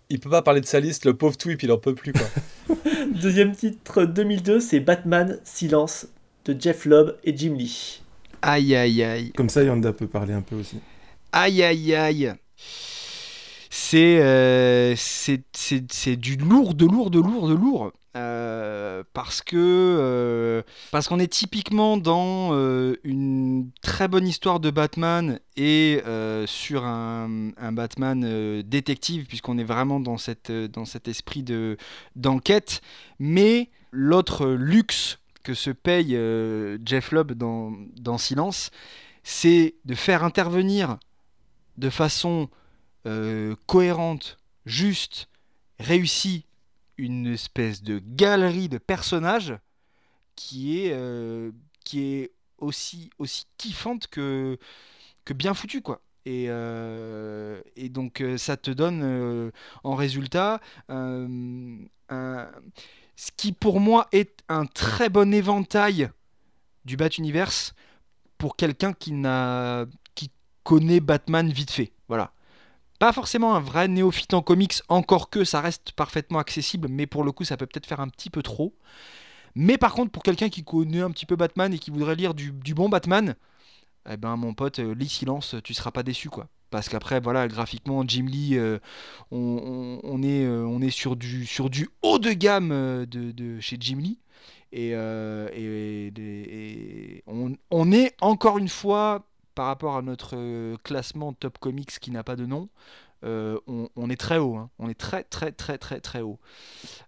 Il 0.09 0.19
peut 0.19 0.31
pas 0.31 0.43
parler 0.43 0.61
de 0.61 0.67
sa 0.67 0.81
liste, 0.81 1.05
le 1.05 1.15
pauvre 1.15 1.37
Twip, 1.37 1.63
il 1.63 1.71
en 1.71 1.79
peut 1.79 1.95
plus 1.95 2.13
quoi. 2.13 2.77
Deuxième 3.15 3.55
titre 3.55 4.05
2002, 4.05 4.59
c'est 4.59 4.81
Batman 4.81 5.39
Silence 5.45 6.09
de 6.47 6.57
Jeff 6.59 6.85
Lobb 6.85 7.17
et 7.23 7.37
Jim 7.37 7.55
Lee. 7.55 8.03
Aïe 8.43 8.75
aïe 8.75 9.03
aïe. 9.05 9.33
Comme 9.33 9.51
ça, 9.51 9.63
Yanda 9.63 9.93
peut 9.93 10.09
parler 10.09 10.33
un 10.33 10.41
peu 10.41 10.57
aussi. 10.57 10.81
Aïe 11.32 11.62
aïe 11.62 11.94
aïe. 11.94 12.35
Euh, 13.94 14.94
c'est 14.97 15.43
c'est 15.55 16.16
du 16.16 16.36
lourd, 16.36 16.74
de 16.74 16.86
lourd, 16.86 17.11
de 17.11 17.20
lourd, 17.20 17.48
de 17.48 17.55
lourd. 17.55 17.93
Euh, 18.16 19.05
parce 19.12 19.40
que 19.40 19.57
euh, 19.57 20.62
parce 20.90 21.07
qu'on 21.07 21.20
est 21.20 21.32
typiquement 21.32 21.97
dans 21.97 22.52
une 23.05 23.70
très 23.82 24.09
bonne 24.09 24.27
histoire 24.27 24.59
de 24.59 24.70
Batman 24.70 25.39
et 25.57 26.02
sur 26.47 26.85
un, 26.85 27.51
un 27.57 27.73
Batman 27.73 28.62
détective 28.62 29.27
puisqu'on 29.27 29.59
est 29.59 29.65
vraiment 29.65 30.01
dans 30.01 30.19
cette 30.19 30.51
dans 30.51 30.85
cet 30.85 31.07
esprit 31.07 31.44
de 31.44 31.77
d'enquête 32.16 32.81
mais 33.20 33.70
l'autre 33.93 34.48
luxe 34.48 35.19
que 35.44 35.55
se 35.55 35.70
paye 35.70 36.19
Jeff 36.85 37.12
Lubb 37.12 37.32
dans, 37.32 37.73
dans 37.97 38.19
Silence 38.19 38.70
c'est 39.23 39.77
de 39.85 39.94
faire 39.94 40.24
intervenir 40.24 40.98
de 41.81 41.90
façon 41.90 42.48
euh, 43.07 43.57
cohérente, 43.66 44.39
juste, 44.66 45.28
réussie, 45.78 46.44
une 46.98 47.27
espèce 47.27 47.82
de 47.82 48.01
galerie 48.05 48.69
de 48.69 48.78
personnages 48.78 49.59
qui 50.36 50.81
est, 50.81 50.93
euh, 50.93 51.51
qui 51.85 52.02
est 52.02 52.32
aussi, 52.59 53.11
aussi 53.19 53.47
kiffante 53.57 54.07
que, 54.07 54.59
que 55.24 55.32
bien 55.32 55.55
foutue, 55.55 55.81
quoi. 55.81 56.02
Et, 56.27 56.47
euh, 56.48 57.62
et, 57.77 57.89
donc 57.89 58.23
ça 58.36 58.59
te 58.59 58.70
donne 58.70 59.51
en 59.82 59.94
résultat 59.94 60.61
ce 60.89 61.86
qui 63.39 63.52
pour 63.52 63.81
moi 63.81 64.07
est 64.12 64.44
un 64.51 64.66
très 64.66 65.09
bon 65.09 65.32
éventail 65.32 66.11
du 66.85 66.98
Bat 66.98 67.09
Universe 67.16 67.74
pour 68.36 68.57
quelqu'un 68.57 68.93
qui 68.93 69.12
n'a 69.12 69.86
connaît 70.62 71.01
Batman 71.01 71.51
vite 71.51 71.70
fait. 71.70 71.93
Voilà. 72.09 72.32
Pas 72.99 73.12
forcément 73.12 73.55
un 73.55 73.61
vrai 73.61 73.89
néophyte 73.89 74.35
en 74.35 74.43
comics, 74.43 74.82
encore 74.89 75.31
que 75.31 75.45
ça 75.45 75.62
reste 75.62 75.93
parfaitement 75.93 76.39
accessible, 76.39 76.89
mais 76.89 77.07
pour 77.07 77.24
le 77.24 77.32
coup, 77.32 77.45
ça 77.45 77.57
peut 77.57 77.66
peut-être 77.66 77.87
faire 77.87 78.01
un 78.01 78.09
petit 78.09 78.28
peu 78.28 78.43
trop. 78.43 78.74
Mais 79.55 79.78
par 79.78 79.95
contre, 79.95 80.11
pour 80.12 80.23
quelqu'un 80.23 80.49
qui 80.49 80.65
connaît 80.65 81.01
un 81.01 81.11
petit 81.11 81.27
peu 81.27 81.37
Batman 81.37 81.73
et 81.73 81.78
qui 81.78 81.91
voudrait 81.91 82.15
lire 82.15 82.35
du, 82.35 82.53
bon 82.74 82.89
Batman, 82.89 83.35
eh 84.11 84.16
ben 84.16 84.37
mon 84.37 84.55
pote, 84.55 84.78
euh, 84.78 84.95
lis 84.95 85.09
Silence, 85.09 85.57
tu 85.65 85.74
seras 85.74 85.91
pas 85.91 86.03
déçu 86.03 86.28
quoi. 86.31 86.49
Parce 86.70 86.89
qu'après, 86.89 87.20
voilà, 87.20 87.49
graphiquement, 87.49 88.05
Jim 88.07 88.27
Lee, 88.28 88.57
euh, 88.57 88.78
on, 89.32 90.23
est, 90.23 90.45
euh, 90.45 90.91
sur 90.91 91.16
du, 91.16 91.89
haut 92.03 92.19
de 92.19 92.32
gamme 92.32 93.07
chez 93.61 93.77
Jim 93.81 93.99
Lee. 93.99 94.19
Et, 94.70 94.95
on 97.27 97.93
est 97.93 98.15
encore 98.20 98.59
une 98.59 98.69
fois, 98.69 99.27
par 99.61 99.66
rapport 99.66 99.95
à 99.99 100.01
notre 100.01 100.39
euh, 100.39 100.78
classement 100.85 101.35
Top 101.35 101.59
Comics 101.59 101.99
qui 102.01 102.11
n'a 102.11 102.24
pas 102.24 102.35
de 102.35 102.47
nom, 102.47 102.70
euh, 103.24 103.61
on, 103.66 103.91
on 103.95 104.09
est 104.09 104.16
très 104.19 104.39
haut. 104.39 104.57
hein. 104.57 104.70
On 104.78 104.89
est 104.89 104.99
très 104.99 105.23
très 105.23 105.53
très 105.53 105.77
très 105.77 106.01
très 106.01 106.23
haut. 106.23 106.41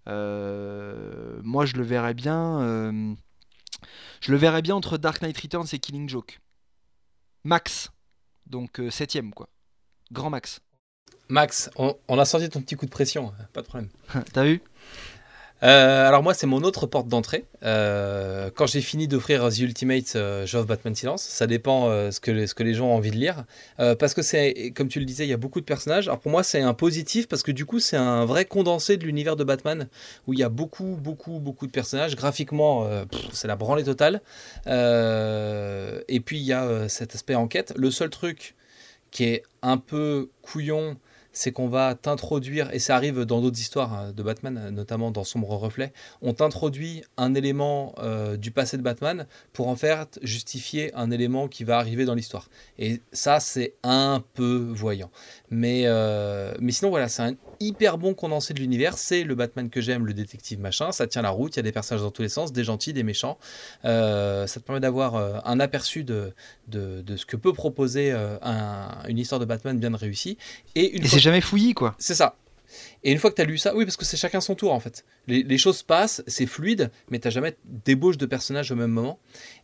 Euh, 0.07 1.41
moi, 1.43 1.65
je 1.65 1.77
le 1.77 1.83
verrais 1.83 2.13
bien. 2.13 2.61
euh, 2.61 3.15
je 4.21 4.33
le 4.33 4.37
verrais 4.37 4.61
bien 4.61 4.75
entre 4.75 4.99
Dark 4.99 5.23
Knight 5.23 5.39
Returns 5.41 5.65
et 5.73 5.79
Killing 5.79 6.11
Joke. 6.11 6.41
Max. 7.43 7.91
Donc 8.45 8.83
septième 8.91 9.33
quoi. 9.33 9.49
Grand 10.13 10.29
max. 10.29 10.61
Max, 11.31 11.71
on, 11.77 11.97
on 12.09 12.19
a 12.19 12.27
sorti 12.27 12.51
ton 12.51 12.61
petit 12.61 12.75
coup 12.77 12.85
de 12.85 12.91
pression, 12.91 13.29
hein, 13.41 13.47
pas 13.55 13.63
de 13.63 13.67
problème. 13.67 13.89
T'as 14.35 14.45
vu? 14.45 14.61
Euh, 15.63 16.09
alors 16.09 16.23
moi, 16.23 16.35
c'est 16.35 16.47
mon 16.47 16.63
autre 16.63 16.87
porte 16.87 17.09
d'entrée. 17.09 17.45
Euh, 17.63 18.51
quand 18.55 18.67
j'ai 18.67 18.81
fini 18.81 19.07
d'offrir 19.07 19.49
The 19.49 19.59
Ultimate, 19.59 20.17
euh, 20.17 20.45
j'offre 20.45 20.67
Batman 20.67 20.95
Silence. 20.95 21.23
Ça 21.23 21.47
dépend 21.47 21.89
euh, 21.89 22.11
ce, 22.11 22.21
que 22.21 22.33
les, 22.33 22.47
ce 22.49 22.55
que 22.55 22.65
les 22.65 22.75
gens 22.75 22.89
ont 22.89 22.95
envie 22.95 23.11
de 23.11 23.17
lire. 23.17 23.45
Parce 23.77 24.15
que 24.15 24.23
c'est, 24.23 24.73
comme 24.75 24.89
tu 24.89 24.99
le 24.99 25.05
disais, 25.05 25.25
il 25.25 25.31
y 25.31 25.33
a 25.33 25.37
beaucoup 25.37 25.61
de 25.61 25.65
personnages. 25.65 26.09
Alors 26.09 26.21
pour 26.21 26.31
moi, 26.31 26.43
c'est 26.43 26.61
un 26.61 26.75
positif 26.75 27.29
parce 27.29 27.43
que 27.43 27.53
du 27.53 27.65
coup, 27.65 27.79
c'est 27.79 27.97
un 27.97 28.25
vrai 28.25 28.45
condensé 28.45 28.97
de 28.97 29.05
l'univers 29.05 29.37
de 29.37 29.45
Batman 29.45 29.89
où 30.27 30.33
il 30.33 30.39
y 30.39 30.43
a 30.43 30.49
beaucoup, 30.49 30.99
beaucoup, 31.01 31.39
beaucoup 31.39 31.67
de 31.67 31.73
personnages. 31.73 32.17
Graphiquement, 32.17 32.89
c'est 33.33 33.49
la 33.49 33.57
branlée 33.57 33.85
totale. 33.85 34.21
Et 34.67 36.21
puis, 36.21 36.39
il 36.39 36.45
y 36.45 36.53
a 36.53 36.89
cet 36.89 37.15
aspect 37.15 37.35
enquête. 37.35 37.73
Le 37.77 37.91
seul 37.91 38.11
truc 38.11 38.55
qui 39.11 39.25
est 39.25 39.43
un 39.63 39.77
peu 39.77 40.31
couillon, 40.43 40.97
c'est 41.33 41.53
qu'on 41.53 41.69
va 41.69 41.95
t'introduire, 41.95 42.73
et 42.73 42.79
ça 42.79 42.97
arrive 42.97 43.25
dans 43.25 43.41
d'autres 43.41 43.61
histoires 43.61 43.93
hein, 43.93 44.13
de 44.13 44.23
Batman, 44.23 44.71
notamment 44.71 45.11
dans 45.11 45.25
Sombre 45.25 45.51
Reflet, 45.57 45.93
on 46.21 46.35
t'introduit 46.35 47.05
un 47.17 47.35
élément 47.35 47.95
euh, 47.99 48.37
du 48.37 48.51
passé 48.51 48.77
de 48.77 48.83
Batman 48.83 49.27
pour 49.53 49.69
en 49.69 49.77
faire 49.77 50.07
justifier 50.23 50.95
un 50.95 51.11
élément 51.11 51.49
qui 51.49 51.65
va 51.65 51.79
arriver 51.79 52.05
dans 52.05 52.15
l'histoire. 52.15 52.49
Et 52.79 53.01
ça, 53.13 53.41
c'est 53.41 53.75
un 53.83 54.23
peu 54.35 54.71
voyant. 54.75 55.11
Mais, 55.51 55.83
euh, 55.87 56.55
mais 56.61 56.73
sinon, 56.73 56.91
voilà, 56.91 57.09
c'est 57.09 57.23
un 57.23 57.35
hyper 57.67 57.99
bon 57.99 58.15
condensé 58.15 58.55
de 58.55 58.61
l'univers. 58.61 58.99
C'est 58.99 59.23
le 59.25 59.35
Batman 59.35 59.71
que 59.71 59.81
j'aime, 59.81 60.05
le 60.07 60.15
détective 60.15 60.61
machin. 60.61 60.93
Ça 60.93 61.07
tient 61.07 61.23
la 61.23 61.31
route, 61.31 61.55
il 61.55 61.59
y 61.59 61.61
a 61.61 61.63
des 61.63 61.73
personnages 61.73 62.03
dans 62.03 62.11
tous 62.11 62.23
les 62.23 62.29
sens, 62.29 62.53
des 62.53 62.65
gentils, 62.65 62.93
des 62.93 63.03
méchants. 63.03 63.39
Euh, 63.85 64.47
ça 64.47 64.61
te 64.61 64.67
permet 64.67 64.81
d'avoir 64.81 65.15
euh, 65.17 65.39
un 65.45 65.61
aperçu 65.61 66.05
de, 66.05 66.33
de, 66.69 67.03
de 67.03 67.17
ce 67.17 67.27
que 67.27 67.37
peut 67.37 67.53
proposer 67.53 68.13
euh, 68.13 68.37
un- 68.43 68.89
une 69.09 69.19
histoire 69.19 69.39
de 69.41 69.45
Batman 69.45 69.79
bien 69.79 69.95
réussie. 69.97 70.39
Et 70.75 70.97
une 70.97 71.05
Et 71.05 71.09
fois 71.09 71.19
c'est 71.19 71.21
jamais 71.21 71.41
fouillis 71.41 71.75
quoi. 71.75 71.95
c'est 71.99 72.15
ça. 72.15 72.37
Et 73.05 73.13
une 73.13 73.19
fois 73.19 73.31
que 73.31 73.37
tu 73.37 73.43
as 73.43 73.45
lu 73.45 73.59
ça, 73.59 73.75
oui, 73.75 73.85
parce 73.85 73.97
que 73.97 74.05
c'est 74.05 74.17
chacun 74.17 74.41
son 74.41 74.55
tour 74.55 74.73
en 74.73 74.81
fait. 74.81 75.05
Les, 75.27 75.43
les 75.43 75.59
choses 75.59 75.83
passent, 75.83 76.23
c'est 76.27 76.47
fluide, 76.47 76.91
mais 77.11 77.19
tu 77.19 77.31
jamais 77.31 77.57
d'ébauche 77.65 78.19
de 78.19 78.27
personnages 78.27 78.71
au 78.71 78.77
même 78.77 78.91
moment. 78.91 79.19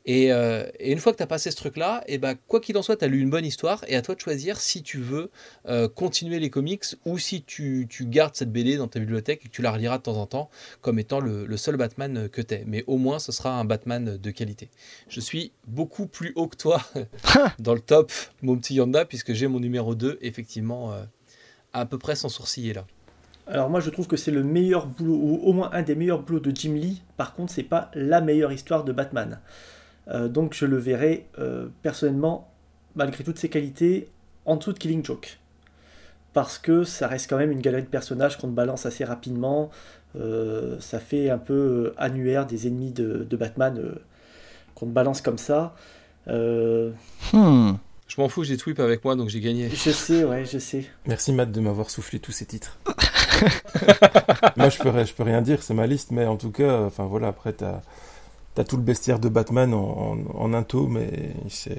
Et, 0.06 0.32
euh, 0.32 0.66
et 0.78 0.92
une 0.92 0.98
fois 0.98 1.12
que 1.12 1.18
tu 1.18 1.22
as 1.22 1.26
passé 1.26 1.50
ce 1.50 1.56
truc-là, 1.56 2.02
et 2.06 2.18
bah, 2.18 2.34
quoi 2.34 2.60
qu'il 2.60 2.76
en 2.78 2.82
soit, 2.82 2.96
tu 2.96 3.04
as 3.04 3.08
lu 3.08 3.20
une 3.20 3.30
bonne 3.30 3.44
histoire, 3.44 3.84
et 3.88 3.96
à 3.96 4.02
toi 4.02 4.14
de 4.14 4.20
choisir 4.20 4.60
si 4.60 4.82
tu 4.82 4.98
veux 4.98 5.30
euh, 5.66 5.88
continuer 5.88 6.38
les 6.38 6.50
comics 6.50 6.84
ou 7.04 7.18
si 7.18 7.42
tu, 7.42 7.86
tu 7.88 8.06
gardes 8.06 8.34
cette 8.34 8.52
BD 8.52 8.76
dans 8.76 8.88
ta 8.88 9.00
bibliothèque 9.00 9.40
et 9.44 9.48
que 9.48 9.52
tu 9.52 9.62
la 9.62 9.72
reliras 9.72 9.98
de 9.98 10.02
temps 10.02 10.16
en 10.16 10.26
temps 10.26 10.50
comme 10.80 10.98
étant 10.98 11.20
le, 11.20 11.44
le 11.46 11.56
seul 11.56 11.76
Batman 11.76 12.28
que 12.28 12.40
tu 12.40 12.54
es. 12.54 12.64
Mais 12.66 12.84
au 12.86 12.96
moins, 12.96 13.18
ce 13.18 13.32
sera 13.32 13.58
un 13.58 13.64
Batman 13.64 14.16
de 14.16 14.30
qualité. 14.30 14.70
Je 15.08 15.20
suis 15.20 15.52
beaucoup 15.66 16.06
plus 16.06 16.32
haut 16.36 16.48
que 16.48 16.56
toi 16.56 16.82
dans 17.58 17.74
le 17.74 17.80
top, 17.80 18.12
mon 18.42 18.56
petit 18.56 18.74
Yanda, 18.74 19.04
puisque 19.04 19.32
j'ai 19.32 19.46
mon 19.46 19.60
numéro 19.60 19.94
2, 19.94 20.18
effectivement, 20.20 20.92
euh, 20.92 21.04
à 21.72 21.86
peu 21.86 21.98
près 21.98 22.16
sans 22.16 22.28
sourciller 22.28 22.72
là. 22.72 22.86
Alors 23.48 23.70
moi 23.70 23.80
je 23.80 23.90
trouve 23.90 24.06
que 24.06 24.16
c'est 24.16 24.30
le 24.30 24.42
meilleur 24.42 24.86
boulot, 24.86 25.14
ou 25.14 25.40
au 25.44 25.52
moins 25.52 25.70
un 25.72 25.82
des 25.82 25.94
meilleurs 25.94 26.22
boulots 26.22 26.40
de 26.40 26.54
Jim 26.54 26.74
Lee. 26.74 27.02
Par 27.16 27.34
contre, 27.34 27.52
c'est 27.52 27.62
pas 27.62 27.90
la 27.94 28.20
meilleure 28.20 28.52
histoire 28.52 28.84
de 28.84 28.92
Batman. 28.92 29.40
Euh, 30.08 30.28
donc 30.28 30.54
je 30.54 30.66
le 30.66 30.76
verrai 30.76 31.26
euh, 31.38 31.68
personnellement, 31.82 32.50
malgré 32.94 33.24
toutes 33.24 33.38
ses 33.38 33.48
qualités, 33.48 34.08
en 34.44 34.56
dessous 34.56 34.72
de 34.72 34.78
Killing 34.78 35.04
Joke. 35.04 35.38
Parce 36.34 36.58
que 36.58 36.84
ça 36.84 37.08
reste 37.08 37.28
quand 37.28 37.38
même 37.38 37.50
une 37.50 37.60
galerie 37.60 37.82
de 37.82 37.88
personnages 37.88 38.36
qu'on 38.38 38.48
te 38.48 38.52
balance 38.54 38.86
assez 38.86 39.04
rapidement. 39.04 39.70
Euh, 40.16 40.76
ça 40.80 40.98
fait 41.00 41.30
un 41.30 41.38
peu 41.38 41.94
annuaire 41.98 42.46
des 42.46 42.66
ennemis 42.66 42.92
de, 42.92 43.26
de 43.28 43.36
Batman 43.36 43.78
euh, 43.78 43.94
qu'on 44.74 44.86
te 44.86 44.92
balance 44.92 45.20
comme 45.20 45.38
ça. 45.38 45.74
Euh, 46.28 46.90
Hmm. 47.32 47.72
Je 48.06 48.20
m'en 48.20 48.28
fous, 48.28 48.42
j'ai 48.44 48.56
Twip 48.56 48.80
avec 48.80 49.04
moi, 49.04 49.16
donc 49.16 49.28
j'ai 49.28 49.40
gagné. 49.40 49.68
je 49.68 49.90
sais, 49.90 50.24
ouais, 50.24 50.44
je 50.46 50.58
sais. 50.58 50.86
Merci 51.06 51.32
Matt 51.32 51.52
de 51.52 51.60
m'avoir 51.60 51.90
soufflé 51.90 52.18
tous 52.20 52.32
ces 52.32 52.46
titres. 52.46 52.78
Moi 54.56 54.68
je 54.70 54.78
peux, 54.78 54.88
ri- 54.90 55.06
je 55.06 55.14
peux 55.14 55.22
rien 55.22 55.42
dire, 55.42 55.62
c'est 55.62 55.74
ma 55.74 55.86
liste, 55.86 56.10
mais 56.10 56.26
en 56.26 56.36
tout 56.36 56.50
cas, 56.50 56.82
enfin 56.82 57.04
voilà, 57.04 57.28
après 57.28 57.52
t'as 57.52 57.80
as 58.56 58.64
tout 58.64 58.76
le 58.76 58.82
bestiaire 58.82 59.20
de 59.20 59.28
Batman 59.28 59.72
en, 59.72 59.78
en, 59.78 60.18
en 60.34 60.52
un 60.54 60.62
tome, 60.64 60.94
mais 60.94 61.32
c'est. 61.48 61.78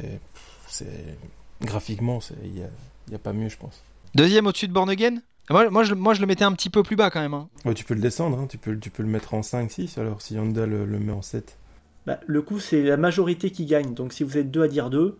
graphiquement, 1.61 2.19
il 2.43 2.51
n'y 2.51 2.63
a, 2.63 2.69
il 3.07 3.11
y 3.13 3.15
a 3.15 3.19
pas 3.19 3.33
mieux, 3.33 3.49
je 3.49 3.57
pense. 3.57 3.83
Deuxième 4.15 4.47
au-dessus 4.47 4.67
de 4.67 4.73
Born 4.73 4.89
Again? 4.89 5.17
Moi, 5.49 5.69
moi, 5.71 5.83
je, 5.83 5.93
moi, 5.93 6.13
je 6.13 6.21
le 6.21 6.27
mettais 6.27 6.43
un 6.45 6.53
petit 6.53 6.69
peu 6.69 6.83
plus 6.83 6.95
bas 6.95 7.09
quand 7.09 7.19
même. 7.19 7.33
hein. 7.33 7.49
Ouais, 7.65 7.73
tu 7.73 7.83
peux 7.83 7.95
le 7.95 7.99
descendre, 8.01 8.39
hein, 8.39 8.47
tu, 8.47 8.57
peux, 8.57 8.71
le- 8.71 8.79
tu 8.79 8.91
peux 8.91 9.03
le 9.03 9.09
mettre 9.09 9.33
en 9.33 9.43
5, 9.43 9.69
6, 9.71 9.97
alors 9.97 10.21
si 10.21 10.37
Honda 10.39 10.65
le, 10.65 10.85
le 10.85 10.99
met 10.99 11.11
en 11.11 11.21
7. 11.21 11.57
Bah, 12.05 12.19
le 12.25 12.41
coup, 12.41 12.59
c'est 12.59 12.81
la 12.83 12.97
majorité 12.97 13.49
qui 13.51 13.65
gagne. 13.65 13.93
Donc 13.93 14.13
si 14.13 14.23
vous 14.23 14.37
êtes 14.37 14.49
deux 14.51 14.63
à 14.63 14.67
dire 14.67 14.89
deux, 14.89 15.17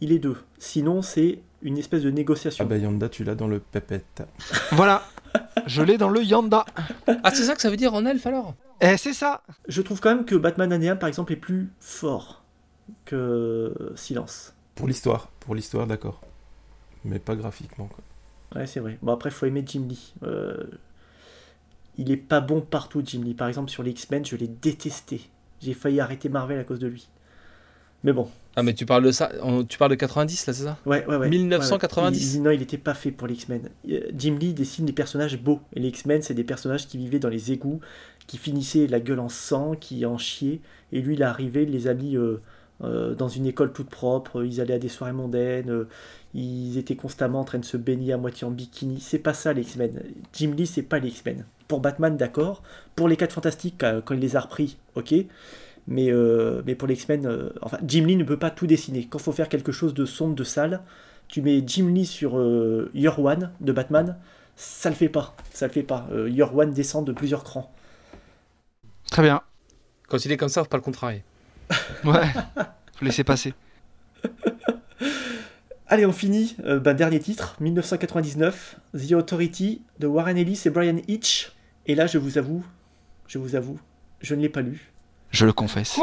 il 0.00 0.12
est 0.12 0.18
deux. 0.18 0.36
Sinon, 0.58 1.02
c'est 1.02 1.40
une 1.62 1.76
espèce 1.78 2.02
de 2.02 2.10
négociation. 2.10 2.64
Ah 2.64 2.68
bah 2.68 2.78
Yanda, 2.78 3.08
tu 3.08 3.22
l'as 3.22 3.34
dans 3.34 3.48
le 3.48 3.58
pépette. 3.60 4.22
Voilà. 4.72 5.04
je 5.66 5.82
l'ai 5.82 5.98
dans 5.98 6.08
le 6.08 6.22
Yanda. 6.22 6.64
Ah, 7.22 7.30
c'est 7.32 7.44
ça 7.44 7.54
que 7.54 7.60
ça 7.62 7.70
veut 7.70 7.76
dire 7.76 7.94
en 7.94 8.04
elfe 8.06 8.26
alors 8.26 8.54
Eh, 8.80 8.96
c'est 8.96 9.12
ça. 9.12 9.42
Je 9.68 9.82
trouve 9.82 10.00
quand 10.00 10.14
même 10.14 10.24
que 10.24 10.34
Batman 10.34 10.72
année 10.72 10.88
1, 10.88 10.96
par 10.96 11.08
exemple, 11.08 11.32
est 11.32 11.36
plus 11.36 11.70
fort 11.80 12.42
que 13.04 13.92
Silence. 13.96 14.54
Pour 14.74 14.86
l'histoire, 14.88 15.28
pour 15.40 15.54
l'histoire, 15.54 15.86
d'accord. 15.86 16.20
Mais 17.04 17.18
pas 17.18 17.34
graphiquement, 17.36 17.86
quoi. 17.86 18.60
Ouais, 18.60 18.66
c'est 18.66 18.80
vrai. 18.80 18.98
Bon, 19.02 19.12
après, 19.12 19.30
il 19.30 19.32
faut 19.32 19.46
aimer 19.46 19.64
Jim 19.66 19.84
Lee. 19.88 20.14
Euh, 20.22 20.64
Il 21.98 22.10
est 22.10 22.16
pas 22.16 22.40
bon 22.40 22.60
partout, 22.60 23.02
Jim 23.04 23.22
Lee. 23.24 23.34
Par 23.34 23.48
exemple, 23.48 23.70
sur 23.70 23.82
les 23.82 23.90
X-Men, 23.92 24.24
je 24.24 24.36
l'ai 24.36 24.48
détesté. 24.48 25.28
J'ai 25.60 25.74
failli 25.74 26.00
arrêter 26.00 26.28
Marvel 26.28 26.58
à 26.58 26.64
cause 26.64 26.78
de 26.78 26.86
lui. 26.88 27.08
Mais 28.04 28.12
bon, 28.12 28.28
Ah, 28.56 28.62
mais 28.62 28.74
tu 28.74 28.84
parles 28.84 29.04
de 29.04 29.12
ça, 29.12 29.30
on- 29.42 29.64
tu 29.64 29.78
parles 29.78 29.92
de 29.92 29.96
90 29.96 30.46
là, 30.46 30.52
c'est 30.52 30.64
ça? 30.64 30.76
Ouais, 30.84 31.06
ouais, 31.06 31.16
ouais. 31.16 31.28
1990. 31.30 32.18
Ouais, 32.18 32.26
ouais. 32.26 32.34
Il- 32.36 32.42
non, 32.42 32.50
il 32.50 32.58
n'était 32.60 32.76
pas 32.78 32.94
fait 32.94 33.10
pour 33.10 33.26
les 33.28 33.34
X-Men. 33.34 33.70
Euh, 33.90 34.00
Jim 34.16 34.36
Lee 34.38 34.52
dessine 34.52 34.84
des 34.84 34.92
personnages 34.92 35.38
beaux. 35.40 35.60
Et 35.74 35.80
les 35.80 35.88
X-Men, 35.88 36.20
c'est 36.20 36.34
des 36.34 36.44
personnages 36.44 36.86
qui 36.86 36.98
vivaient 36.98 37.18
dans 37.20 37.28
les 37.30 37.52
égouts, 37.52 37.80
qui 38.26 38.36
finissaient 38.38 38.86
la 38.88 39.00
gueule 39.00 39.20
en 39.20 39.28
sang, 39.30 39.74
qui 39.74 40.04
en 40.04 40.18
chiaient. 40.18 40.60
Et 40.92 41.00
lui, 41.00 41.14
il 41.14 41.22
est 41.22 41.24
arrivé, 41.24 41.62
il 41.62 41.70
les 41.70 41.86
a 41.88 41.94
mis 41.94 42.16
euh, 42.16 42.42
euh, 42.84 43.14
dans 43.14 43.28
une 43.28 43.46
école 43.46 43.72
toute 43.72 43.88
propre. 43.88 44.44
Ils 44.44 44.60
allaient 44.60 44.74
à 44.74 44.78
des 44.78 44.88
soirées 44.90 45.12
mondaines. 45.14 45.70
euh, 45.70 45.88
ils 46.34 46.76
étaient 46.78 46.96
constamment 46.96 47.40
en 47.40 47.44
train 47.44 47.58
de 47.58 47.64
se 47.64 47.76
baigner 47.76 48.12
à 48.12 48.16
moitié 48.18 48.46
en 48.46 48.50
bikini. 48.50 49.00
C'est 49.00 49.18
pas 49.18 49.34
ça, 49.34 49.52
les 49.52 49.62
X-Men. 49.62 50.02
Jim 50.32 50.52
Lee, 50.56 50.66
c'est 50.66 50.82
pas 50.82 50.98
les 50.98 51.08
X-Men. 51.08 51.44
Pour 51.68 51.80
Batman, 51.80 52.16
d'accord. 52.16 52.62
Pour 52.96 53.08
les 53.08 53.16
4 53.16 53.32
Fantastiques, 53.32 53.82
quand 54.04 54.14
il 54.14 54.20
les 54.20 54.34
a 54.36 54.40
repris, 54.40 54.76
ok. 54.94 55.14
Mais, 55.88 56.10
euh, 56.10 56.62
mais 56.64 56.74
pour 56.74 56.86
les 56.86 56.94
X-Men, 56.94 57.26
euh, 57.26 57.50
enfin, 57.60 57.78
Jim 57.86 58.06
Lee 58.06 58.16
ne 58.16 58.24
peut 58.24 58.38
pas 58.38 58.50
tout 58.50 58.66
dessiner. 58.66 59.06
Quand 59.06 59.18
il 59.18 59.22
faut 59.22 59.32
faire 59.32 59.48
quelque 59.48 59.72
chose 59.72 59.94
de 59.94 60.04
sombre, 60.04 60.34
de 60.34 60.44
sale, 60.44 60.82
tu 61.32 61.40
mets 61.40 61.62
Jim 61.66 61.88
Lee 61.88 62.06
sur 62.06 62.38
euh, 62.38 62.90
Year 62.94 63.18
One 63.18 63.50
de 63.60 63.72
Batman, 63.72 64.18
ça 64.54 64.90
le 64.90 64.94
fait 64.94 65.08
pas. 65.08 65.34
Ça 65.52 65.66
le 65.66 65.72
fait 65.72 65.82
pas. 65.82 66.06
Euh, 66.12 66.28
Year 66.28 66.54
One 66.54 66.72
descend 66.72 67.06
de 67.06 67.12
plusieurs 67.12 67.42
crans. 67.42 67.72
Très 69.10 69.22
bien. 69.22 69.40
Quand 70.08 70.24
il 70.24 70.30
est 70.30 70.36
comme 70.36 70.50
ça, 70.50 70.62
faut 70.62 70.68
pas 70.68 70.76
le 70.76 70.82
contrarier. 70.82 71.24
Ouais. 72.04 72.26
Faut 72.98 73.04
laisser 73.04 73.24
passer. 73.24 73.54
Allez, 75.88 76.04
on 76.04 76.12
finit. 76.12 76.56
Euh, 76.64 76.78
ben, 76.78 76.94
dernier 76.94 77.18
titre, 77.18 77.56
1999, 77.60 78.76
The 78.94 79.12
Authority 79.12 79.82
de 80.00 80.06
Warren 80.06 80.36
Ellis 80.36 80.62
et 80.66 80.70
Brian 80.70 80.98
Hitch. 81.08 81.52
Et 81.86 81.94
là, 81.94 82.06
je 82.06 82.18
vous 82.18 82.36
avoue, 82.36 82.64
je 83.26 83.38
vous 83.38 83.56
avoue, 83.56 83.80
je 84.20 84.34
ne 84.34 84.42
l'ai 84.42 84.48
pas 84.50 84.60
lu. 84.60 84.91
Je 85.32 85.46
le 85.46 85.52
confesse. 85.52 85.98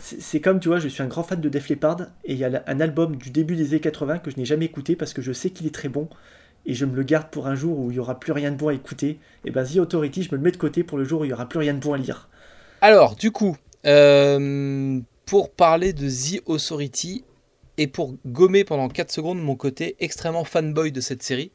C'est 0.00 0.20
c'est 0.20 0.40
comme, 0.40 0.60
tu 0.60 0.68
vois, 0.68 0.78
je 0.80 0.88
suis 0.88 1.02
un 1.02 1.06
grand 1.06 1.22
fan 1.22 1.40
de 1.40 1.48
Def 1.48 1.68
Leppard 1.68 2.02
et 2.24 2.32
il 2.32 2.38
y 2.38 2.44
a 2.44 2.62
un 2.66 2.80
album 2.80 3.16
du 3.16 3.30
début 3.30 3.56
des 3.56 3.68
années 3.68 3.80
80 3.80 4.18
que 4.18 4.30
je 4.30 4.36
n'ai 4.36 4.44
jamais 4.44 4.66
écouté 4.66 4.96
parce 4.96 5.14
que 5.14 5.22
je 5.22 5.32
sais 5.32 5.50
qu'il 5.50 5.66
est 5.66 5.74
très 5.74 5.88
bon 5.88 6.08
et 6.66 6.74
je 6.74 6.84
me 6.84 6.94
le 6.94 7.02
garde 7.02 7.28
pour 7.30 7.46
un 7.46 7.54
jour 7.54 7.78
où 7.78 7.90
il 7.90 7.96
y 7.96 8.00
aura 8.00 8.18
plus 8.18 8.32
rien 8.32 8.50
de 8.50 8.56
bon 8.56 8.68
à 8.68 8.74
écouter. 8.74 9.18
Et 9.44 9.50
ben 9.50 9.64
The 9.64 9.76
Authority, 9.76 10.24
je 10.24 10.30
me 10.32 10.36
le 10.36 10.42
mets 10.42 10.50
de 10.50 10.56
côté 10.56 10.82
pour 10.82 10.98
le 10.98 11.04
jour 11.04 11.20
où 11.20 11.24
il 11.24 11.30
y 11.30 11.32
aura 11.32 11.48
plus 11.48 11.58
rien 11.58 11.74
de 11.74 11.78
bon 11.78 11.92
à 11.92 11.98
lire. 11.98 12.28
Alors, 12.80 13.16
du 13.16 13.30
coup, 13.30 13.56
euh, 13.86 15.00
pour 15.26 15.52
parler 15.52 15.92
de 15.92 16.08
The 16.08 16.42
Authority 16.46 17.24
et 17.78 17.86
pour 17.86 18.14
gommer 18.26 18.64
pendant 18.64 18.88
4 18.88 19.10
secondes 19.10 19.40
mon 19.40 19.56
côté 19.56 19.96
extrêmement 20.00 20.44
fanboy 20.44 20.90
de 20.90 21.00
cette 21.00 21.22
série, 21.22 21.52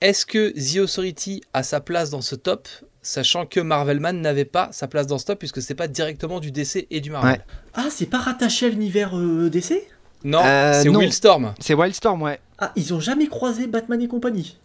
est-ce 0.00 0.26
que 0.26 0.50
The 0.50 0.80
Authority 0.80 1.42
a 1.52 1.62
sa 1.62 1.80
place 1.80 2.10
dans 2.10 2.22
ce 2.22 2.34
top, 2.34 2.68
sachant 3.02 3.46
que 3.46 3.60
Marvelman 3.60 4.20
n'avait 4.20 4.44
pas 4.44 4.68
sa 4.72 4.86
place 4.88 5.06
dans 5.06 5.18
ce 5.18 5.26
top 5.26 5.38
puisque 5.38 5.60
c'est 5.60 5.74
pas 5.74 5.88
directement 5.88 6.40
du 6.40 6.50
DC 6.50 6.86
et 6.90 7.00
du 7.00 7.10
Marvel 7.10 7.32
Ouais. 7.32 7.40
Ah, 7.74 7.88
c'est 7.90 8.06
pas 8.06 8.18
rattaché 8.18 8.66
à 8.66 8.68
l'univers 8.68 9.16
euh, 9.16 9.48
DC 9.50 9.74
Non, 10.24 10.40
Euh, 10.44 10.80
c'est 10.82 10.88
non. 10.88 11.00
Wildstorm. 11.00 11.54
C'est 11.60 11.74
Wildstorm, 11.74 12.22
ouais. 12.22 12.38
Ah, 12.58 12.70
ils 12.76 12.94
ont 12.94 13.00
jamais 13.00 13.26
croisé 13.26 13.66
Batman 13.66 14.00
et 14.00 14.06
compagnie. 14.06 14.56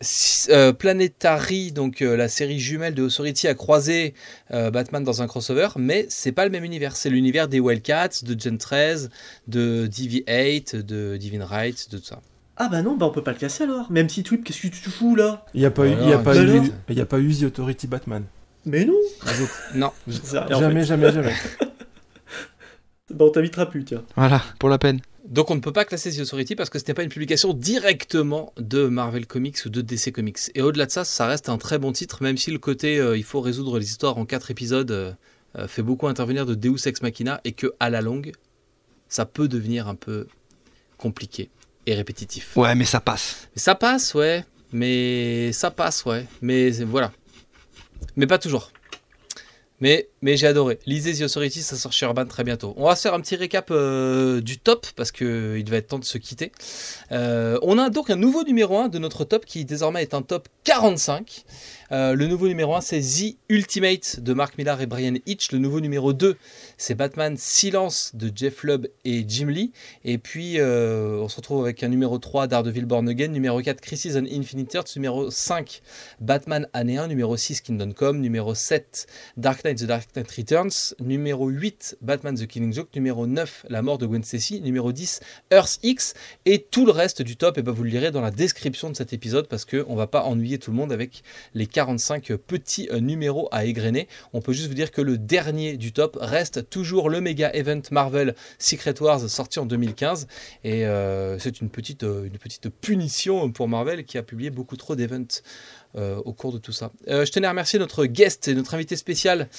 Euh, 0.49 0.71
Planetary, 0.71 1.71
donc 1.71 2.03
euh, 2.03 2.15
la 2.15 2.27
série 2.27 2.59
jumelle 2.59 2.93
de 2.93 3.01
Authority, 3.01 3.47
a 3.47 3.55
croisé 3.55 4.13
euh, 4.53 4.69
Batman 4.69 5.03
dans 5.03 5.23
un 5.23 5.27
crossover, 5.27 5.69
mais 5.77 6.05
c'est 6.09 6.31
pas 6.31 6.45
le 6.45 6.51
même 6.51 6.63
univers. 6.63 6.95
C'est 6.95 7.09
l'univers 7.09 7.47
des 7.47 7.59
Wildcats, 7.59 8.21
de 8.21 8.39
Gen 8.39 8.59
13, 8.59 9.09
de 9.47 9.87
DV8, 9.87 10.83
de 10.83 11.17
Divine 11.17 11.41
Right, 11.41 11.89
de 11.89 11.97
tout 11.97 12.05
ça. 12.05 12.21
Ah 12.57 12.69
bah 12.69 12.81
non, 12.81 12.97
bah 12.97 13.05
on 13.05 13.11
peut 13.11 13.23
pas 13.23 13.33
le 13.33 13.37
casser 13.37 13.63
alors. 13.63 13.91
Même 13.91 14.09
si 14.09 14.23
Tweep, 14.23 14.43
qu'est-ce 14.43 14.61
que 14.61 14.67
tu 14.67 14.89
fous 14.89 15.15
là? 15.15 15.45
Il 15.53 15.59
n'y 15.59 15.65
a 15.65 15.71
pas 15.71 15.87
eu, 15.87 15.91
il 16.01 16.09
y 16.09 16.13
a 16.13 16.17
pas 16.17 16.33
bah 16.33 16.41
eu, 16.41 16.49
alors 16.49 16.65
il 16.89 16.97
y 16.97 17.01
a 17.01 17.05
pas 17.05 17.19
eu 17.19 17.33
The 17.33 17.43
Authority 17.43 17.87
Batman. 17.87 18.23
Mais 18.65 18.83
non 18.83 18.95
Non. 19.75 19.91
Jamais, 20.49 20.83
jamais, 20.83 21.11
jamais. 21.11 21.33
Bah 23.09 23.23
on 23.23 23.29
t'invitera 23.29 23.69
plus, 23.69 23.85
tiens. 23.85 24.03
Voilà, 24.17 24.43
pour 24.59 24.67
la 24.67 24.77
peine. 24.77 24.99
Donc 25.25 25.49
on 25.49 25.55
ne 25.55 25.61
peut 25.61 25.71
pas 25.71 25.85
classer 25.85 26.11
The 26.11 26.19
Authority 26.19 26.55
parce 26.55 26.69
que 26.69 26.77
ce 26.77 26.83
n'est 26.87 26.93
pas 26.93 27.03
une 27.03 27.09
publication 27.09 27.53
directement 27.53 28.51
de 28.57 28.87
Marvel 28.87 29.25
Comics 29.25 29.65
ou 29.65 29.69
de 29.69 29.79
DC 29.79 30.11
Comics. 30.11 30.39
Et 30.55 30.61
au-delà 30.61 30.87
de 30.87 30.91
ça, 30.91 31.05
ça 31.05 31.25
reste 31.25 31.47
un 31.47 31.57
très 31.57 31.79
bon 31.79 31.93
titre, 31.93 32.21
même 32.21 32.37
si 32.37 32.51
le 32.51 32.59
côté 32.59 32.99
euh, 32.99 33.17
il 33.17 33.23
faut 33.23 33.39
résoudre 33.39 33.79
les 33.79 33.85
histoires 33.85 34.17
en 34.17 34.25
quatre 34.25 34.51
épisodes 34.51 34.91
euh, 34.91 35.13
euh, 35.57 35.67
fait 35.69 35.83
beaucoup 35.83 36.07
intervenir 36.07 36.45
de 36.45 36.53
Deus 36.53 36.85
Ex 36.85 37.01
Machina 37.01 37.39
et 37.45 37.53
que 37.53 37.73
à 37.79 37.89
la 37.89 38.01
longue, 38.01 38.33
ça 39.07 39.25
peut 39.25 39.47
devenir 39.47 39.87
un 39.87 39.95
peu 39.95 40.27
compliqué 40.97 41.49
et 41.87 41.95
répétitif. 41.95 42.55
Ouais, 42.55 42.75
mais 42.75 42.85
ça 42.85 42.99
passe. 42.99 43.47
Mais 43.55 43.61
ça 43.61 43.73
passe, 43.73 44.13
ouais. 44.13 44.45
Mais 44.71 45.51
ça 45.53 45.71
passe, 45.71 46.05
ouais. 46.05 46.25
Mais 46.41 46.69
voilà. 46.83 47.11
Mais 48.15 48.27
pas 48.27 48.37
toujours. 48.37 48.71
Mais, 49.79 50.09
mais 50.21 50.37
j'ai 50.37 50.47
adoré. 50.47 50.79
Lisez 50.87 51.13
The 51.13 51.21
Authority, 51.21 51.61
ça 51.61 51.75
sort 51.75 51.93
chez 51.93 52.05
Urban 52.05 52.25
très 52.25 52.43
bientôt. 52.43 52.73
On 52.77 52.85
va 52.85 52.95
se 52.95 53.03
faire 53.03 53.13
un 53.13 53.21
petit 53.21 53.35
récap 53.35 53.69
euh, 53.69 54.41
du 54.41 54.57
top 54.57 54.87
parce 54.95 55.11
qu'il 55.11 55.69
va 55.69 55.77
être 55.77 55.87
temps 55.87 55.99
de 55.99 56.05
se 56.05 56.17
quitter. 56.17 56.51
Euh, 57.11 57.59
on 57.61 57.77
a 57.77 57.89
donc 57.89 58.09
un 58.09 58.15
nouveau 58.15 58.43
numéro 58.43 58.77
1 58.77 58.89
de 58.89 58.97
notre 58.97 59.23
top 59.23 59.45
qui 59.45 59.65
désormais 59.65 60.01
est 60.01 60.15
un 60.15 60.23
top 60.23 60.49
45. 60.63 61.45
Euh, 61.91 62.15
le 62.15 62.27
nouveau 62.27 62.49
numéro 62.49 62.75
1 62.75 62.81
c'est 62.81 62.99
The 62.99 63.37
Ultimate 63.47 64.19
de 64.19 64.33
Mark 64.33 64.57
Millar 64.57 64.81
et 64.81 64.87
Brian 64.87 65.13
Hitch. 65.25 65.53
Le 65.53 65.57
nouveau 65.57 65.79
numéro 65.79 66.11
2 66.11 66.35
c'est 66.77 66.95
Batman 66.95 67.35
Silence 67.37 68.11
de 68.13 68.29
Jeff 68.35 68.63
Lubb 68.63 68.87
et 69.05 69.23
Jim 69.25 69.47
Lee. 69.47 69.71
Et 70.03 70.17
puis 70.17 70.59
euh, 70.59 71.19
on 71.21 71.29
se 71.29 71.37
retrouve 71.37 71.63
avec 71.63 71.83
un 71.83 71.87
numéro 71.87 72.17
3 72.17 72.47
Daredevil 72.47 72.85
Born 72.85 73.07
Again, 73.07 73.29
numéro 73.29 73.61
4 73.61 73.79
Crisis 73.79 74.15
on 74.17 74.25
Infinite 74.25 74.75
Earths, 74.75 74.95
numéro 74.97 75.31
5 75.31 75.81
Batman 76.19 76.67
Année 76.73 76.97
1, 76.97 77.07
numéro 77.07 77.37
6 77.37 77.61
Kingdom 77.61 77.93
Come, 77.93 78.19
numéro 78.19 78.53
7 78.53 79.07
Dark 79.37 79.63
Knight 79.63 79.77
The 79.77 79.85
Dark 79.85 80.09
Knight 80.13 80.29
Returns, 80.31 80.93
numéro 80.99 81.47
8 81.47 81.99
Batman 82.01 82.35
The 82.35 82.47
Killing 82.47 82.73
Joke, 82.73 82.89
numéro 82.95 83.27
9 83.27 83.67
La 83.69 83.81
mort 83.81 83.97
de 83.97 84.05
Gwen 84.05 84.23
Stacy, 84.23 84.59
numéro 84.59 84.91
10 84.91 85.21
Earth 85.53 85.79
X. 85.83 86.15
Et 86.45 86.59
tout 86.59 86.85
le 86.85 86.91
reste 86.91 87.21
du 87.21 87.37
top 87.37 87.57
et 87.57 87.61
ben 87.61 87.71
vous 87.71 87.83
le 87.83 87.89
lirez 87.89 88.11
dans 88.11 88.21
la 88.21 88.31
description 88.31 88.89
de 88.89 88.95
cet 88.95 89.13
épisode 89.13 89.47
parce 89.47 89.63
que 89.63 89.85
on 89.87 89.95
va 89.95 90.07
pas 90.07 90.23
ennuyer 90.23 90.57
tout 90.57 90.71
le 90.71 90.77
monde 90.77 90.91
avec 90.91 91.23
les 91.53 91.65
45 91.77 92.33
petits 92.37 92.89
euh, 92.91 92.99
numéros 92.99 93.49
à 93.51 93.65
égrener. 93.65 94.07
On 94.33 94.41
peut 94.41 94.51
juste 94.51 94.67
vous 94.67 94.73
dire 94.73 94.89
que 94.89 94.99
le 94.99 95.19
dernier 95.19 95.77
du 95.77 95.91
top 95.91 96.17
reste 96.19 96.71
toujours 96.71 97.07
le 97.07 97.21
méga 97.21 97.51
event 97.53 97.83
Marvel 97.91 98.33
Secret 98.57 98.99
Wars 98.99 99.29
sorti 99.29 99.59
en 99.59 99.67
2015 99.67 100.27
et 100.63 100.87
euh, 100.87 101.37
c'est 101.37 101.61
une 101.61 101.69
petite, 101.69 102.03
euh, 102.03 102.23
une 102.23 102.39
petite 102.39 102.69
punition 102.69 103.51
pour 103.51 103.67
Marvel 103.67 104.05
qui 104.05 104.17
a 104.17 104.23
publié 104.23 104.49
beaucoup 104.49 104.75
trop 104.75 104.95
d'events 104.95 105.43
au 106.25 106.31
cours 106.33 106.53
de 106.53 106.59
tout 106.59 106.71
ça. 106.71 106.91
Je 107.07 107.31
tenais 107.31 107.47
à 107.47 107.49
remercier 107.49 107.79
notre 107.79 108.05
guest 108.05 108.47
et 108.47 108.53
notre 108.53 108.75
invité 108.75 108.95
spécial 108.95 109.49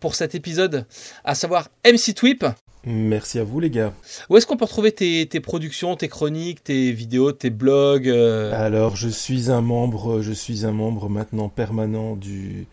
pour 0.00 0.16
cet 0.16 0.34
épisode, 0.34 0.84
à 1.22 1.36
savoir 1.36 1.68
MC 1.84 2.12
Twip. 2.12 2.44
Merci 2.86 3.38
à 3.38 3.44
vous, 3.44 3.60
les 3.60 3.70
gars. 3.70 3.94
Où 4.28 4.36
est-ce 4.36 4.46
qu'on 4.46 4.56
peut 4.56 4.66
retrouver 4.66 4.92
tes, 4.92 5.26
tes 5.26 5.40
productions, 5.40 5.96
tes 5.96 6.08
chroniques, 6.08 6.62
tes 6.62 6.92
vidéos, 6.92 7.32
tes 7.32 7.50
blogs 7.50 8.08
euh, 8.08 8.52
Alors, 8.54 8.94
je 8.94 9.08
suis 9.08 9.50
un 9.50 9.62
membre, 9.62 10.20
je 10.20 10.32
suis 10.32 10.66
un 10.66 10.72
membre 10.72 11.08
maintenant 11.08 11.48
permanent 11.48 12.14
du 12.14 12.66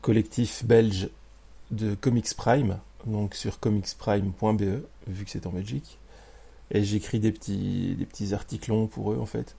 collectif 0.00 0.64
belge 0.64 1.08
de 1.70 1.94
Comics 1.94 2.34
Prime, 2.34 2.78
donc 3.06 3.36
sur 3.36 3.60
comicsprime.be, 3.60 4.82
vu 5.06 5.24
que 5.24 5.30
c'est 5.30 5.46
en 5.46 5.50
Belgique. 5.50 5.98
Et 6.72 6.82
j'écris 6.82 7.20
des 7.20 7.30
petits, 7.30 7.94
des 7.96 8.06
petits 8.06 8.34
articles 8.34 8.70
longs 8.70 8.88
pour 8.88 9.12
eux, 9.12 9.18
en 9.20 9.26
fait. 9.26 9.56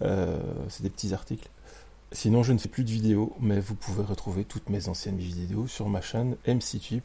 Euh, 0.00 0.38
c'est 0.68 0.82
des 0.82 0.90
petits 0.90 1.12
articles. 1.12 1.48
Sinon, 2.12 2.42
je 2.42 2.52
ne 2.52 2.58
fais 2.58 2.68
plus 2.68 2.84
de 2.84 2.90
vidéos, 2.90 3.34
mais 3.40 3.60
vous 3.60 3.74
pouvez 3.74 4.04
retrouver 4.04 4.44
toutes 4.44 4.68
mes 4.70 4.88
anciennes 4.88 5.18
vidéos 5.18 5.66
sur 5.66 5.88
ma 5.88 6.00
chaîne 6.00 6.36
MCTube. 6.46 7.02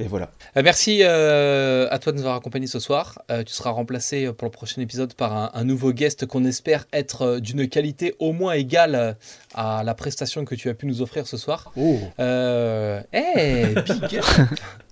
Et 0.00 0.08
voilà. 0.08 0.30
Euh, 0.56 0.62
Merci 0.64 1.00
euh, 1.02 1.86
à 1.90 1.98
toi 1.98 2.12
de 2.12 2.16
nous 2.16 2.22
avoir 2.22 2.36
accompagnés 2.36 2.66
ce 2.66 2.78
soir. 2.78 3.22
Euh, 3.30 3.44
tu 3.44 3.52
seras 3.52 3.70
remplacé 3.70 4.32
pour 4.32 4.46
le 4.46 4.50
prochain 4.50 4.80
épisode 4.80 5.12
par 5.14 5.36
un, 5.36 5.50
un 5.52 5.64
nouveau 5.64 5.92
guest 5.92 6.24
qu'on 6.26 6.44
espère 6.46 6.86
être 6.92 7.38
d'une 7.38 7.68
qualité 7.68 8.14
au 8.18 8.32
moins 8.32 8.54
égale 8.54 9.16
à 9.54 9.82
la 9.84 9.94
prestation 9.94 10.44
que 10.44 10.54
tu 10.54 10.70
as 10.70 10.74
pu 10.74 10.86
nous 10.86 11.02
offrir 11.02 11.26
ce 11.26 11.36
soir. 11.36 11.70
Oh 11.76 11.98
Euh, 12.18 13.02
hey, 13.12 13.74
big 13.74 14.16
up. 14.18 14.24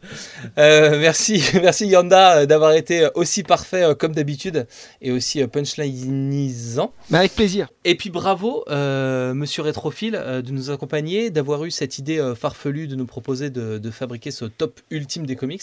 Euh, 0.59 0.99
merci, 0.99 1.43
merci 1.55 1.87
Yanda 1.87 2.39
euh, 2.39 2.47
d'avoir 2.47 2.73
été 2.73 3.09
aussi 3.15 3.43
parfait 3.43 3.83
euh, 3.83 3.95
comme 3.95 4.15
d'habitude 4.15 4.67
et 5.03 5.11
aussi 5.11 5.43
euh, 5.43 5.47
punchlinisant. 5.47 6.93
Mais 7.11 7.19
avec 7.19 7.35
plaisir. 7.35 7.69
Et 7.85 7.95
puis 7.97 8.11
bravo, 8.11 8.65
euh, 8.69 9.35
Monsieur 9.35 9.63
Rétrophile, 9.63 10.15
euh, 10.17 10.43
de 10.43 10.51
nous 10.53 10.71
accompagner, 10.71 11.31
d'avoir 11.31 11.65
eu 11.65 11.71
cette 11.71 11.99
idée 11.99 12.19
euh, 12.19 12.35
farfelue 12.35 12.87
de 12.89 12.97
nous 12.97 13.07
proposer 13.07 13.51
de, 13.51 13.79
de 13.79 13.91
fabriquer 13.91 14.31
ce 14.31 14.45
top 14.45 14.81
ultime 14.91 15.27
des 15.27 15.37
comics, 15.37 15.63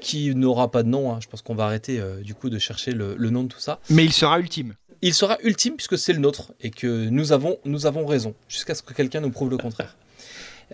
qui 0.00 0.34
n'aura 0.34 0.70
pas 0.70 0.82
de 0.82 0.88
nom. 0.88 1.12
hein. 1.12 1.18
Je 1.22 1.28
pense 1.28 1.42
qu'on 1.42 1.54
va 1.54 1.64
arrêter 1.64 1.98
euh, 2.00 2.20
du 2.20 2.34
coup 2.34 2.50
de 2.50 2.58
chercher 2.58 2.92
le, 2.92 3.14
le 3.16 3.30
nom 3.30 3.42
de 3.44 3.48
tout 3.48 3.60
ça. 3.60 3.78
Mais 3.90 4.04
il 4.04 4.12
sera 4.12 4.38
ultime. 4.38 4.74
Il 5.04 5.14
sera 5.14 5.36
ultime 5.42 5.74
puisque 5.74 5.98
c'est 5.98 6.12
le 6.12 6.20
nôtre 6.20 6.52
et 6.60 6.70
que 6.70 7.08
nous 7.08 7.32
avons, 7.32 7.58
nous 7.64 7.86
avons 7.86 8.06
raison, 8.06 8.34
jusqu'à 8.48 8.74
ce 8.74 8.82
que 8.82 8.94
quelqu'un 8.94 9.20
nous 9.20 9.30
prouve 9.30 9.50
le 9.50 9.58
contraire. 9.58 9.96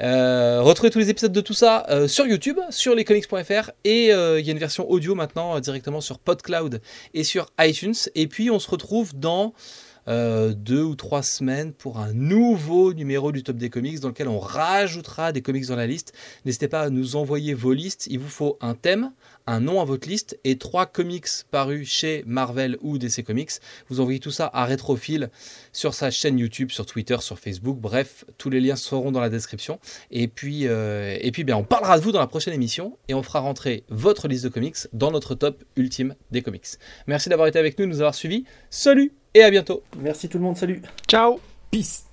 Euh, 0.00 0.60
retrouvez 0.62 0.90
tous 0.90 0.98
les 0.98 1.10
épisodes 1.10 1.32
de 1.32 1.40
tout 1.40 1.54
ça 1.54 1.84
euh, 1.88 2.06
sur 2.06 2.26
YouTube, 2.26 2.58
sur 2.70 2.94
lescomics.fr 2.94 3.70
et 3.84 4.12
euh, 4.12 4.38
il 4.38 4.46
y 4.46 4.50
a 4.50 4.52
une 4.52 4.58
version 4.58 4.88
audio 4.88 5.14
maintenant 5.14 5.58
directement 5.58 6.00
sur 6.00 6.18
PodCloud 6.18 6.80
et 7.14 7.24
sur 7.24 7.46
iTunes. 7.60 7.94
Et 8.14 8.26
puis 8.26 8.50
on 8.50 8.58
se 8.58 8.70
retrouve 8.70 9.18
dans 9.18 9.54
euh, 10.08 10.54
deux 10.54 10.82
ou 10.82 10.94
trois 10.94 11.22
semaines 11.22 11.72
pour 11.72 11.98
un 11.98 12.12
nouveau 12.12 12.94
numéro 12.94 13.32
du 13.32 13.42
Top 13.42 13.56
des 13.56 13.70
Comics 13.70 14.00
dans 14.00 14.08
lequel 14.08 14.28
on 14.28 14.38
rajoutera 14.38 15.32
des 15.32 15.42
comics 15.42 15.66
dans 15.66 15.76
la 15.76 15.86
liste. 15.86 16.14
N'hésitez 16.44 16.68
pas 16.68 16.82
à 16.82 16.90
nous 16.90 17.16
envoyer 17.16 17.54
vos 17.54 17.72
listes. 17.72 18.06
Il 18.10 18.18
vous 18.18 18.28
faut 18.28 18.56
un 18.60 18.74
thème, 18.74 19.12
un 19.46 19.60
nom 19.60 19.80
à 19.80 19.84
votre 19.84 20.08
liste 20.08 20.38
et 20.44 20.56
trois 20.56 20.86
comics 20.86 21.28
parus 21.50 21.88
chez 21.88 22.24
Marvel 22.26 22.78
ou 22.80 22.98
DC 22.98 23.22
Comics. 23.24 23.52
Vous 23.88 24.00
envoyez 24.00 24.20
tout 24.20 24.30
ça 24.30 24.50
à 24.52 24.64
Rétrophile 24.64 25.30
sur 25.72 25.94
sa 25.94 26.10
chaîne 26.10 26.38
YouTube, 26.38 26.70
sur 26.70 26.86
Twitter, 26.86 27.16
sur 27.20 27.38
Facebook. 27.38 27.78
Bref, 27.78 28.24
tous 28.38 28.50
les 28.50 28.60
liens 28.60 28.76
seront 28.76 29.12
dans 29.12 29.20
la 29.20 29.30
description. 29.30 29.78
Et 30.10 30.28
puis, 30.28 30.66
euh, 30.66 31.16
et 31.20 31.30
puis 31.32 31.44
bien, 31.44 31.56
on 31.56 31.64
parlera 31.64 31.98
de 31.98 32.04
vous 32.04 32.12
dans 32.12 32.20
la 32.20 32.26
prochaine 32.26 32.54
émission 32.54 32.96
et 33.08 33.14
on 33.14 33.22
fera 33.22 33.40
rentrer 33.40 33.84
votre 33.88 34.28
liste 34.28 34.44
de 34.44 34.48
comics 34.48 34.76
dans 34.92 35.10
notre 35.10 35.34
top 35.34 35.64
ultime 35.76 36.14
des 36.30 36.42
comics. 36.42 36.66
Merci 37.06 37.28
d'avoir 37.28 37.48
été 37.48 37.58
avec 37.58 37.78
nous, 37.78 37.84
de 37.84 37.90
nous 37.90 38.00
avoir 38.00 38.14
suivis. 38.14 38.44
Salut 38.70 39.12
et 39.38 39.44
à 39.44 39.50
bientôt. 39.50 39.82
Merci 39.98 40.28
tout 40.28 40.38
le 40.38 40.44
monde, 40.44 40.56
salut. 40.56 40.82
Ciao. 41.06 41.38
Peace 41.70 42.07